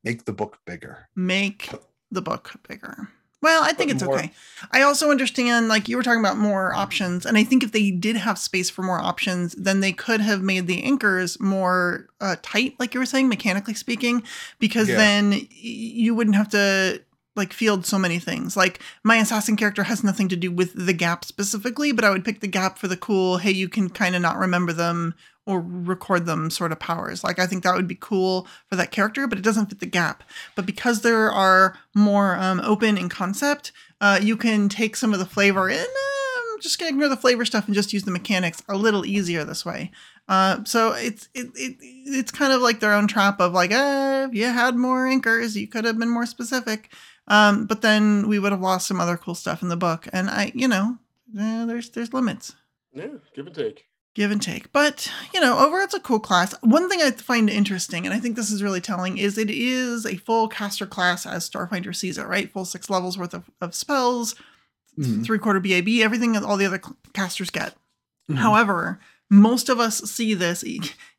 make 0.03 0.25
the 0.25 0.33
book 0.33 0.57
bigger 0.65 1.07
Make 1.15 1.69
the 2.11 2.21
book 2.21 2.53
bigger. 2.69 3.09
Well, 3.41 3.61
I 3.63 3.73
think 3.73 3.89
But 3.89 3.95
it's 3.95 4.03
more- 4.03 4.17
okay. 4.17 4.31
I 4.71 4.81
also 4.81 5.11
understand, 5.11 5.67
like 5.67 5.87
you 5.89 5.97
were 5.97 6.03
talking 6.03 6.21
about 6.21 6.37
more 6.37 6.73
options, 6.73 7.25
and 7.25 7.37
I 7.37 7.43
think 7.43 7.63
if 7.63 7.71
they 7.73 7.91
did 7.91 8.15
have 8.15 8.39
space 8.39 8.69
for 8.69 8.81
more 8.81 8.99
options, 8.99 9.53
then 9.57 9.81
they 9.81 9.91
could 9.91 10.21
have 10.21 10.41
made 10.41 10.65
the 10.67 10.81
anchors 10.83 11.39
more 11.39 12.07
uh, 12.21 12.37
tight, 12.41 12.75
like 12.79 12.93
you 12.93 12.99
were 13.01 13.05
saying, 13.05 13.27
mechanically 13.29 13.73
speaking, 13.75 14.23
because 14.57 14.87
Yeah. 14.87 14.95
then 14.97 15.47
you 15.51 16.15
wouldn't 16.15 16.35
have 16.37 16.49
to 16.49 17.01
like 17.37 17.53
field 17.53 17.85
so 17.85 17.97
many 17.97 18.19
things. 18.19 18.57
Like 18.57 18.79
my 19.03 19.17
assassin 19.17 19.55
character 19.55 19.83
has 19.83 20.03
nothing 20.03 20.27
to 20.29 20.35
do 20.35 20.51
with 20.51 20.73
the 20.73 20.93
gap 20.93 21.23
specifically, 21.23 21.91
but 21.91 22.03
I 22.03 22.09
would 22.09 22.25
pick 22.25 22.39
the 22.39 22.47
gap 22.47 22.77
for 22.77 22.87
the 22.87 22.97
cool, 22.97 23.37
hey, 23.37 23.51
you 23.51 23.69
can 23.69 23.89
kind 23.89 24.15
of 24.15 24.21
not 24.21 24.37
remember 24.37 24.73
them 24.73 25.15
or 25.45 25.61
record 25.61 26.25
them 26.25 26.49
sort 26.49 26.73
of 26.73 26.79
powers. 26.79 27.23
Like 27.23 27.39
I 27.39 27.47
think 27.47 27.63
that 27.63 27.75
would 27.75 27.87
be 27.87 27.97
cool 27.99 28.47
for 28.69 28.75
that 28.75 28.91
character, 28.91 29.27
but 29.27 29.37
it 29.37 29.43
doesn't 29.43 29.67
fit 29.67 29.79
the 29.79 29.85
gap. 29.85 30.23
But 30.55 30.65
because 30.65 31.01
there 31.01 31.31
are 31.31 31.77
more 31.95 32.35
um, 32.35 32.59
open 32.63 32.97
in 32.97 33.07
concept, 33.07 33.71
uh, 34.01 34.19
you 34.21 34.35
can 34.35 34.67
take 34.67 34.95
some 34.95 35.13
of 35.13 35.19
the 35.19 35.25
flavor 35.25 35.69
uh, 35.69 35.85
I'm 36.57 36.61
just 36.61 36.79
gonna 36.79 36.89
ignore 36.89 37.07
the 37.07 37.15
flavor 37.15 37.45
stuff 37.45 37.67
and 37.67 37.75
just 37.75 37.93
use 37.93 38.03
the 38.03 38.11
mechanics 38.11 38.63
a 38.67 38.75
little 38.75 39.05
easier 39.05 39.43
this 39.43 39.63
way. 39.63 39.91
Uh, 40.27 40.63
so 40.65 40.91
it's 40.93 41.29
it, 41.33 41.47
it 41.55 41.77
it's 41.79 42.31
kind 42.31 42.51
of 42.51 42.61
like 42.61 42.79
their 42.79 42.93
own 42.93 43.07
trap 43.07 43.39
of 43.39 43.53
like, 43.53 43.71
eh, 43.71 44.25
if 44.25 44.33
you 44.33 44.45
had 44.45 44.75
more 44.75 45.07
anchors, 45.07 45.55
you 45.55 45.67
could 45.67 45.85
have 45.85 45.97
been 45.97 46.09
more 46.09 46.25
specific. 46.25 46.91
Um, 47.27 47.65
but 47.65 47.81
then 47.81 48.27
we 48.29 48.39
would 48.39 48.51
have 48.51 48.61
lost 48.61 48.87
some 48.87 49.01
other 49.01 49.17
cool 49.17 49.35
stuff 49.35 49.61
in 49.61 49.67
the 49.69 49.75
book, 49.77 50.07
and 50.13 50.29
I, 50.29 50.51
you 50.55 50.67
know, 50.67 50.97
eh, 51.37 51.65
there's 51.65 51.89
there's 51.89 52.13
limits, 52.13 52.55
Yeah, 52.93 53.07
give 53.35 53.45
and 53.47 53.55
take. 53.55 53.85
give 54.15 54.31
and 54.31 54.41
take. 54.41 54.71
But 54.71 55.11
you 55.33 55.41
know, 55.41 55.59
over 55.59 55.81
it's 55.81 55.93
a 55.93 55.99
cool 55.99 56.19
class. 56.21 56.53
One 56.61 56.89
thing 56.89 57.01
I 57.01 57.11
find 57.11 57.49
interesting, 57.49 58.05
and 58.05 58.13
I 58.15 58.19
think 58.19 58.35
this 58.37 58.49
is 58.51 58.63
really 58.63 58.79
telling, 58.81 59.17
is 59.17 59.37
it 59.37 59.49
is 59.49 60.05
a 60.05 60.15
full 60.15 60.47
caster 60.47 60.85
class 60.85 61.25
as 61.25 61.49
Starfinder 61.49 61.93
sees 61.93 62.17
it, 62.17 62.27
right? 62.27 62.51
Full 62.51 62.63
six 62.65 62.89
levels 62.89 63.17
worth 63.17 63.33
of, 63.33 63.49
of 63.59 63.75
spells, 63.75 64.35
Mhm. 64.97 65.25
three 65.25 65.37
quarter 65.37 65.59
BAB, 65.59 66.01
everything 66.01 66.31
that 66.31 66.43
all 66.43 66.55
the 66.57 66.65
other 66.65 66.79
cl- 66.83 66.97
casters 67.13 67.49
get. 67.49 67.75
Mhm. 68.31 68.37
However, 68.37 68.99
most 69.29 69.67
of 69.67 69.79
us 69.81 69.97
see 70.09 70.33
this, 70.33 70.63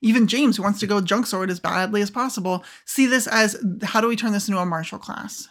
even 0.01 0.27
James, 0.27 0.57
who 0.57 0.63
wants 0.63 0.81
to 0.81 0.87
go 0.87 1.03
junk 1.03 1.27
sword 1.27 1.51
as 1.51 1.61
badly 1.61 2.01
as 2.01 2.11
possible, 2.11 2.65
see 2.87 3.05
this 3.05 3.27
as 3.27 3.63
how 3.83 4.01
do 4.01 4.09
we 4.09 4.17
turn 4.17 4.33
this 4.33 4.49
into 4.49 4.59
a 4.59 4.65
martial 4.65 4.99
class? 4.99 5.49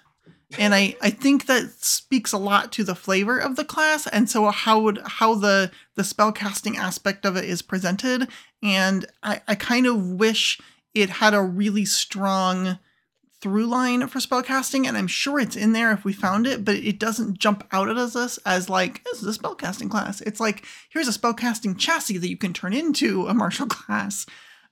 And 0.58 0.74
I, 0.74 0.96
I 1.02 1.10
think 1.10 1.48
that 1.48 1.72
speaks 1.84 2.32
a 2.32 2.38
lot 2.38 2.72
to 2.74 2.84
the 2.84 2.96
flavor 2.96 3.38
of 3.38 3.58
the 3.58 3.66
class, 3.66 4.08
and 4.08 4.30
so 4.30 4.50
how 4.50 4.80
would 4.80 5.02
how 5.06 5.36
the 5.36 5.72
the 5.96 6.04
spellcasting 6.04 6.78
aspect 6.78 7.26
of 7.26 7.36
it 7.36 7.44
is 7.44 7.62
presented. 7.62 8.30
And 8.64 9.06
I, 9.22 9.42
I 9.48 9.56
kind 9.56 9.86
of 9.86 10.12
wish 10.12 10.60
it 10.94 11.10
had 11.10 11.34
a 11.34 11.42
really 11.42 11.84
strong 11.84 12.80
through 13.42 13.68
line 13.68 14.08
for 14.08 14.20
spellcasting, 14.20 14.88
and 14.88 14.98
I'm 14.98 15.08
sure 15.08 15.40
it's 15.40 15.56
in 15.56 15.74
there 15.74 15.92
if 15.92 16.06
we 16.06 16.14
found 16.14 16.48
it, 16.48 16.64
but 16.64 16.76
it 16.76 16.98
doesn't 16.98 17.38
jump 17.38 17.68
out 17.72 17.90
at 17.90 17.98
us 17.98 18.38
as 18.46 18.70
like 18.70 19.04
this 19.04 19.22
is 19.22 19.36
a 19.36 19.40
spellcasting 19.40 19.92
class. 19.92 20.22
It's 20.22 20.40
like 20.40 20.66
here's 20.90 21.10
a 21.10 21.20
spellcasting 21.20 21.78
chassis 21.78 22.18
that 22.18 22.30
you 22.30 22.38
can 22.38 22.54
turn 22.54 22.74
into 22.74 23.28
a 23.28 23.34
martial 23.34 23.68
class, 23.68 24.26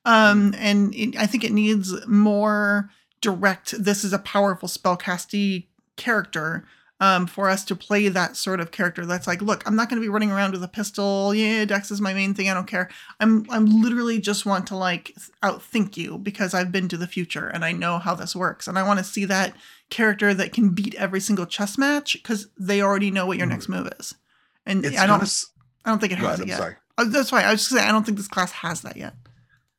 um, 0.06 0.56
and 0.58 0.96
it, 0.96 1.18
I 1.18 1.28
think 1.28 1.44
it 1.44 1.52
needs 1.52 1.94
more 2.08 2.90
direct. 3.22 3.74
This 3.84 4.04
is 4.04 4.14
a 4.14 4.20
powerful 4.20 4.68
spellcasty 4.70 5.68
character. 5.96 6.66
Um, 7.02 7.28
for 7.28 7.50
us 7.50 7.66
to 7.66 7.76
play 7.76 8.08
that 8.08 8.38
sort 8.38 8.62
of 8.62 8.72
character, 8.72 9.06
that's 9.06 9.28
like, 9.28 9.42
look, 9.42 9.68
I'm 9.68 9.76
not 9.76 9.90
going 9.90 10.02
to 10.02 10.06
be 10.06 10.08
running 10.08 10.32
around 10.32 10.54
with 10.54 10.64
a 10.64 10.68
pistol. 10.70 11.36
Yeah, 11.36 11.66
Dex 11.66 11.92
is 11.92 12.00
my 12.00 12.14
main 12.14 12.34
thing. 12.34 12.50
I 12.50 12.54
don't 12.54 12.68
care. 12.68 12.90
I'm 13.20 13.46
I'm 13.50 13.66
literally 13.82 14.18
just 14.22 14.46
want 14.46 14.66
to 14.68 14.78
like 14.78 15.14
outthink 15.44 15.98
you 15.98 16.18
because 16.18 16.54
I've 16.54 16.72
been 16.72 16.88
to 16.88 16.96
the 16.96 17.06
future 17.06 17.48
and 17.50 17.66
I 17.66 17.74
know 17.74 17.98
how 18.00 18.16
this 18.16 18.34
works 18.34 18.66
and 18.70 18.80
I 18.80 18.84
want 18.84 19.00
to 19.00 19.04
see 19.04 19.26
that 19.26 19.54
character 19.90 20.34
that 20.36 20.54
can 20.54 20.70
beat 20.70 20.96
every 20.96 21.20
single 21.20 21.46
chess 21.46 21.78
match 21.78 22.14
because 22.14 22.48
they 22.58 22.82
already 22.82 23.12
know 23.12 23.26
what 23.26 23.38
your 23.38 23.48
next 23.48 23.68
move 23.68 23.90
is. 24.00 24.16
And 24.66 24.86
It's 24.86 24.98
I 24.98 25.06
don't 25.06 25.22
I 25.84 25.90
don't 25.90 26.00
think 26.00 26.14
it 26.14 26.20
has 26.20 26.26
ahead, 26.28 26.40
it 26.40 26.48
yet. 26.48 26.58
sorry. 26.60 26.76
Uh, 26.98 27.04
That's 27.10 27.30
fine. 27.30 27.44
I 27.44 27.52
was 27.52 27.60
just 27.60 27.72
saying 27.72 27.86
I 27.86 27.92
don't 27.92 28.06
think 28.06 28.18
this 28.18 28.30
class 28.30 28.54
has 28.54 28.84
that 28.84 28.96
yet. 28.96 29.16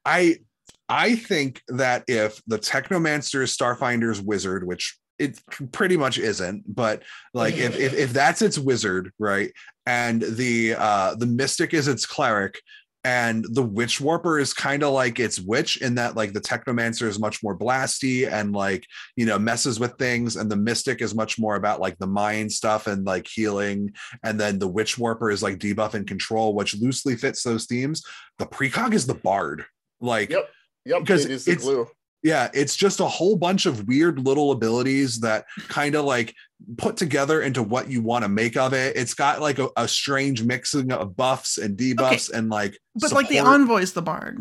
I 0.04 0.40
I 0.88 1.16
think 1.16 1.62
that 1.68 2.04
if 2.06 2.40
the 2.46 2.58
Technomancer 2.58 3.42
is 3.42 3.56
Starfinder's 3.56 4.20
wizard, 4.20 4.66
which 4.66 4.98
it 5.18 5.40
pretty 5.72 5.96
much 5.96 6.18
isn't, 6.18 6.62
but 6.72 7.02
like 7.32 7.56
if, 7.56 7.76
if 7.78 7.94
if 7.94 8.12
that's 8.12 8.42
its 8.42 8.58
wizard, 8.58 9.12
right? 9.18 9.50
And 9.86 10.22
the 10.22 10.74
uh 10.74 11.14
the 11.14 11.26
mystic 11.26 11.74
is 11.74 11.88
its 11.88 12.04
cleric, 12.04 12.60
and 13.06 13.46
the 13.50 13.62
witch 13.62 14.00
warper 14.00 14.36
is 14.36 14.52
kind 14.52 14.82
of 14.82 14.92
like 14.92 15.20
its 15.20 15.38
witch 15.40 15.80
in 15.80 15.94
that 15.94 16.16
like 16.16 16.32
the 16.32 16.40
technomancer 16.40 17.06
is 17.06 17.20
much 17.20 17.40
more 17.40 17.56
blasty 17.56 18.28
and 18.28 18.52
like 18.52 18.84
you 19.14 19.24
know 19.24 19.38
messes 19.38 19.78
with 19.78 19.96
things 19.96 20.34
and 20.34 20.50
the 20.50 20.56
mystic 20.56 21.00
is 21.00 21.14
much 21.14 21.38
more 21.38 21.54
about 21.54 21.80
like 21.80 21.96
the 21.98 22.06
mind 22.06 22.50
stuff 22.50 22.88
and 22.88 23.06
like 23.06 23.28
healing 23.28 23.92
and 24.24 24.40
then 24.40 24.58
the 24.58 24.66
witch 24.66 24.98
warper 24.98 25.30
is 25.30 25.40
like 25.40 25.58
debuff 25.58 25.94
and 25.94 26.08
control 26.08 26.52
which 26.52 26.76
loosely 26.80 27.14
fits 27.14 27.44
those 27.44 27.66
themes 27.66 28.02
the 28.38 28.46
precog 28.46 28.92
is 28.92 29.06
the 29.06 29.14
bard 29.14 29.64
like 30.00 30.30
Yep. 30.30 30.50
Yep. 30.86 31.00
Because 31.00 31.24
it 31.26 31.30
is 31.32 31.44
the 31.44 31.52
it's- 31.52 31.64
glue. 31.66 31.86
yeah 32.22 32.48
it's 32.54 32.74
just 32.76 33.00
a 33.00 33.06
whole 33.06 33.36
bunch 33.36 33.66
of 33.66 33.86
weird 33.86 34.18
little 34.18 34.50
abilities 34.52 35.20
that 35.20 35.44
kind 35.68 35.94
of 35.94 36.04
like 36.06 36.32
put 36.78 36.96
together 36.96 37.42
into 37.42 37.62
what 37.62 37.90
you 37.90 38.00
want 38.00 38.24
to 38.24 38.28
make 38.28 38.56
of 38.56 38.72
it 38.72 38.96
it's 38.96 39.12
got 39.12 39.40
like 39.42 39.58
a, 39.58 39.68
a 39.76 39.86
strange 39.86 40.42
mixing 40.42 40.90
of 40.92 41.14
buffs 41.16 41.58
and 41.58 41.76
debuffs 41.76 42.30
and 42.32 42.48
like 42.48 42.78
But 42.94 43.12
like 43.12 43.28
the 43.28 43.36
support. 43.36 43.54
envoy's 43.54 43.92
the 43.92 44.02
bard. 44.02 44.38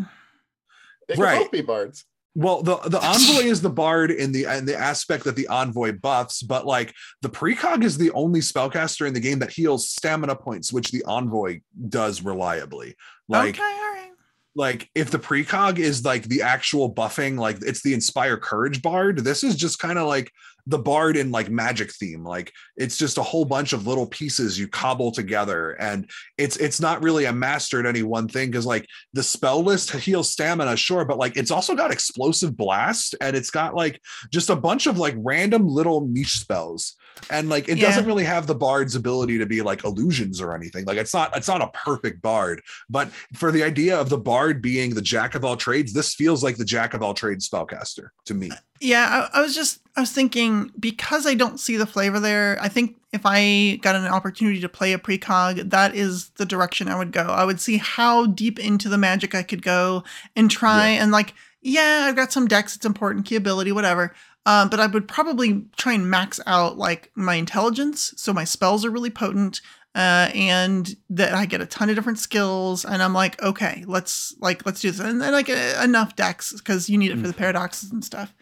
They 1.08 1.16
can 1.16 1.24
right. 1.24 1.40
both 1.42 1.52
be 1.52 1.62
bards. 1.62 2.06
Well, 2.38 2.64
the 2.64 2.78
the 2.78 3.00
envoy 3.04 3.44
is 3.50 3.62
the 3.62 3.70
bard 3.70 4.10
in 4.12 4.32
the 4.32 4.46
in 4.58 4.66
the 4.66 4.76
aspect 4.78 5.24
that 5.26 5.36
the 5.36 5.48
envoy 5.48 5.92
buffs, 5.94 6.42
but 6.42 6.66
like 6.66 6.94
the 7.22 7.30
precog 7.30 7.84
is 7.84 7.98
the 7.98 8.12
only 8.12 8.40
spellcaster 8.42 9.08
in 9.08 9.14
the 9.14 9.20
game 9.22 9.40
that 9.40 9.52
heals 9.52 9.90
stamina 9.90 10.36
points, 10.36 10.74
which 10.74 10.92
the 10.92 11.04
envoy 11.06 11.60
does 11.90 12.22
reliably. 12.24 12.96
Like 13.30 13.56
okay, 13.56 13.64
all 13.64 13.94
right. 13.94 14.12
Like 14.56 14.90
if 14.96 15.12
the 15.12 15.20
precog 15.20 15.80
is 15.80 16.06
like 16.06 16.24
the 16.24 16.42
actual 16.42 16.94
buffing, 16.94 17.38
like 17.38 17.58
it's 17.62 17.82
the 17.84 17.94
inspire 17.94 18.38
courage 18.38 18.82
bard. 18.82 19.20
This 19.20 19.44
is 19.44 19.56
just 19.56 19.80
kind 19.80 20.00
of 20.00 20.08
like 20.08 20.32
the 20.68 20.80
bard 20.80 21.16
in 21.18 21.32
like 21.32 21.50
magic 21.50 21.92
theme. 21.94 22.24
Like 22.24 22.52
it's 22.78 22.98
just 22.98 23.18
a 23.18 23.24
whole 23.24 23.46
bunch 23.46 23.74
of 23.74 23.86
little 23.86 24.08
pieces 24.08 24.58
you 24.58 24.68
cobble 24.68 25.12
together, 25.12 25.72
and 25.74 26.10
it's 26.38 26.58
it's 26.58 26.80
not 26.80 27.04
really 27.04 27.26
a 27.26 27.34
master 27.34 27.80
at 27.80 27.86
any 27.86 28.02
one 28.02 28.28
thing 28.28 28.50
because 28.50 28.66
like 28.66 28.88
the 29.14 29.24
spell 29.24 29.62
list 29.62 29.92
heals 29.92 30.32
stamina, 30.32 30.78
sure, 30.78 31.06
but 31.06 31.18
like 31.18 31.36
it's 31.36 31.52
also 31.52 31.76
got 31.76 31.92
explosive 31.92 32.56
blast 32.56 33.14
and 33.22 33.36
it's 33.36 33.52
got 33.52 33.76
like 33.76 34.02
just 34.32 34.50
a 34.50 34.56
bunch 34.56 34.88
of 34.88 34.98
like 34.98 35.16
random 35.18 35.68
little 35.68 36.08
niche 36.08 36.40
spells. 36.40 36.96
And 37.30 37.50
like 37.50 37.68
it 37.70 37.78
Yeah. 37.78 37.88
doesn't 37.88 38.06
really 38.06 38.24
have 38.24 38.48
the 38.48 38.56
bard's 38.56 38.96
ability 38.96 39.38
to 39.40 39.46
be 39.46 39.62
like 39.62 39.84
illusions 39.84 40.40
or 40.42 40.56
anything. 40.56 40.86
Like 40.86 40.98
it's 40.98 41.14
not 41.14 41.36
it's 41.36 41.48
not 41.48 41.62
a 41.62 41.68
perfect 41.70 42.22
bard, 42.22 42.62
but 42.90 43.10
for 43.34 43.52
the 43.52 43.64
idea 43.64 44.00
of 44.00 44.10
the 44.10 44.18
bard 44.18 44.62
being 44.62 44.94
the 44.94 45.02
jack 45.02 45.36
of 45.36 45.44
all 45.44 45.56
trades, 45.58 45.94
this 45.94 46.14
feels 46.14 46.44
like 46.44 46.58
the 46.58 46.66
jack 46.66 46.94
of 46.94 47.02
all 47.02 47.14
trades 47.14 47.48
spellcaster 47.50 48.10
to 48.26 48.34
me. 48.34 48.52
Uh, 48.52 48.56
yeah, 48.82 49.30
I, 49.34 49.40
I 49.40 49.42
was 49.42 49.56
just 49.56 49.80
I 49.96 50.02
was 50.02 50.12
thinking 50.12 50.72
because 50.80 51.26
I 51.26 51.34
don't 51.34 51.60
see 51.60 51.78
the 51.78 51.86
flavor 51.86 52.20
there. 52.20 52.58
I 52.62 52.68
think 52.68 52.98
if 53.14 53.22
I 53.24 53.78
got 53.82 53.96
an 53.96 54.06
opportunity 54.06 54.60
to 54.60 54.70
play 54.70 54.92
a 54.94 55.00
precog, 55.00 55.70
that 55.70 55.96
is 55.96 56.30
the 56.32 56.46
direction 56.46 56.90
I 56.90 56.98
would 56.98 57.12
go. 57.14 57.24
I 57.24 57.46
would 57.46 57.62
see 57.62 57.78
how 57.78 58.26
deep 58.26 58.60
into 58.60 58.90
the 58.90 58.98
magic 58.98 59.34
I 59.34 59.44
could 59.44 59.62
go 59.62 60.04
and 60.36 60.52
try 60.52 60.90
and 60.90 61.12
like, 61.14 61.34
yeah, 61.62 62.06
I've 62.08 62.18
got 62.18 62.34
some 62.34 62.48
Dex. 62.48 62.76
It's 62.76 62.86
important, 62.86 63.26
key 63.26 63.38
ability, 63.38 63.72
whatever. 63.72 64.14
Um, 64.46 64.70
but 64.70 64.80
I 64.80 64.86
would 64.88 65.08
probably 65.08 65.66
try 65.76 65.94
and 65.94 66.10
max 66.10 66.40
out 66.46 66.78
like 66.78 67.12
my 67.16 67.36
intelligence, 67.36 68.14
so 68.18 68.32
my 68.34 68.44
spells 68.44 68.86
are 68.86 68.92
really 68.92 69.10
potent, 69.10 69.60
uh, 69.96 70.30
and 70.36 70.96
that 71.10 71.34
I 71.34 71.46
get 71.46 71.62
a 71.62 71.66
ton 71.66 71.90
of 71.90 71.96
different 71.96 72.20
skills. 72.20 72.86
And 72.86 73.02
I'm 73.02 73.14
like, 73.14 73.42
okay, 73.42 73.84
let's 73.88 74.36
like 74.40 74.66
let's 74.66 74.82
do 74.82 74.92
this, 74.92 75.00
and 75.00 75.20
then 75.22 75.32
like 75.34 75.50
enough 75.50 76.16
Dex 76.16 76.54
because 76.54 76.90
you 76.90 76.98
need 76.98 77.12
it 77.12 77.20
for 77.20 77.28
the 77.28 77.34
paradoxes 77.34 77.92
and 77.92 78.04
stuff. 78.06 78.34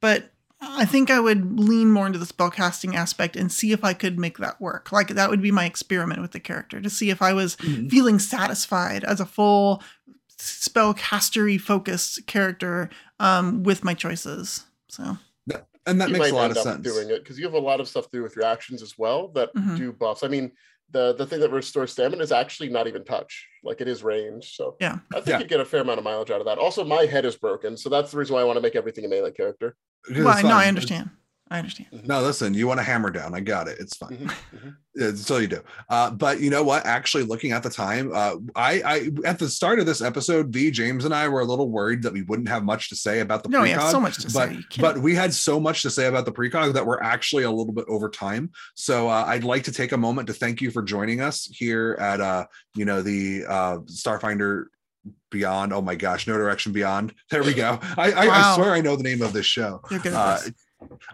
But 0.00 0.30
I 0.60 0.84
think 0.84 1.08
I 1.10 1.18
would 1.20 1.58
lean 1.58 1.90
more 1.90 2.06
into 2.06 2.18
the 2.18 2.26
spellcasting 2.26 2.94
aspect 2.94 3.36
and 3.36 3.50
see 3.50 3.72
if 3.72 3.84
I 3.84 3.94
could 3.94 4.18
make 4.18 4.38
that 4.38 4.60
work. 4.60 4.90
Like 4.92 5.08
that 5.08 5.30
would 5.30 5.40
be 5.42 5.50
my 5.52 5.64
experiment 5.66 6.20
with 6.20 6.32
the 6.32 6.40
character 6.40 6.80
to 6.80 6.90
see 6.90 7.10
if 7.10 7.22
I 7.22 7.32
was 7.32 7.56
Mhm. 7.56 7.90
feeling 7.90 8.18
satisfied 8.18 9.02
as 9.04 9.20
a 9.20 9.26
full 9.26 9.82
spellcastery 10.36 11.60
focused 11.60 12.26
character 12.26 12.90
um, 13.20 13.62
with 13.62 13.84
my 13.84 13.94
choices. 13.94 14.64
So 14.88 15.18
And 15.88 16.00
that 16.00 16.08
you 16.08 16.14
makes 16.14 16.24
might 16.26 16.32
a 16.32 16.36
lot 16.36 16.42
end 16.44 16.52
of 16.52 16.56
up 16.58 16.62
sense. 16.64 16.82
doing 16.84 17.10
it 17.10 17.22
because 17.24 17.38
you 17.38 17.44
have 17.46 17.54
a 17.54 17.58
lot 17.58 17.80
of 17.80 17.88
stuff 17.88 18.04
to 18.10 18.16
do 18.18 18.22
with 18.22 18.36
your 18.36 18.44
actions 18.44 18.82
as 18.82 18.94
well 18.98 19.28
that 19.28 19.50
Mhm. 19.54 19.76
do 19.78 19.92
buffs. 19.92 20.22
I 20.22 20.28
mean, 20.28 20.52
the 20.90 21.14
the 21.14 21.26
thing 21.26 21.40
that 21.40 21.50
restores 21.50 21.92
stamina 21.92 22.22
is 22.22 22.32
actually 22.32 22.68
not 22.68 22.86
even 22.86 23.04
touch. 23.04 23.46
Like 23.64 23.80
it 23.80 23.88
is 23.88 24.02
range. 24.02 24.54
So 24.56 24.76
Yeah. 24.80 24.98
I 25.12 25.16
think 25.16 25.26
Yeah. 25.28 25.38
you 25.40 25.46
get 25.46 25.60
a 25.60 25.64
fair 25.64 25.80
amount 25.80 25.98
of 25.98 26.04
mileage 26.04 26.30
out 26.30 26.40
of 26.40 26.46
that. 26.46 26.58
Also, 26.58 26.84
my 26.84 27.04
head 27.06 27.24
is 27.24 27.36
broken, 27.36 27.76
so 27.76 27.88
that's 27.88 28.10
the 28.10 28.18
reason 28.18 28.34
why 28.34 28.40
I 28.40 28.44
want 28.44 28.56
to 28.56 28.62
make 28.62 28.76
everything 28.76 29.04
a 29.04 29.08
melee 29.08 29.32
character. 29.32 29.76
Well, 30.10 30.42
no. 30.42 30.50
I 30.50 30.66
understand. 30.66 31.10
I 31.50 31.58
understand. 31.58 31.88
No, 32.06 32.20
listen, 32.20 32.52
you 32.52 32.66
want 32.66 32.78
to 32.78 32.84
hammer 32.84 33.10
down. 33.10 33.34
I 33.34 33.40
got 33.40 33.68
it. 33.68 33.78
It's 33.80 33.96
fine. 33.96 34.10
Mhm, 34.18 34.32
mhm. 34.54 34.76
Yeah, 34.94 35.12
so 35.14 35.36
you 35.38 35.46
do. 35.46 35.60
Uh, 35.88 36.10
but 36.10 36.40
you 36.40 36.50
know 36.50 36.64
what? 36.64 36.84
Actually, 36.84 37.22
looking 37.22 37.52
at 37.52 37.62
the 37.62 37.70
time, 37.70 38.10
uh, 38.12 38.34
I, 38.56 38.82
I 38.84 39.10
at 39.24 39.38
the 39.38 39.48
start 39.48 39.78
of 39.78 39.86
this 39.86 40.02
episode, 40.02 40.48
V 40.52 40.70
James 40.72 41.04
and 41.04 41.14
I 41.14 41.28
were 41.28 41.40
a 41.40 41.44
little 41.44 41.70
worried 41.70 42.02
that 42.02 42.12
we 42.12 42.22
wouldn't 42.22 42.48
have 42.48 42.64
much 42.64 42.88
to 42.88 42.96
say 42.96 43.20
about 43.20 43.44
the 43.44 43.48
No, 43.48 43.60
precog. 43.60 43.62
we 43.62 43.70
have 43.70 43.90
so 43.90 44.00
much 44.00 44.16
to 44.16 44.22
but 44.24 44.30
say. 44.32 44.40
Are 44.42 44.50
you 44.50 44.62
kidding? 44.68 44.82
but 44.82 44.98
we 44.98 45.14
had 45.14 45.32
so 45.32 45.60
much 45.60 45.82
to 45.82 45.90
say 45.90 46.06
about 46.06 46.24
the 46.24 46.32
precog 46.32 46.72
that 46.74 46.84
we're 46.84 47.00
actually 47.00 47.44
a 47.44 47.50
little 47.50 47.72
bit 47.72 47.84
over 47.88 48.08
time. 48.10 48.50
So 48.74 49.08
uh, 49.08 49.24
I'd 49.28 49.44
like 49.44 49.62
to 49.64 49.72
take 49.72 49.92
a 49.92 49.96
moment 49.96 50.26
to 50.28 50.32
thank 50.34 50.60
you 50.60 50.70
for 50.72 50.82
joining 50.82 51.20
us 51.20 51.44
here 51.44 51.96
at 52.00 52.20
uh, 52.20 52.46
you 52.74 52.84
know 52.84 53.00
the 53.00 53.44
uh, 53.48 53.78
Starfinder 53.86 54.64
Beyond. 55.30 55.72
Oh 55.72 55.80
my 55.82 55.94
gosh, 55.94 56.26
No 56.26 56.36
Direction 56.36 56.72
Beyond. 56.72 57.14
There 57.30 57.44
we 57.44 57.54
go. 57.54 57.78
I 57.96 58.10
I, 58.12 58.28
I 58.28 58.54
swear 58.56 58.72
I 58.72 58.80
know 58.80 58.96
the 58.96 59.04
name 59.04 59.22
of 59.22 59.32
this 59.32 59.46
show. 59.46 59.80
You're 59.90 60.00
good 60.00 60.12
at 60.14 60.18
Uh, 60.18 60.38
this. 60.40 60.52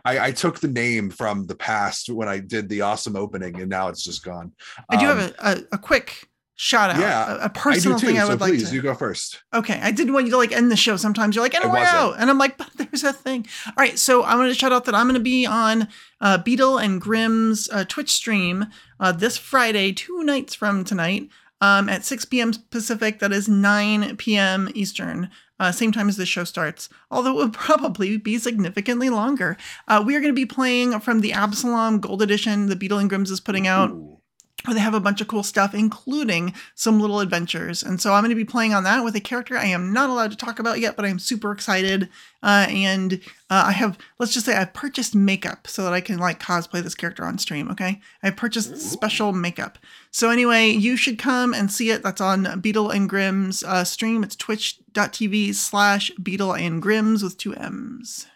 I, 0.05 0.19
I 0.27 0.31
took 0.33 0.61
the 0.61 0.69
name 0.69 1.11
from 1.11 1.47
the 1.47 1.55
past 1.57 2.11
when 2.11 2.29
I 2.29 2.39
did 2.39 2.69
the 2.69 2.83
awesome 2.83 3.17
opening, 3.17 3.61
and 3.61 3.71
now 3.71 3.89
it's 3.89 4.03
just 4.05 4.25
gone. 4.25 4.53
I 4.91 4.97
do 4.97 5.09
Um, 5.09 5.19
have 5.19 5.31
a, 5.31 5.35
a, 5.51 5.63
a 5.73 5.79
quick 5.79 6.29
shout 6.57 6.91
out. 6.91 7.01
Yeah, 7.01 7.35
a, 7.35 7.39
a 7.39 7.45
I 7.45 7.49
personal 7.49 7.99
do 7.99 8.03
too. 8.03 8.07
thing 8.09 8.19
I 8.19 8.23
so 8.25 8.29
would 8.31 8.39
please, 8.39 8.51
like 8.51 8.59
to. 8.59 8.65
Please, 8.67 8.73
you 8.75 8.83
go 8.83 8.95
first. 8.95 9.43
Okay, 9.53 9.79
I 9.83 9.91
didn't 9.91 10.13
want 10.13 10.27
you 10.27 10.33
to 10.33 10.37
like 10.37 10.53
end 10.53 10.71
the 10.71 10.77
show. 10.77 10.97
Sometimes 10.97 11.35
you're 11.35 11.45
like, 11.45 11.55
and 11.55 11.65
we're 11.73 11.79
out, 11.79 12.17
and 12.19 12.29
I'm 12.31 12.39
like, 12.39 12.59
but 12.59 12.71
there's 12.77 13.05
a 13.05 13.13
thing. 13.13 13.47
All 13.67 13.73
right, 13.79 13.99
so 13.99 14.23
I'm 14.25 14.37
going 14.39 14.49
to 14.49 14.55
shout 14.55 14.73
out 14.73 14.85
that 14.85 14.95
I'm 14.95 15.07
going 15.07 15.15
to 15.15 15.21
be 15.21 15.47
on 15.47 15.89
uh, 16.21 16.39
Beadle 16.39 16.79
and 16.79 17.01
Grimm's 17.01 17.69
uh, 17.71 17.85
Twitch 17.89 18.13
stream 18.13 18.67
uh, 19.01 19.13
this 19.13 19.37
Friday, 19.39 19.93
two 19.93 20.23
nights 20.25 20.55
from 20.55 20.85
tonight, 20.85 21.29
um, 21.65 21.89
at 21.89 22.05
6 22.05 22.27
p.m. 22.27 22.53
Pacific. 22.71 23.21
That 23.21 23.33
is 23.33 23.49
9 23.49 24.17
p.m. 24.17 24.69
Eastern. 24.75 25.31
Uh, 25.59 25.73
same 25.73 25.93
time 25.93 26.09
as 26.09 26.17
the 26.17 26.27
show 26.27 26.45
starts, 26.45 26.89
although 27.11 27.31
it 27.31 27.37
will 27.37 27.51
probably 27.67 28.17
be 28.19 28.39
significantly 28.39 29.09
longer. 29.09 29.57
Uh, 29.89 30.03
we 30.05 30.15
are 30.15 30.21
going 30.21 30.33
to 30.33 30.35
be 30.35 30.47
playing 30.47 30.99
from 31.01 31.21
the 31.21 31.33
Absalom 31.33 32.01
Gold 32.01 32.23
Edition 32.23 32.67
the 32.67 32.77
Beadle 32.77 32.99
and 32.99 33.09
Grimm's 33.09 33.31
is 33.31 33.41
putting 33.41 33.67
out 33.67 33.91
Ooh. 33.91 34.19
Where 34.65 34.73
they 34.73 34.81
have 34.81 34.95
a 34.95 35.01
bunch 35.01 35.21
of 35.21 35.29
cool 35.29 35.43
stuff, 35.43 35.75
including 35.75 36.55
some 36.75 36.99
little 36.99 37.21
adventures. 37.21 37.83
And 37.83 38.01
so 38.01 38.15
I'm 38.15 38.23
going 38.23 38.31
to 38.31 38.35
be 38.35 38.47
playing 38.47 38.73
on 38.73 38.85
that 38.85 39.05
with 39.05 39.15
a 39.15 39.21
character 39.21 39.59
I 39.59 39.67
am 39.67 39.93
not 39.93 40.09
allowed 40.09 40.31
to 40.31 40.39
talk 40.39 40.59
about 40.59 40.81
yet, 40.81 40.97
but 40.97 41.05
I'm 41.05 41.19
super 41.19 41.53
excited. 41.53 42.09
Uh, 42.43 42.67
and 42.71 43.21
uh, 43.51 43.65
I 43.67 43.73
have, 43.73 43.99
let's 44.19 44.33
just 44.33 44.47
say, 44.47 44.55
I've 44.57 44.73
purchased 44.73 45.15
makeup 45.15 45.67
so 45.67 45.83
that 45.83 45.93
I 45.93 46.01
can 46.01 46.17
like 46.19 46.41
cosplay 46.41 46.83
this 46.83 46.95
character 46.95 47.27
on 47.27 47.37
stream. 47.37 47.71
Okay, 47.73 48.01
I 48.23 48.31
purchased 48.31 48.79
special 48.79 49.35
makeup. 49.35 49.77
So 50.11 50.31
anyway, 50.31 50.69
you 50.71 50.97
should 50.97 51.19
come 51.19 51.53
and 51.53 51.71
see 51.71 51.91
it. 51.91 52.03
That's 52.03 52.23
on 52.23 52.61
Beadle 52.61 52.91
and 52.91 53.07
Grimm's 53.07 53.63
uh, 53.65 53.85
stream. 53.85 54.25
It's 54.25 54.37
twitch.tv 54.37 55.55
slash 55.57 56.11
Beadle 56.23 56.55
and 56.55 56.81
Grimm's 56.81 57.23
with 57.23 57.37
two 57.37 57.55
M's. 57.55 58.29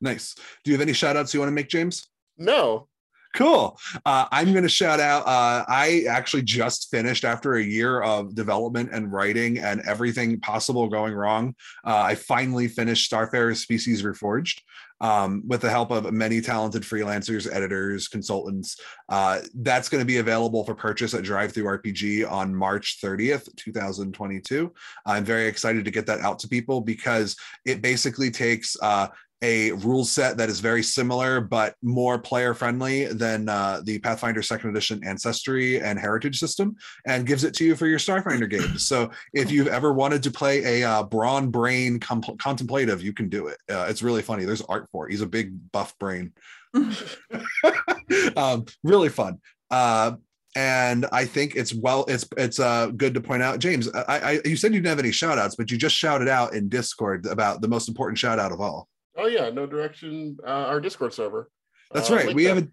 Nice. 0.00 0.34
Do 0.64 0.72
you 0.72 0.76
have 0.76 0.82
any 0.82 0.94
shout 0.94 1.16
outs 1.16 1.32
you 1.32 1.38
want 1.38 1.50
to 1.50 1.54
make, 1.54 1.68
James? 1.68 2.08
No. 2.36 2.88
Cool. 3.36 3.78
Uh, 4.06 4.24
I'm 4.32 4.52
going 4.52 4.62
to 4.62 4.68
shout 4.68 4.98
out. 4.98 5.26
Uh, 5.26 5.62
I 5.68 6.04
actually 6.08 6.42
just 6.42 6.90
finished 6.90 7.22
after 7.22 7.56
a 7.56 7.62
year 7.62 8.00
of 8.00 8.34
development 8.34 8.88
and 8.92 9.12
writing 9.12 9.58
and 9.58 9.82
everything 9.82 10.40
possible 10.40 10.88
going 10.88 11.12
wrong. 11.12 11.54
Uh, 11.84 11.98
I 11.98 12.14
finally 12.14 12.66
finished 12.66 13.12
Starfarer 13.12 13.54
Species 13.54 14.02
Reforged 14.02 14.62
um, 15.00 15.42
with 15.46 15.60
the 15.60 15.70
help 15.70 15.90
of 15.90 16.10
many 16.12 16.40
talented 16.40 16.82
freelancers, 16.82 17.46
editors, 17.50 18.08
consultants. 18.08 18.80
Uh, 19.08 19.40
that's 19.56 19.90
going 19.90 20.00
to 20.00 20.06
be 20.06 20.16
available 20.16 20.64
for 20.64 20.74
purchase 20.74 21.12
at 21.12 21.24
DriveThruRPG 21.24 22.30
on 22.30 22.54
March 22.54 23.00
30th, 23.02 23.54
2022. 23.56 24.72
I'm 25.04 25.24
very 25.24 25.46
excited 25.46 25.84
to 25.84 25.90
get 25.90 26.06
that 26.06 26.20
out 26.20 26.38
to 26.40 26.48
people 26.48 26.80
because 26.80 27.36
it 27.66 27.82
basically 27.82 28.30
takes 28.30 28.76
uh, 28.80 29.08
a 29.42 29.72
rule 29.72 30.04
set 30.04 30.36
that 30.38 30.48
is 30.48 30.60
very 30.60 30.82
similar 30.82 31.40
but 31.40 31.74
more 31.82 32.18
player 32.18 32.54
friendly 32.54 33.06
than 33.06 33.48
uh, 33.48 33.80
the 33.84 33.98
Pathfinder 33.98 34.42
Second 34.42 34.70
Edition 34.70 35.00
Ancestry 35.04 35.80
and 35.80 35.98
Heritage 35.98 36.38
system, 36.38 36.76
and 37.06 37.26
gives 37.26 37.44
it 37.44 37.54
to 37.54 37.64
you 37.64 37.76
for 37.76 37.86
your 37.86 37.98
Starfinder 37.98 38.48
games. 38.48 38.86
So 38.96 39.10
if 39.34 39.50
you've 39.50 39.66
ever 39.66 39.92
wanted 39.92 40.22
to 40.22 40.30
play 40.30 40.80
a 40.80 40.88
uh, 40.88 41.02
Brawn 41.02 41.50
Brain 41.50 41.98
contemplative, 41.98 43.02
you 43.02 43.12
can 43.12 43.28
do 43.28 43.48
it. 43.48 43.58
Uh, 43.68 43.86
it's 43.88 44.00
really 44.00 44.22
funny. 44.22 44.44
There's 44.44 44.62
art 44.62 44.88
for 44.90 45.06
it. 45.06 45.10
He's 45.10 45.22
a 45.22 45.26
big 45.26 45.72
buff 45.72 45.98
brain. 45.98 46.32
um, 48.36 48.64
really 48.84 49.08
fun. 49.08 49.40
Uh, 49.70 50.12
and 50.56 51.04
I 51.12 51.26
think 51.26 51.56
it's 51.56 51.74
well, 51.74 52.04
it's 52.08 52.26
it's 52.38 52.58
uh, 52.58 52.86
good 52.96 53.12
to 53.14 53.20
point 53.20 53.42
out, 53.42 53.58
James. 53.58 53.90
I, 53.92 54.18
I 54.18 54.40
you 54.44 54.56
said 54.56 54.72
you 54.72 54.80
didn't 54.80 54.88
have 54.88 54.98
any 54.98 55.12
shout 55.12 55.38
outs, 55.38 55.56
but 55.56 55.70
you 55.70 55.76
just 55.76 55.94
shouted 55.94 56.28
out 56.28 56.54
in 56.54 56.68
Discord 56.68 57.26
about 57.26 57.60
the 57.60 57.68
most 57.68 57.88
important 57.88 58.18
shout 58.18 58.38
out 58.38 58.52
of 58.52 58.60
all. 58.60 58.88
Oh 59.16 59.26
yeah, 59.26 59.50
no 59.50 59.66
direction. 59.66 60.36
Uh, 60.46 60.50
our 60.50 60.80
Discord 60.80 61.14
server. 61.14 61.50
That's 61.92 62.10
Uh, 62.10 62.16
right. 62.16 62.34
We 62.34 62.44
that. 62.44 62.54
have 62.54 62.64
a 62.64 62.68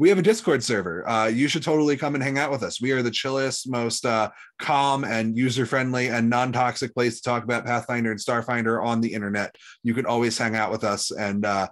we 0.00 0.08
have 0.10 0.18
a 0.18 0.22
Discord 0.22 0.62
server. 0.62 1.08
Uh, 1.08 1.26
you 1.26 1.48
should 1.48 1.64
totally 1.64 1.96
come 1.96 2.14
and 2.14 2.22
hang 2.22 2.38
out 2.38 2.52
with 2.52 2.62
us. 2.62 2.80
We 2.80 2.92
are 2.92 3.02
the 3.02 3.10
chillest, 3.10 3.68
most 3.68 4.06
uh, 4.06 4.30
calm 4.60 5.02
and 5.04 5.36
user 5.36 5.66
friendly 5.66 6.06
and 6.08 6.30
non 6.30 6.52
toxic 6.52 6.94
place 6.94 7.16
to 7.16 7.22
talk 7.22 7.42
about 7.42 7.66
Pathfinder 7.66 8.12
and 8.12 8.20
Starfinder 8.20 8.84
on 8.84 9.00
the 9.00 9.12
internet. 9.12 9.56
You 9.82 9.94
can 9.94 10.06
always 10.06 10.38
hang 10.38 10.54
out 10.54 10.70
with 10.70 10.84
us, 10.84 11.10
and 11.10 11.44
uh, 11.44 11.66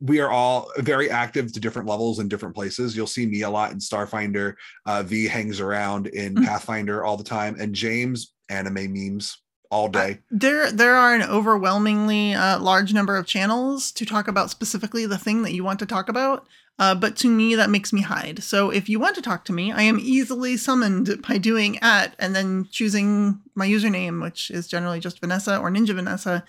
we 0.00 0.20
are 0.20 0.30
all 0.30 0.70
very 0.78 1.10
active 1.10 1.52
to 1.52 1.60
different 1.60 1.88
levels 1.88 2.20
in 2.20 2.28
different 2.28 2.54
places. 2.54 2.96
You'll 2.96 3.08
see 3.08 3.26
me 3.26 3.42
a 3.42 3.50
lot 3.50 3.72
in 3.72 3.78
Starfinder. 3.78 4.54
Uh, 4.86 5.02
v 5.02 5.26
hangs 5.26 5.58
around 5.60 6.06
in. 6.06 6.34
Pathfinder 6.44 7.04
all 7.04 7.16
the 7.16 7.24
time, 7.24 7.56
and 7.58 7.74
James 7.74 8.32
anime 8.48 8.92
memes 8.92 9.38
all 9.72 9.88
day. 9.88 10.18
There, 10.30 10.70
there 10.70 10.94
are 10.94 11.14
an 11.14 11.22
overwhelmingly 11.22 12.34
uh, 12.34 12.60
large 12.60 12.92
number 12.92 13.16
of 13.16 13.26
channels 13.26 13.90
to 13.92 14.04
talk 14.04 14.28
about 14.28 14.50
specifically 14.50 15.06
the 15.06 15.18
thing 15.18 15.42
that 15.42 15.54
you 15.54 15.64
want 15.64 15.78
to 15.78 15.86
talk 15.86 16.08
about. 16.08 16.46
Uh, 16.78 16.94
but 16.94 17.16
to 17.16 17.28
me, 17.28 17.54
that 17.54 17.70
makes 17.70 17.92
me 17.92 18.02
hide. 18.02 18.42
So 18.42 18.70
if 18.70 18.88
you 18.88 19.00
want 19.00 19.14
to 19.16 19.22
talk 19.22 19.44
to 19.46 19.52
me, 19.52 19.72
I 19.72 19.82
am 19.82 19.98
easily 19.98 20.56
summoned 20.56 21.22
by 21.28 21.38
doing 21.38 21.78
at 21.80 22.14
and 22.18 22.34
then 22.34 22.66
choosing 22.70 23.40
my 23.54 23.66
username, 23.66 24.22
which 24.22 24.50
is 24.50 24.68
generally 24.68 25.00
just 25.00 25.20
Vanessa 25.20 25.58
or 25.58 25.70
Ninja 25.70 25.94
Vanessa. 25.94 26.44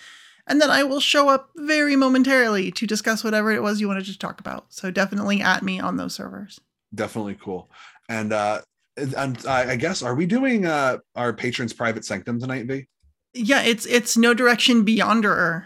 And 0.47 0.59
then 0.61 0.69
I 0.69 0.84
will 0.84 0.99
show 0.99 1.30
up 1.30 1.51
very 1.55 1.95
momentarily 1.95 2.71
to 2.71 2.88
discuss 2.88 3.24
whatever 3.24 3.51
it 3.51 3.63
was 3.63 3.80
you 3.80 3.88
wanted 3.88 4.05
to 4.05 4.17
talk 4.17 4.39
about. 4.39 4.65
So 4.69 4.91
definitely 4.91 5.41
at 5.41 5.63
me 5.63 5.80
on 5.80 5.97
those 5.97 6.13
servers. 6.15 6.59
definitely 6.93 7.38
cool. 7.41 7.69
And 8.09 8.34
uh 8.34 8.61
and 8.97 9.38
I 9.47 9.71
I 9.71 9.76
guess 9.76 10.03
are 10.03 10.15
we 10.15 10.26
doing 10.26 10.65
uh 10.65 10.97
our 11.15 11.34
patrons 11.34 11.74
private 11.74 12.05
sanctum 12.05 12.39
tonight, 12.39 12.65
V? 12.65 12.88
Yeah, 13.34 13.63
it's 13.63 13.86
it's 13.86 14.15
no 14.17 14.34
direction 14.34 14.86
beyonder. 14.86 15.65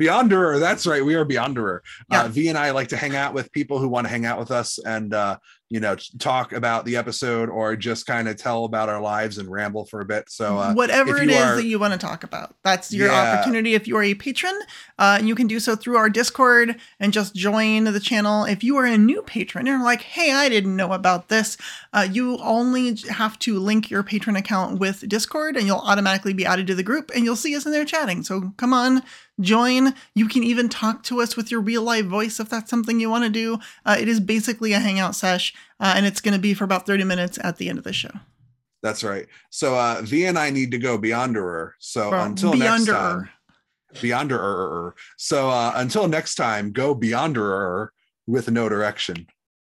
Beyonderer, 0.00 0.58
that's 0.58 0.86
right. 0.86 1.04
We 1.04 1.14
are 1.14 1.24
Beyonderer. 1.24 1.80
Yeah. 2.10 2.22
Uh, 2.22 2.28
v 2.28 2.48
and 2.48 2.58
I 2.58 2.72
like 2.72 2.88
to 2.88 2.96
hang 2.96 3.14
out 3.14 3.32
with 3.32 3.52
people 3.52 3.78
who 3.78 3.88
want 3.88 4.06
to 4.06 4.10
hang 4.10 4.26
out 4.26 4.38
with 4.38 4.50
us 4.50 4.78
and 4.78 5.14
uh, 5.14 5.38
you 5.70 5.80
know 5.80 5.96
talk 6.18 6.52
about 6.52 6.84
the 6.84 6.96
episode 6.96 7.48
or 7.48 7.74
just 7.74 8.06
kind 8.06 8.28
of 8.28 8.36
tell 8.36 8.64
about 8.64 8.88
our 8.88 9.00
lives 9.00 9.38
and 9.38 9.50
ramble 9.50 9.84
for 9.86 10.00
a 10.00 10.04
bit. 10.04 10.28
So 10.30 10.58
uh, 10.58 10.74
whatever 10.74 11.16
it 11.22 11.30
is 11.30 11.36
are- 11.42 11.56
that 11.56 11.64
you 11.64 11.78
want 11.78 11.92
to 11.92 11.98
talk 11.98 12.22
about 12.22 12.54
that's 12.62 12.92
your 12.92 13.08
Yeah. 13.08 13.32
opportunity 13.32 13.74
if 13.74 13.88
you 13.88 13.96
are 13.96 14.02
a 14.02 14.14
patron 14.14 14.54
uh, 14.98 15.20
you 15.22 15.34
can 15.34 15.46
do 15.46 15.58
so 15.58 15.74
through 15.74 15.96
our 15.96 16.08
discord 16.10 16.76
and 17.00 17.12
just 17.12 17.34
join 17.34 17.84
the 17.84 18.00
channel. 18.00 18.44
If 18.44 18.62
you 18.62 18.76
are 18.76 18.84
a 18.84 18.98
new 18.98 19.22
patron 19.22 19.66
and 19.66 19.82
like 19.82 20.02
hey 20.02 20.32
i 20.32 20.48
didn't 20.48 20.76
know 20.76 20.92
about 20.92 21.28
this 21.28 21.56
uh, 21.92 22.06
you 22.10 22.36
only 22.38 22.96
have 23.10 23.38
to 23.40 23.58
link 23.58 23.90
your 23.90 24.02
patron 24.02 24.36
account 24.36 24.78
with 24.78 25.08
discord 25.08 25.56
and 25.56 25.66
you'll 25.66 25.78
automatically 25.78 26.32
be 26.34 26.44
added 26.46 26.66
to 26.66 26.74
the 26.74 26.82
group 26.82 27.10
and 27.14 27.24
you'll 27.24 27.36
see 27.36 27.56
us 27.56 27.64
in 27.64 27.72
there 27.72 27.84
chatting. 27.84 28.22
So 28.22 28.52
come 28.58 28.74
on 28.74 29.02
join. 29.40 29.94
You 30.14 30.28
can 30.28 30.44
even 30.44 30.68
talk 30.68 31.02
to 31.04 31.20
us 31.20 31.36
with 31.36 31.50
your 31.50 31.60
real 31.60 31.82
life 31.82 32.04
voice 32.06 32.38
if 32.38 32.48
that's 32.48 32.70
something 32.70 33.00
you 33.00 33.10
want 33.10 33.24
to 33.24 33.30
do. 33.30 33.58
Uh, 33.84 33.96
it 33.98 34.06
is 34.08 34.20
basically 34.20 34.72
a 34.72 34.78
hangout 34.78 35.16
sesh 35.16 35.53
uh, 35.80 35.94
and 35.96 36.06
it's 36.06 36.20
going 36.20 36.34
to 36.34 36.40
be 36.40 36.54
for 36.54 36.64
about 36.64 36.86
30 36.86 37.04
minutes 37.04 37.38
at 37.42 37.56
the 37.56 37.68
end 37.68 37.78
of 37.78 37.84
the 37.84 37.92
show 37.92 38.10
that's 38.84 39.02
right. 39.02 39.26
So 39.48 39.74
uh, 39.76 40.02
V 40.02 40.26
and 40.26 40.38
I 40.38 40.50
need 40.50 40.70
to 40.72 40.78
go 40.78 40.98
Beyonderer. 40.98 41.70
So 41.78 42.10
Well, 42.10 42.26
until 42.26 42.52
next 42.52 42.84
Beyonderer. 42.84 42.92
time, 42.92 43.28
Beyonderer. 43.94 44.92
So 45.16 45.48
uh, 45.48 45.72
until 45.76 46.06
next 46.06 46.34
time, 46.34 46.70
go 46.70 46.94
Beyonderer 46.94 47.88
with 48.26 48.50
no 48.50 48.68
direction. 48.68 49.26